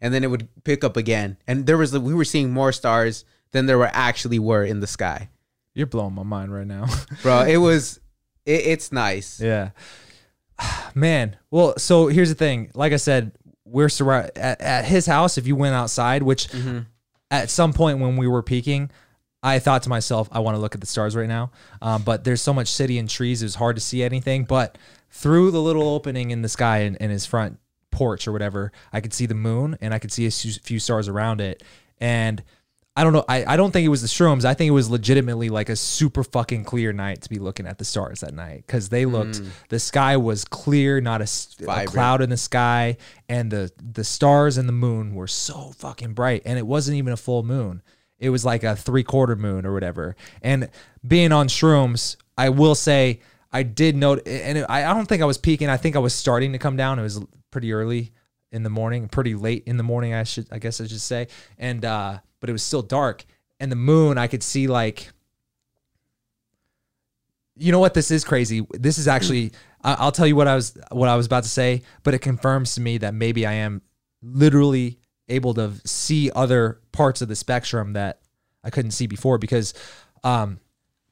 then 0.00 0.22
it 0.22 0.30
would 0.30 0.48
pick 0.64 0.84
up 0.84 0.96
again. 0.96 1.36
And 1.46 1.66
there 1.66 1.76
was 1.78 1.96
we 1.96 2.14
were 2.14 2.24
seeing 2.24 2.50
more 2.52 2.72
stars 2.72 3.24
than 3.52 3.66
there 3.66 3.78
were 3.78 3.90
actually 3.92 4.38
were 4.38 4.64
in 4.64 4.80
the 4.80 4.86
sky, 4.86 5.30
You're 5.78 5.86
blowing 5.86 6.12
my 6.12 6.24
mind 6.24 6.52
right 6.52 6.66
now. 6.66 6.86
bro. 7.22 7.42
It 7.42 7.58
was, 7.58 8.00
it, 8.44 8.66
it's 8.66 8.90
nice. 8.90 9.40
Yeah. 9.40 9.70
Man, 10.94 11.36
well, 11.52 11.78
so 11.78 12.08
here's 12.08 12.30
the 12.30 12.34
thing. 12.34 12.72
Like 12.74 12.92
I 12.92 12.96
said, 12.96 13.30
we're 13.64 13.88
surrounded 13.88 14.36
at, 14.36 14.60
at 14.60 14.84
his 14.86 15.06
house. 15.06 15.38
If 15.38 15.46
you 15.46 15.54
went 15.54 15.76
outside, 15.76 16.24
which 16.24 16.48
at 17.30 17.48
some 17.48 17.72
point 17.72 18.00
when 18.00 18.16
we 18.16 18.26
were 18.26 18.42
peaking, 18.42 18.90
I 19.40 19.60
thought 19.60 19.84
to 19.84 19.88
myself, 19.88 20.28
I 20.32 20.40
want 20.40 20.56
to 20.56 20.60
look 20.60 20.74
at 20.74 20.80
the 20.80 20.86
stars 20.86 21.14
right 21.14 21.28
now. 21.28 21.52
Um, 21.80 22.02
but 22.02 22.24
there's 22.24 22.42
so 22.42 22.52
much 22.52 22.66
city 22.66 22.98
and 22.98 23.08
trees, 23.08 23.40
it 23.42 23.44
was 23.44 23.54
hard 23.54 23.76
to 23.76 23.80
see 23.80 24.02
anything. 24.02 24.44
But 24.44 24.78
through 25.10 25.52
the 25.52 25.62
little 25.62 25.88
opening 25.88 26.32
in 26.32 26.42
the 26.42 26.48
sky 26.48 26.78
in, 26.78 26.96
in 26.96 27.10
his 27.10 27.24
front 27.24 27.60
porch 27.92 28.26
or 28.26 28.32
whatever, 28.32 28.72
I 28.92 29.00
could 29.00 29.14
see 29.14 29.26
the 29.26 29.34
moon 29.34 29.78
and 29.80 29.94
I 29.94 30.00
could 30.00 30.10
see 30.10 30.26
a 30.26 30.30
few 30.30 30.80
stars 30.80 31.06
around 31.06 31.40
it. 31.40 31.62
And 32.00 32.42
I 32.98 33.04
don't 33.04 33.12
know. 33.12 33.24
I, 33.28 33.54
I 33.54 33.56
don't 33.56 33.70
think 33.70 33.86
it 33.86 33.90
was 33.90 34.02
the 34.02 34.08
shrooms. 34.08 34.44
I 34.44 34.54
think 34.54 34.66
it 34.66 34.72
was 34.72 34.90
legitimately 34.90 35.50
like 35.50 35.68
a 35.68 35.76
super 35.76 36.24
fucking 36.24 36.64
clear 36.64 36.92
night 36.92 37.22
to 37.22 37.28
be 37.28 37.38
looking 37.38 37.64
at 37.64 37.78
the 37.78 37.84
stars 37.84 38.22
that 38.22 38.34
night 38.34 38.64
because 38.66 38.88
they 38.88 39.06
looked. 39.06 39.40
The 39.68 39.78
sky 39.78 40.16
was 40.16 40.44
clear, 40.44 41.00
not 41.00 41.22
a, 41.22 41.28
Vibrant. 41.60 41.90
cloud 41.90 42.22
in 42.22 42.30
the 42.30 42.36
sky, 42.36 42.96
and 43.28 43.52
the 43.52 43.70
the 43.80 44.02
stars 44.02 44.58
and 44.58 44.68
the 44.68 44.72
moon 44.72 45.14
were 45.14 45.28
so 45.28 45.70
fucking 45.76 46.14
bright. 46.14 46.42
And 46.44 46.58
it 46.58 46.66
wasn't 46.66 46.96
even 46.96 47.12
a 47.12 47.16
full 47.16 47.44
moon. 47.44 47.82
It 48.18 48.30
was 48.30 48.44
like 48.44 48.64
a 48.64 48.74
three 48.74 49.04
quarter 49.04 49.36
moon 49.36 49.64
or 49.64 49.72
whatever. 49.72 50.16
And 50.42 50.68
being 51.06 51.30
on 51.30 51.46
shrooms, 51.46 52.16
I 52.36 52.48
will 52.48 52.74
say 52.74 53.20
I 53.52 53.62
did 53.62 53.94
note, 53.94 54.26
and 54.26 54.66
I 54.68 54.90
I 54.90 54.92
don't 54.92 55.06
think 55.06 55.22
I 55.22 55.26
was 55.26 55.38
peaking. 55.38 55.68
I 55.68 55.76
think 55.76 55.94
I 55.94 56.00
was 56.00 56.14
starting 56.14 56.50
to 56.50 56.58
come 56.58 56.76
down. 56.76 56.98
It 56.98 57.02
was 57.02 57.24
pretty 57.52 57.72
early 57.72 58.10
in 58.50 58.64
the 58.64 58.70
morning, 58.70 59.08
pretty 59.08 59.36
late 59.36 59.62
in 59.66 59.76
the 59.76 59.84
morning. 59.84 60.14
I 60.14 60.24
should, 60.24 60.48
I 60.50 60.58
guess 60.58 60.80
I 60.80 60.88
should 60.88 61.00
say. 61.00 61.28
And 61.58 61.84
uh, 61.84 62.18
but 62.40 62.48
it 62.48 62.52
was 62.52 62.62
still 62.62 62.82
dark, 62.82 63.24
and 63.60 63.70
the 63.70 63.76
moon 63.76 64.18
I 64.18 64.26
could 64.26 64.42
see 64.42 64.66
like. 64.66 65.10
You 67.60 67.72
know 67.72 67.80
what? 67.80 67.92
This 67.92 68.12
is 68.12 68.24
crazy. 68.24 68.64
This 68.70 68.98
is 68.98 69.08
actually. 69.08 69.52
I'll 69.82 70.12
tell 70.12 70.26
you 70.26 70.36
what 70.36 70.48
I 70.48 70.54
was 70.54 70.76
what 70.90 71.08
I 71.08 71.16
was 71.16 71.26
about 71.26 71.42
to 71.44 71.48
say, 71.48 71.82
but 72.02 72.14
it 72.14 72.20
confirms 72.20 72.74
to 72.74 72.80
me 72.80 72.98
that 72.98 73.14
maybe 73.14 73.46
I 73.46 73.54
am 73.54 73.82
literally 74.22 74.98
able 75.28 75.54
to 75.54 75.72
see 75.84 76.30
other 76.34 76.80
parts 76.92 77.22
of 77.22 77.28
the 77.28 77.36
spectrum 77.36 77.92
that 77.92 78.20
I 78.64 78.70
couldn't 78.70 78.92
see 78.92 79.06
before 79.06 79.38
because 79.38 79.74
um, 80.24 80.58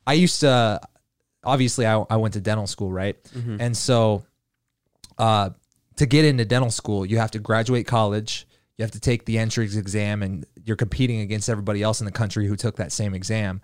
I 0.06 0.14
used 0.14 0.40
to 0.40 0.80
obviously 1.44 1.86
I, 1.86 2.04
I 2.10 2.16
went 2.16 2.34
to 2.34 2.40
dental 2.40 2.66
school 2.66 2.90
right 2.90 3.16
and 3.60 3.76
so 3.76 4.24
uh, 5.18 5.50
to 5.96 6.06
get 6.06 6.24
into 6.24 6.44
dental 6.44 6.70
school 6.70 7.06
you 7.06 7.18
have 7.18 7.30
to 7.32 7.38
graduate 7.38 7.86
college 7.86 8.46
you 8.76 8.82
have 8.82 8.90
to 8.92 9.00
take 9.00 9.24
the 9.24 9.38
entrance 9.38 9.76
exam 9.76 10.22
and 10.22 10.44
you're 10.64 10.76
competing 10.76 11.20
against 11.20 11.48
everybody 11.48 11.82
else 11.82 12.00
in 12.00 12.04
the 12.04 12.12
country 12.12 12.46
who 12.46 12.56
took 12.56 12.76
that 12.76 12.92
same 12.92 13.14
exam. 13.14 13.60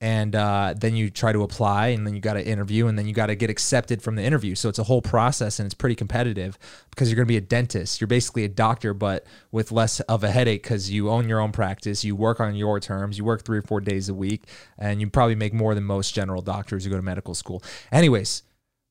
And 0.00 0.34
uh, 0.34 0.74
then 0.76 0.96
you 0.96 1.10
try 1.10 1.32
to 1.32 1.44
apply 1.44 1.88
and 1.88 2.04
then 2.04 2.14
you 2.14 2.20
got 2.20 2.34
to 2.34 2.44
interview 2.44 2.88
and 2.88 2.98
then 2.98 3.06
you 3.06 3.14
got 3.14 3.26
to 3.26 3.36
get 3.36 3.50
accepted 3.50 4.02
from 4.02 4.16
the 4.16 4.22
interview. 4.22 4.56
So 4.56 4.68
it's 4.68 4.80
a 4.80 4.84
whole 4.84 5.00
process 5.00 5.60
and 5.60 5.66
it's 5.66 5.74
pretty 5.74 5.94
competitive 5.94 6.58
because 6.90 7.08
you're 7.08 7.14
going 7.14 7.26
to 7.26 7.32
be 7.32 7.36
a 7.36 7.40
dentist. 7.40 8.00
You're 8.00 8.08
basically 8.08 8.42
a 8.44 8.48
doctor 8.48 8.94
but 8.94 9.24
with 9.52 9.70
less 9.70 10.00
of 10.00 10.24
a 10.24 10.30
headache 10.30 10.64
because 10.64 10.90
you 10.90 11.08
own 11.08 11.28
your 11.28 11.38
own 11.38 11.52
practice. 11.52 12.02
You 12.02 12.16
work 12.16 12.40
on 12.40 12.56
your 12.56 12.80
terms. 12.80 13.16
You 13.16 13.24
work 13.24 13.44
three 13.44 13.58
or 13.58 13.62
four 13.62 13.80
days 13.80 14.08
a 14.08 14.14
week 14.14 14.42
and 14.76 15.00
you 15.00 15.08
probably 15.08 15.36
make 15.36 15.54
more 15.54 15.72
than 15.76 15.84
most 15.84 16.14
general 16.14 16.42
doctors 16.42 16.84
who 16.84 16.90
go 16.90 16.96
to 16.96 17.02
medical 17.02 17.34
school. 17.34 17.62
Anyways 17.90 18.42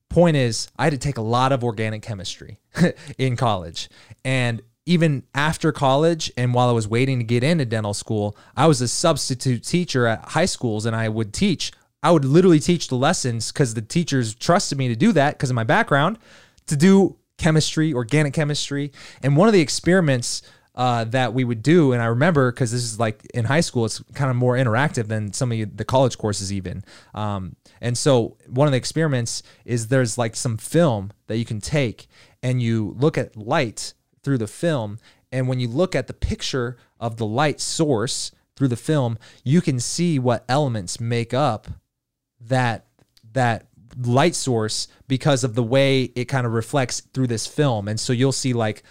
point 0.09 0.35
is 0.35 0.69
i 0.77 0.83
had 0.83 0.91
to 0.91 0.99
take 0.99 1.17
a 1.17 1.21
lot 1.21 1.53
of 1.53 1.63
organic 1.63 2.01
chemistry 2.01 2.59
in 3.17 3.37
college. 3.37 3.89
And 4.25 4.61
even 4.85 5.23
after 5.35 5.71
college 5.71 6.31
and 6.37 6.53
while 6.53 6.69
i 6.69 6.71
was 6.71 6.87
waiting 6.87 7.19
to 7.19 7.23
get 7.23 7.43
into 7.43 7.65
dental 7.65 7.93
school 7.93 8.35
i 8.55 8.65
was 8.65 8.81
a 8.81 8.87
substitute 8.87 9.63
teacher 9.63 10.07
at 10.07 10.23
high 10.29 10.45
schools 10.45 10.85
and 10.85 10.95
i 10.95 11.07
would 11.07 11.33
teach 11.33 11.71
i 12.03 12.11
would 12.11 12.25
literally 12.25 12.59
teach 12.59 12.87
the 12.87 12.95
lessons 12.95 13.51
because 13.51 13.73
the 13.73 13.81
teachers 13.81 14.33
trusted 14.33 14.77
me 14.77 14.87
to 14.87 14.95
do 14.95 15.11
that 15.11 15.37
because 15.37 15.49
of 15.49 15.55
my 15.55 15.63
background 15.63 16.17
to 16.65 16.75
do 16.75 17.15
chemistry 17.37 17.93
organic 17.93 18.33
chemistry 18.33 18.91
and 19.23 19.35
one 19.37 19.47
of 19.47 19.53
the 19.53 19.61
experiments 19.61 20.41
uh, 20.75 21.03
that 21.05 21.33
we 21.33 21.43
would 21.43 21.61
do. 21.61 21.91
And 21.93 22.01
I 22.01 22.05
remember 22.05 22.51
because 22.51 22.71
this 22.71 22.83
is 22.83 22.99
like 22.99 23.25
in 23.33 23.45
high 23.45 23.59
school, 23.61 23.85
it's 23.85 24.01
kind 24.13 24.29
of 24.29 24.37
more 24.37 24.55
interactive 24.55 25.07
than 25.07 25.33
some 25.33 25.51
of 25.51 25.77
the 25.77 25.85
college 25.85 26.17
courses, 26.17 26.53
even. 26.53 26.83
Um, 27.13 27.55
and 27.81 27.97
so 27.97 28.37
one 28.47 28.67
of 28.67 28.71
the 28.71 28.77
experiments 28.77 29.43
is 29.65 29.87
there's 29.87 30.17
like 30.17 30.35
some 30.35 30.57
film 30.57 31.11
that 31.27 31.37
you 31.37 31.45
can 31.45 31.59
take 31.59 32.07
and 32.41 32.61
you 32.61 32.95
look 32.97 33.17
at 33.17 33.35
light 33.35 33.93
through 34.23 34.37
the 34.37 34.47
film. 34.47 34.99
And 35.31 35.47
when 35.47 35.59
you 35.59 35.67
look 35.67 35.95
at 35.95 36.07
the 36.07 36.13
picture 36.13 36.77
of 36.99 37.17
the 37.17 37.25
light 37.25 37.59
source 37.61 38.31
through 38.55 38.67
the 38.67 38.75
film, 38.75 39.17
you 39.43 39.61
can 39.61 39.79
see 39.79 40.19
what 40.19 40.43
elements 40.49 40.99
make 40.99 41.33
up 41.33 41.67
that 42.39 42.87
that 43.33 43.67
light 43.97 44.35
source 44.35 44.87
because 45.07 45.43
of 45.43 45.55
the 45.55 45.63
way 45.63 46.03
it 46.15 46.25
kind 46.25 46.45
of 46.45 46.53
reflects 46.53 47.01
through 47.13 47.27
this 47.27 47.45
film. 47.47 47.87
And 47.87 47.99
so 47.99 48.13
you'll 48.13 48.31
see 48.31 48.53
like 48.53 48.83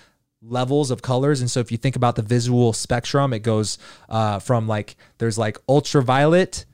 levels 0.42 0.90
of 0.90 1.02
colors. 1.02 1.40
And 1.40 1.50
so 1.50 1.60
if 1.60 1.70
you 1.70 1.78
think 1.78 1.96
about 1.96 2.16
the 2.16 2.22
visual 2.22 2.72
spectrum, 2.72 3.32
it 3.32 3.40
goes 3.40 3.78
uh, 4.08 4.38
from 4.38 4.66
like 4.66 4.96
there's 5.18 5.38
like 5.38 5.58
ultraviolet 5.68 6.64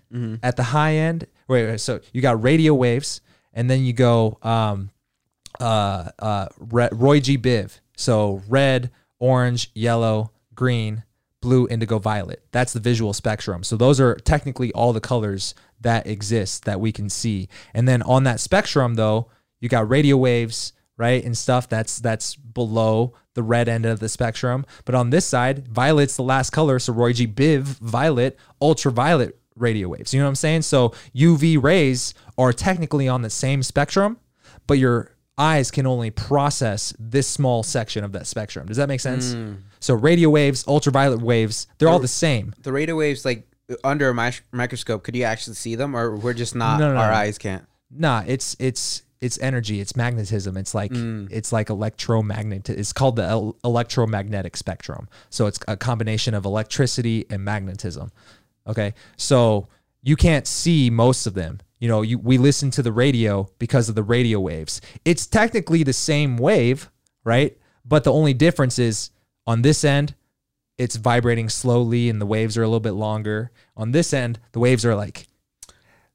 at 0.42 0.56
the 0.56 0.62
high 0.62 0.94
end. 0.94 1.26
Wait, 1.48 1.66
wait, 1.66 1.80
so 1.80 2.00
you 2.12 2.22
got 2.22 2.42
radio 2.42 2.74
waves, 2.74 3.20
and 3.52 3.68
then 3.68 3.84
you 3.84 3.92
go 3.92 4.38
um, 4.42 4.90
uh, 5.60 6.10
uh, 6.18 6.46
Roy 6.58 7.20
G. 7.20 7.36
Biv. 7.38 7.80
So 7.96 8.42
red, 8.48 8.90
orange, 9.18 9.70
yellow, 9.74 10.30
green, 10.54 11.02
blue, 11.40 11.66
indigo, 11.68 11.98
violet. 11.98 12.42
That's 12.52 12.72
the 12.72 12.80
visual 12.80 13.12
spectrum. 13.12 13.62
So 13.64 13.76
those 13.76 14.00
are 14.00 14.14
technically 14.16 14.72
all 14.72 14.92
the 14.92 15.00
colors 15.00 15.54
that 15.80 16.06
exist 16.06 16.64
that 16.64 16.80
we 16.80 16.92
can 16.92 17.08
see. 17.08 17.48
And 17.74 17.86
then 17.86 18.02
on 18.02 18.24
that 18.24 18.40
spectrum, 18.40 18.94
though, 18.94 19.28
you 19.60 19.68
got 19.68 19.88
radio 19.88 20.16
waves, 20.16 20.72
right, 20.96 21.24
and 21.24 21.36
stuff 21.36 21.68
that's 21.68 21.98
that's 21.98 22.36
below 22.36 23.14
the 23.34 23.42
red 23.42 23.68
end 23.68 23.86
of 23.86 24.00
the 24.00 24.08
spectrum. 24.08 24.64
But 24.84 24.94
on 24.94 25.10
this 25.10 25.26
side, 25.26 25.68
violet's 25.68 26.16
the 26.16 26.22
last 26.22 26.50
color. 26.50 26.78
So 26.78 26.92
Roy 26.92 27.12
G. 27.12 27.26
Biv, 27.26 27.62
violet, 27.62 28.38
ultraviolet 28.60 29.38
radio 29.56 29.88
waves. 29.88 30.12
You 30.12 30.20
know 30.20 30.26
what 30.26 30.30
I'm 30.30 30.36
saying? 30.36 30.62
So 30.62 30.92
UV 31.14 31.62
rays 31.62 32.14
are 32.36 32.52
technically 32.52 33.08
on 33.08 33.22
the 33.22 33.30
same 33.30 33.62
spectrum, 33.62 34.18
but 34.66 34.78
your 34.78 35.15
eyes 35.38 35.70
can 35.70 35.86
only 35.86 36.10
process 36.10 36.94
this 36.98 37.26
small 37.26 37.62
section 37.62 38.04
of 38.04 38.12
that 38.12 38.26
spectrum. 38.26 38.66
Does 38.66 38.78
that 38.78 38.88
make 38.88 39.00
sense? 39.00 39.34
Hmm. 39.34 39.54
So 39.80 39.94
radio 39.94 40.30
waves, 40.30 40.66
ultraviolet 40.66 41.20
waves, 41.20 41.66
they're 41.78 41.88
all 41.88 41.98
the 41.98 42.08
same. 42.08 42.54
The 42.62 42.72
radio 42.72 42.96
waves, 42.96 43.24
like 43.24 43.46
under 43.84 44.08
a 44.08 44.14
mic- 44.14 44.44
microscope, 44.52 45.02
could 45.02 45.16
you 45.16 45.24
actually 45.24 45.54
see 45.54 45.74
them, 45.74 45.96
or 45.96 46.16
we're 46.16 46.34
just 46.34 46.54
not? 46.54 46.80
No, 46.80 46.92
no, 46.92 47.00
our 47.00 47.10
no. 47.10 47.16
eyes 47.16 47.38
can't. 47.38 47.66
Nah, 47.90 48.24
it's 48.26 48.56
it's 48.58 49.02
it's 49.20 49.38
energy, 49.40 49.80
it's 49.80 49.96
magnetism. 49.96 50.56
It's 50.56 50.74
like 50.74 50.92
hmm. 50.92 51.26
it's 51.30 51.52
like 51.52 51.70
electromagnet. 51.70 52.68
It's 52.68 52.92
called 52.92 53.16
the 53.16 53.24
el- 53.24 53.56
electromagnetic 53.64 54.56
spectrum. 54.56 55.08
So 55.30 55.46
it's 55.46 55.58
a 55.68 55.76
combination 55.76 56.34
of 56.34 56.44
electricity 56.44 57.26
and 57.30 57.44
magnetism. 57.44 58.10
Okay, 58.66 58.94
so 59.16 59.68
you 60.02 60.16
can't 60.16 60.46
see 60.46 60.90
most 60.90 61.26
of 61.26 61.34
them. 61.34 61.60
You 61.78 61.88
know, 61.88 62.02
you 62.02 62.18
we 62.18 62.38
listen 62.38 62.70
to 62.72 62.82
the 62.82 62.92
radio 62.92 63.48
because 63.58 63.88
of 63.88 63.94
the 63.94 64.02
radio 64.02 64.40
waves. 64.40 64.80
It's 65.04 65.26
technically 65.26 65.82
the 65.82 65.92
same 65.92 66.36
wave, 66.38 66.90
right? 67.24 67.56
But 67.84 68.04
the 68.04 68.12
only 68.12 68.34
difference 68.34 68.78
is 68.78 69.10
on 69.46 69.62
this 69.62 69.84
end, 69.84 70.14
it's 70.78 70.96
vibrating 70.96 71.48
slowly 71.48 72.08
and 72.08 72.20
the 72.20 72.26
waves 72.26 72.56
are 72.56 72.62
a 72.62 72.66
little 72.66 72.80
bit 72.80 72.92
longer. 72.92 73.50
On 73.76 73.92
this 73.92 74.12
end, 74.12 74.38
the 74.52 74.58
waves 74.58 74.84
are 74.84 74.94
like 74.94 75.26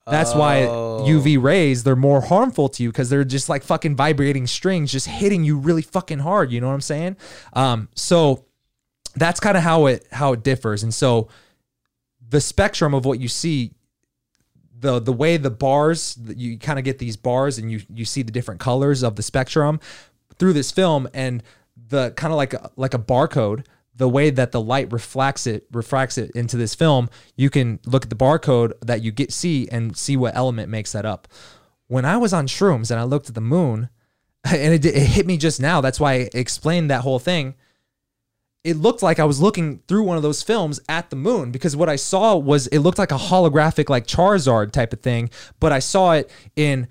That's 0.07 0.33
why 0.33 0.63
Oh. 0.63 1.05
UV 1.07 1.41
rays 1.41 1.83
they're 1.83 1.95
more 1.95 2.21
harmful 2.21 2.67
to 2.69 2.83
you 2.83 2.89
because 2.89 3.09
they're 3.09 3.23
just 3.23 3.47
like 3.47 3.63
fucking 3.63 3.95
vibrating 3.95 4.47
strings, 4.47 4.91
just 4.91 5.07
hitting 5.07 5.43
you 5.43 5.57
really 5.57 5.83
fucking 5.83 6.19
hard. 6.19 6.51
You 6.51 6.59
know 6.59 6.67
what 6.67 6.73
I'm 6.73 6.81
saying? 6.81 7.17
Um, 7.53 7.87
so 7.95 8.45
that's 9.15 9.39
kind 9.39 9.55
of 9.57 9.63
how 9.63 9.85
it 9.85 10.07
how 10.11 10.33
it 10.33 10.43
differs. 10.43 10.81
And 10.83 10.93
so 10.93 11.29
the 12.27 12.41
spectrum 12.41 12.93
of 12.93 13.05
what 13.05 13.19
you 13.19 13.27
see, 13.27 13.73
the 14.81 14.99
the 14.99 15.13
way 15.13 15.37
the 15.37 15.49
bars 15.49 16.17
you 16.35 16.57
kind 16.57 16.77
of 16.77 16.85
get 16.85 16.99
these 16.99 17.15
bars 17.15 17.57
and 17.57 17.71
you 17.71 17.81
you 17.93 18.03
see 18.03 18.23
the 18.23 18.31
different 18.31 18.59
colors 18.59 19.03
of 19.03 19.15
the 19.15 19.23
spectrum 19.23 19.79
through 20.37 20.53
this 20.53 20.71
film 20.71 21.07
and 21.13 21.41
the 21.87 22.11
kind 22.17 22.33
of 22.33 22.37
like 22.37 22.53
a, 22.53 22.69
like 22.75 22.93
a 22.93 22.99
barcode 22.99 23.65
the 23.95 24.09
way 24.09 24.29
that 24.29 24.51
the 24.51 24.61
light 24.61 24.91
reflects 24.91 25.45
it 25.45 25.67
refracts 25.71 26.17
it 26.17 26.31
into 26.31 26.57
this 26.57 26.75
film 26.75 27.09
you 27.35 27.49
can 27.49 27.79
look 27.85 28.03
at 28.03 28.09
the 28.09 28.15
barcode 28.15 28.73
that 28.81 29.01
you 29.01 29.11
get 29.11 29.31
see 29.31 29.69
and 29.69 29.95
see 29.95 30.17
what 30.17 30.35
element 30.35 30.69
makes 30.69 30.91
that 30.91 31.05
up. 31.05 31.27
When 31.87 32.05
i 32.05 32.17
was 32.17 32.33
on 32.33 32.47
shrooms 32.47 32.89
and 32.89 32.99
i 32.99 33.03
looked 33.03 33.29
at 33.29 33.35
the 33.35 33.41
moon 33.41 33.89
and 34.43 34.73
it, 34.73 34.85
it 34.85 34.95
hit 34.95 35.27
me 35.27 35.37
just 35.37 35.61
now 35.61 35.79
that's 35.79 35.99
why 35.99 36.13
i 36.13 36.29
explained 36.33 36.89
that 36.89 37.01
whole 37.01 37.19
thing 37.19 37.55
it 38.63 38.77
looked 38.77 39.01
like 39.01 39.19
I 39.19 39.25
was 39.25 39.41
looking 39.41 39.81
through 39.87 40.03
one 40.03 40.17
of 40.17 40.23
those 40.23 40.43
films 40.43 40.79
at 40.87 41.09
the 41.09 41.15
moon 41.15 41.51
because 41.51 41.75
what 41.75 41.89
I 41.89 41.95
saw 41.95 42.35
was 42.35 42.67
it 42.67 42.79
looked 42.79 42.99
like 42.99 43.11
a 43.11 43.17
holographic 43.17 43.89
like 43.89 44.05
Charizard 44.05 44.71
type 44.71 44.93
of 44.93 45.01
thing, 45.01 45.29
but 45.59 45.71
I 45.71 45.79
saw 45.79 46.13
it 46.13 46.29
in 46.55 46.87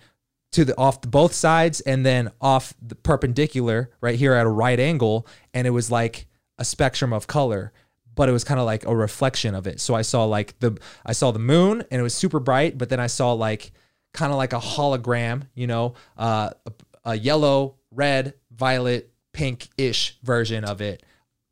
to 0.53 0.65
the 0.65 0.77
off 0.77 1.01
the 1.01 1.09
both 1.09 1.33
sides 1.33 1.81
and 1.81 2.05
then 2.05 2.31
off 2.41 2.75
the 2.83 2.97
perpendicular 2.97 3.91
right 4.01 4.17
here 4.19 4.35
at 4.35 4.47
a 4.47 4.51
right 4.51 4.81
angle 4.81 5.27
and 5.55 5.67
it 5.67 5.71
was 5.71 5.91
like 5.91 6.27
a 6.59 6.65
spectrum 6.65 7.13
of 7.13 7.27
color 7.27 7.73
but 8.17 8.29
it 8.29 8.33
was 8.33 8.43
kind 8.43 8.59
of 8.59 8.67
like 8.67 8.85
a 8.85 8.95
reflection 8.95 9.55
of 9.55 9.67
it. 9.69 9.81
So 9.81 9.95
i 9.95 10.03
saw 10.03 10.25
like 10.25 10.59
the 10.59 10.77
i 11.07 11.13
saw 11.13 11.31
the 11.31 11.39
moon 11.39 11.85
and 11.91 12.01
it 12.01 12.03
was 12.03 12.15
super 12.15 12.41
bright 12.41 12.77
but 12.77 12.89
then 12.89 12.99
i 12.99 13.07
saw 13.07 13.33
like 13.33 13.71
kind 14.13 14.33
of 14.33 14.39
like 14.39 14.53
a 14.53 14.59
hologram 14.59 15.47
you 15.55 15.69
know 15.69 15.95
uh, 16.19 16.51
a, 16.67 16.73
a 17.05 17.15
yellow 17.15 17.77
red 17.93 18.35
violet 18.51 19.13
pink-ish 19.33 20.19
version 20.25 20.65
of 20.65 20.81
it 20.81 21.05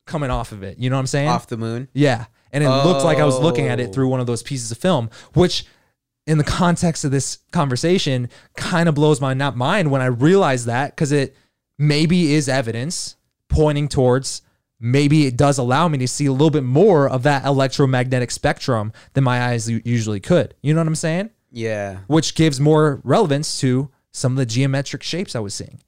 coming 0.09 0.31
off 0.31 0.51
of 0.51 0.63
it 0.65 0.79
you 0.79 0.91
know 0.91 0.97
what 0.97 1.01
i'm 1.01 1.07
saying 1.07 1.29
Off 1.29 1.47
the 1.47 1.57
moon. 1.57 1.87
yeah. 1.93 2.25
And 2.51 2.65
it 2.65 2.69
looked 2.69 3.05
like 3.05 3.19
I 3.19 3.27
was 3.27 3.39
looking 3.39 3.67
at 3.67 3.79
it 3.79 3.91
Oh. 3.91 3.93
through 3.93 4.09
one 4.09 4.21
of 4.21 4.27
those 4.27 4.43
pieces 4.43 4.73
of 4.73 4.79
film, 4.79 5.11
which 5.35 5.67
in 6.27 6.39
the 6.39 6.45
context 6.45 7.05
of 7.05 7.11
this 7.11 7.41
conversation 7.53 8.31
kind 8.57 8.89
of 8.89 8.95
blows 8.95 9.21
my 9.21 9.35
not 9.35 9.55
mind 9.55 9.91
when 9.91 10.01
I 10.01 10.07
realize 10.07 10.65
that 10.65 10.97
because 10.97 11.13
it 11.13 11.37
maybe 11.77 12.33
is 12.33 12.49
evidence 12.49 13.17
pointing 13.49 13.87
towards 13.87 14.41
maybe 14.81 15.27
it 15.27 15.37
does 15.37 15.59
allow 15.59 15.89
me 15.89 15.99
to 15.99 16.09
see 16.09 16.25
a 16.25 16.33
little 16.33 16.49
bit 16.51 16.65
more 16.65 17.07
of 17.07 17.23
that 17.25 17.45
electromagnetic 17.45 18.31
spectrum 18.31 18.95
than 19.13 19.25
my 19.25 19.43
eyes 19.43 19.69
usually 19.69 20.19
could. 20.21 20.55
You 20.63 20.73
know 20.73 20.81
what 20.81 20.87
I'm 20.89 20.95
saying? 20.95 21.29
Yeah. 21.53 21.99
Which 22.07 22.35
gives 22.35 22.59
more 22.59 23.03
relevance 23.05 23.61
to 23.61 23.91
some 24.11 24.33
of 24.33 24.39
the 24.39 24.47
geometric 24.47 25.03
shapes 25.03 25.37
I 25.37 25.41
was 25.41 25.53
seeing. 25.53 25.81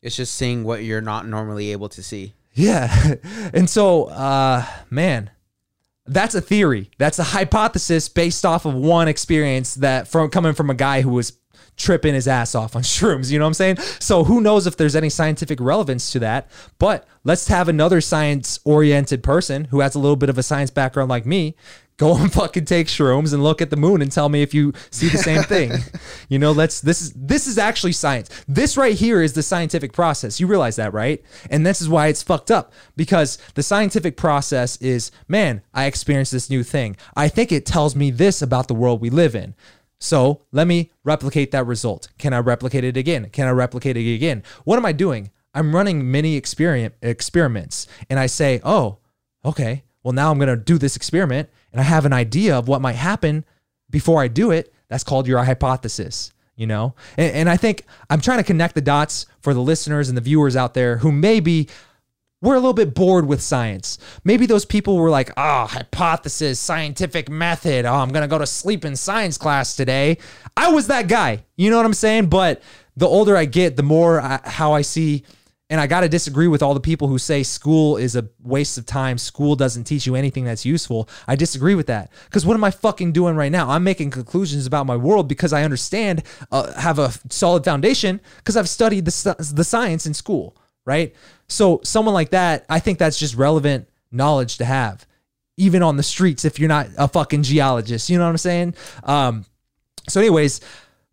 It's 0.00 0.16
just 0.16 0.32
seeing 0.34 0.64
what 0.64 0.84
you're 0.84 1.02
not 1.02 1.26
normally 1.28 1.72
able 1.72 1.90
to 1.90 2.02
see. 2.02 2.32
Yeah. 2.54 3.14
and 3.52 3.68
so, 3.68 4.04
uh, 4.04 4.64
man, 4.90 5.30
that's 6.06 6.34
a 6.34 6.40
theory. 6.40 6.90
That's 6.98 7.18
a 7.18 7.24
hypothesis 7.24 8.08
based 8.08 8.44
off 8.44 8.64
of 8.66 8.74
one 8.74 9.08
experience 9.08 9.76
that 9.76 10.08
from 10.08 10.28
coming 10.30 10.54
from 10.54 10.70
a 10.70 10.74
guy 10.74 11.02
who 11.02 11.10
was 11.10 11.34
tripping 11.76 12.14
his 12.14 12.28
ass 12.28 12.54
off 12.54 12.76
on 12.76 12.82
shrooms. 12.82 13.30
You 13.30 13.38
know 13.38 13.44
what 13.44 13.50
I'm 13.50 13.54
saying? 13.54 13.76
So 13.98 14.24
who 14.24 14.40
knows 14.40 14.66
if 14.66 14.76
there's 14.76 14.96
any 14.96 15.08
scientific 15.08 15.60
relevance 15.60 16.10
to 16.12 16.18
that? 16.20 16.50
But 16.78 17.06
let's 17.24 17.48
have 17.48 17.68
another 17.68 18.00
science 18.00 18.60
oriented 18.64 19.22
person 19.22 19.66
who 19.66 19.80
has 19.80 19.94
a 19.94 19.98
little 19.98 20.16
bit 20.16 20.28
of 20.28 20.38
a 20.38 20.42
science 20.42 20.70
background 20.70 21.08
like 21.08 21.26
me 21.26 21.56
go 22.00 22.16
and 22.20 22.32
fucking 22.32 22.64
take 22.64 22.86
shrooms 22.86 23.32
and 23.32 23.42
look 23.42 23.60
at 23.60 23.70
the 23.70 23.76
moon 23.76 24.02
and 24.02 24.10
tell 24.10 24.28
me 24.28 24.42
if 24.42 24.54
you 24.54 24.72
see 24.90 25.08
the 25.08 25.18
same 25.18 25.42
thing. 25.42 25.70
you 26.28 26.38
know, 26.38 26.50
let's 26.50 26.80
this 26.80 27.02
is 27.02 27.12
this 27.12 27.46
is 27.46 27.58
actually 27.58 27.92
science. 27.92 28.28
This 28.48 28.76
right 28.76 28.96
here 28.96 29.22
is 29.22 29.34
the 29.34 29.42
scientific 29.42 29.92
process. 29.92 30.40
You 30.40 30.46
realize 30.46 30.76
that, 30.76 30.92
right? 30.92 31.22
And 31.50 31.64
this 31.64 31.80
is 31.80 31.88
why 31.88 32.08
it's 32.08 32.22
fucked 32.22 32.50
up 32.50 32.72
because 32.96 33.38
the 33.54 33.62
scientific 33.62 34.16
process 34.16 34.76
is, 34.78 35.10
man, 35.28 35.62
I 35.74 35.84
experienced 35.84 36.32
this 36.32 36.50
new 36.50 36.64
thing. 36.64 36.96
I 37.14 37.28
think 37.28 37.52
it 37.52 37.66
tells 37.66 37.94
me 37.94 38.10
this 38.10 38.42
about 38.42 38.66
the 38.66 38.74
world 38.74 39.00
we 39.00 39.10
live 39.10 39.34
in. 39.34 39.54
So 40.02 40.40
let 40.50 40.66
me 40.66 40.90
replicate 41.04 41.50
that 41.50 41.66
result. 41.66 42.08
Can 42.16 42.32
I 42.32 42.38
replicate 42.38 42.84
it 42.84 42.96
again? 42.96 43.28
Can 43.30 43.46
I 43.46 43.50
replicate 43.50 43.98
it 43.98 44.14
again? 44.14 44.42
What 44.64 44.78
am 44.78 44.86
I 44.86 44.92
doing? 44.92 45.30
I'm 45.52 45.74
running 45.74 46.10
many 46.10 46.36
experiment 46.36 46.94
experiments 47.02 47.86
and 48.08 48.18
I 48.18 48.26
say, 48.26 48.60
oh, 48.64 48.98
okay, 49.44 49.82
well, 50.02 50.12
now 50.12 50.30
I'm 50.30 50.38
to 50.40 50.56
do 50.56 50.78
this 50.78 50.96
experiment 50.96 51.50
and 51.72 51.80
I 51.80 51.84
have 51.84 52.04
an 52.04 52.12
idea 52.12 52.56
of 52.58 52.68
what 52.68 52.80
might 52.80 52.96
happen 52.96 53.44
before 53.90 54.22
I 54.22 54.28
do 54.28 54.50
it. 54.50 54.72
That's 54.88 55.04
called 55.04 55.26
your 55.26 55.42
hypothesis, 55.42 56.32
you 56.56 56.66
know? 56.66 56.94
And, 57.16 57.32
and 57.34 57.50
I 57.50 57.56
think 57.56 57.84
I'm 58.08 58.20
trying 58.20 58.38
to 58.38 58.44
connect 58.44 58.74
the 58.74 58.80
dots 58.80 59.26
for 59.40 59.54
the 59.54 59.60
listeners 59.60 60.08
and 60.08 60.16
the 60.16 60.22
viewers 60.22 60.56
out 60.56 60.74
there 60.74 60.98
who 60.98 61.12
maybe 61.12 61.68
we're 62.42 62.54
a 62.54 62.58
little 62.58 62.72
bit 62.72 62.94
bored 62.94 63.26
with 63.26 63.42
science. 63.42 63.98
Maybe 64.24 64.46
those 64.46 64.64
people 64.64 64.96
were 64.96 65.10
like, 65.10 65.30
oh, 65.36 65.66
hypothesis, 65.66 66.58
scientific 66.58 67.28
method. 67.28 67.84
Oh, 67.84 67.94
I'm 67.94 68.10
to 68.10 68.26
go 68.26 68.38
to 68.38 68.46
sleep 68.46 68.84
in 68.84 68.96
science 68.96 69.36
class 69.36 69.76
today. 69.76 70.16
I 70.56 70.70
was 70.70 70.86
that 70.86 71.06
guy. 71.06 71.44
You 71.56 71.70
know 71.70 71.76
what 71.76 71.84
I'm 71.84 71.92
saying? 71.92 72.28
But 72.28 72.62
the 72.96 73.06
older 73.06 73.36
I 73.36 73.44
get, 73.44 73.76
the 73.76 73.82
more 73.82 74.20
I, 74.20 74.40
how 74.44 74.72
I 74.72 74.82
see, 74.82 75.24
and 75.70 75.80
I 75.80 75.86
got 75.86 76.00
to 76.00 76.08
disagree 76.08 76.48
with 76.48 76.62
all 76.62 76.74
the 76.74 76.80
people 76.80 77.08
who 77.08 77.16
say 77.16 77.42
school 77.42 77.96
is 77.96 78.16
a 78.16 78.28
waste 78.42 78.76
of 78.76 78.84
time. 78.84 79.16
School 79.16 79.56
doesn't 79.56 79.84
teach 79.84 80.06
you 80.06 80.16
anything 80.16 80.44
that's 80.44 80.66
useful. 80.66 81.08
I 81.26 81.36
disagree 81.36 81.74
with 81.74 81.86
that. 81.86 82.12
Because 82.24 82.44
what 82.44 82.54
am 82.54 82.64
I 82.64 82.70
fucking 82.70 83.12
doing 83.12 83.36
right 83.36 83.52
now? 83.52 83.70
I'm 83.70 83.84
making 83.84 84.10
conclusions 84.10 84.66
about 84.66 84.84
my 84.84 84.96
world 84.96 85.28
because 85.28 85.52
I 85.54 85.62
understand, 85.62 86.24
uh, 86.50 86.72
have 86.74 86.98
a 86.98 87.12
solid 87.30 87.64
foundation 87.64 88.20
because 88.36 88.56
I've 88.56 88.68
studied 88.68 89.06
the, 89.06 89.52
the 89.54 89.64
science 89.64 90.04
in 90.04 90.12
school 90.12 90.56
right? 90.84 91.14
So 91.48 91.80
someone 91.84 92.14
like 92.14 92.30
that, 92.30 92.64
I 92.68 92.80
think 92.80 92.98
that's 92.98 93.18
just 93.18 93.36
relevant 93.36 93.88
knowledge 94.10 94.58
to 94.58 94.64
have, 94.64 95.06
even 95.56 95.82
on 95.82 95.96
the 95.96 96.02
streets 96.02 96.44
if 96.44 96.58
you're 96.58 96.68
not 96.68 96.88
a 96.96 97.08
fucking 97.08 97.42
geologist. 97.42 98.10
You 98.10 98.18
know 98.18 98.24
what 98.24 98.30
I'm 98.30 98.38
saying? 98.38 98.74
Um, 99.04 99.44
so, 100.08 100.20
anyways, 100.20 100.60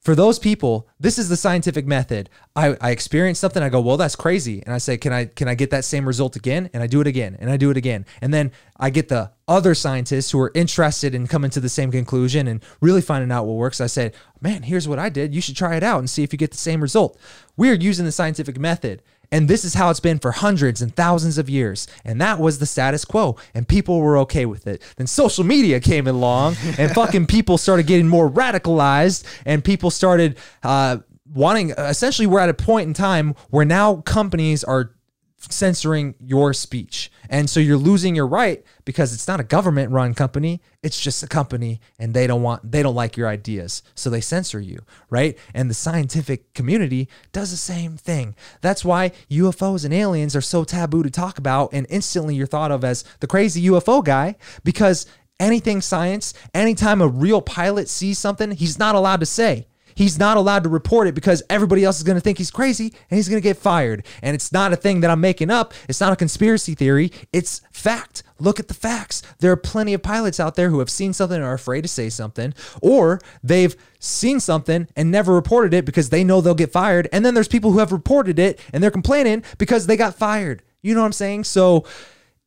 for 0.08 0.16
those 0.16 0.39
people, 0.39 0.88
this 1.01 1.20
is 1.20 1.28
the 1.28 1.36
scientific 1.36 1.86
method. 1.86 2.30
I, 2.55 2.78
I 2.80 2.91
experience 2.91 3.39
something, 3.39 3.62
I 3.62 3.68
go, 3.68 3.82
well, 3.82 3.97
that's 3.97 4.16
crazy. 4.16 4.64
And 4.66 4.74
I 4.74 4.78
say, 4.78 4.95
Can 4.95 5.12
I 5.12 5.26
can 5.26 5.49
I 5.49 5.53
get 5.53 5.70
that 5.72 5.84
same 5.84 6.08
result 6.08 6.38
again? 6.38 6.70
And 6.74 6.82
I 6.82 6.88
do 6.88 7.01
it 7.01 7.08
again 7.08 7.36
and 7.41 7.49
I 7.49 7.58
do 7.58 7.72
it 7.72 7.76
again. 7.76 8.05
And 8.22 8.34
then 8.34 8.53
I 8.78 8.89
get 8.89 9.10
the 9.10 9.32
other 9.49 9.76
scientists 9.76 10.32
who 10.32 10.39
are 10.39 10.53
interested 10.55 11.14
in 11.14 11.28
coming 11.28 11.49
to 11.49 11.60
the 11.60 11.68
same 11.68 11.91
conclusion 11.91 12.47
and 12.47 12.64
really 12.80 13.01
finding 13.01 13.34
out 13.34 13.47
what 13.47 13.58
works. 13.58 13.82
I 13.82 13.88
said, 13.88 14.16
Man, 14.39 14.64
here's 14.64 14.88
what 14.88 14.97
I 14.97 15.10
did. 15.10 15.36
You 15.36 15.41
should 15.41 15.58
try 15.58 15.76
it 15.76 15.84
out 15.84 15.99
and 15.99 16.10
see 16.10 16.24
if 16.24 16.32
you 16.32 16.39
get 16.39 16.51
the 16.51 16.58
same 16.58 16.80
result. 16.80 17.20
We're 17.58 17.74
using 17.74 18.05
the 18.05 18.14
scientific 18.14 18.58
method. 18.58 19.03
And 19.32 19.47
this 19.47 19.65
is 19.65 19.73
how 19.73 19.89
it's 19.89 19.99
been 19.99 20.19
for 20.19 20.32
hundreds 20.32 20.82
and 20.82 20.95
thousands 20.95 21.38
of 21.38 21.49
years. 21.49 21.88
And 22.05 22.21
that 22.21 22.39
was 22.39 22.59
the 22.59 22.65
status 22.65 23.03
quo. 23.05 23.38
And 23.53 23.67
people 23.67 23.99
were 23.99 24.17
okay 24.19 24.45
with 24.45 24.67
it. 24.67 24.82
Then 24.95 25.07
social 25.07 25.43
media 25.43 25.80
came 25.80 26.07
along 26.07 26.55
and 26.78 26.91
fucking 26.95 27.25
people 27.28 27.57
started 27.57 27.88
getting 27.88 28.07
more 28.07 28.30
radicalized 28.30 29.23
and 29.45 29.63
people 29.63 29.91
started 29.91 30.38
uh, 30.63 30.97
wanting, 31.34 31.71
essentially, 31.71 32.28
we're 32.28 32.39
at 32.39 32.49
a 32.49 32.53
point 32.53 32.88
in 32.88 32.93
time 32.93 33.36
where 33.49 33.65
now 33.65 33.97
companies 33.97 34.63
are 34.63 34.91
censoring 35.39 36.15
your 36.19 36.53
speech. 36.53 37.11
And 37.29 37.49
so 37.49 37.59
you're 37.59 37.77
losing 37.77 38.15
your 38.15 38.27
right 38.27 38.63
because 38.85 39.13
it's 39.13 39.27
not 39.27 39.39
a 39.39 39.43
government 39.43 39.91
run 39.91 40.13
company, 40.13 40.61
it's 40.81 40.99
just 40.99 41.23
a 41.23 41.27
company 41.27 41.79
and 41.99 42.13
they 42.13 42.27
don't 42.27 42.41
want 42.41 42.71
they 42.71 42.81
don't 42.81 42.95
like 42.95 43.17
your 43.17 43.27
ideas. 43.27 43.83
So 43.95 44.09
they 44.09 44.21
censor 44.21 44.59
you, 44.59 44.79
right? 45.09 45.38
And 45.53 45.69
the 45.69 45.75
scientific 45.75 46.53
community 46.53 47.07
does 47.31 47.51
the 47.51 47.57
same 47.57 47.97
thing. 47.97 48.35
That's 48.61 48.83
why 48.83 49.11
UFOs 49.29 49.85
and 49.85 49.93
aliens 49.93 50.35
are 50.35 50.41
so 50.41 50.63
taboo 50.63 51.03
to 51.03 51.09
talk 51.09 51.38
about 51.38 51.69
and 51.73 51.85
instantly 51.89 52.35
you're 52.35 52.47
thought 52.47 52.71
of 52.71 52.83
as 52.83 53.03
the 53.19 53.27
crazy 53.27 53.67
UFO 53.67 54.03
guy 54.03 54.35
because 54.63 55.05
anything 55.39 55.81
science, 55.81 56.33
anytime 56.53 57.01
a 57.01 57.07
real 57.07 57.41
pilot 57.41 57.89
sees 57.89 58.17
something, 58.17 58.51
he's 58.51 58.79
not 58.79 58.95
allowed 58.95 59.19
to 59.19 59.25
say 59.25 59.67
he's 59.98 60.20
not 60.20 60.38
allowed 60.38 60.62
to 60.62 60.70
report 60.70 61.08
it 61.08 61.16
because 61.16 61.41
everybody 61.50 61.84
else 61.84 61.98
is 61.98 62.04
going 62.04 62.16
to 62.16 62.22
think 62.22 62.38
he's 62.38 62.52
crazy 62.52 62.93
and 63.10 63.18
he's 63.18 63.28
going 63.28 63.41
to 63.41 63.43
get 63.43 63.58
fired. 63.58 64.06
And 64.22 64.36
it's 64.36 64.52
not 64.52 64.72
a 64.72 64.76
thing 64.76 65.02
that 65.02 65.10
I'm 65.10 65.20
making 65.20 65.50
up. 65.50 65.74
It's 65.89 66.00
not 66.00 66.14
a 66.14 66.16
conspiracy 66.16 66.76
theory. 66.76 67.12
It's 67.34 67.62
fact. 67.72 68.22
Look 68.39 68.60
at 68.60 68.68
the 68.68 68.76
facts. 68.76 69.24
There 69.39 69.52
are 69.52 69.58
plenty 69.58 69.95
of 69.95 70.04
pilots 70.04 70.39
out 70.39 70.54
there 70.54 70.70
who 70.70 70.78
have 70.78 70.91
seen 70.91 71.14
something 71.14 71.38
and 71.38 71.43
are 71.43 71.56
afraid 71.56 71.82
to 71.82 71.88
say 71.88 72.10
something, 72.10 72.54
or 72.80 73.20
they've 73.41 73.76
seen 73.98 74.39
something 74.39 74.88
and 74.95 75.10
never 75.10 75.34
reported 75.34 75.74
it 75.74 75.84
because 75.84 76.12
they 76.12 76.24
know 76.24 76.41
they'll 76.41 76.54
get 76.54 76.72
fired. 76.72 77.10
And 77.12 77.26
then 77.26 77.34
there's 77.34 77.48
people 77.48 77.72
who 77.72 77.80
have 77.80 77.91
reported 77.91 78.38
it 78.38 78.60
and 78.72 78.84
they're 78.84 78.91
complaining 78.91 79.43
because 79.58 79.88
they 79.88 79.98
got 79.98 80.14
fired. 80.14 80.62
You 80.84 80.93
know 80.93 81.00
what 81.00 81.08
I'm 81.08 81.14
saying? 81.14 81.45
So 81.45 81.86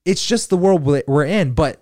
it's 0.04 0.24
just 0.24 0.50
the 0.50 0.56
world 0.56 0.84
we're 0.84 1.24
in. 1.24 1.52
But 1.52 1.79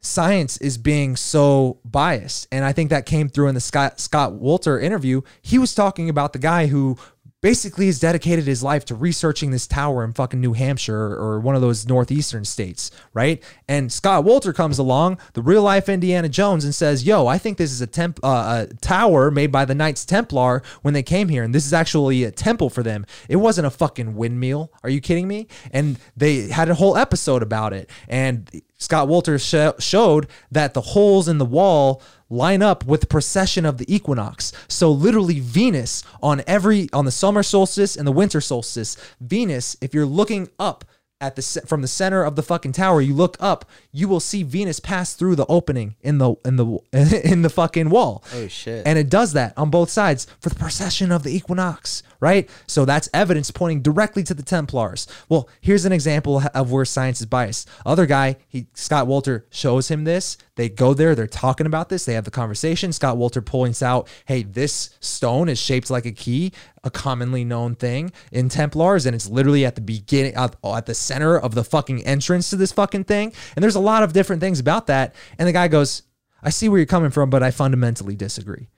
science 0.00 0.56
is 0.58 0.78
being 0.78 1.16
so 1.16 1.78
biased. 1.84 2.48
And 2.50 2.64
I 2.64 2.72
think 2.72 2.90
that 2.90 3.06
came 3.06 3.28
through 3.28 3.48
in 3.48 3.54
the 3.54 3.60
Scott 3.60 4.00
Scott 4.00 4.32
Wolter 4.34 4.82
interview. 4.82 5.22
He 5.42 5.58
was 5.58 5.74
talking 5.74 6.08
about 6.08 6.32
the 6.32 6.38
guy 6.38 6.66
who 6.66 6.96
basically 7.42 7.86
has 7.86 7.98
dedicated 7.98 8.46
his 8.46 8.62
life 8.62 8.84
to 8.84 8.94
researching 8.94 9.50
this 9.50 9.66
tower 9.66 10.04
in 10.04 10.12
fucking 10.12 10.40
New 10.40 10.52
Hampshire 10.52 11.14
or, 11.14 11.40
one 11.40 11.54
of 11.54 11.62
those 11.62 11.86
northeastern 11.86 12.44
states, 12.44 12.90
right? 13.14 13.42
And 13.66 13.90
Scott 13.90 14.24
Wolter 14.24 14.54
comes 14.54 14.78
along, 14.78 15.18
the 15.32 15.40
real 15.40 15.62
life 15.62 15.88
Indiana 15.88 16.28
Jones, 16.28 16.64
and 16.64 16.74
says, 16.74 17.04
"Yo, 17.04 17.26
I 17.26 17.38
think 17.38 17.56
this 17.56 17.72
is 17.72 17.80
a 17.80 17.86
temp 17.86 18.20
uh, 18.22 18.66
a 18.68 18.74
tower 18.74 19.30
made 19.30 19.50
by 19.50 19.64
the 19.64 19.74
Knights 19.74 20.04
Templar 20.04 20.62
when 20.82 20.92
they 20.92 21.02
came 21.02 21.30
here, 21.30 21.42
and 21.42 21.54
this 21.54 21.64
is 21.64 21.72
actually 21.72 22.24
a 22.24 22.30
temple 22.30 22.68
for 22.68 22.82
them. 22.82 23.06
It 23.28 23.36
wasn't 23.36 23.66
a 23.66 23.70
fucking 23.70 24.16
windmill. 24.16 24.70
Are 24.82 24.90
you 24.90 25.00
kidding 25.00 25.26
me?" 25.26 25.46
And 25.70 25.98
they 26.16 26.48
had 26.48 26.68
a 26.68 26.74
whole 26.74 26.96
episode 26.96 27.42
about 27.42 27.72
it, 27.72 27.88
and 28.06 28.50
Scott 28.80 29.06
Wolter 29.08 29.38
sho- 29.40 29.74
showed 29.78 30.26
that 30.50 30.74
the 30.74 30.80
holes 30.80 31.28
in 31.28 31.38
the 31.38 31.44
wall 31.44 32.02
line 32.28 32.62
up 32.62 32.84
with 32.84 33.00
the 33.02 33.06
precession 33.06 33.64
of 33.64 33.78
the 33.78 33.94
equinox. 33.94 34.52
So 34.68 34.90
literally 34.90 35.38
Venus 35.38 36.02
on 36.22 36.42
every 36.46 36.88
on 36.92 37.04
the 37.04 37.12
summer 37.12 37.42
solstice 37.42 37.94
and 37.96 38.06
the 38.06 38.12
winter 38.12 38.40
solstice, 38.40 38.96
Venus, 39.20 39.76
if 39.80 39.94
you're 39.94 40.06
looking 40.06 40.48
up 40.58 40.84
at 41.20 41.36
the 41.36 41.42
from 41.66 41.82
the 41.82 41.88
center 41.88 42.22
of 42.24 42.34
the 42.34 42.42
fucking 42.42 42.72
tower, 42.72 43.02
you 43.02 43.12
look 43.12 43.36
up, 43.40 43.66
you 43.92 44.08
will 44.08 44.20
see 44.20 44.42
Venus 44.42 44.80
pass 44.80 45.12
through 45.12 45.36
the 45.36 45.44
opening 45.46 45.96
in 46.00 46.16
the 46.18 46.34
in 46.46 46.56
the 46.56 46.78
in 47.24 47.42
the 47.42 47.50
fucking 47.50 47.90
wall. 47.90 48.24
Oh, 48.34 48.48
shit. 48.48 48.86
And 48.86 48.98
it 48.98 49.10
does 49.10 49.34
that 49.34 49.52
on 49.58 49.68
both 49.70 49.90
sides 49.90 50.26
for 50.40 50.48
the 50.48 50.54
precession 50.54 51.12
of 51.12 51.22
the 51.22 51.34
equinox, 51.36 52.02
right? 52.20 52.48
So 52.66 52.84
that's 52.84 53.08
evidence 53.12 53.50
pointing 53.50 53.82
directly 53.82 54.22
to 54.24 54.34
the 54.34 54.42
Templars. 54.42 55.06
Well, 55.28 55.48
here's 55.60 55.84
an 55.84 55.92
example 55.92 56.42
of 56.54 56.70
where 56.70 56.84
science 56.84 57.20
is 57.20 57.26
biased. 57.26 57.68
Other 57.84 58.06
guy, 58.06 58.36
he 58.48 58.68
Scott 58.74 59.06
Wolter 59.06 59.44
shows 59.50 59.88
him 59.88 60.04
this. 60.04 60.36
They 60.56 60.68
go 60.68 60.94
there, 60.94 61.14
they're 61.14 61.26
talking 61.26 61.66
about 61.66 61.88
this, 61.88 62.04
they 62.04 62.14
have 62.14 62.24
the 62.24 62.30
conversation. 62.30 62.92
Scott 62.92 63.16
Wolter 63.16 63.44
points 63.44 63.82
out, 63.82 64.08
hey, 64.26 64.42
this 64.42 64.90
stone 65.00 65.48
is 65.48 65.58
shaped 65.58 65.90
like 65.90 66.04
a 66.04 66.12
key, 66.12 66.52
a 66.84 66.90
commonly 66.90 67.44
known 67.44 67.74
thing 67.74 68.12
in 68.30 68.48
Templars, 68.48 69.06
and 69.06 69.14
it's 69.14 69.28
literally 69.28 69.64
at 69.64 69.74
the 69.74 69.80
beginning, 69.80 70.34
at, 70.34 70.56
at 70.64 70.86
the 70.86 70.94
center 70.94 71.38
of 71.38 71.54
the 71.54 71.64
fucking 71.64 72.04
entrance 72.04 72.50
to 72.50 72.56
this 72.56 72.72
fucking 72.72 73.04
thing. 73.04 73.32
And 73.56 73.62
there's 73.62 73.76
a 73.76 73.80
lot 73.80 74.02
of 74.02 74.12
different 74.12 74.40
things 74.40 74.60
about 74.60 74.86
that. 74.88 75.14
And 75.38 75.48
the 75.48 75.52
guy 75.52 75.68
goes, 75.68 76.02
I 76.42 76.50
see 76.50 76.68
where 76.68 76.78
you're 76.78 76.86
coming 76.86 77.10
from, 77.10 77.30
but 77.30 77.42
I 77.42 77.50
fundamentally 77.50 78.16
disagree. 78.16 78.68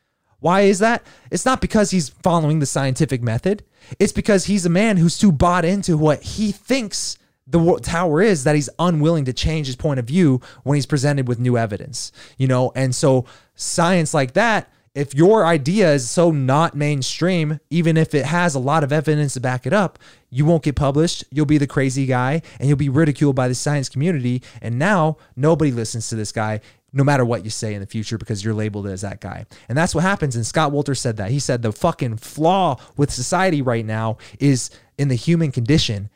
Why 0.43 0.63
is 0.63 0.81
that? 0.81 1.07
It's 1.31 1.47
not 1.47 1.61
because 1.61 1.93
he's 1.93 2.09
following 2.09 2.59
the 2.59 2.67
scientific 2.67 3.23
method. 3.23 3.65
It's 4.01 4.13
because 4.13 4.47
he's 4.47 4.67
a 4.67 4.71
man 4.71 4.97
who's 4.97 5.17
too 5.17 5.31
bought 5.31 5.65
into 5.65 5.97
what 5.97 6.23
he 6.23 6.51
thinks 6.51 7.17
the 7.47 7.79
tower 7.81 8.21
is 8.21 8.45
that 8.45 8.57
he's 8.57 8.69
unwilling 8.79 9.25
to 9.27 9.33
change 9.33 9.67
his 9.69 9.77
point 9.77 10.01
of 10.01 10.07
view 10.07 10.41
when 10.65 10.75
he's 10.75 10.87
presented 10.87 11.29
with 11.29 11.39
new 11.39 11.57
evidence. 11.57 12.11
You 12.39 12.49
know, 12.49 12.73
and 12.75 12.93
so 12.93 13.25
science 13.55 14.13
like 14.13 14.33
that, 14.33 14.69
if 14.97 15.15
your 15.15 15.47
idea 15.47 15.95
is 15.95 16.11
so 16.11 16.33
not 16.33 16.75
mainstream, 16.75 17.61
even 17.71 17.97
if 17.97 18.13
it 18.13 18.27
has 18.27 18.55
a 18.57 18.59
lot 18.59 18.83
of 18.83 18.93
evidence 18.93 19.35
to 19.35 19.41
back 19.41 19.65
it 19.65 19.73
up, 19.73 19.99
you 20.29 20.45
won't 20.45 20.65
get 20.65 20.75
published. 20.75 21.25
You'll 21.31 21.47
be 21.47 21.59
the 21.59 21.67
crazy 21.69 22.05
guy 22.05 22.43
and 22.59 22.69
you'll 22.69 22.77
be 22.77 22.89
ridiculed 22.89 23.37
by 23.37 23.49
the 23.49 23.55
science 23.55 23.89
community. 23.89 24.43
And 24.61 24.79
now 24.79 25.19
nobody 25.37 25.71
listens 25.71 26.09
to 26.09 26.17
this 26.17 26.33
guy 26.33 26.61
no 26.93 27.03
matter 27.05 27.25
what 27.25 27.45
you 27.45 27.51
say 27.51 27.75
in 27.75 27.81
the 27.81 27.87
future 27.87 28.19
because 28.19 28.45
you're 28.45 28.55
labeled 28.55 28.87
as 28.87 29.01
that 29.01 29.21
guy. 29.21 29.47
And 29.69 29.79
that's 29.79 29.95
what 29.95 30.03
happens. 30.03 30.37
And 30.37 30.47
Scott 30.47 30.73
Wolter 30.73 30.97
said 30.97 31.17
that. 31.17 31.31
He 31.31 31.39
said 31.39 31.63
the 31.63 31.73
fucking 31.73 32.19
flaw 32.19 32.77
with 32.97 33.11
society 33.11 33.63
right 33.63 33.85
now 33.85 34.19
is 34.39 34.71
in 34.99 35.09
the 35.09 35.15
human 35.15 35.51
condition 35.53 36.11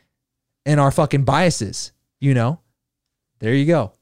and 0.65 0.79
our 0.79 0.91
fucking 0.91 1.23
biases, 1.23 1.91
you 2.19 2.33
know? 2.33 2.59
There 3.39 3.53
you 3.53 3.65
go. 3.65 3.93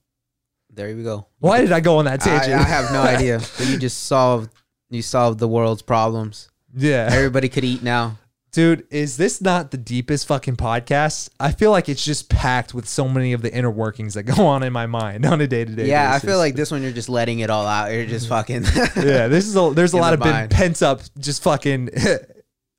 There 0.73 0.89
you 0.89 1.03
go. 1.03 1.27
Why 1.39 1.61
did 1.61 1.71
I 1.71 1.79
go 1.79 1.97
on 1.97 2.05
that 2.05 2.21
I, 2.21 2.25
tangent? 2.25 2.53
I 2.59 2.63
have 2.63 2.91
no 2.91 3.01
idea. 3.15 3.39
But 3.57 3.67
you 3.67 3.77
just 3.77 4.03
solved 4.03 4.51
you 4.89 5.01
solved 5.01 5.39
the 5.39 5.47
world's 5.47 5.81
problems. 5.81 6.49
yeah. 6.75 7.07
Everybody 7.11 7.49
could 7.49 7.63
eat 7.63 7.81
now. 7.83 8.17
Dude, 8.55 8.87
is 8.89 9.17
this 9.17 9.41
not 9.41 9.71
the 9.71 9.77
deepest 9.77 10.27
fucking 10.27 10.55
podcast? 10.55 11.29
I 11.41 11.51
feel 11.51 11.71
like 11.71 11.89
it's 11.89 12.05
just 12.05 12.29
packed 12.29 12.73
with 12.73 12.87
so 12.87 13.05
many 13.09 13.33
of 13.33 13.41
the 13.41 13.53
inner 13.53 13.69
workings 13.69 14.13
that 14.13 14.23
go 14.37 14.45
on 14.47 14.63
in 14.63 14.71
my 14.71 14.85
mind 14.85 15.25
on 15.25 15.41
a 15.41 15.47
day 15.47 15.65
to 15.65 15.75
day. 15.75 15.87
Yeah, 15.87 16.13
I 16.13 16.19
feel 16.19 16.37
like 16.37 16.55
this 16.55 16.71
one 16.71 16.81
you're 16.81 16.93
just 16.93 17.09
letting 17.09 17.39
it 17.39 17.49
all 17.49 17.67
out. 17.67 17.91
You're 17.91 18.05
just 18.05 18.29
fucking 18.29 18.63
yeah, 18.95 19.27
this 19.27 19.45
is 19.45 19.57
a 19.57 19.71
there's 19.75 19.91
a 19.91 19.97
lot 19.97 20.17
the 20.17 20.25
of 20.25 20.33
been 20.33 20.47
pent 20.47 20.81
up, 20.81 21.01
just 21.19 21.43
fucking, 21.43 21.89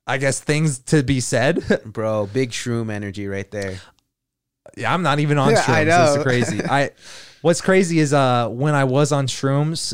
I 0.07 0.17
guess 0.17 0.39
things 0.39 0.79
to 0.79 1.03
be 1.03 1.19
said. 1.19 1.63
bro, 1.85 2.25
big 2.25 2.49
shroom 2.49 2.91
energy 2.91 3.27
right 3.27 3.51
there. 3.51 3.79
yeah, 4.75 4.91
I'm 4.91 5.03
not 5.03 5.19
even 5.19 5.37
on 5.37 5.51
Yeah, 5.51 5.61
shrooms. 5.61 5.69
I 5.69 5.83
This 5.83 6.17
is 6.17 6.23
crazy. 6.23 6.65
I, 6.65 6.89
what's 7.43 7.61
crazy 7.61 7.99
is 7.99 8.13
uh 8.13 8.49
when 8.49 8.73
I 8.73 8.85
was 8.85 9.11
on 9.11 9.27
shrooms, 9.27 9.93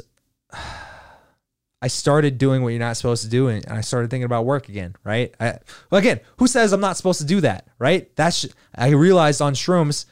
I 1.83 1.87
started 1.87 2.37
doing 2.37 2.63
what 2.63 2.69
you're 2.69 2.79
not 2.79 2.95
supposed 2.95 3.23
to 3.23 3.29
do, 3.29 3.49
and 3.49 3.65
I 3.67 3.81
started 3.81 4.09
thinking 4.09 4.23
about 4.23 4.45
work 4.45 4.69
again. 4.69 4.95
Right? 5.03 5.35
I, 5.37 5.59
well, 5.91 5.99
again, 5.99 6.21
who 6.37 6.47
says 6.47 6.71
I'm 6.71 6.79
not 6.79 6.95
supposed 6.95 7.19
to 7.19 7.27
do 7.27 7.41
that? 7.41 7.67
Right? 7.77 8.15
That's 8.15 8.47
I 8.73 8.91
realized 8.91 9.41
on 9.41 9.53
shrooms. 9.53 10.05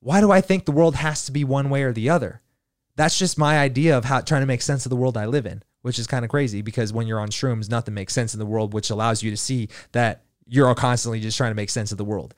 Why 0.00 0.20
do 0.20 0.32
I 0.32 0.40
think 0.40 0.64
the 0.64 0.72
world 0.72 0.96
has 0.96 1.24
to 1.26 1.32
be 1.32 1.44
one 1.44 1.70
way 1.70 1.84
or 1.84 1.92
the 1.92 2.10
other? 2.10 2.42
That's 2.96 3.16
just 3.16 3.38
my 3.38 3.56
idea 3.60 3.96
of 3.96 4.04
how 4.04 4.20
trying 4.20 4.42
to 4.42 4.46
make 4.46 4.62
sense 4.62 4.84
of 4.84 4.90
the 4.90 4.96
world 4.96 5.16
I 5.16 5.26
live 5.26 5.46
in, 5.46 5.62
which 5.82 6.00
is 6.00 6.08
kind 6.08 6.24
of 6.24 6.30
crazy 6.30 6.60
because 6.60 6.92
when 6.92 7.06
you're 7.06 7.20
on 7.20 7.28
shrooms, 7.28 7.70
nothing 7.70 7.94
makes 7.94 8.12
sense 8.12 8.34
in 8.34 8.40
the 8.40 8.46
world, 8.46 8.74
which 8.74 8.90
allows 8.90 9.22
you 9.22 9.30
to 9.30 9.36
see 9.36 9.68
that 9.92 10.24
you're 10.44 10.74
constantly 10.74 11.20
just 11.20 11.36
trying 11.36 11.52
to 11.52 11.56
make 11.56 11.70
sense 11.70 11.92
of 11.92 11.98
the 11.98 12.04
world. 12.04 12.34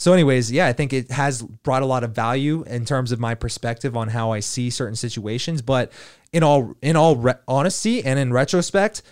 So, 0.00 0.14
anyways, 0.14 0.50
yeah, 0.50 0.66
I 0.66 0.72
think 0.72 0.94
it 0.94 1.10
has 1.10 1.42
brought 1.42 1.82
a 1.82 1.86
lot 1.86 2.04
of 2.04 2.12
value 2.12 2.62
in 2.62 2.86
terms 2.86 3.12
of 3.12 3.20
my 3.20 3.34
perspective 3.34 3.94
on 3.94 4.08
how 4.08 4.32
I 4.32 4.40
see 4.40 4.70
certain 4.70 4.96
situations. 4.96 5.60
But 5.60 5.92
in 6.32 6.42
all 6.42 6.74
in 6.80 6.96
all 6.96 7.16
re- 7.16 7.34
honesty 7.46 8.02
and 8.02 8.18
in 8.18 8.32
retrospect, 8.32 9.02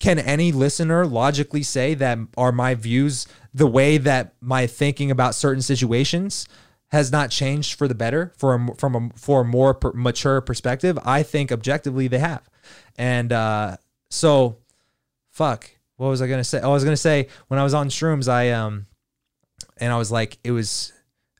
can 0.00 0.18
any 0.18 0.52
listener 0.52 1.06
logically 1.06 1.62
say 1.62 1.94
that 1.94 2.18
are 2.36 2.52
my 2.52 2.74
views 2.74 3.26
the 3.54 3.66
way 3.66 3.96
that 3.96 4.34
my 4.42 4.66
thinking 4.66 5.10
about 5.10 5.34
certain 5.34 5.62
situations 5.62 6.46
has 6.88 7.10
not 7.10 7.30
changed 7.30 7.78
for 7.78 7.88
the 7.88 7.94
better 7.94 8.34
for 8.36 8.54
a, 8.54 8.74
from 8.74 8.94
a 8.94 9.18
for 9.18 9.40
a 9.40 9.44
more 9.46 9.72
per, 9.72 9.92
mature 9.94 10.42
perspective? 10.42 10.98
I 11.06 11.22
think 11.22 11.52
objectively 11.52 12.06
they 12.06 12.18
have, 12.18 12.42
and 12.98 13.32
uh, 13.32 13.78
so 14.10 14.58
fuck. 15.30 15.70
What 15.96 16.08
was 16.08 16.20
I 16.20 16.26
gonna 16.26 16.44
say? 16.44 16.60
Oh, 16.60 16.68
I 16.68 16.74
was 16.74 16.84
gonna 16.84 16.98
say 16.98 17.28
when 17.48 17.58
I 17.58 17.64
was 17.64 17.72
on 17.72 17.88
shrooms, 17.88 18.28
I 18.28 18.50
um 18.50 18.88
and 19.78 19.92
I 19.92 19.98
was 19.98 20.10
like, 20.10 20.38
it 20.44 20.50
was, 20.50 20.92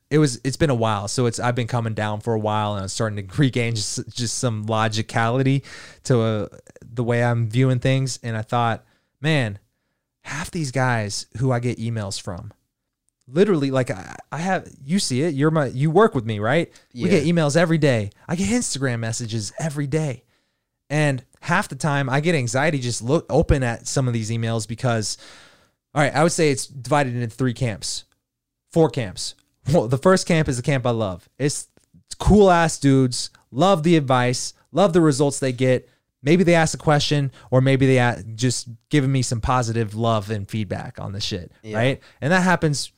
it 0.09 0.17
was, 0.17 0.39
it's 0.43 0.57
been 0.57 0.69
a 0.69 0.75
while. 0.75 1.07
So 1.07 1.25
it's, 1.25 1.39
I've 1.39 1.55
been 1.55 1.67
coming 1.67 1.93
down 1.93 2.21
for 2.21 2.33
a 2.33 2.39
while 2.39 2.73
and 2.73 2.83
I'm 2.83 2.87
starting 2.87 3.27
to 3.27 3.35
regain 3.37 3.75
just, 3.75 4.07
just 4.09 4.37
some 4.37 4.65
logicality 4.65 5.63
to 6.03 6.21
uh, 6.21 6.47
the 6.81 7.03
way 7.03 7.23
I'm 7.23 7.49
viewing 7.49 7.79
things. 7.79 8.19
And 8.23 8.37
I 8.37 8.41
thought, 8.41 8.85
man, 9.21 9.59
half 10.23 10.51
these 10.51 10.71
guys 10.71 11.27
who 11.37 11.51
I 11.51 11.59
get 11.59 11.77
emails 11.77 12.21
from, 12.21 12.51
literally, 13.27 13.71
like 13.71 13.91
I, 13.91 14.15
I 14.31 14.37
have, 14.37 14.69
you 14.83 14.99
see 14.99 15.21
it, 15.23 15.33
you're 15.33 15.51
my, 15.51 15.67
you 15.67 15.89
work 15.89 16.13
with 16.13 16.25
me, 16.25 16.39
right? 16.39 16.71
We 16.93 17.09
get 17.09 17.23
emails 17.25 17.57
every 17.57 17.77
day. 17.77 18.11
I 18.27 18.35
get 18.35 18.49
Instagram 18.49 18.99
messages 18.99 19.53
every 19.59 19.87
day. 19.87 20.23
And 20.89 21.23
half 21.41 21.67
the 21.67 21.75
time 21.75 22.09
I 22.09 22.19
get 22.19 22.35
anxiety 22.35 22.79
just 22.79 23.01
look 23.01 23.25
open 23.29 23.63
at 23.63 23.87
some 23.87 24.07
of 24.07 24.13
these 24.13 24.29
emails 24.29 24.67
because 24.67 25.17
all 25.95 26.01
right, 26.03 26.13
I 26.13 26.21
would 26.21 26.31
say 26.33 26.51
it's 26.51 26.67
divided 26.67 27.15
into 27.15 27.33
three 27.35 27.53
camps, 27.53 28.03
four 28.71 28.89
camps. 28.89 29.33
Well, 29.73 29.87
the 29.87 29.97
first 29.97 30.27
camp 30.27 30.47
is 30.47 30.57
the 30.57 30.63
camp 30.63 30.85
I 30.85 30.91
love. 30.91 31.27
It's 31.39 31.67
cool 32.19 32.51
ass 32.51 32.77
dudes, 32.77 33.29
love 33.49 33.81
the 33.83 33.95
advice, 33.95 34.53
love 34.71 34.93
the 34.93 35.01
results 35.01 35.39
they 35.39 35.51
get. 35.53 35.89
Maybe 36.21 36.43
they 36.43 36.55
ask 36.55 36.73
a 36.73 36.77
question, 36.77 37.31
or 37.51 37.61
maybe 37.61 37.85
they 37.85 37.97
a- 37.97 38.23
just 38.35 38.67
giving 38.89 39.11
me 39.11 39.21
some 39.21 39.41
positive 39.41 39.95
love 39.95 40.29
and 40.31 40.47
feedback 40.49 40.99
on 40.99 41.13
the 41.13 41.21
shit, 41.21 41.51
right? 41.75 41.99
And 42.21 42.31
that 42.33 42.41
happens 42.41 42.91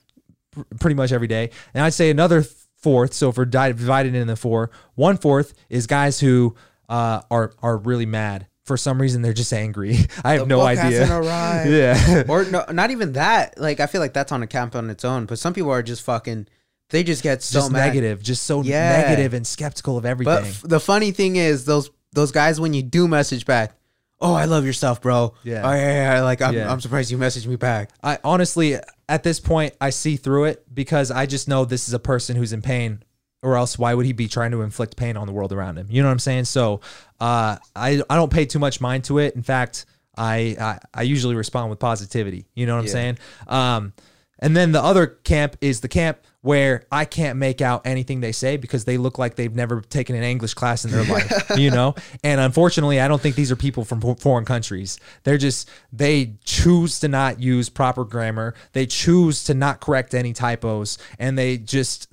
pr- 0.52 0.62
pretty 0.80 0.96
much 0.96 1.12
every 1.12 1.28
day. 1.28 1.52
And 1.74 1.84
I'd 1.84 1.94
say 1.94 2.10
another 2.10 2.44
fourth. 2.78 3.14
So 3.14 3.30
if 3.30 3.38
we're 3.38 3.46
di- 3.46 3.74
divided 3.74 4.16
into 4.16 4.36
four, 4.36 4.72
one 4.96 5.18
fourth 5.18 5.54
is 5.70 5.88
guys 5.88 6.20
who 6.20 6.56
uh, 6.90 7.22
are 7.30 7.54
are 7.62 7.78
really 7.78 8.06
mad 8.06 8.48
for 8.68 8.78
some 8.78 9.02
reason. 9.02 9.22
They're 9.22 9.34
just 9.34 9.52
angry. 9.54 9.98
I 10.24 10.34
have 10.34 10.42
The 10.42 10.46
no 10.48 10.62
idea. 10.62 11.08
yeah. 11.66 12.24
or 12.28 12.46
no, 12.46 12.66
not 12.72 12.92
even 12.92 13.14
that. 13.14 13.58
Like 13.60 13.80
I 13.80 13.88
feel 13.88 14.02
like 14.02 14.14
that's 14.14 14.32
on 14.32 14.44
a 14.44 14.48
camp 14.48 14.76
on 14.76 14.90
its 14.90 15.04
own. 15.06 15.26
But 15.26 15.40
some 15.40 15.54
people 15.54 15.72
are 15.72 15.82
just 15.84 16.04
fucking. 16.04 16.48
They 16.90 17.04
just 17.04 17.22
get 17.24 17.42
so 17.44 17.60
just 17.60 17.72
mad. 17.72 17.88
negative, 17.88 18.22
just 18.24 18.44
so 18.44 18.62
Yeah. 18.62 19.02
negative 19.02 19.34
and 19.34 19.46
skeptical 19.46 19.98
of 19.98 20.06
everything. 20.06 20.34
But 20.36 20.44
f- 20.44 20.62
the 20.64 20.80
funny 20.80 21.12
thing 21.12 21.36
is, 21.36 21.66
those 21.66 21.90
those 22.14 22.32
guys 22.32 22.60
when 22.62 22.74
you 22.74 22.82
do 22.84 23.08
message 23.08 23.46
back, 23.46 23.74
oh, 24.22 24.34
I 24.34 24.46
love 24.46 24.64
your 24.64 24.72
stuff, 24.74 25.02
bro. 25.02 25.34
Yeah. 25.44 25.62
Oh 25.70 25.74
yeah, 25.74 25.78
yeah. 25.82 26.14
yeah. 26.16 26.22
Like 26.24 26.42
I'm, 26.42 26.54
Yeah. 26.54 26.72
I'm 26.72 26.80
surprised 26.80 27.12
you 27.12 27.18
messaged 27.18 27.48
me 27.48 27.56
back. 27.58 27.90
I 28.02 28.20
honestly, 28.24 28.76
at 29.10 29.24
this 29.24 29.40
point, 29.42 29.74
I 29.82 29.90
see 29.90 30.16
through 30.16 30.46
it 30.46 30.64
because 30.74 31.12
I 31.12 31.26
just 31.26 31.48
know 31.50 31.66
this 31.66 31.88
is 31.90 31.94
a 31.94 32.00
person 32.00 32.36
who's 32.38 32.54
in 32.54 32.62
pain, 32.62 33.04
or 33.48 33.56
else 33.56 33.80
why 33.80 33.94
would 33.94 34.06
he 34.06 34.12
be 34.12 34.28
trying 34.28 34.52
to 34.52 34.62
inflict 34.62 34.98
pain 34.98 35.16
on 35.16 35.26
the 35.26 35.32
world 35.34 35.54
around 35.54 35.78
him? 35.78 35.88
You 35.90 36.02
know 36.02 36.10
what 36.10 36.14
I'm 36.14 36.20
saying? 36.20 36.46
So, 36.46 36.82
uh, 37.22 37.58
I 37.76 38.02
I 38.10 38.16
don't 38.16 38.32
pay 38.32 38.46
too 38.46 38.60
much 38.60 38.82
mind 38.82 39.06
to 39.06 39.20
it. 39.20 39.36
In 39.36 39.42
fact, 39.42 39.86
I 40.18 40.58
I, 40.60 40.80
I 40.94 41.02
usually 41.04 41.36
respond 41.36 41.70
with 41.70 41.80
positivity. 41.80 42.46
You 42.56 42.66
know 42.66 42.76
what 42.76 42.82
I'm 42.82 42.86
saying? 42.92 43.18
Um, 43.48 43.94
And 44.40 44.56
then 44.56 44.72
the 44.72 44.82
other 44.82 45.08
camp 45.08 45.58
is 45.62 45.82
the 45.82 45.88
camp 45.88 46.20
where 46.42 46.84
I 46.92 47.06
can't 47.06 47.38
make 47.38 47.60
out 47.60 47.86
anything 47.86 48.22
they 48.22 48.32
say 48.32 48.56
because 48.58 48.86
they 48.86 48.98
look 48.98 49.18
like 49.18 49.36
they've 49.36 49.54
never 49.54 49.82
taken 49.82 50.16
an 50.16 50.24
English 50.24 50.54
class 50.54 50.86
in 50.86 50.92
their 50.92 51.04
life, 51.14 51.52
you 51.58 51.72
know? 51.72 51.96
And 52.24 52.40
unfortunately, 52.40 53.00
I 53.00 53.08
don't 53.08 53.22
think 53.22 53.36
these 53.36 53.52
are 53.52 53.56
people 53.56 53.84
from 53.84 54.00
foreign 54.16 54.46
countries. 54.46 55.00
They're 55.24 55.38
just, 55.38 55.70
they 55.92 56.36
choose 56.44 57.00
to 57.00 57.08
not 57.08 57.42
use 57.42 57.70
proper 57.70 58.06
grammar. 58.06 58.54
They 58.74 58.86
choose 58.86 59.44
to 59.46 59.54
not 59.54 59.82
correct 59.82 60.14
any 60.14 60.34
typos. 60.34 60.98
And 61.20 61.38
they 61.38 61.58
just, 61.58 62.08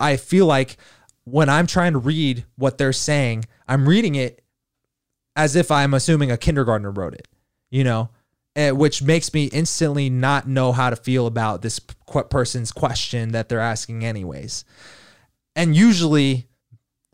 I 0.00 0.16
feel 0.16 0.46
like 0.46 0.76
when 1.24 1.48
I'm 1.48 1.66
trying 1.66 1.92
to 1.92 1.98
read 1.98 2.44
what 2.56 2.78
they're 2.78 2.92
saying, 2.92 3.44
I'm 3.68 3.88
reading 3.88 4.16
it 4.16 4.42
as 5.36 5.54
if 5.54 5.70
I'm 5.70 5.94
assuming 5.94 6.30
a 6.30 6.36
kindergartner 6.36 6.90
wrote 6.90 7.14
it, 7.14 7.28
you 7.70 7.84
know? 7.84 8.10
Eh, 8.56 8.70
which 8.70 9.02
makes 9.02 9.32
me 9.32 9.46
instantly 9.46 10.10
not 10.10 10.48
know 10.48 10.72
how 10.72 10.90
to 10.90 10.96
feel 10.96 11.26
about 11.26 11.62
this 11.62 11.78
person's 11.78 12.72
question 12.72 13.32
that 13.32 13.48
they're 13.48 13.60
asking, 13.60 14.04
anyways. 14.04 14.64
And 15.56 15.76
usually, 15.76 16.48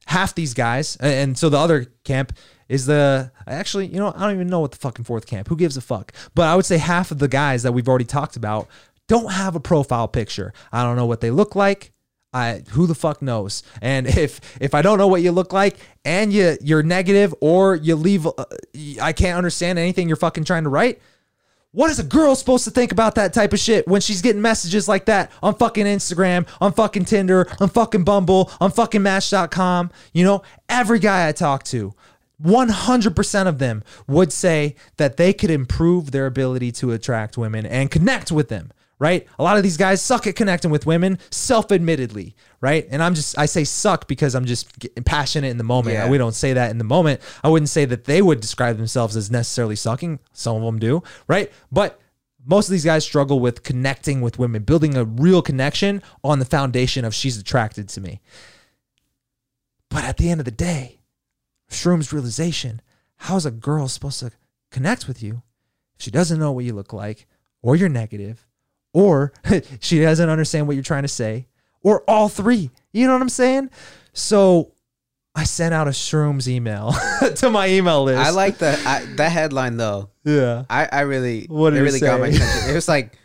half 0.07 0.35
these 0.35 0.55
guys, 0.55 0.97
and 0.97 1.37
so 1.37 1.49
the 1.49 1.59
other 1.59 1.87
camp 2.05 2.37
is 2.69 2.87
the 2.87 3.31
actually, 3.47 3.87
you 3.87 3.99
know, 3.99 4.13
I 4.15 4.21
don't 4.21 4.35
even 4.35 4.49
know 4.49 4.61
what 4.61 4.73
the 4.73 4.79
fucking 4.79 5.05
fourth 5.05 5.27
camp. 5.27 5.49
Who 5.49 5.57
gives 5.57 5.77
a 5.77 5.81
fuck? 5.81 6.13
But 6.35 6.49
I 6.49 6.57
would 6.57 6.67
say 6.67 6.79
half 6.79 7.11
of 7.11 7.19
the 7.19 7.29
guys 7.29 7.63
that 7.63 7.73
we've 7.73 7.89
already 7.89 8.05
talked 8.05 8.37
about 8.37 8.69
don't 9.09 9.33
have 9.33 9.55
a 9.55 9.61
profile 9.61 10.09
picture. 10.09 10.53
I 10.73 10.83
don't 10.83 10.97
know 10.97 11.07
what 11.07 11.21
they 11.21 11.31
look 11.31 11.55
like. 11.55 11.93
I 12.33 12.63
who 12.71 12.87
the 12.87 12.95
fuck 12.95 13.23
knows? 13.23 13.63
And 13.81 14.07
if 14.19 14.41
if 14.61 14.75
I 14.75 14.83
don't 14.83 14.99
know 14.99 15.09
what 15.09 15.23
you 15.23 15.33
look 15.33 15.53
like 15.53 15.79
and 16.05 16.33
you 16.33 16.57
you're 16.61 16.83
negative 16.83 17.35
or 17.41 17.77
you 17.77 17.97
leave, 17.97 18.27
uh, 18.27 18.45
I 19.01 19.13
can't 19.13 19.37
understand 19.37 19.79
anything 19.79 20.09
you're 20.09 20.17
fucking 20.17 20.45
trying 20.45 20.65
to 20.65 20.71
write. 20.71 21.01
What 21.75 21.91
is 21.91 21.99
a 21.99 22.05
girl 22.05 22.37
supposed 22.37 22.63
to 22.67 22.71
think 22.71 22.93
about 22.93 23.17
that 23.17 23.33
type 23.33 23.53
of 23.53 23.59
shit 23.59 23.89
when 23.89 24.01
she's 24.01 24.23
getting 24.23 24.41
messages 24.41 24.87
like 24.87 25.07
that 25.07 25.33
on 25.43 25.57
fucking 25.57 25.87
Instagram, 25.87 26.47
on 26.61 26.73
fucking 26.73 27.05
Tinder, 27.05 27.49
on 27.59 27.69
fucking 27.69 28.05
Bumble, 28.05 28.49
on 28.61 28.71
fucking 28.71 29.03
Match.com? 29.03 29.91
You 30.13 30.23
know, 30.23 30.43
every 30.69 31.01
guy 31.01 31.27
I 31.27 31.33
talk 31.33 31.65
to, 31.65 31.93
100% 32.41 33.47
of 33.49 33.59
them 33.59 33.83
would 34.07 34.33
say 34.33 34.77
that 34.99 35.17
they 35.17 35.33
could 35.33 35.51
improve 35.51 36.13
their 36.13 36.27
ability 36.27 36.71
to 36.71 36.93
attract 36.93 37.37
women 37.37 37.67
and 37.67 37.91
connect 37.91 38.31
with 38.31 38.51
them, 38.51 38.71
right? 38.99 39.27
A 39.39 39.43
lot 39.43 39.57
of 39.57 39.63
these 39.63 39.77
guys 39.77 40.01
suck 40.01 40.27
at 40.27 40.37
connecting 40.37 40.71
with 40.71 40.87
women, 40.87 41.19
self 41.31 41.73
admittedly, 41.73 42.35
right? 42.61 42.87
And 42.91 43.03
I'm 43.03 43.15
just, 43.15 43.39
I 43.39 43.47
say 43.47 43.65
suck 43.65 44.09
because 44.09 44.35
I'm 44.35 44.45
just 44.45 44.87
passionate 45.05 45.49
in 45.49 45.59
the 45.59 45.65
moment. 45.65 45.95
Yeah. 45.95 46.09
We 46.09 46.19
don't 46.19 46.35
say 46.35 46.53
that 46.53 46.71
in 46.71 46.79
the 46.79 46.85
moment. 46.85 47.21
I 47.43 47.49
wouldn't 47.49 47.69
say 47.69 47.85
that 47.87 48.05
they 48.05 48.23
would 48.23 48.41
describe 48.41 48.77
themselves 48.77 49.17
as 49.17 49.31
necessarily 49.31 49.77
sucking. 49.77 50.21
Some 50.33 50.57
of 50.57 50.63
them 50.63 50.79
do, 50.79 51.03
right? 51.29 51.53
But 51.71 52.01
most 52.45 52.69
of 52.69 52.73
these 52.73 52.85
guys 52.85 53.05
struggle 53.05 53.41
with 53.41 53.63
connecting 53.63 54.21
with 54.21 54.39
women, 54.39 54.63
building 54.63 54.97
a 54.97 55.05
real 55.05 55.43
connection 55.43 56.03
on 56.23 56.39
the 56.39 56.45
foundation 56.45 57.05
of 57.05 57.15
she's 57.15 57.39
attracted 57.39 57.89
to 57.91 58.01
me. 58.01 58.21
But 59.89 60.05
at 60.05 60.17
the 60.17 60.31
end 60.31 60.41
of 60.41 60.45
the 60.45 60.51
day, 60.51 61.01
Shroom's 61.71 62.13
realization 62.13 62.81
how's 63.17 63.47
a 63.47 63.51
girl 63.51 63.89
supposed 63.89 64.21
to 64.21 64.33
connect 64.71 65.09
with 65.09 65.23
you 65.23 65.43
if 65.97 66.05
she 66.05 66.11
doesn't 66.11 66.39
know 66.39 66.53
what 66.53 66.65
you 66.65 66.75
look 66.75 66.93
like, 66.93 67.27
or 67.63 67.77
you're 67.77 67.89
negative, 67.89 68.47
or 68.95 69.35
she 69.81 70.01
doesn't 70.01 70.31
understand 70.31 70.67
what 70.67 70.75
you're 70.77 70.83
trying 70.83 71.03
to 71.03 71.09
say, 71.09 71.47
or 71.83 72.03
all 72.09 72.31
three? 72.31 72.71
You 72.93 73.07
know 73.07 73.13
what 73.13 73.21
I'm 73.21 73.29
saying? 73.29 73.69
So 74.15 74.73
I 75.35 75.45
sent 75.45 75.75
out 75.75 75.89
a 75.89 75.91
Shrooms 75.91 76.49
email 76.49 76.95
to 77.37 77.51
my 77.51 77.69
email 77.69 78.05
list. 78.05 78.19
I 78.25 78.31
like 78.31 78.57
the 78.57 78.81
I, 78.87 79.05
that 79.17 79.31
headline 79.33 79.77
though. 79.77 80.09
yeah. 80.25 80.65
I 80.71 80.89
I 80.91 81.01
really 81.01 81.45
What 81.49 81.75
it 81.75 81.81
it 81.81 81.83
really 81.83 82.01
got 82.01 82.21
my 82.21 82.29
attention. 82.29 82.71
It 82.71 82.75
was 82.75 82.89
like 82.89 83.19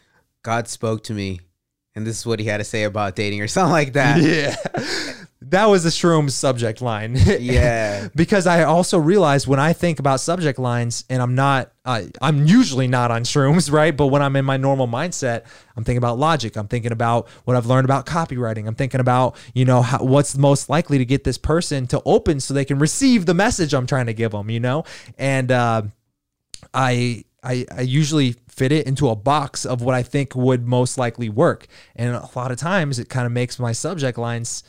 God 0.44 0.68
spoke 0.68 1.04
to 1.04 1.14
me, 1.14 1.40
and 1.96 2.06
this 2.06 2.18
is 2.18 2.26
what 2.26 2.40
He 2.40 2.46
had 2.46 2.58
to 2.58 2.64
say 2.64 2.84
about 2.84 3.16
dating 3.16 3.42
or 3.42 3.48
something 3.48 3.72
like 3.72 3.94
that. 3.94 4.20
Yeah. 4.22 4.56
That 5.42 5.70
was 5.70 5.84
the 5.84 5.90
Shrooms 5.90 6.32
subject 6.32 6.82
line. 6.82 7.16
Yeah. 7.40 8.10
because 8.14 8.46
I 8.46 8.64
also 8.64 8.98
realized 8.98 9.48
when 9.48 9.60
I 9.60 9.72
think 9.72 10.00
about 10.00 10.20
subject 10.20 10.60
lines, 10.60 11.06
and 11.10 11.22
I'm 11.22 11.34
not, 11.34 11.72
I 11.86 12.10
I'm 12.22 12.46
usually 12.46 12.88
not 12.88 13.10
on 13.12 13.24
shrooms, 13.24 13.72
right? 13.72 13.96
But 13.96 14.08
when 14.08 14.22
I'm 14.22 14.36
in 14.36 14.44
my 14.44 14.58
normal 14.58 14.88
mindset, 14.88 15.46
I'm 15.78 15.84
thinking 15.86 15.98
about 16.00 16.20
logic. 16.20 16.58
I'm 16.58 16.68
thinking 16.68 16.92
about 16.92 17.30
what 17.46 17.56
I've 17.56 17.66
learned 17.66 17.86
about 17.86 18.06
copywriting. 18.06 18.68
I'm 18.68 18.76
thinking 18.76 19.00
about, 19.00 19.38
you 19.54 19.64
know, 19.64 19.82
how, 19.82 20.04
what's 20.04 20.38
most 20.38 20.70
likely 20.70 20.98
to 20.98 21.06
get 21.06 21.24
this 21.24 21.38
person 21.38 21.88
to 21.88 22.02
open 22.06 22.42
so 22.42 22.54
they 22.54 22.66
can 22.66 22.78
receive 22.78 23.26
the 23.26 23.34
message 23.34 23.74
I'm 23.74 23.88
trying 23.88 24.08
to 24.08 24.14
give 24.14 24.32
them, 24.32 24.50
you 24.50 24.60
know? 24.60 24.84
And, 25.18 25.52
uh, 25.52 25.84
I, 26.74 27.24
I, 27.42 27.66
I 27.72 27.82
usually 27.82 28.36
fit 28.50 28.72
it 28.74 28.86
into 28.86 29.08
a 29.08 29.16
box 29.16 29.66
of 29.66 29.82
what 29.82 29.96
I 29.96 30.04
think 30.04 30.36
would 30.36 30.68
most 30.68 30.98
likely 30.98 31.30
work. 31.30 31.68
And 31.96 32.14
a 32.14 32.30
lot 32.36 32.52
of 32.52 32.58
times 32.58 33.00
it 33.00 33.08
kind 33.08 33.26
of 33.26 33.32
makes 33.32 33.58
my 33.58 33.72
subject 33.72 34.18
lines 34.18 34.64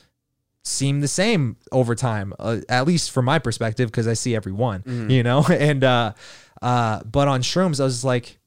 seem 0.65 1.01
the 1.01 1.09
same 1.09 1.57
over 1.73 1.95
time, 1.95 2.35
uh, 2.39 2.59
at 2.69 2.87
least 2.87 3.11
from 3.11 3.25
my 3.25 3.39
perspective, 3.39 3.91
because 3.91 4.07
I 4.07 4.15
see 4.15 4.35
every 4.37 4.53
one, 4.53 4.83
you 5.11 5.23
know? 5.23 5.45
And, 5.51 5.83
uh, 5.83 6.13
uh, 6.61 7.03
but 7.05 7.29
on 7.29 7.41
shrooms, 7.43 7.81
I 7.81 7.85
was 7.85 8.05
like, 8.05 8.39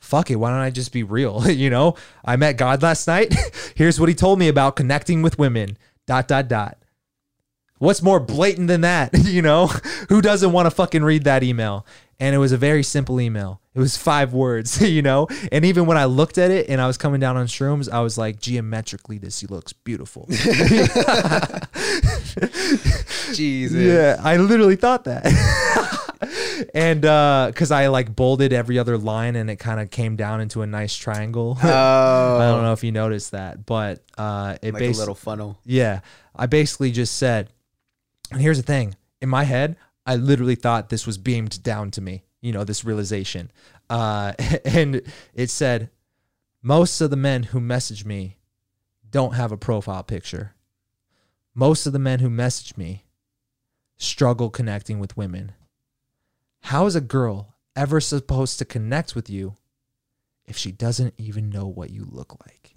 fuck 0.00 0.30
it. 0.30 0.36
Why 0.36 0.50
don't 0.50 0.58
I 0.58 0.70
just 0.70 0.92
be 0.92 1.02
real? 1.02 1.48
you 1.50 1.70
know, 1.70 1.96
I 2.24 2.36
met 2.36 2.58
God 2.58 2.82
last 2.82 3.06
night. 3.06 3.34
Here's 3.74 3.98
what 3.98 4.08
he 4.08 4.14
told 4.14 4.38
me 4.38 4.48
about 4.48 4.76
connecting 4.76 5.22
with 5.22 5.38
women, 5.38 5.78
dot, 6.06 6.28
dot, 6.28 6.48
dot. 6.48 6.78
What's 7.78 8.02
more 8.02 8.20
blatant 8.20 8.68
than 8.68 8.82
that? 8.82 9.10
you 9.24 9.42
know, 9.42 9.68
who 10.08 10.20
doesn't 10.20 10.52
want 10.52 10.66
to 10.66 10.70
fucking 10.70 11.02
read 11.02 11.24
that 11.24 11.42
email? 11.42 11.86
And 12.20 12.34
it 12.34 12.38
was 12.38 12.52
a 12.52 12.56
very 12.58 12.82
simple 12.82 13.20
email. 13.20 13.61
It 13.74 13.78
was 13.80 13.96
five 13.96 14.34
words, 14.34 14.82
you 14.86 15.00
know? 15.02 15.28
And 15.50 15.64
even 15.64 15.86
when 15.86 15.96
I 15.96 16.04
looked 16.04 16.36
at 16.38 16.50
it 16.50 16.68
and 16.68 16.80
I 16.80 16.86
was 16.86 16.98
coming 16.98 17.20
down 17.20 17.36
on 17.36 17.46
shrooms, 17.46 17.90
I 17.90 18.00
was 18.00 18.18
like, 18.18 18.38
geometrically, 18.38 19.18
this 19.18 19.42
looks 19.48 19.72
beautiful. 19.72 20.26
Jesus. 23.32 23.76
Yeah, 23.78 24.20
I 24.22 24.36
literally 24.36 24.76
thought 24.76 25.04
that. 25.04 25.26
and 26.74 27.04
uh 27.04 27.50
cuz 27.54 27.70
I 27.70 27.88
like 27.88 28.14
bolded 28.14 28.52
every 28.52 28.78
other 28.78 28.96
line 28.96 29.34
and 29.36 29.50
it 29.50 29.56
kind 29.56 29.80
of 29.80 29.90
came 29.90 30.16
down 30.16 30.40
into 30.40 30.62
a 30.62 30.66
nice 30.66 30.94
triangle. 30.94 31.58
Oh, 31.62 32.38
I 32.38 32.46
don't 32.46 32.62
know 32.62 32.72
if 32.72 32.84
you 32.84 32.92
noticed 32.92 33.32
that, 33.32 33.66
but 33.66 34.04
uh 34.18 34.56
it 34.62 34.74
like 34.74 34.82
a 34.82 34.90
little 34.90 35.14
funnel. 35.14 35.58
yeah, 35.64 36.00
I 36.36 36.46
basically 36.46 36.92
just 36.92 37.16
said, 37.16 37.50
and 38.30 38.40
here's 38.40 38.58
the 38.58 38.62
thing. 38.62 38.96
In 39.20 39.28
my 39.28 39.44
head, 39.44 39.76
I 40.06 40.16
literally 40.16 40.54
thought 40.56 40.88
this 40.90 41.06
was 41.06 41.18
beamed 41.18 41.62
down 41.62 41.90
to 41.92 42.00
me, 42.00 42.22
you 42.42 42.52
know, 42.52 42.64
this 42.64 42.84
realization. 42.84 43.50
Uh 43.88 44.34
and 44.66 45.00
it 45.32 45.48
said 45.48 45.88
most 46.62 47.00
of 47.00 47.10
the 47.10 47.16
men 47.16 47.44
who 47.44 47.60
message 47.60 48.04
me 48.04 48.36
don't 49.10 49.34
have 49.34 49.52
a 49.52 49.56
profile 49.56 50.02
picture. 50.02 50.54
Most 51.54 51.86
of 51.86 51.92
the 51.92 51.98
men 51.98 52.20
who 52.20 52.30
message 52.30 52.76
me 52.76 53.04
struggle 53.96 54.50
connecting 54.50 54.98
with 54.98 55.16
women. 55.16 55.52
How 56.60 56.86
is 56.86 56.96
a 56.96 57.00
girl 57.00 57.54
ever 57.74 58.00
supposed 58.00 58.58
to 58.58 58.64
connect 58.64 59.14
with 59.14 59.28
you 59.28 59.56
if 60.46 60.56
she 60.56 60.72
doesn't 60.72 61.14
even 61.18 61.50
know 61.50 61.66
what 61.66 61.90
you 61.90 62.06
look 62.08 62.36
like? 62.44 62.74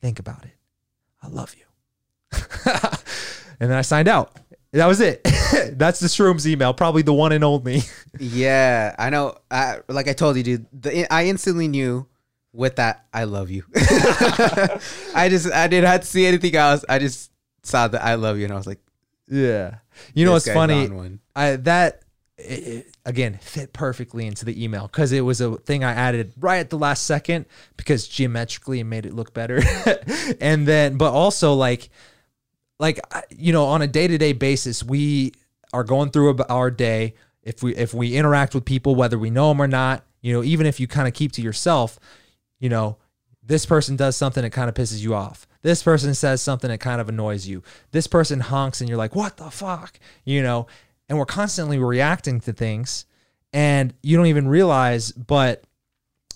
Think 0.00 0.18
about 0.18 0.44
it. 0.44 0.56
I 1.22 1.28
love 1.28 1.54
you. 1.56 1.64
and 3.60 3.70
then 3.70 3.78
I 3.78 3.82
signed 3.82 4.08
out. 4.08 4.36
That 4.72 4.86
was 4.86 5.00
it. 5.00 5.22
That's 5.72 6.00
the 6.00 6.08
Shrooms 6.08 6.44
email, 6.46 6.74
probably 6.74 7.02
the 7.02 7.12
one 7.14 7.32
and 7.32 7.44
only. 7.44 7.80
Yeah, 8.20 8.96
I 8.98 9.10
know. 9.10 9.36
I, 9.50 9.78
like 9.88 10.08
I 10.08 10.12
told 10.12 10.36
you, 10.36 10.42
dude. 10.42 10.66
The, 10.72 11.06
I 11.12 11.26
instantly 11.26 11.68
knew 11.68 12.06
with 12.52 12.76
that 12.76 13.06
I 13.12 13.24
love 13.24 13.48
you. 13.50 13.62
I 13.76 15.28
just 15.30 15.50
I 15.52 15.68
didn't 15.68 15.88
have 15.88 16.00
to 16.00 16.06
see 16.06 16.26
anything 16.26 16.56
else. 16.56 16.84
I 16.88 16.98
just 16.98 17.30
saw 17.62 17.88
the 17.88 18.02
I 18.02 18.14
love 18.16 18.38
you, 18.38 18.44
and 18.44 18.52
I 18.52 18.56
was 18.56 18.66
like, 18.66 18.80
yeah. 19.28 19.76
You 20.14 20.24
know 20.24 20.32
what's 20.32 20.50
funny? 20.50 20.88
I 21.36 21.56
that 21.56 22.02
it, 22.38 22.42
it- 22.66 22.96
again 23.04 23.38
fit 23.40 23.72
perfectly 23.72 24.26
into 24.26 24.44
the 24.44 24.62
email 24.62 24.86
because 24.88 25.12
it 25.12 25.20
was 25.20 25.40
a 25.40 25.56
thing 25.58 25.84
I 25.84 25.92
added 25.92 26.32
right 26.38 26.58
at 26.58 26.70
the 26.70 26.78
last 26.78 27.04
second 27.04 27.46
because 27.76 28.06
geometrically 28.08 28.80
it 28.80 28.84
made 28.84 29.06
it 29.06 29.14
look 29.14 29.32
better. 29.32 29.62
and 30.40 30.66
then, 30.66 30.96
but 30.96 31.12
also 31.12 31.54
like, 31.54 31.88
like 32.78 33.00
you 33.30 33.52
know, 33.52 33.64
on 33.64 33.82
a 33.82 33.86
day 33.86 34.06
to 34.06 34.18
day 34.18 34.32
basis, 34.32 34.82
we 34.82 35.32
are 35.72 35.84
going 35.84 36.10
through 36.10 36.38
our 36.48 36.70
day. 36.70 37.14
If 37.42 37.62
we 37.62 37.74
if 37.76 37.94
we 37.94 38.16
interact 38.16 38.54
with 38.54 38.64
people, 38.64 38.94
whether 38.94 39.18
we 39.18 39.30
know 39.30 39.48
them 39.48 39.60
or 39.60 39.68
not, 39.68 40.04
you 40.20 40.32
know, 40.32 40.42
even 40.42 40.66
if 40.66 40.80
you 40.80 40.86
kind 40.86 41.08
of 41.08 41.14
keep 41.14 41.32
to 41.32 41.42
yourself, 41.42 41.98
you 42.58 42.68
know, 42.68 42.98
this 43.42 43.64
person 43.64 43.96
does 43.96 44.16
something 44.16 44.42
that 44.42 44.50
kind 44.50 44.68
of 44.68 44.74
pisses 44.74 45.00
you 45.00 45.14
off. 45.14 45.46
This 45.62 45.82
person 45.82 46.14
says 46.14 46.40
something 46.40 46.70
that 46.70 46.78
kind 46.78 47.00
of 47.00 47.08
annoys 47.08 47.48
you. 47.48 47.62
This 47.90 48.06
person 48.06 48.40
honks 48.40 48.80
and 48.80 48.88
you're 48.88 48.98
like, 48.98 49.16
what 49.16 49.38
the 49.38 49.50
fuck? 49.50 49.98
You 50.24 50.42
know, 50.42 50.66
and 51.08 51.18
we're 51.18 51.26
constantly 51.26 51.78
reacting 51.78 52.40
to 52.40 52.52
things 52.52 53.06
and 53.52 53.94
you 54.02 54.16
don't 54.16 54.26
even 54.26 54.48
realize, 54.48 55.12
but 55.12 55.64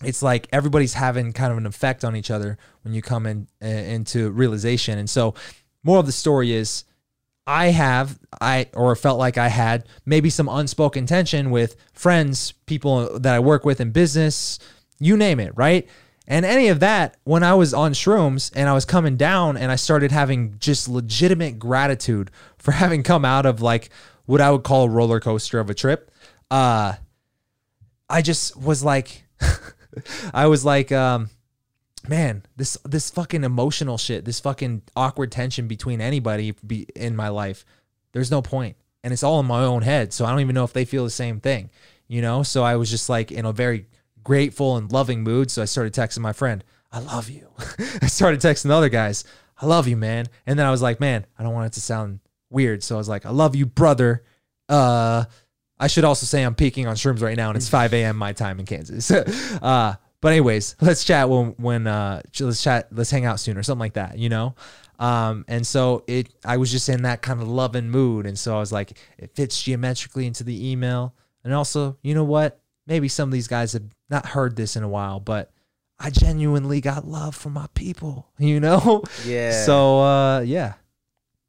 it's 0.03 0.23
like 0.23 0.49
everybody's 0.53 0.95
having 0.95 1.33
kind 1.33 1.53
of 1.53 1.59
an 1.59 1.67
effect 1.67 2.05
on 2.05 2.17
each 2.17 2.31
other 2.31 2.59
when 2.83 2.95
you 2.95 3.03
come 3.03 3.27
in 3.27 3.49
uh, 3.63 3.67
into 3.67 4.31
realization. 4.31 4.99
And 4.99 5.09
so, 5.09 5.35
more 5.83 5.99
of 5.99 6.07
the 6.07 6.13
story 6.13 6.53
is 6.53 6.85
I 7.47 7.67
have 7.67 8.19
I 8.41 8.69
or 8.75 8.95
felt 8.95 9.19
like 9.19 9.37
I 9.37 9.49
had 9.49 9.87
maybe 10.07 10.31
some 10.31 10.49
unspoken 10.49 11.07
tension 11.07 11.51
with 11.51 11.77
friends, 11.93 12.53
people 12.67 13.19
that 13.19 13.35
I 13.35 13.41
work 13.41 13.65
with 13.65 13.81
in 13.81 13.91
business, 13.91 14.59
you 15.01 15.17
name 15.17 15.41
it, 15.41 15.53
right? 15.57 15.89
And 16.29 16.45
any 16.47 16.69
of 16.69 16.81
that 16.81 17.17
when 17.25 17.43
I 17.43 17.55
was 17.55 17.75
on 17.75 17.93
shrooms 17.93 18.53
and 18.55 18.69
I 18.69 18.75
was 18.75 18.85
coming 18.85 19.17
down 19.17 19.57
and 19.57 19.73
I 19.73 19.77
started 19.77 20.13
having 20.13 20.57
just 20.59 20.89
legitimate 20.89 21.59
gratitude 21.59 22.31
for 22.59 22.73
having 22.73 23.03
come 23.03 23.25
out 23.25 23.47
of 23.47 23.61
like 23.61 23.91
what 24.27 24.41
I 24.41 24.51
would 24.51 24.63
call 24.63 24.85
a 24.85 24.89
roller 24.89 25.19
coaster 25.19 25.59
of 25.59 25.69
a 25.69 25.75
trip. 25.75 26.11
Uh 26.51 26.95
I 28.09 28.23
just 28.23 28.57
was 28.57 28.85
like 28.85 29.25
I 30.35 30.47
was 30.47 30.65
like 30.65 30.93
um 30.93 31.31
man, 32.09 32.45
this 32.57 32.77
this 32.85 33.11
fucking 33.11 33.45
emotional 33.45 33.99
shit, 33.99 34.25
this 34.25 34.41
fucking 34.41 34.83
awkward 34.97 35.33
tension 35.33 35.69
between 35.69 36.01
anybody 36.01 36.55
be 36.67 36.87
in 36.95 37.17
my 37.17 37.29
life, 37.29 37.65
there's 38.13 38.31
no 38.31 38.43
point. 38.43 38.77
And 39.05 39.13
it's 39.13 39.23
all 39.23 39.41
in 39.41 39.47
my 39.47 39.65
own 39.65 39.83
head. 39.83 40.13
So 40.13 40.25
I 40.25 40.31
don't 40.31 40.41
even 40.41 40.55
know 40.55 40.65
if 40.65 40.73
they 40.73 40.85
feel 40.85 41.05
the 41.05 41.11
same 41.11 41.41
thing. 41.41 41.71
You 42.07 42.23
know? 42.23 42.43
So 42.43 42.63
I 42.63 42.77
was 42.77 42.91
just 42.91 43.09
like 43.09 43.33
in 43.33 43.45
a 43.45 43.53
very 43.53 43.87
grateful 44.23 44.77
and 44.77 44.93
loving 44.93 45.23
mood. 45.23 45.51
So 45.51 45.63
I 45.63 45.65
started 45.65 45.93
texting 45.93 46.21
my 46.21 46.33
friend, 46.33 46.63
I 46.93 47.01
love 47.01 47.29
you. 47.29 47.49
I 48.03 48.07
started 48.07 48.41
texting 48.41 48.69
the 48.69 48.75
other 48.77 48.89
guys, 48.89 49.25
I 49.61 49.67
love 49.67 49.89
you, 49.89 49.97
man. 49.97 50.27
And 50.47 50.59
then 50.59 50.67
I 50.67 50.71
was 50.71 50.83
like, 50.83 51.01
man, 51.01 51.27
I 51.39 51.43
don't 51.43 51.55
want 51.55 51.67
it 51.67 51.73
to 51.75 51.81
sound 51.81 52.21
weird. 52.51 52.83
So 52.83 52.95
I 52.95 52.99
was 52.99 53.09
like, 53.09 53.27
I 53.27 53.31
love 53.31 53.57
you, 53.57 53.67
brother. 53.67 54.25
Uh 54.69 55.25
I 55.83 55.89
should 55.89 56.05
also 56.05 56.27
say 56.27 56.45
I'm 56.45 56.55
peaking 56.55 56.87
on 56.87 56.95
shrooms 56.95 57.23
right 57.23 57.37
now, 57.37 57.49
and 57.49 57.57
it's 57.57 57.69
5 57.69 57.93
a.m. 57.93 58.17
my 58.17 58.33
time 58.33 58.61
in 58.61 58.67
Kansas. 58.67 59.11
uh, 59.63 59.97
but 60.23 60.33
anyways, 60.33 60.77
let's 60.81 61.05
chat 61.05 61.29
when 61.29 61.49
when 61.59 61.87
uh, 61.87 62.23
let's 62.41 62.63
chat, 62.63 62.89
let's 62.91 63.11
hang 63.11 63.27
out 63.27 63.39
soon 63.39 63.59
or 63.59 63.63
something 63.63 63.81
like 63.81 63.95
that, 63.95 64.19
you 64.19 64.31
know. 64.31 64.55
Um, 64.99 65.45
and 65.49 65.67
so 65.67 66.05
it, 66.07 66.33
I 66.45 66.57
was 66.57 66.71
just 66.71 66.89
in 66.89 67.03
that 67.03 67.21
kind 67.21 67.43
of 67.43 67.49
loving 67.49 67.91
mood, 67.91 68.25
and 68.25 68.39
so 68.39 68.57
I 68.57 68.61
was 68.61 68.73
like, 68.73 68.97
it 69.19 69.35
fits 69.35 69.63
geometrically 69.63 70.27
into 70.27 70.45
the 70.45 70.71
email, 70.71 71.15
and 71.45 71.53
also, 71.53 71.99
you 72.03 72.15
know 72.15 72.25
what? 72.25 72.61
Maybe 72.87 73.09
some 73.09 73.29
of 73.29 73.33
these 73.33 73.49
guys 73.49 73.75
have 73.75 73.83
not 74.09 74.27
heard 74.27 74.57
this 74.57 74.77
in 74.77 74.83
a 74.83 74.89
while, 74.89 75.21
but 75.21 75.53
I 75.99 76.11
genuinely 76.11 76.81
got 76.81 77.07
love 77.07 77.35
from 77.35 77.53
my 77.53 77.67
people, 77.75 78.29
you 78.39 78.61
know. 78.61 79.03
Yeah. 79.27 79.65
So 79.65 80.01
uh, 80.01 80.41
yeah, 80.41 80.75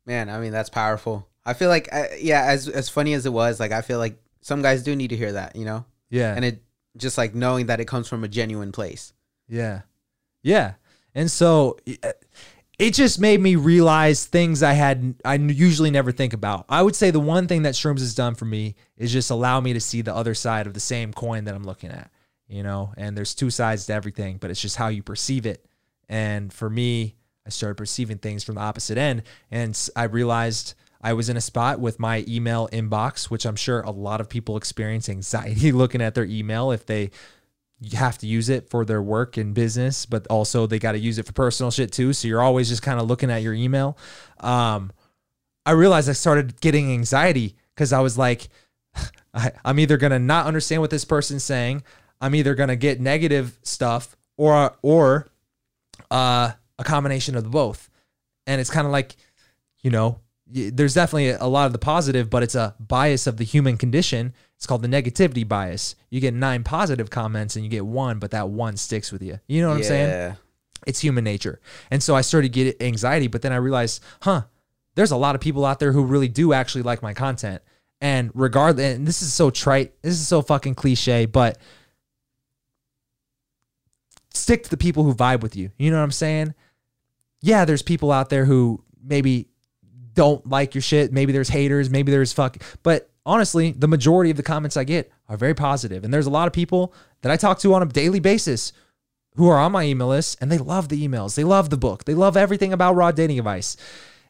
Man, 0.06 0.30
I 0.30 0.40
mean 0.40 0.52
that's 0.52 0.70
powerful. 0.70 1.28
I 1.46 1.54
feel 1.54 1.70
like, 1.70 1.90
uh, 1.92 2.06
yeah, 2.20 2.44
as 2.46 2.68
as 2.68 2.90
funny 2.90 3.14
as 3.14 3.26
it 3.26 3.34
was, 3.34 3.60
like 3.60 3.72
I 3.72 3.82
feel 3.82 4.00
like 4.00 4.18
some 4.42 4.62
guys 4.62 4.84
do 4.84 4.96
need 4.96 5.10
to 5.10 5.18
hear 5.18 5.34
that, 5.34 5.56
you 5.56 5.66
know, 5.66 5.86
yeah, 6.10 6.34
and 6.36 6.44
it 6.44 6.62
just 6.98 7.18
like 7.18 7.34
knowing 7.34 7.68
that 7.68 7.80
it 7.80 7.86
comes 7.86 8.08
from 8.08 8.24
a 8.24 8.28
genuine 8.28 8.72
place. 8.72 9.14
Yeah. 9.48 9.82
Yeah. 10.42 10.74
And 11.16 11.30
so 11.30 11.78
it- 11.86 12.94
just 12.94 13.20
made 13.20 13.40
me 13.40 13.56
realize 13.56 14.26
things 14.26 14.62
I 14.62 14.74
had 14.74 15.16
I 15.24 15.36
usually 15.36 15.90
never 15.92 16.12
think 16.12 16.34
about. 16.34 16.66
I 16.70 16.82
would 16.82 16.96
say 16.96 17.12
the 17.12 17.20
one 17.20 17.48
thing 17.48 17.64
that 17.64 17.76
shrooms 17.76 18.00
has 18.00 18.14
done 18.14 18.36
for 18.36 18.46
me 18.46 18.76
is 18.98 19.12
just 19.12 19.32
allow 19.32 19.60
me 19.62 19.74
to 19.74 19.80
see 19.80 20.02
the 20.02 20.14
other 20.14 20.34
side 20.36 20.68
of 20.68 20.74
the 20.74 20.80
same 20.80 21.14
coin 21.14 21.46
that 21.46 21.56
I'm 21.56 21.64
looking 21.64 21.92
at, 21.92 22.12
you 22.48 22.62
know? 22.62 22.94
And 22.98 23.18
there's 23.18 23.34
two 23.34 23.50
sides 23.50 23.86
to 23.88 23.94
everything, 23.94 24.38
but 24.38 24.52
it's 24.52 24.62
just 24.62 24.76
how 24.76 24.90
you 24.90 25.02
perceive 25.02 25.46
it. 25.46 25.66
And 26.10 26.52
for 26.52 26.70
me, 26.70 27.16
I 27.46 27.50
started 27.50 27.76
perceiving 27.76 28.18
things 28.18 28.44
from 28.44 28.56
the 28.56 28.62
opposite 28.62 28.98
end 28.98 29.24
and 29.50 29.80
I 29.96 30.04
realized 30.04 30.76
I 31.04 31.14
was 31.14 31.30
in 31.30 31.38
a 31.38 31.42
spot 31.42 31.80
with 31.80 32.00
my 32.00 32.24
email 32.28 32.70
inbox, 32.72 33.26
which 33.26 33.46
I'm 33.46 33.58
sure 33.58 33.82
a 33.82 33.92
lot 33.92 34.22
of 34.22 34.30
people 34.30 34.58
experience 34.58 35.10
anxiety 35.10 35.72
looking 35.74 36.02
at 36.02 36.16
their 36.16 36.24
email 36.24 36.72
if 36.72 36.86
they 36.86 37.12
have 37.92 38.18
to 38.20 38.28
use 38.28 38.48
it 38.50 38.70
for 38.70 38.86
their 38.86 39.02
work 39.02 39.36
and 39.36 39.54
business, 39.54 40.06
but 40.06 40.26
also 40.28 40.66
they 40.66 40.80
got 40.80 40.94
to 40.94 41.00
use 41.00 41.18
it 41.18 41.26
for 41.26 41.34
personal 41.34 41.70
shit 41.70 41.92
too. 41.92 42.14
So 42.14 42.28
you're 42.28 42.42
always 42.42 42.70
just 42.70 42.82
kind 42.82 43.00
of 43.00 43.08
looking 43.08 43.30
at 43.30 43.42
your 43.42 43.54
email. 43.54 43.98
Um, 44.40 44.92
I 45.66 45.72
realized 45.72 46.10
I 46.10 46.14
started 46.14 46.62
getting 46.62 46.92
anxiety 46.92 47.58
because 47.76 47.92
I 47.92 48.00
was 48.00 48.18
like, 48.18 48.48
I, 49.34 49.52
I'm 49.66 49.80
either 49.80 49.98
gonna 49.98 50.20
not 50.20 50.46
understand 50.46 50.82
what 50.82 50.92
this 50.92 51.06
person's 51.06 51.44
saying, 51.44 51.84
I'm 52.22 52.36
either 52.36 52.56
gonna 52.56 52.78
get 52.78 53.02
negative 53.02 53.60
stuff, 53.64 54.16
or 54.38 54.76
or 54.82 55.28
uh, 56.12 56.52
a 56.80 56.84
combination 56.84 57.36
of 57.36 57.50
both. 57.50 57.90
And 58.46 58.60
it's 58.60 58.70
kind 58.70 58.86
of 58.86 58.92
like, 58.92 59.16
you 59.82 59.90
know, 59.90 60.20
there's 60.54 60.94
definitely 60.94 61.30
a 61.30 61.46
lot 61.46 61.66
of 61.66 61.74
the 61.74 61.80
positive, 61.80 62.30
but 62.30 62.44
it's 62.44 62.54
a 62.54 62.76
bias 62.80 63.26
of 63.26 63.38
the 63.38 63.44
human 63.44 63.76
condition. 63.76 64.34
It's 64.56 64.68
called 64.68 64.84
the 64.84 64.88
negativity 64.88 65.48
bias. 65.48 65.96
You 66.12 66.22
get 66.22 66.34
nine 66.34 66.64
positive 66.64 67.10
comments 67.10 67.56
and 67.56 67.66
you 67.66 67.72
get 67.72 67.86
one, 67.86 68.20
but 68.20 68.32
that 68.32 68.50
one 68.50 68.78
sticks 68.78 69.12
with 69.12 69.24
you. 69.24 69.40
You 69.48 69.62
know 69.62 69.70
what 69.70 69.78
I'm 69.78 69.84
saying? 69.84 70.10
Yeah. 70.10 70.36
It's 70.86 71.00
human 71.00 71.24
nature. 71.24 71.60
And 71.90 72.04
so 72.04 72.16
I 72.16 72.22
started 72.22 72.54
to 72.54 72.64
get 72.64 72.82
anxiety, 72.82 73.28
but 73.28 73.42
then 73.42 73.52
I 73.52 73.56
realized, 73.56 74.04
huh, 74.22 74.44
there's 74.96 75.12
a 75.12 75.18
lot 75.18 75.34
of 75.34 75.42
people 75.42 75.66
out 75.66 75.80
there 75.80 75.92
who 75.92 76.04
really 76.04 76.28
do 76.28 76.54
actually 76.54 76.84
like 76.84 77.02
my 77.02 77.14
content. 77.14 77.62
And 78.00 78.32
regardless, 78.36 78.96
and 78.96 79.08
this 79.08 79.22
is 79.22 79.34
so 79.34 79.50
trite, 79.50 79.94
this 80.02 80.14
is 80.14 80.28
so 80.28 80.42
fucking 80.42 80.76
cliche, 80.76 81.26
but 81.26 81.58
stick 84.34 84.64
to 84.64 84.70
the 84.70 84.78
people 84.78 85.04
who 85.04 85.16
vibe 85.16 85.42
with 85.42 85.56
you. 85.56 85.72
You 85.78 85.90
know 85.90 85.98
what 85.98 86.04
I'm 86.04 86.12
saying? 86.12 86.54
Yeah, 87.42 87.66
there's 87.66 87.82
people 87.82 88.12
out 88.12 88.30
there 88.30 88.46
who 88.46 88.84
maybe 89.04 89.48
don't 90.14 90.48
like 90.48 90.76
your 90.76 90.82
shit. 90.82 91.12
Maybe 91.12 91.32
there's 91.32 91.50
haters. 91.50 91.90
Maybe 91.90 92.12
there's 92.12 92.34
fuck. 92.34 92.58
But 92.84 93.10
honestly, 93.26 93.72
the 93.72 93.88
majority 93.88 94.32
of 94.32 94.38
the 94.38 94.44
comments 94.44 94.78
I 94.78 94.84
get 94.84 95.12
are 95.30 95.38
very 95.38 95.54
positive. 95.54 96.04
And 96.04 96.14
there's 96.14 96.28
a 96.28 96.32
lot 96.32 96.48
of 96.48 96.54
people 96.54 96.94
that 97.22 97.32
I 97.32 97.38
talk 97.38 97.60
to 97.60 97.74
on 97.74 97.82
a 97.82 97.86
daily 97.86 98.20
basis 98.20 98.74
who 99.36 99.48
are 99.50 99.58
on 99.58 99.72
my 99.72 99.84
email 99.84 100.10
list 100.10 100.38
and 100.42 100.52
they 100.52 100.58
love 100.58 100.90
the 100.90 101.08
emails. 101.08 101.36
They 101.36 101.44
love 101.44 101.70
the 101.70 101.78
book. 101.78 102.06
They 102.06 102.14
love 102.14 102.38
everything 102.38 102.74
about 102.74 102.96
raw 102.96 103.12
dating 103.12 103.40
advice. 103.40 103.78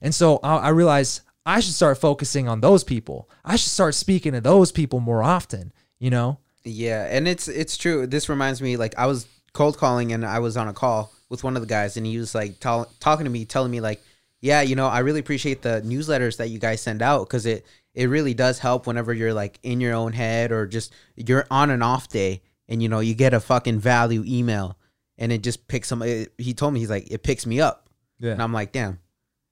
And 0.01 0.15
so 0.15 0.39
I, 0.43 0.57
I 0.57 0.69
realized 0.69 1.21
I 1.45 1.59
should 1.59 1.73
start 1.73 1.97
focusing 1.97 2.47
on 2.47 2.61
those 2.61 2.83
people. 2.83 3.29
I 3.43 3.57
should 3.57 3.71
start 3.71 3.95
speaking 3.95 4.31
to 4.31 4.41
those 4.41 4.71
people 4.71 4.99
more 4.99 5.21
often, 5.21 5.73
you 5.99 6.09
know? 6.09 6.39
Yeah, 6.63 7.07
and 7.09 7.27
it's 7.27 7.49
it's 7.49 7.75
true. 7.75 8.07
This 8.07 8.29
reminds 8.29 8.61
me, 8.61 8.77
like 8.77 8.97
I 8.97 9.05
was 9.05 9.27
cold 9.51 9.77
calling 9.77 10.13
and 10.13 10.25
I 10.25 10.39
was 10.39 10.55
on 10.55 10.69
a 10.69 10.73
call 10.73 11.11
with 11.27 11.43
one 11.43 11.57
of 11.57 11.61
the 11.61 11.67
guys, 11.67 11.97
and 11.97 12.05
he 12.05 12.17
was 12.17 12.33
like 12.33 12.59
tell, 12.59 12.89
talking 13.01 13.25
to 13.25 13.29
me, 13.29 13.43
telling 13.43 13.71
me 13.71 13.81
like, 13.81 14.01
yeah, 14.43 14.61
you 14.61 14.75
know, 14.75 14.87
I 14.87 14.99
really 14.99 15.21
appreciate 15.21 15.61
the 15.61 15.81
newsletters 15.85 16.35
that 16.37 16.49
you 16.49 16.59
guys 16.59 16.81
send 16.81 17.01
out 17.01 17.27
because 17.27 17.45
it 17.45 17.65
it 17.95 18.07
really 18.09 18.33
does 18.33 18.59
help 18.59 18.85
whenever 18.87 19.13
you're 19.13 19.33
like 19.33 19.57
in 19.63 19.79
your 19.79 19.93
own 19.93 20.11
head 20.11 20.51
or 20.51 20.67
just 20.67 20.91
you're 21.15 21.45
on 21.49 21.69
an 21.69 21.81
off 21.81 22.09
day, 22.09 22.41
and 22.67 22.83
you 22.83 22.89
know 22.89 22.99
you 22.99 23.13
get 23.13 23.33
a 23.33 23.39
fucking 23.39 23.79
value 23.79 24.21
email, 24.27 24.77
and 25.17 25.31
it 25.31 25.43
just 25.43 25.67
picks 25.69 25.87
some. 25.87 26.01
It, 26.01 26.33
he 26.37 26.53
told 26.53 26.73
me 26.73 26.81
he's 26.81 26.89
like 26.89 27.09
it 27.09 27.23
picks 27.23 27.45
me 27.45 27.61
up, 27.61 27.89
Yeah. 28.19 28.33
and 28.33 28.41
I'm 28.41 28.51
like, 28.51 28.73
damn, 28.73 28.99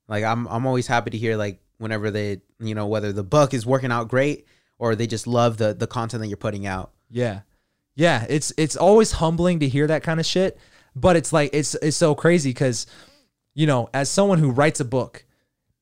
like 0.10 0.26
I'm 0.26 0.46
I'm 0.48 0.66
always 0.68 0.88
happy 0.88 1.12
to 1.12 1.18
hear 1.18 1.38
like 1.38 1.62
whenever 1.78 2.12
they 2.12 2.42
you 2.60 2.76
know 2.76 2.88
whether 2.88 3.14
the 3.14 3.24
book 3.24 3.54
is 3.54 3.66
working 3.66 3.92
out 3.94 4.10
great 4.10 4.46
or 4.78 4.96
they 4.96 5.08
just 5.08 5.26
love 5.26 5.56
the 5.56 5.74
the 5.74 5.88
content 5.88 6.20
that 6.22 6.28
you're 6.28 6.36
putting 6.38 6.68
out. 6.68 6.92
Yeah. 7.10 7.42
Yeah, 7.96 8.26
it's 8.30 8.52
it's 8.58 8.76
always 8.76 9.14
humbling 9.14 9.60
to 9.62 9.70
hear 9.70 9.88
that 9.88 10.04
kind 10.04 10.20
of 10.20 10.26
shit, 10.26 10.58
but 10.96 11.16
it's 11.16 11.32
like 11.32 11.52
it's 11.54 11.76
it's 11.76 11.96
so 11.98 12.14
crazy 12.14 12.54
cuz 12.54 12.88
you 13.54 13.68
know, 13.68 13.90
as 13.94 14.10
someone 14.10 14.40
who 14.40 14.52
writes 14.52 14.80
a 14.80 14.86
book, 14.86 15.26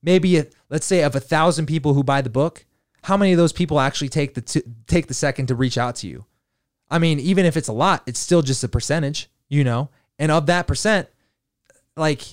maybe 0.02 0.38
if, 0.38 0.50
let's 0.70 0.86
say 0.86 1.04
of 1.04 1.16
a 1.16 1.20
1000 1.20 1.66
people 1.66 1.94
who 1.94 2.04
buy 2.04 2.22
the 2.22 2.30
book, 2.30 2.66
how 3.04 3.18
many 3.18 3.32
of 3.32 3.38
those 3.38 3.54
people 3.54 3.80
actually 3.80 4.10
take 4.10 4.34
the 4.34 4.42
t- 4.42 4.64
take 4.88 5.08
the 5.08 5.14
second 5.14 5.48
to 5.48 5.56
reach 5.56 5.78
out 5.78 5.96
to 5.98 6.08
you? 6.08 6.26
I 6.90 7.00
mean, 7.00 7.20
even 7.20 7.46
if 7.46 7.56
it's 7.56 7.68
a 7.68 7.74
lot, 7.74 8.04
it's 8.08 8.20
still 8.20 8.42
just 8.42 8.64
a 8.64 8.68
percentage, 8.68 9.30
you 9.48 9.64
know? 9.64 9.90
And 10.18 10.32
of 10.32 10.48
that 10.48 10.68
percent, 10.68 11.08
like 11.96 12.24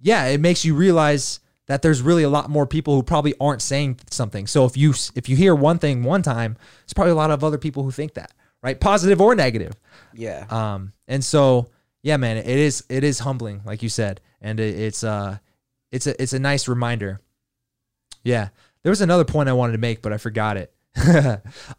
yeah, 0.00 0.26
it 0.26 0.40
makes 0.40 0.64
you 0.64 0.74
realize 0.74 1.40
that 1.66 1.82
there's 1.82 2.00
really 2.00 2.22
a 2.22 2.28
lot 2.28 2.48
more 2.48 2.66
people 2.66 2.94
who 2.94 3.02
probably 3.02 3.34
aren't 3.40 3.62
saying 3.62 3.98
something. 4.10 4.46
So 4.46 4.64
if 4.64 4.76
you 4.76 4.94
if 5.14 5.28
you 5.28 5.36
hear 5.36 5.54
one 5.54 5.78
thing 5.78 6.04
one 6.04 6.22
time, 6.22 6.56
there's 6.82 6.92
probably 6.94 7.12
a 7.12 7.16
lot 7.16 7.30
of 7.30 7.42
other 7.42 7.58
people 7.58 7.82
who 7.82 7.90
think 7.90 8.14
that, 8.14 8.32
right? 8.62 8.78
Positive 8.78 9.20
or 9.20 9.34
negative. 9.34 9.74
Yeah. 10.14 10.46
Um, 10.50 10.92
and 11.08 11.24
so 11.24 11.70
yeah, 12.06 12.18
man, 12.18 12.36
it 12.36 12.46
is 12.46 12.84
it 12.88 13.02
is 13.02 13.18
humbling, 13.18 13.62
like 13.64 13.82
you 13.82 13.88
said, 13.88 14.20
and 14.40 14.60
it, 14.60 14.78
it's 14.78 15.02
uh, 15.02 15.38
it's 15.90 16.06
a 16.06 16.22
it's 16.22 16.32
a 16.32 16.38
nice 16.38 16.68
reminder. 16.68 17.20
Yeah, 18.22 18.50
there 18.84 18.90
was 18.90 19.00
another 19.00 19.24
point 19.24 19.48
I 19.48 19.54
wanted 19.54 19.72
to 19.72 19.78
make, 19.78 20.02
but 20.02 20.12
I 20.12 20.18
forgot 20.18 20.56
it. 20.56 20.72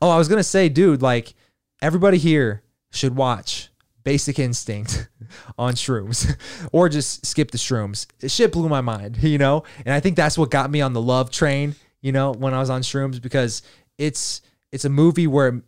oh, 0.01 0.09
I 0.09 0.17
was 0.17 0.27
gonna 0.27 0.43
say, 0.43 0.67
dude, 0.67 1.01
like 1.01 1.33
everybody 1.81 2.17
here 2.17 2.61
should 2.91 3.15
watch 3.15 3.69
Basic 4.03 4.37
Instinct 4.37 5.07
on 5.57 5.75
shrooms, 5.75 6.35
or 6.73 6.89
just 6.89 7.25
skip 7.25 7.51
the 7.51 7.57
shrooms. 7.57 8.05
Shit 8.29 8.51
blew 8.51 8.67
my 8.67 8.81
mind, 8.81 9.23
you 9.23 9.37
know, 9.37 9.63
and 9.85 9.93
I 9.93 10.01
think 10.01 10.17
that's 10.17 10.37
what 10.37 10.51
got 10.51 10.69
me 10.69 10.81
on 10.81 10.91
the 10.91 11.01
love 11.01 11.31
train, 11.31 11.73
you 12.01 12.11
know, 12.11 12.33
when 12.33 12.53
I 12.53 12.59
was 12.59 12.69
on 12.69 12.81
shrooms 12.81 13.21
because 13.21 13.61
it's 13.97 14.41
it's 14.73 14.83
a 14.83 14.89
movie 14.89 15.25
where, 15.25 15.61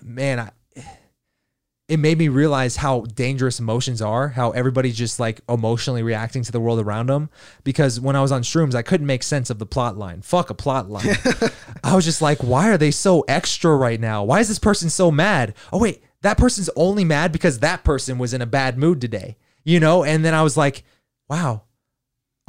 man, 0.00 0.38
I 0.38 0.50
it 1.90 1.98
made 1.98 2.18
me 2.18 2.28
realize 2.28 2.76
how 2.76 3.00
dangerous 3.00 3.58
emotions 3.58 4.00
are, 4.00 4.28
how 4.28 4.52
everybody's 4.52 4.96
just 4.96 5.18
like 5.18 5.40
emotionally 5.48 6.04
reacting 6.04 6.44
to 6.44 6.52
the 6.52 6.60
world 6.60 6.78
around 6.78 7.08
them. 7.08 7.30
Because 7.64 7.98
when 7.98 8.14
I 8.14 8.22
was 8.22 8.30
on 8.30 8.42
shrooms, 8.42 8.76
I 8.76 8.82
couldn't 8.82 9.08
make 9.08 9.24
sense 9.24 9.50
of 9.50 9.58
the 9.58 9.66
plot 9.66 9.98
line. 9.98 10.22
Fuck 10.22 10.50
a 10.50 10.54
plot 10.54 10.88
line. 10.88 11.16
I 11.84 11.96
was 11.96 12.04
just 12.04 12.22
like, 12.22 12.44
why 12.44 12.70
are 12.70 12.78
they 12.78 12.92
so 12.92 13.22
extra 13.22 13.74
right 13.74 13.98
now? 13.98 14.22
Why 14.22 14.38
is 14.38 14.46
this 14.46 14.60
person 14.60 14.88
so 14.88 15.10
mad? 15.10 15.54
Oh, 15.72 15.78
wait, 15.78 16.04
that 16.22 16.38
person's 16.38 16.70
only 16.76 17.02
mad 17.02 17.32
because 17.32 17.58
that 17.58 17.82
person 17.82 18.18
was 18.18 18.32
in 18.32 18.40
a 18.40 18.46
bad 18.46 18.78
mood 18.78 19.00
today, 19.00 19.36
you 19.64 19.80
know? 19.80 20.04
And 20.04 20.24
then 20.24 20.32
I 20.32 20.42
was 20.42 20.56
like, 20.56 20.84
wow, 21.28 21.62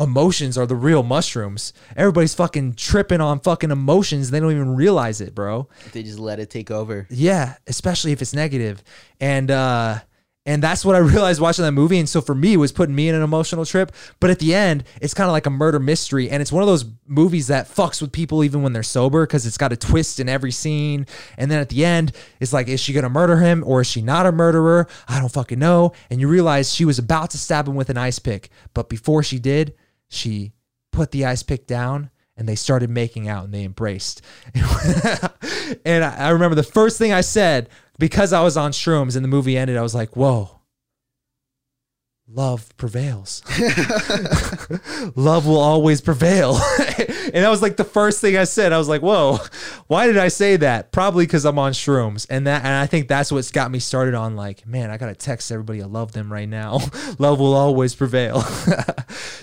emotions 0.01 0.57
are 0.57 0.65
the 0.65 0.75
real 0.75 1.03
mushrooms. 1.03 1.73
Everybody's 1.95 2.33
fucking 2.33 2.73
tripping 2.73 3.21
on 3.21 3.39
fucking 3.39 3.71
emotions. 3.71 4.31
They 4.31 4.39
don't 4.39 4.51
even 4.51 4.75
realize 4.75 5.21
it, 5.21 5.35
bro. 5.35 5.67
They 5.93 6.03
just 6.03 6.19
let 6.19 6.39
it 6.39 6.49
take 6.49 6.71
over. 6.71 7.07
Yeah, 7.09 7.55
especially 7.67 8.11
if 8.11 8.21
it's 8.21 8.33
negative. 8.33 8.83
And 9.19 9.51
uh 9.51 9.99
And 10.45 10.63
that's 10.63 10.83
what 10.83 10.95
I 10.95 10.99
realized 11.15 11.39
watching 11.39 11.63
that 11.65 11.71
movie. 11.73 11.99
And 11.99 12.09
so 12.09 12.19
for 12.19 12.33
me, 12.33 12.53
it 12.53 12.57
was 12.57 12.71
putting 12.71 12.95
me 12.95 13.09
in 13.09 13.13
an 13.15 13.21
emotional 13.21 13.63
trip. 13.63 13.91
But 14.19 14.31
at 14.31 14.39
the 14.39 14.55
end, 14.55 14.85
it's 14.99 15.13
kind 15.13 15.27
of 15.27 15.33
like 15.33 15.45
a 15.45 15.51
murder 15.51 15.79
mystery. 15.79 16.31
And 16.31 16.41
it's 16.41 16.51
one 16.51 16.63
of 16.63 16.67
those 16.67 16.85
movies 17.05 17.45
that 17.47 17.67
fucks 17.67 18.01
with 18.01 18.11
people 18.11 18.43
even 18.43 18.63
when 18.63 18.73
they're 18.73 18.81
sober 18.81 19.27
because 19.27 19.45
it's 19.45 19.57
got 19.57 19.71
a 19.71 19.77
twist 19.77 20.19
in 20.19 20.27
every 20.27 20.51
scene. 20.51 21.05
And 21.37 21.51
then 21.51 21.59
at 21.59 21.69
the 21.69 21.85
end, 21.85 22.13
it's 22.39 22.53
like, 22.53 22.67
is 22.69 22.79
she 22.79 22.91
going 22.91 23.03
to 23.03 23.09
murder 23.09 23.37
him 23.37 23.63
or 23.67 23.81
is 23.81 23.87
she 23.87 24.01
not 24.01 24.25
a 24.25 24.31
murderer? 24.31 24.87
I 25.07 25.19
don't 25.19 25.31
fucking 25.31 25.59
know. 25.59 25.93
And 26.09 26.19
you 26.19 26.27
realize 26.27 26.73
she 26.73 26.85
was 26.85 26.97
about 26.97 27.29
to 27.31 27.37
stab 27.37 27.67
him 27.67 27.75
with 27.75 27.91
an 27.91 27.97
ice 27.97 28.17
pick. 28.17 28.49
But 28.73 28.89
before 28.89 29.21
she 29.21 29.37
did, 29.37 29.75
she 30.11 30.51
put 30.91 31.11
the 31.11 31.25
ice 31.25 31.41
pick 31.41 31.65
down 31.65 32.11
and 32.37 32.47
they 32.47 32.55
started 32.55 32.89
making 32.89 33.27
out 33.27 33.45
and 33.45 33.53
they 33.53 33.63
embraced. 33.63 34.21
and 35.85 36.03
I 36.03 36.29
remember 36.29 36.55
the 36.55 36.63
first 36.63 36.97
thing 36.97 37.13
I 37.13 37.21
said 37.21 37.69
because 37.97 38.33
I 38.33 38.41
was 38.43 38.57
on 38.57 38.71
shrooms 38.71 39.15
and 39.15 39.23
the 39.23 39.29
movie 39.29 39.57
ended, 39.57 39.77
I 39.77 39.81
was 39.81 39.95
like, 39.95 40.15
whoa. 40.15 40.60
Love 42.33 42.75
prevails. 42.77 43.43
Love 45.17 45.45
will 45.45 45.59
always 45.59 45.99
prevail. 45.99 46.55
and 46.79 47.43
that 47.43 47.49
was 47.49 47.61
like 47.61 47.75
the 47.75 47.83
first 47.83 48.21
thing 48.21 48.37
I 48.37 48.45
said. 48.45 48.71
I 48.71 48.77
was 48.77 48.87
like, 48.87 49.01
whoa, 49.01 49.39
why 49.87 50.07
did 50.07 50.17
I 50.17 50.29
say 50.29 50.55
that? 50.57 50.93
Probably 50.93 51.25
because 51.25 51.43
I'm 51.43 51.59
on 51.59 51.73
shrooms. 51.73 52.25
And 52.29 52.47
that 52.47 52.63
and 52.63 52.73
I 52.73 52.85
think 52.85 53.09
that's 53.09 53.33
what's 53.33 53.51
got 53.51 53.69
me 53.69 53.79
started 53.79 54.13
on 54.13 54.37
like, 54.37 54.65
man, 54.65 54.91
I 54.91 54.97
gotta 54.97 55.13
text 55.13 55.51
everybody 55.51 55.81
I 55.81 55.87
love 55.87 56.13
them 56.13 56.31
right 56.31 56.47
now. 56.47 56.79
love 57.19 57.39
will 57.39 57.53
always 57.53 57.95
prevail. 57.95 58.45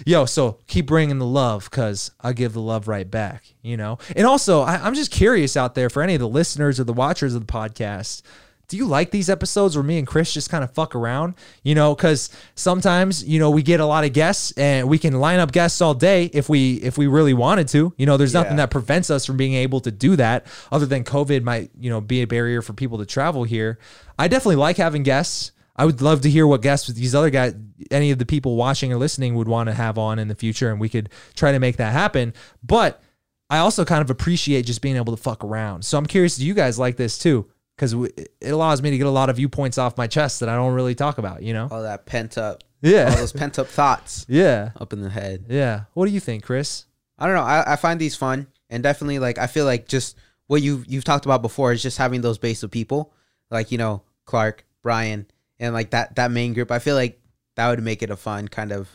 Yo, 0.07 0.25
so 0.25 0.59
keep 0.67 0.87
bringing 0.87 1.19
the 1.19 1.27
love 1.27 1.69
because 1.71 2.11
I 2.23 2.33
give 2.33 2.55
the 2.55 2.63
love 2.63 2.89
right 2.89 3.11
back, 3.11 3.45
you 3.61 3.77
know? 3.77 3.99
And 4.17 4.27
also, 4.27 4.63
I, 4.63 4.77
I'm 4.77 4.95
just 4.95 5.11
curious 5.11 5.59
out 5.59 5.75
there 5.75 5.91
for 5.91 6.03
any 6.03 6.15
of 6.15 6.21
the 6.21 6.29
listeners 6.29 6.81
or 6.81 6.85
the 6.85 6.95
watchers 6.95 7.35
of 7.35 7.47
the 7.47 7.53
podcast 7.53 8.23
do 8.69 8.77
you 8.77 8.87
like 8.87 9.11
these 9.11 9.31
episodes 9.31 9.77
where 9.77 9.83
me 9.83 9.97
and 9.99 10.07
Chris 10.07 10.33
just 10.33 10.51
kind 10.51 10.63
of 10.63 10.71
fuck 10.73 10.95
around? 10.95 11.35
You 11.63 11.75
know, 11.75 11.95
because 11.95 12.31
sometimes 12.55 13.25
you 13.25 13.39
know 13.39 13.51
we 13.51 13.63
get 13.63 13.81
a 13.81 13.87
lot 13.87 14.05
of 14.05 14.13
guests 14.13 14.53
and 14.53 14.89
we 14.89 14.99
can 14.99 15.19
line 15.19 15.39
up 15.39 15.53
guests 15.53 15.81
all 15.81 15.95
day 15.95 16.27
if 16.27 16.49
we 16.49 16.75
if 16.75 16.99
we 16.99 17.07
really 17.07 17.35
wanted 17.35 17.69
to. 17.69 17.95
You 17.97 18.07
know, 18.07 18.19
there's 18.19 18.35
nothing 18.35 18.57
that 18.57 18.71
prevents 18.71 19.09
us 19.11 19.25
from 19.25 19.39
being 19.39 19.55
able 19.55 19.81
to 19.81 19.91
do 19.91 20.17
that, 20.17 20.47
other 20.71 20.87
than 20.87 21.03
COVID 21.03 21.43
might 21.43 21.71
you 21.79 21.89
know 21.89 22.01
be 22.01 22.21
a 22.21 22.27
barrier 22.27 22.61
for 22.61 22.75
people 22.75 22.99
to 22.99 23.07
travel 23.07 23.45
here. 23.45 23.79
I 24.19 24.29
definitely 24.29 24.57
like 24.57 24.77
having 24.77 25.03
guests. 25.03 25.53
I 25.75 25.87
would 25.87 26.03
love 26.03 26.23
to 26.23 26.31
hear 26.31 26.47
what 26.47 26.61
guests 26.61 26.89
these 26.89 27.15
other 27.15 27.31
guys, 27.31 27.55
any 27.91 28.11
of 28.11 28.19
the 28.19 28.27
people 28.27 28.57
watching 28.57 28.93
or 28.93 28.97
listening 28.97 29.37
would 29.37 29.49
want 29.49 29.69
to 29.69 29.75
have 29.75 29.97
on 29.97 30.19
in 30.19 30.29
the 30.29 30.35
future, 30.35 30.71
and 30.71 30.81
we 30.81 30.89
could 30.89 31.09
try 31.35 31.53
to 31.53 31.59
make 31.61 31.77
that 31.77 31.93
happen. 31.93 32.35
But 32.63 33.01
I 33.49 33.59
also 33.59 33.85
kind 33.85 34.03
of 34.03 34.11
appreciate 34.11 34.67
just 34.67 34.83
being 34.83 34.97
able 34.97 35.17
to 35.17 35.23
fuck 35.23 35.43
around. 35.43 35.85
So 35.85 35.97
I'm 35.97 36.07
curious, 36.07 36.37
do 36.37 36.45
you 36.45 36.53
guys 36.53 36.79
like 36.79 36.97
this 36.97 37.17
too? 37.17 37.49
Because 37.79 37.95
it 37.95 38.51
allows 38.51 38.83
me 38.83 38.91
to 38.91 38.99
get 38.99 39.07
a 39.07 39.11
lot 39.11 39.31
of 39.31 39.37
viewpoints 39.37 39.79
off 39.79 39.97
my 39.97 40.07
chest 40.09 40.41
that 40.41 40.49
I 40.49 40.57
don't 40.57 40.75
really 40.75 40.95
talk 40.97 41.19
about, 41.19 41.43
you 41.45 41.53
know? 41.55 41.69
All 41.71 41.83
that 41.83 42.07
pent 42.07 42.37
up, 42.37 42.65
Yeah. 42.83 43.11
all 43.11 43.17
those 43.17 43.33
pent 43.33 43.59
up 43.59 43.69
thoughts 43.69 44.27
Yeah. 44.29 44.71
up 44.81 44.93
in 44.93 45.01
the 45.01 45.11
head. 45.11 45.45
Yeah. 45.49 45.85
What 45.95 46.07
do 46.07 46.13
you 46.13 46.19
think, 46.21 46.43
Chris? 46.45 46.87
I 47.19 47.27
don't 47.27 47.37
know. 47.37 47.43
I, 47.43 47.75
I 47.75 47.77
find 47.77 48.01
these 48.01 48.17
fun 48.17 48.49
and 48.69 48.83
definitely 48.83 49.19
like 49.21 49.39
I 49.39 49.47
feel 49.47 49.65
like 49.65 49.87
just 49.89 50.17
what 50.49 50.61
you 50.63 50.85
you've 50.89 51.05
talked 51.05 51.25
about 51.25 51.41
before 51.43 51.73
is 51.73 51.83
just 51.83 51.99
having 51.99 52.21
those 52.21 52.39
base 52.39 52.63
of 52.63 52.71
people 52.71 53.13
like 53.51 53.71
you 53.73 53.79
know 53.79 54.03
Clark, 54.25 54.65
Brian, 54.83 55.27
and 55.61 55.73
like 55.75 55.91
that 55.91 56.17
that 56.17 56.31
main 56.31 56.53
group. 56.55 56.71
I 56.71 56.79
feel 56.81 56.95
like 56.97 57.21
that 57.57 57.69
would 57.71 57.83
make 57.83 58.03
it 58.03 58.11
a 58.11 58.17
fun 58.17 58.47
kind 58.49 58.73
of. 58.73 58.89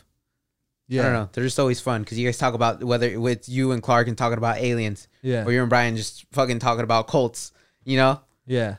Yeah. 0.88 1.00
I 1.00 1.04
don't 1.04 1.12
know. 1.14 1.28
They're 1.32 1.44
just 1.44 1.58
always 1.58 1.80
fun 1.80 2.02
because 2.02 2.18
you 2.18 2.26
guys 2.28 2.36
talk 2.38 2.52
about 2.54 2.84
whether 2.84 3.18
with 3.18 3.48
you 3.48 3.72
and 3.72 3.82
Clark 3.82 4.06
and 4.08 4.16
talking 4.18 4.36
about 4.38 4.58
aliens, 4.58 5.08
Yeah. 5.22 5.44
or 5.44 5.52
you 5.52 5.60
and 5.60 5.70
Brian 5.70 5.96
just 5.96 6.24
fucking 6.32 6.58
talking 6.58 6.84
about 6.84 7.06
cults. 7.08 7.52
You 7.84 7.96
know, 7.98 8.20
Yeah. 8.46 8.76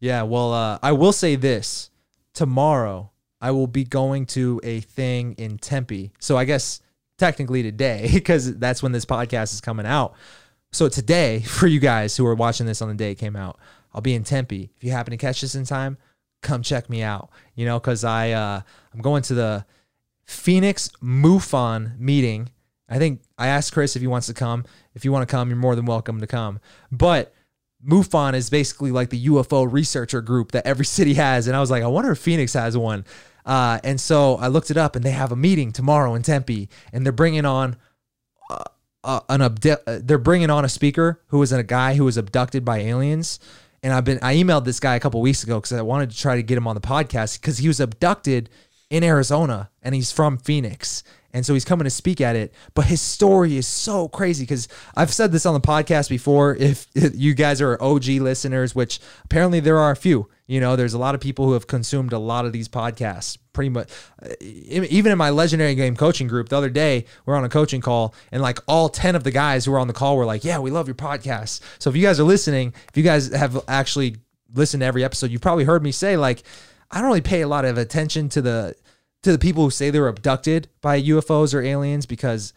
Yeah. 0.00 0.22
Well, 0.22 0.52
uh, 0.52 0.78
I 0.82 0.92
will 0.92 1.12
say 1.12 1.36
this 1.36 1.90
tomorrow, 2.32 3.10
I 3.40 3.50
will 3.50 3.66
be 3.66 3.84
going 3.84 4.26
to 4.26 4.60
a 4.62 4.80
thing 4.80 5.34
in 5.34 5.58
Tempe. 5.58 6.12
So 6.18 6.36
I 6.36 6.44
guess 6.44 6.80
technically 7.18 7.62
today, 7.62 8.10
because 8.14 8.56
that's 8.56 8.82
when 8.82 8.92
this 8.92 9.04
podcast 9.04 9.54
is 9.54 9.60
coming 9.60 9.86
out. 9.86 10.14
So 10.72 10.88
today, 10.88 11.40
for 11.46 11.66
you 11.66 11.80
guys 11.80 12.16
who 12.16 12.26
are 12.26 12.34
watching 12.34 12.66
this 12.66 12.82
on 12.82 12.88
the 12.88 12.94
day 12.94 13.12
it 13.12 13.16
came 13.16 13.36
out, 13.36 13.58
I'll 13.94 14.00
be 14.00 14.14
in 14.14 14.24
Tempe. 14.24 14.70
If 14.76 14.84
you 14.84 14.90
happen 14.90 15.12
to 15.12 15.16
catch 15.16 15.40
this 15.40 15.54
in 15.54 15.64
time, 15.64 15.96
come 16.42 16.62
check 16.62 16.90
me 16.90 17.02
out. 17.02 17.30
You 17.54 17.64
know, 17.64 17.78
because 17.78 18.04
I 18.04 18.32
uh, 18.32 18.60
I'm 18.92 19.00
going 19.00 19.22
to 19.24 19.34
the 19.34 19.64
Phoenix 20.24 20.90
MUFON 21.02 21.98
meeting. 21.98 22.50
I 22.88 22.98
think 22.98 23.22
I 23.38 23.48
asked 23.48 23.72
Chris 23.72 23.96
if 23.96 24.02
he 24.02 24.06
wants 24.06 24.26
to 24.26 24.34
come. 24.34 24.64
If 24.94 25.04
you 25.04 25.12
want 25.12 25.26
to 25.26 25.32
come, 25.32 25.48
you're 25.48 25.56
more 25.56 25.74
than 25.74 25.86
welcome 25.86 26.20
to 26.20 26.26
come. 26.26 26.60
But 26.92 27.32
MUFON 27.86 28.34
is 28.34 28.50
basically 28.50 28.90
like 28.90 29.10
the 29.10 29.26
UFO 29.26 29.70
researcher 29.70 30.20
group 30.20 30.52
that 30.52 30.66
every 30.66 30.84
city 30.96 31.14
has. 31.14 31.46
And 31.46 31.56
I 31.56 31.60
was 31.60 31.70
like, 31.70 31.82
I 31.82 31.86
wonder 31.86 32.12
if 32.12 32.18
Phoenix 32.18 32.52
has 32.54 32.76
one. 32.76 33.04
Uh, 33.44 33.78
and 33.84 34.00
so 34.00 34.36
I 34.36 34.48
looked 34.48 34.70
it 34.70 34.76
up 34.76 34.96
and 34.96 35.04
they 35.04 35.12
have 35.12 35.30
a 35.30 35.36
meeting 35.36 35.72
tomorrow 35.72 36.14
in 36.14 36.22
Tempe 36.22 36.68
and 36.92 37.06
they're 37.06 37.12
bringing 37.12 37.44
on 37.44 37.76
uh, 38.50 38.64
uh, 39.04 39.20
an 39.28 39.40
abdu- 39.40 39.76
uh, 39.86 40.00
they're 40.02 40.18
bringing 40.18 40.50
on 40.50 40.64
a 40.64 40.68
speaker 40.68 41.22
who 41.28 41.38
was 41.38 41.52
a 41.52 41.62
guy 41.62 41.94
who 41.94 42.04
was 42.04 42.16
abducted 42.16 42.64
by 42.64 42.78
aliens. 42.78 43.38
And 43.84 43.92
I've 43.92 44.04
been 44.04 44.18
I 44.20 44.34
emailed 44.34 44.64
this 44.64 44.80
guy 44.80 44.96
a 44.96 45.00
couple 45.00 45.20
weeks 45.20 45.44
ago 45.44 45.60
because 45.60 45.72
I 45.72 45.82
wanted 45.82 46.10
to 46.10 46.18
try 46.18 46.34
to 46.34 46.42
get 46.42 46.58
him 46.58 46.66
on 46.66 46.74
the 46.74 46.80
podcast 46.80 47.40
because 47.40 47.58
he 47.58 47.68
was 47.68 47.78
abducted 47.78 48.50
in 48.90 49.04
Arizona 49.04 49.70
and 49.80 49.94
he's 49.94 50.10
from 50.10 50.38
Phoenix. 50.38 51.04
And 51.32 51.44
so 51.44 51.54
he's 51.54 51.64
coming 51.64 51.84
to 51.84 51.90
speak 51.90 52.20
at 52.20 52.36
it. 52.36 52.52
But 52.74 52.86
his 52.86 53.00
story 53.00 53.56
is 53.56 53.66
so 53.66 54.08
crazy 54.08 54.44
because 54.44 54.68
I've 54.94 55.12
said 55.12 55.32
this 55.32 55.46
on 55.46 55.54
the 55.54 55.60
podcast 55.60 56.08
before. 56.08 56.54
If 56.56 56.86
you 56.94 57.34
guys 57.34 57.60
are 57.60 57.80
OG 57.82 58.06
listeners, 58.06 58.74
which 58.74 59.00
apparently 59.24 59.60
there 59.60 59.78
are 59.78 59.90
a 59.90 59.96
few, 59.96 60.28
you 60.46 60.60
know, 60.60 60.76
there's 60.76 60.94
a 60.94 60.98
lot 60.98 61.14
of 61.14 61.20
people 61.20 61.46
who 61.46 61.52
have 61.54 61.66
consumed 61.66 62.12
a 62.12 62.18
lot 62.18 62.46
of 62.46 62.52
these 62.52 62.68
podcasts. 62.68 63.36
Pretty 63.52 63.70
much, 63.70 63.90
uh, 64.22 64.28
even 64.40 65.10
in 65.10 65.16
my 65.16 65.30
legendary 65.30 65.74
game 65.74 65.96
coaching 65.96 66.28
group, 66.28 66.50
the 66.50 66.56
other 66.56 66.68
day 66.68 67.06
we're 67.24 67.36
on 67.36 67.44
a 67.44 67.48
coaching 67.48 67.80
call, 67.80 68.14
and 68.30 68.42
like 68.42 68.58
all 68.68 68.90
ten 68.90 69.16
of 69.16 69.24
the 69.24 69.30
guys 69.30 69.64
who 69.64 69.72
were 69.72 69.78
on 69.78 69.88
the 69.88 69.94
call 69.94 70.18
were 70.18 70.26
like, 70.26 70.44
"Yeah, 70.44 70.58
we 70.58 70.70
love 70.70 70.86
your 70.86 70.94
podcast." 70.94 71.62
So 71.78 71.88
if 71.88 71.96
you 71.96 72.02
guys 72.02 72.20
are 72.20 72.24
listening, 72.24 72.74
if 72.90 72.98
you 72.98 73.02
guys 73.02 73.32
have 73.32 73.58
actually 73.66 74.16
listened 74.54 74.82
to 74.82 74.86
every 74.86 75.04
episode, 75.04 75.30
you've 75.30 75.40
probably 75.40 75.64
heard 75.64 75.82
me 75.82 75.90
say 75.90 76.16
like, 76.16 76.42
I 76.90 76.98
don't 76.98 77.08
really 77.08 77.20
pay 77.20 77.40
a 77.42 77.48
lot 77.48 77.64
of 77.64 77.78
attention 77.78 78.28
to 78.30 78.42
the 78.42 78.76
to 79.22 79.32
the 79.32 79.38
people 79.38 79.64
who 79.64 79.70
say 79.70 79.90
they 79.90 80.00
were 80.00 80.08
abducted 80.08 80.68
by 80.80 81.00
UFOs 81.00 81.54
or 81.54 81.62
aliens 81.62 82.06
because 82.06 82.52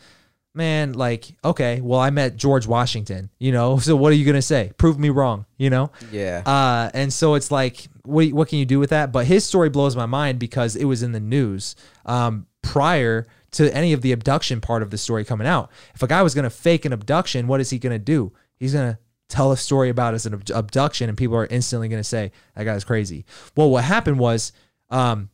man, 0.53 0.93
like, 0.93 1.27
okay, 1.43 1.79
well, 1.81 1.99
I 1.99 2.09
met 2.09 2.35
George 2.35 2.67
Washington, 2.67 3.29
you 3.39 3.51
know, 3.51 3.77
so 3.79 3.95
what 3.95 4.11
are 4.11 4.15
you 4.15 4.25
gonna 4.25 4.41
say? 4.41 4.71
Prove 4.77 4.99
me 4.99 5.09
wrong, 5.09 5.45
you 5.57 5.69
know? 5.69 5.91
Yeah. 6.11 6.43
Uh, 6.45 6.89
and 6.93 7.11
so 7.11 7.35
it's 7.35 7.51
like, 7.51 7.87
what 8.03 8.31
what 8.33 8.49
can 8.49 8.59
you 8.59 8.65
do 8.65 8.79
with 8.79 8.89
that? 8.91 9.11
But 9.11 9.25
his 9.25 9.45
story 9.45 9.69
blows 9.69 9.95
my 9.95 10.05
mind 10.05 10.39
because 10.39 10.75
it 10.75 10.85
was 10.85 11.03
in 11.03 11.11
the 11.11 11.19
news 11.19 11.75
um, 12.05 12.47
prior 12.61 13.27
to 13.51 13.75
any 13.75 13.93
of 13.93 14.01
the 14.01 14.11
abduction 14.11 14.61
part 14.61 14.83
of 14.83 14.91
the 14.91 14.97
story 14.97 15.25
coming 15.25 15.47
out. 15.47 15.71
If 15.95 16.03
a 16.03 16.07
guy 16.07 16.21
was 16.21 16.35
gonna 16.35 16.49
fake 16.49 16.85
an 16.85 16.93
abduction, 16.93 17.47
what 17.47 17.61
is 17.61 17.69
he 17.69 17.79
gonna 17.79 17.99
do? 17.99 18.31
He's 18.57 18.73
gonna 18.73 18.99
tell 19.27 19.51
a 19.51 19.57
story 19.57 19.89
about 19.89 20.13
as 20.13 20.25
an 20.25 20.33
ab- 20.33 20.49
abduction, 20.53 21.09
and 21.09 21.17
people 21.17 21.37
are 21.37 21.45
instantly 21.47 21.87
gonna 21.87 22.03
say 22.03 22.31
that 22.55 22.63
guy's 22.63 22.83
crazy. 22.83 23.25
Well, 23.55 23.69
what 23.69 23.83
happened 23.83 24.19
was. 24.19 24.51
Um, 24.91 25.29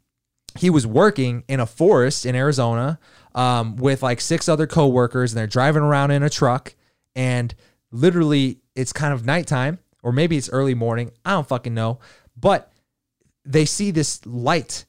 he 0.58 0.70
was 0.70 0.88
working 0.88 1.44
in 1.48 1.60
a 1.60 1.66
forest 1.66 2.26
in 2.26 2.36
Arizona 2.36 3.00
um, 3.34 3.76
with 3.76 4.02
like 4.02 4.22
six 4.22 4.48
other 4.48 4.68
coworkers, 4.68 5.34
and 5.34 5.38
they're 5.38 5.48
driving 5.48 5.84
around 5.84 6.12
in 6.12 6.24
a 6.24 6.30
truck. 6.30 6.76
And 7.16 7.54
literally, 7.92 8.60
it's 8.76 8.94
kind 8.94 9.14
of 9.14 9.26
nighttime, 9.26 9.80
or 10.02 10.12
maybe 10.12 10.38
it's 10.38 10.50
early 10.50 10.74
morning. 10.74 11.12
I 11.26 11.32
don't 11.32 11.48
fucking 11.48 11.74
know. 11.74 12.00
But 12.38 12.72
they 13.44 13.66
see 13.66 13.92
this 13.92 14.26
light 14.26 14.86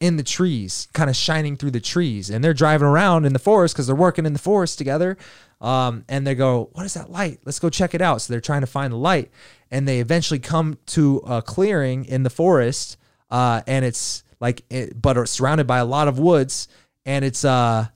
in 0.00 0.16
the 0.16 0.22
trees, 0.22 0.88
kind 0.92 1.08
of 1.08 1.14
shining 1.14 1.56
through 1.56 1.70
the 1.70 1.80
trees, 1.80 2.28
and 2.28 2.42
they're 2.42 2.54
driving 2.54 2.88
around 2.88 3.24
in 3.24 3.32
the 3.32 3.38
forest 3.38 3.74
because 3.74 3.86
they're 3.86 3.94
working 3.94 4.26
in 4.26 4.32
the 4.32 4.38
forest 4.38 4.76
together. 4.78 5.16
Um, 5.60 6.04
and 6.08 6.26
they 6.26 6.34
go, 6.34 6.70
"What 6.72 6.84
is 6.84 6.94
that 6.94 7.10
light? 7.10 7.38
Let's 7.44 7.60
go 7.60 7.70
check 7.70 7.94
it 7.94 8.02
out." 8.02 8.22
So 8.22 8.32
they're 8.32 8.40
trying 8.40 8.62
to 8.62 8.66
find 8.66 8.92
the 8.92 8.96
light, 8.96 9.30
and 9.70 9.86
they 9.86 10.00
eventually 10.00 10.40
come 10.40 10.78
to 10.86 11.18
a 11.18 11.40
clearing 11.40 12.04
in 12.04 12.24
the 12.24 12.30
forest, 12.30 12.96
uh, 13.30 13.62
and 13.66 13.84
it's 13.84 14.24
like, 14.42 14.64
it, 14.68 15.00
but 15.00 15.16
are 15.16 15.24
surrounded 15.24 15.66
by 15.66 15.78
a 15.78 15.86
lot 15.86 16.08
of 16.08 16.18
woods, 16.18 16.68
and 17.06 17.24
it's 17.24 17.44
a 17.44 17.92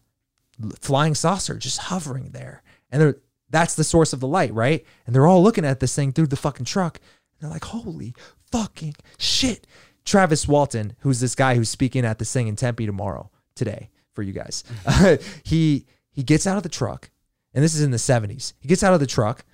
flying 0.81 1.15
saucer 1.15 1.59
just 1.59 1.79
hovering 1.79 2.31
there, 2.31 2.63
and 2.91 3.03
they're 3.03 3.17
that's 3.51 3.75
the 3.75 3.85
source 3.85 4.13
of 4.13 4.21
the 4.21 4.27
light, 4.27 4.53
right? 4.55 4.85
And 5.07 5.15
they're 5.15 5.27
all 5.27 5.43
looking 5.43 5.65
at 5.65 5.81
this 5.81 5.95
thing 5.95 6.13
through 6.13 6.27
the 6.27 6.37
fucking 6.37 6.67
truck. 6.67 6.99
And 6.99 7.41
they're 7.41 7.51
like, 7.51 7.65
holy 7.65 8.15
fucking 8.51 8.97
shit. 9.19 9.67
Travis 10.05 10.49
Walton, 10.49 10.95
who's 11.01 11.21
this 11.21 11.35
guy 11.35 11.55
who's 11.55 11.69
speaking 11.69 12.05
at 12.05 12.19
this 12.19 12.33
thing 12.33 12.49
in 12.49 12.57
Tempe 12.57 12.87
tomorrow, 12.87 13.31
today 13.55 13.91
for 14.15 14.23
you 14.23 14.33
guys. 14.33 14.65
Mm-hmm. 14.85 15.41
he 15.45 15.87
he 16.11 16.23
gets 16.23 16.47
out 16.47 16.57
of 16.57 16.63
the 16.63 16.69
truck, 16.69 17.11
and 17.55 17.63
this 17.63 17.75
is 17.75 17.83
in 17.83 17.91
the 17.91 17.99
70s. 17.99 18.55
He 18.59 18.69
gets 18.69 18.83
out 18.83 18.95
of 18.95 19.01
the 19.01 19.07
truck 19.07 19.45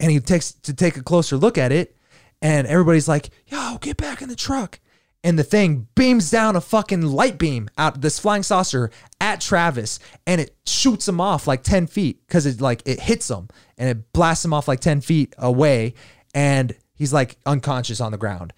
and 0.00 0.10
he 0.10 0.20
takes 0.20 0.52
to 0.52 0.72
take 0.72 0.96
a 0.96 1.02
closer 1.02 1.36
look 1.36 1.58
at 1.58 1.72
it, 1.72 1.96
and 2.40 2.66
everybody's 2.66 3.08
like, 3.08 3.30
yo, 3.46 3.78
get 3.80 3.96
back 3.96 4.22
in 4.22 4.28
the 4.28 4.36
truck. 4.36 4.80
And 5.24 5.38
the 5.38 5.44
thing 5.44 5.88
beams 5.96 6.30
down 6.30 6.54
a 6.54 6.60
fucking 6.60 7.02
light 7.02 7.38
beam 7.38 7.68
out 7.76 8.00
this 8.00 8.18
flying 8.20 8.44
saucer 8.44 8.90
at 9.20 9.40
Travis, 9.40 9.98
and 10.26 10.40
it 10.40 10.54
shoots 10.64 11.08
him 11.08 11.20
off 11.20 11.46
like 11.46 11.64
10 11.64 11.88
feet 11.88 12.24
because 12.26 12.46
it 12.46 12.60
like 12.60 12.82
it 12.86 13.00
hits 13.00 13.28
him 13.28 13.48
and 13.76 13.88
it 13.88 14.12
blasts 14.12 14.44
him 14.44 14.54
off 14.54 14.68
like 14.68 14.80
10 14.80 15.00
feet 15.00 15.34
away, 15.36 15.94
and 16.34 16.74
he's 16.94 17.12
like 17.12 17.36
unconscious 17.46 18.00
on 18.00 18.12
the 18.12 18.18
ground. 18.18 18.52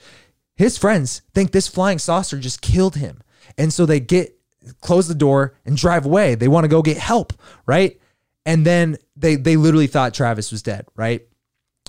his 0.56 0.76
friends 0.76 1.22
think 1.32 1.52
this 1.52 1.66
flying 1.68 1.98
saucer 1.98 2.38
just 2.38 2.60
killed 2.60 2.96
him. 2.96 3.22
And 3.56 3.72
so 3.72 3.86
they 3.86 3.98
get 3.98 4.38
close 4.82 5.08
the 5.08 5.14
door 5.14 5.54
and 5.64 5.74
drive 5.74 6.04
away. 6.04 6.34
They 6.34 6.48
want 6.48 6.64
to 6.64 6.68
go 6.68 6.82
get 6.82 6.98
help, 6.98 7.32
right? 7.64 7.98
And 8.44 8.66
then 8.66 8.98
they 9.16 9.36
they 9.36 9.56
literally 9.56 9.86
thought 9.86 10.12
Travis 10.12 10.52
was 10.52 10.62
dead, 10.62 10.86
right? 10.94 11.26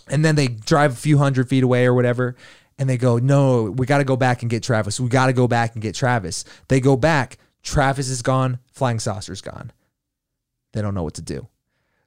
And 0.07 0.23
then 0.23 0.35
they 0.35 0.47
drive 0.47 0.93
a 0.93 0.95
few 0.95 1.17
hundred 1.17 1.49
feet 1.49 1.63
away 1.63 1.85
or 1.85 1.93
whatever, 1.93 2.37
and 2.81 2.89
they 2.89 2.97
go, 2.97 3.19
"No, 3.19 3.65
we 3.69 3.85
got 3.85 3.99
to 3.99 4.03
go 4.03 4.17
back 4.17 4.41
and 4.41 4.49
get 4.49 4.63
Travis. 4.63 4.99
We 4.99 5.07
got 5.07 5.27
to 5.27 5.33
go 5.33 5.47
back 5.47 5.73
and 5.73 5.83
get 5.83 5.93
Travis." 5.93 6.43
They 6.67 6.79
go 6.79 6.97
back. 6.97 7.37
Travis 7.61 8.09
is 8.09 8.23
gone. 8.23 8.57
Flying 8.73 8.99
saucer's 8.99 9.39
gone. 9.39 9.71
They 10.73 10.81
don't 10.81 10.95
know 10.95 11.03
what 11.03 11.13
to 11.13 11.21
do. 11.21 11.47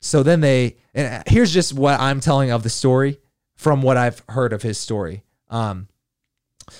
So 0.00 0.24
then 0.24 0.40
they, 0.40 0.76
and 0.92 1.22
here's 1.28 1.52
just 1.52 1.74
what 1.74 2.00
I'm 2.00 2.18
telling 2.18 2.50
of 2.50 2.64
the 2.64 2.70
story 2.70 3.20
from 3.54 3.82
what 3.82 3.96
I've 3.96 4.20
heard 4.28 4.52
of 4.52 4.62
his 4.62 4.76
story. 4.76 5.22
Um, 5.48 5.86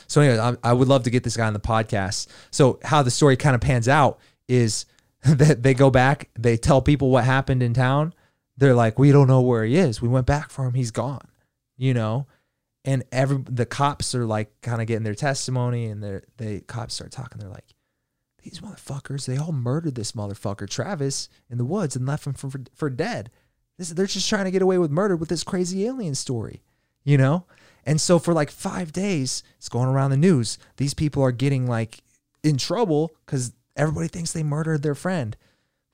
so 0.09 0.21
anyway, 0.21 0.41
I, 0.41 0.71
I 0.71 0.73
would 0.73 0.89
love 0.89 1.05
to 1.05 1.11
get 1.11 1.23
this 1.23 1.37
guy 1.37 1.47
on 1.47 1.53
the 1.53 1.61
podcast. 1.61 2.27
So 2.51 2.81
how 2.83 3.03
the 3.03 3.13
story 3.13 3.37
kind 3.37 3.55
of 3.55 3.61
pans 3.61 3.87
out 3.87 4.19
is 4.49 4.87
that 5.23 5.63
they 5.63 5.73
go 5.73 5.89
back, 5.89 6.31
they 6.37 6.57
tell 6.57 6.83
people 6.83 7.11
what 7.11 7.23
happened 7.23 7.63
in 7.63 7.75
town. 7.75 8.13
They're 8.57 8.75
like, 8.75 8.99
we 8.99 9.13
don't 9.13 9.29
know 9.29 9.41
where 9.41 9.65
he 9.65 9.77
is. 9.77 10.03
We 10.03 10.09
went 10.09 10.27
back 10.27 10.51
for 10.51 10.67
him. 10.67 10.75
He's 10.75 10.91
gone. 10.91 11.29
You 11.77 11.95
know, 11.95 12.27
and 12.85 13.05
every 13.11 13.39
the 13.49 13.67
cops 13.67 14.15
are 14.15 14.27
like 14.27 14.61
kind 14.61 14.81
of 14.81 14.87
getting 14.87 15.05
their 15.05 15.15
testimony, 15.15 15.87
and 15.87 16.03
they 16.03 16.21
they 16.37 16.61
cops 16.61 16.95
start 16.95 17.13
talking. 17.13 17.41
They're 17.41 17.49
like, 17.49 17.75
these 18.43 18.61
motherfuckers, 18.61 19.27
they 19.27 19.39
all 19.39 19.53
murdered 19.53 19.95
this 19.95 20.13
motherfucker 20.13 20.69
Travis 20.69 21.29
in 21.49 21.59
the 21.59 21.65
woods 21.65 21.97
and 21.97 22.07
left 22.07 22.27
him 22.27 22.35
for 22.35 22.51
for, 22.51 22.61
for 22.75 22.91
dead. 22.91 23.31
This, 23.79 23.89
they're 23.91 24.07
just 24.07 24.29
trying 24.29 24.45
to 24.45 24.51
get 24.51 24.63
away 24.63 24.79
with 24.79 24.91
murder 24.91 25.17
with 25.17 25.29
this 25.29 25.45
crazy 25.45 25.87
alien 25.87 26.15
story, 26.15 26.63
you 27.05 27.19
know. 27.19 27.47
And 27.87 28.01
so 28.01 28.19
for 28.19 28.33
like 28.33 28.51
five 28.51 28.93
days, 28.93 29.43
it's 29.59 29.69
going 29.69 29.89
around 29.89 30.11
the 30.11 30.17
news. 30.17 30.59
These 30.77 30.95
people 30.95 31.23
are 31.23 31.33
getting 31.33 31.67
like 31.67 32.03
in 32.43 32.57
trouble 32.57 33.13
because 33.25 33.53
everybody 33.77 34.09
thinks 34.09 34.33
they 34.33 34.43
murdered 34.43 34.83
their 34.83 34.95
friend. 34.95 35.37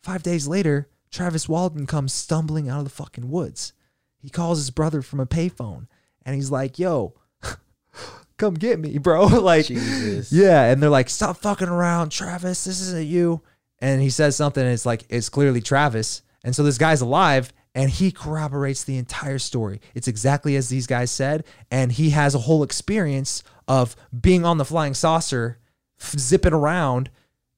Five 0.03 0.23
days 0.23 0.47
later, 0.47 0.89
Travis 1.11 1.49
Walton 1.49 1.87
comes 1.87 2.13
stumbling 2.13 2.69
out 2.69 2.79
of 2.79 2.85
the 2.85 2.91
fucking 2.91 3.31
woods. 3.31 3.73
He 4.19 4.29
calls 4.29 4.59
his 4.59 4.71
brother 4.71 5.03
from 5.03 5.21
a 5.21 5.27
payphone 5.27 5.87
and 6.25 6.35
he's 6.35 6.51
like, 6.51 6.79
yo, 6.79 7.15
come 8.37 8.55
get 8.55 8.79
me, 8.79 8.99
bro. 8.99 9.25
like, 9.27 9.67
Jesus. 9.67 10.33
yeah. 10.33 10.71
And 10.71 10.83
they're 10.83 10.91
like, 10.91 11.09
stop 11.09 11.37
fucking 11.39 11.69
around, 11.69 12.11
Travis. 12.11 12.65
This 12.65 12.81
isn't 12.81 13.07
you. 13.07 13.43
And 13.79 14.03
he 14.03 14.11
says 14.11 14.37
something, 14.37 14.63
and 14.63 14.73
it's 14.73 14.85
like, 14.85 15.05
it's 15.09 15.29
clearly 15.29 15.61
Travis. 15.61 16.23
And 16.45 16.55
so 16.55 16.63
this 16.63 16.79
guy's 16.79 17.01
alive 17.01 17.53
and 17.75 17.91
he 17.91 18.11
corroborates 18.11 18.85
the 18.85 18.99
entire 18.99 19.39
story. 19.39 19.81
It's 19.95 20.09
exactly 20.09 20.57
as 20.57 20.69
these 20.69 20.87
guys 20.87 21.11
said. 21.11 21.45
And 21.71 21.93
he 21.93 22.11
has 22.11 22.35
a 22.35 22.41
whole 22.41 22.63
experience 22.63 23.43
of 23.69 23.95
being 24.19 24.45
on 24.45 24.59
the 24.59 24.65
flying 24.65 24.95
saucer, 24.95 25.59
f- 26.01 26.19
zipping 26.19 26.53
around, 26.53 27.11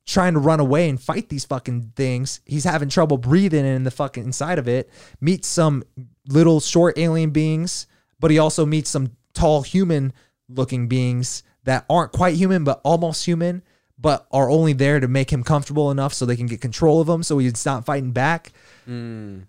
trying 0.06 0.34
to 0.34 0.40
run 0.40 0.60
away 0.60 0.88
and 0.88 1.00
fight 1.00 1.28
these 1.28 1.44
fucking 1.44 1.92
things. 1.96 2.40
He's 2.44 2.64
having 2.64 2.88
trouble 2.88 3.16
breathing 3.16 3.64
in 3.64 3.84
the 3.84 3.90
fucking 3.90 4.24
inside 4.24 4.58
of 4.58 4.68
it. 4.68 4.90
Meets 5.20 5.48
some 5.48 5.82
little 6.28 6.60
short 6.60 6.98
alien 6.98 7.30
beings, 7.30 7.86
but 8.22 8.30
he 8.30 8.38
also 8.38 8.64
meets 8.64 8.88
some 8.88 9.10
tall 9.34 9.62
human 9.62 10.12
looking 10.48 10.86
beings 10.86 11.42
that 11.64 11.84
aren't 11.90 12.12
quite 12.12 12.36
human, 12.36 12.62
but 12.62 12.80
almost 12.84 13.26
human, 13.26 13.62
but 13.98 14.26
are 14.30 14.48
only 14.48 14.72
there 14.72 15.00
to 15.00 15.08
make 15.08 15.30
him 15.30 15.42
comfortable 15.42 15.90
enough 15.90 16.14
so 16.14 16.24
they 16.24 16.36
can 16.36 16.46
get 16.46 16.60
control 16.60 17.00
of 17.00 17.08
him 17.08 17.24
so 17.24 17.38
he's 17.38 17.66
not 17.66 17.84
fighting 17.84 18.12
back. 18.12 18.52
Hmm. 18.84 19.40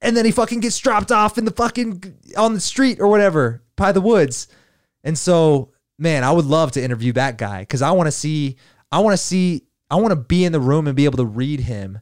And 0.00 0.16
then 0.16 0.24
he 0.24 0.32
fucking 0.32 0.60
gets 0.60 0.78
dropped 0.78 1.12
off 1.12 1.38
in 1.38 1.44
the 1.44 1.52
fucking 1.52 2.16
on 2.36 2.54
the 2.54 2.60
street 2.60 3.00
or 3.00 3.06
whatever 3.06 3.62
by 3.76 3.92
the 3.92 4.00
woods. 4.00 4.48
And 5.04 5.16
so, 5.16 5.72
man, 5.96 6.24
I 6.24 6.32
would 6.32 6.44
love 6.44 6.72
to 6.72 6.82
interview 6.82 7.12
that 7.12 7.38
guy 7.38 7.60
because 7.60 7.82
I 7.82 7.92
want 7.92 8.08
to 8.08 8.12
see, 8.12 8.56
I 8.90 8.98
want 8.98 9.14
to 9.14 9.22
see, 9.22 9.62
I 9.90 9.96
want 9.96 10.10
to 10.10 10.16
be 10.16 10.44
in 10.44 10.52
the 10.52 10.60
room 10.60 10.88
and 10.88 10.96
be 10.96 11.04
able 11.04 11.18
to 11.18 11.24
read 11.24 11.60
him 11.60 12.00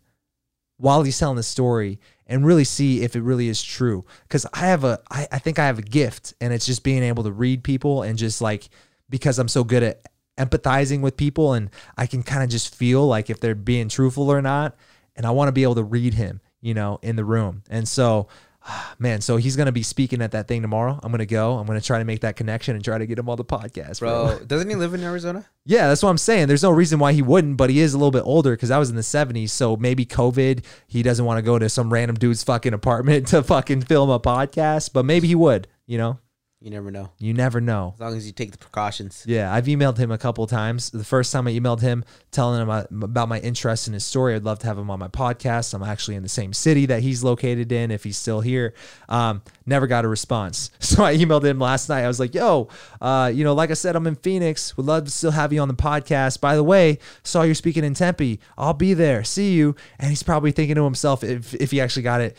while 0.79 1.03
he's 1.03 1.19
telling 1.19 1.37
the 1.37 1.43
story 1.43 2.01
and 2.27 2.45
really 2.45 2.65
see 2.65 3.03
if 3.03 3.15
it 3.17 3.23
really 3.23 3.49
is 3.49 3.63
true. 3.63 4.05
Because 4.23 4.47
I 4.53 4.61
have 4.61 4.85
a, 4.85 5.01
I, 5.11 5.29
I 5.33 5.39
think 5.39 5.59
I 5.59 5.67
have 5.67 5.79
a 5.79 5.83
gift, 5.83 6.35
and 6.41 6.53
it's 6.53 6.67
just 6.67 6.83
being 6.83 7.03
able 7.03 7.25
to 7.25 7.33
read 7.33 7.65
people 7.65 8.03
and 8.03 8.19
just 8.19 8.41
like 8.41 8.69
because 9.09 9.39
I'm 9.39 9.49
so 9.49 9.65
good 9.65 9.83
at 9.83 10.03
empathizing 10.39 11.01
with 11.01 11.17
people, 11.17 11.53
and 11.53 11.71
I 11.97 12.07
can 12.07 12.23
kind 12.23 12.43
of 12.43 12.51
just 12.51 12.75
feel 12.75 13.07
like 13.07 13.31
if 13.31 13.41
they're 13.41 13.55
being 13.55 13.89
truthful 13.89 14.31
or 14.31 14.43
not. 14.43 14.77
And 15.15 15.25
I 15.25 15.31
want 15.31 15.49
to 15.49 15.53
be 15.53 15.63
able 15.63 15.77
to 15.77 15.83
read 15.83 16.13
him, 16.15 16.43
you 16.61 16.75
know, 16.75 16.99
in 17.03 17.17
the 17.17 17.25
room. 17.25 17.63
And 17.71 17.89
so, 17.89 18.29
man, 18.99 19.21
so 19.21 19.37
he's 19.37 19.57
gonna 19.57 19.73
be 19.73 19.83
speaking 19.83 20.23
at 20.23 20.33
that 20.33 20.49
thing 20.49 20.63
tomorrow. 20.63 20.99
I'm 21.03 21.11
gonna 21.11 21.27
go. 21.27 21.59
I'm 21.59 21.67
gonna 21.67 21.81
try 21.81 21.99
to 21.99 22.05
make 22.05 22.21
that 22.21 22.37
connection 22.37 22.75
and 22.75 22.85
try 22.85 22.99
to 22.99 23.07
get 23.07 23.19
him 23.19 23.29
on 23.29 23.37
the 23.37 23.45
podcast, 23.45 24.01
bro. 24.01 24.37
Bro, 24.37 24.45
doesn't 24.47 24.69
he 24.69 24.77
live 24.77 24.95
in 24.95 25.03
Arizona? 25.03 25.45
Yeah, 25.65 25.89
that's 25.89 26.03
what 26.03 26.11
I'm 26.11 26.19
saying. 26.19 26.49
There's 26.49 26.63
no 26.63 26.71
reason 26.71 26.99
why 26.99 27.13
he 27.13 27.23
wouldn't, 27.23 27.57
but 27.57 27.71
he 27.71 27.81
is 27.81 27.95
a 27.95 27.99
little 27.99 28.11
bit 28.11 28.23
older 28.25 28.53
because 28.53 28.71
I 28.71 28.79
was 28.79 28.91
in 28.91 28.97
the 28.97 29.03
70s. 29.03 29.51
So 29.51 29.77
maybe 29.77 30.07
COVID, 30.07 30.65
he 30.87 31.03
doesn't 31.03 31.25
want 31.25 31.39
to 31.39 31.43
go 31.43 31.59
to 31.59 31.69
some 31.69 31.93
random 31.93 32.17
dude's 32.17 32.45
fucking 32.45 32.73
apartment 32.73 33.27
to 33.29 33.43
fucking 33.43 33.83
film 33.83 34.11
a 34.11 34.21
podcast, 34.21 34.93
but 34.93 35.05
maybe 35.05 35.27
he 35.29 35.35
would, 35.35 35.69
you 35.87 35.99
know? 35.99 36.19
You 36.59 36.71
never 36.71 36.91
know. 36.91 37.11
You 37.19 37.35
never 37.35 37.61
know. 37.61 37.93
As 37.95 38.01
long 38.01 38.17
as 38.17 38.27
you 38.27 38.33
take 38.33 38.51
the 38.51 38.57
precautions. 38.57 39.25
Yeah, 39.27 39.53
I've 39.53 39.67
emailed 39.67 39.99
him 39.99 40.11
a 40.11 40.17
couple 40.17 40.47
times. 40.47 40.89
The 40.89 41.05
first 41.05 41.31
time 41.31 41.47
I 41.47 41.53
emailed 41.53 41.83
him 41.83 42.03
telling 42.31 42.63
him 42.63 42.71
about, 42.71 43.29
my 43.29 43.41
interest 43.41 43.89
in 43.89 43.93
his 43.93 44.07
story, 44.07 44.35
I'd 44.35 44.45
love 44.45 44.61
to 44.61 44.67
have 44.67 44.79
him 44.79 44.91
on 44.91 44.99
my 44.99 45.09
podcast. 45.09 45.75
I'm 45.75 45.83
actually 45.83 46.17
in 46.17 46.23
the 46.23 46.31
same 46.31 46.55
city 46.55 46.87
that 46.87 47.03
he's 47.03 47.23
located 47.23 47.73
in 47.73 47.91
if 47.91 48.05
he's 48.05 48.17
still 48.17 48.41
here. 48.41 48.73
Um, 49.11 49.43
never 49.67 49.87
got 49.87 50.05
a 50.05 50.09
response. 50.09 50.71
So 50.97 51.05
I 51.05 51.15
emailed 51.15 51.45
him 51.45 51.59
last 51.59 51.91
night. 51.91 52.05
I 52.05 52.09
was 52.09 52.19
like, 52.19 52.35
yo, 52.35 52.69
uh, 53.03 53.31
you 53.35 53.45
know, 53.45 53.53
like 53.53 53.71
I 53.71 53.75
said, 53.75 53.97
I'm 53.97 54.07
in 54.07 54.15
Phoenix. 54.15 54.75
Would 54.79 54.87
love 54.87 55.05
to 55.05 55.11
still 55.11 55.33
have 55.33 55.53
you 55.53 55.61
on 55.61 55.69
the 55.69 55.75
podcast. 55.75 56.41
By 56.41 56.55
the 56.55 56.63
way, 56.63 57.01
saw 57.23 57.43
you're 57.43 57.55
speaking 57.55 57.85
in 57.85 57.93
Tempe. 57.93 58.41
I'll 58.57 58.73
be 58.73 58.95
there. 58.95 59.25
See 59.25 59.53
you. 59.53 59.75
And 59.99 60.09
he's 60.09 60.23
probably 60.23 60.53
thinking 60.53 60.77
to 60.77 60.85
himself, 60.85 61.23
if, 61.23 61.53
if 61.55 61.73
he 61.73 61.83
actually 61.83 62.05
got 62.05 62.23
it, 62.23 62.37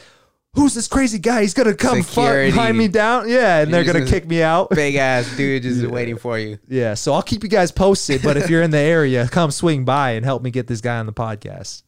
who's 0.53 0.73
this 0.73 0.87
crazy 0.87 1.19
guy? 1.19 1.41
He's 1.41 1.53
going 1.53 1.67
to 1.67 1.75
come 1.75 2.01
behind 2.01 2.77
me 2.77 2.87
down. 2.87 3.29
Yeah. 3.29 3.59
And 3.59 3.73
they're 3.73 3.83
going 3.83 4.03
to 4.03 4.09
kick 4.09 4.27
me 4.27 4.41
out. 4.41 4.69
Big 4.71 4.95
ass 4.95 5.35
dude 5.37 5.63
just 5.63 5.85
waiting 5.85 6.17
for 6.17 6.37
you. 6.39 6.59
Yeah, 6.67 6.93
so 6.95 7.13
I'll 7.13 7.21
keep 7.21 7.43
you 7.43 7.49
guys 7.49 7.71
posted. 7.71 8.21
But 8.23 8.37
if 8.37 8.49
you're 8.49 8.63
in 8.63 8.71
the 8.71 8.77
area, 8.77 9.27
come 9.27 9.51
swing 9.51 9.85
by 9.85 10.11
and 10.11 10.25
help 10.25 10.41
me 10.41 10.51
get 10.51 10.67
this 10.67 10.81
guy 10.81 10.97
on 10.97 11.05
the 11.05 11.13
podcast. 11.13 11.83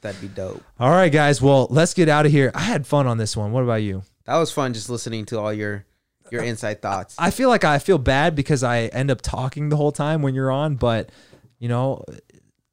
That'd 0.00 0.20
be 0.20 0.28
dope. 0.28 0.62
All 0.78 0.90
right, 0.90 1.10
guys. 1.10 1.40
Well, 1.40 1.66
let's 1.70 1.94
get 1.94 2.08
out 2.10 2.26
of 2.26 2.32
here. 2.32 2.50
I 2.54 2.60
had 2.60 2.86
fun 2.86 3.06
on 3.06 3.16
this 3.16 3.36
one. 3.36 3.52
What 3.52 3.62
about 3.64 3.82
you? 3.82 4.02
That 4.26 4.36
was 4.36 4.52
fun 4.52 4.74
just 4.74 4.90
listening 4.90 5.24
to 5.26 5.38
all 5.38 5.52
your 5.52 5.86
your 6.30 6.42
inside 6.42 6.82
thoughts. 6.82 7.14
I 7.18 7.30
feel 7.30 7.48
like 7.48 7.64
I 7.64 7.78
feel 7.78 7.98
bad 7.98 8.34
because 8.34 8.62
I 8.62 8.82
end 8.86 9.10
up 9.10 9.22
talking 9.22 9.68
the 9.68 9.76
whole 9.76 9.92
time 9.92 10.20
when 10.22 10.34
you're 10.34 10.50
on. 10.50 10.76
But 10.76 11.10
you 11.58 11.68
know, 11.68 12.04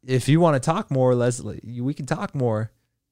if 0.06 0.28
you 0.28 0.40
want 0.40 0.56
to 0.56 0.60
talk 0.60 0.92
more, 0.92 1.16
Leslie, 1.16 1.62
we 1.82 1.94
can 1.94 2.06
talk 2.06 2.36
more 2.36 2.72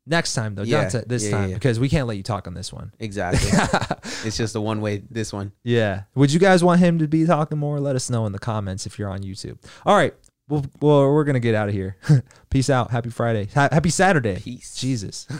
next 0.10 0.34
time 0.34 0.56
though. 0.56 0.64
Yeah, 0.64 0.90
Not 0.92 1.08
this 1.08 1.26
yeah, 1.26 1.32
time 1.32 1.50
yeah. 1.50 1.56
because 1.56 1.80
we 1.80 1.88
can't 1.88 2.08
let 2.08 2.18
you 2.18 2.24
talk 2.24 2.48
on 2.48 2.54
this 2.54 2.74
one. 2.74 2.92
Exactly. 3.00 3.50
it's 4.26 4.36
just 4.36 4.56
a 4.56 4.62
one 4.62 4.82
way 4.82 5.04
this 5.10 5.32
one. 5.32 5.52
Yeah. 5.64 6.04
Would 6.16 6.34
you 6.34 6.40
guys 6.40 6.64
want 6.64 6.80
him 6.80 7.00
to 7.00 7.08
be 7.08 7.26
talking 7.26 7.58
more? 7.58 7.80
Let 7.80 7.96
us 7.96 8.10
know 8.10 8.26
in 8.26 8.32
the 8.32 8.40
comments 8.40 8.86
if 8.86 9.00
you're 9.00 9.10
on 9.10 9.20
YouTube. 9.20 9.58
All 9.86 9.96
right. 9.96 10.14
Well, 10.50 10.66
well 10.82 11.12
we're 11.12 11.24
going 11.24 11.36
to 11.36 11.40
get 11.40 11.56
out 11.56 11.70
of 11.70 11.76
here. 11.76 11.96
Peace 12.50 12.70
out. 12.70 12.92
Happy 12.92 13.10
Friday. 13.10 13.48
Ha- 13.54 13.70
happy 13.72 13.90
Saturday. 13.90 14.40
Peace. 14.40 14.76
Jesus. 14.76 15.28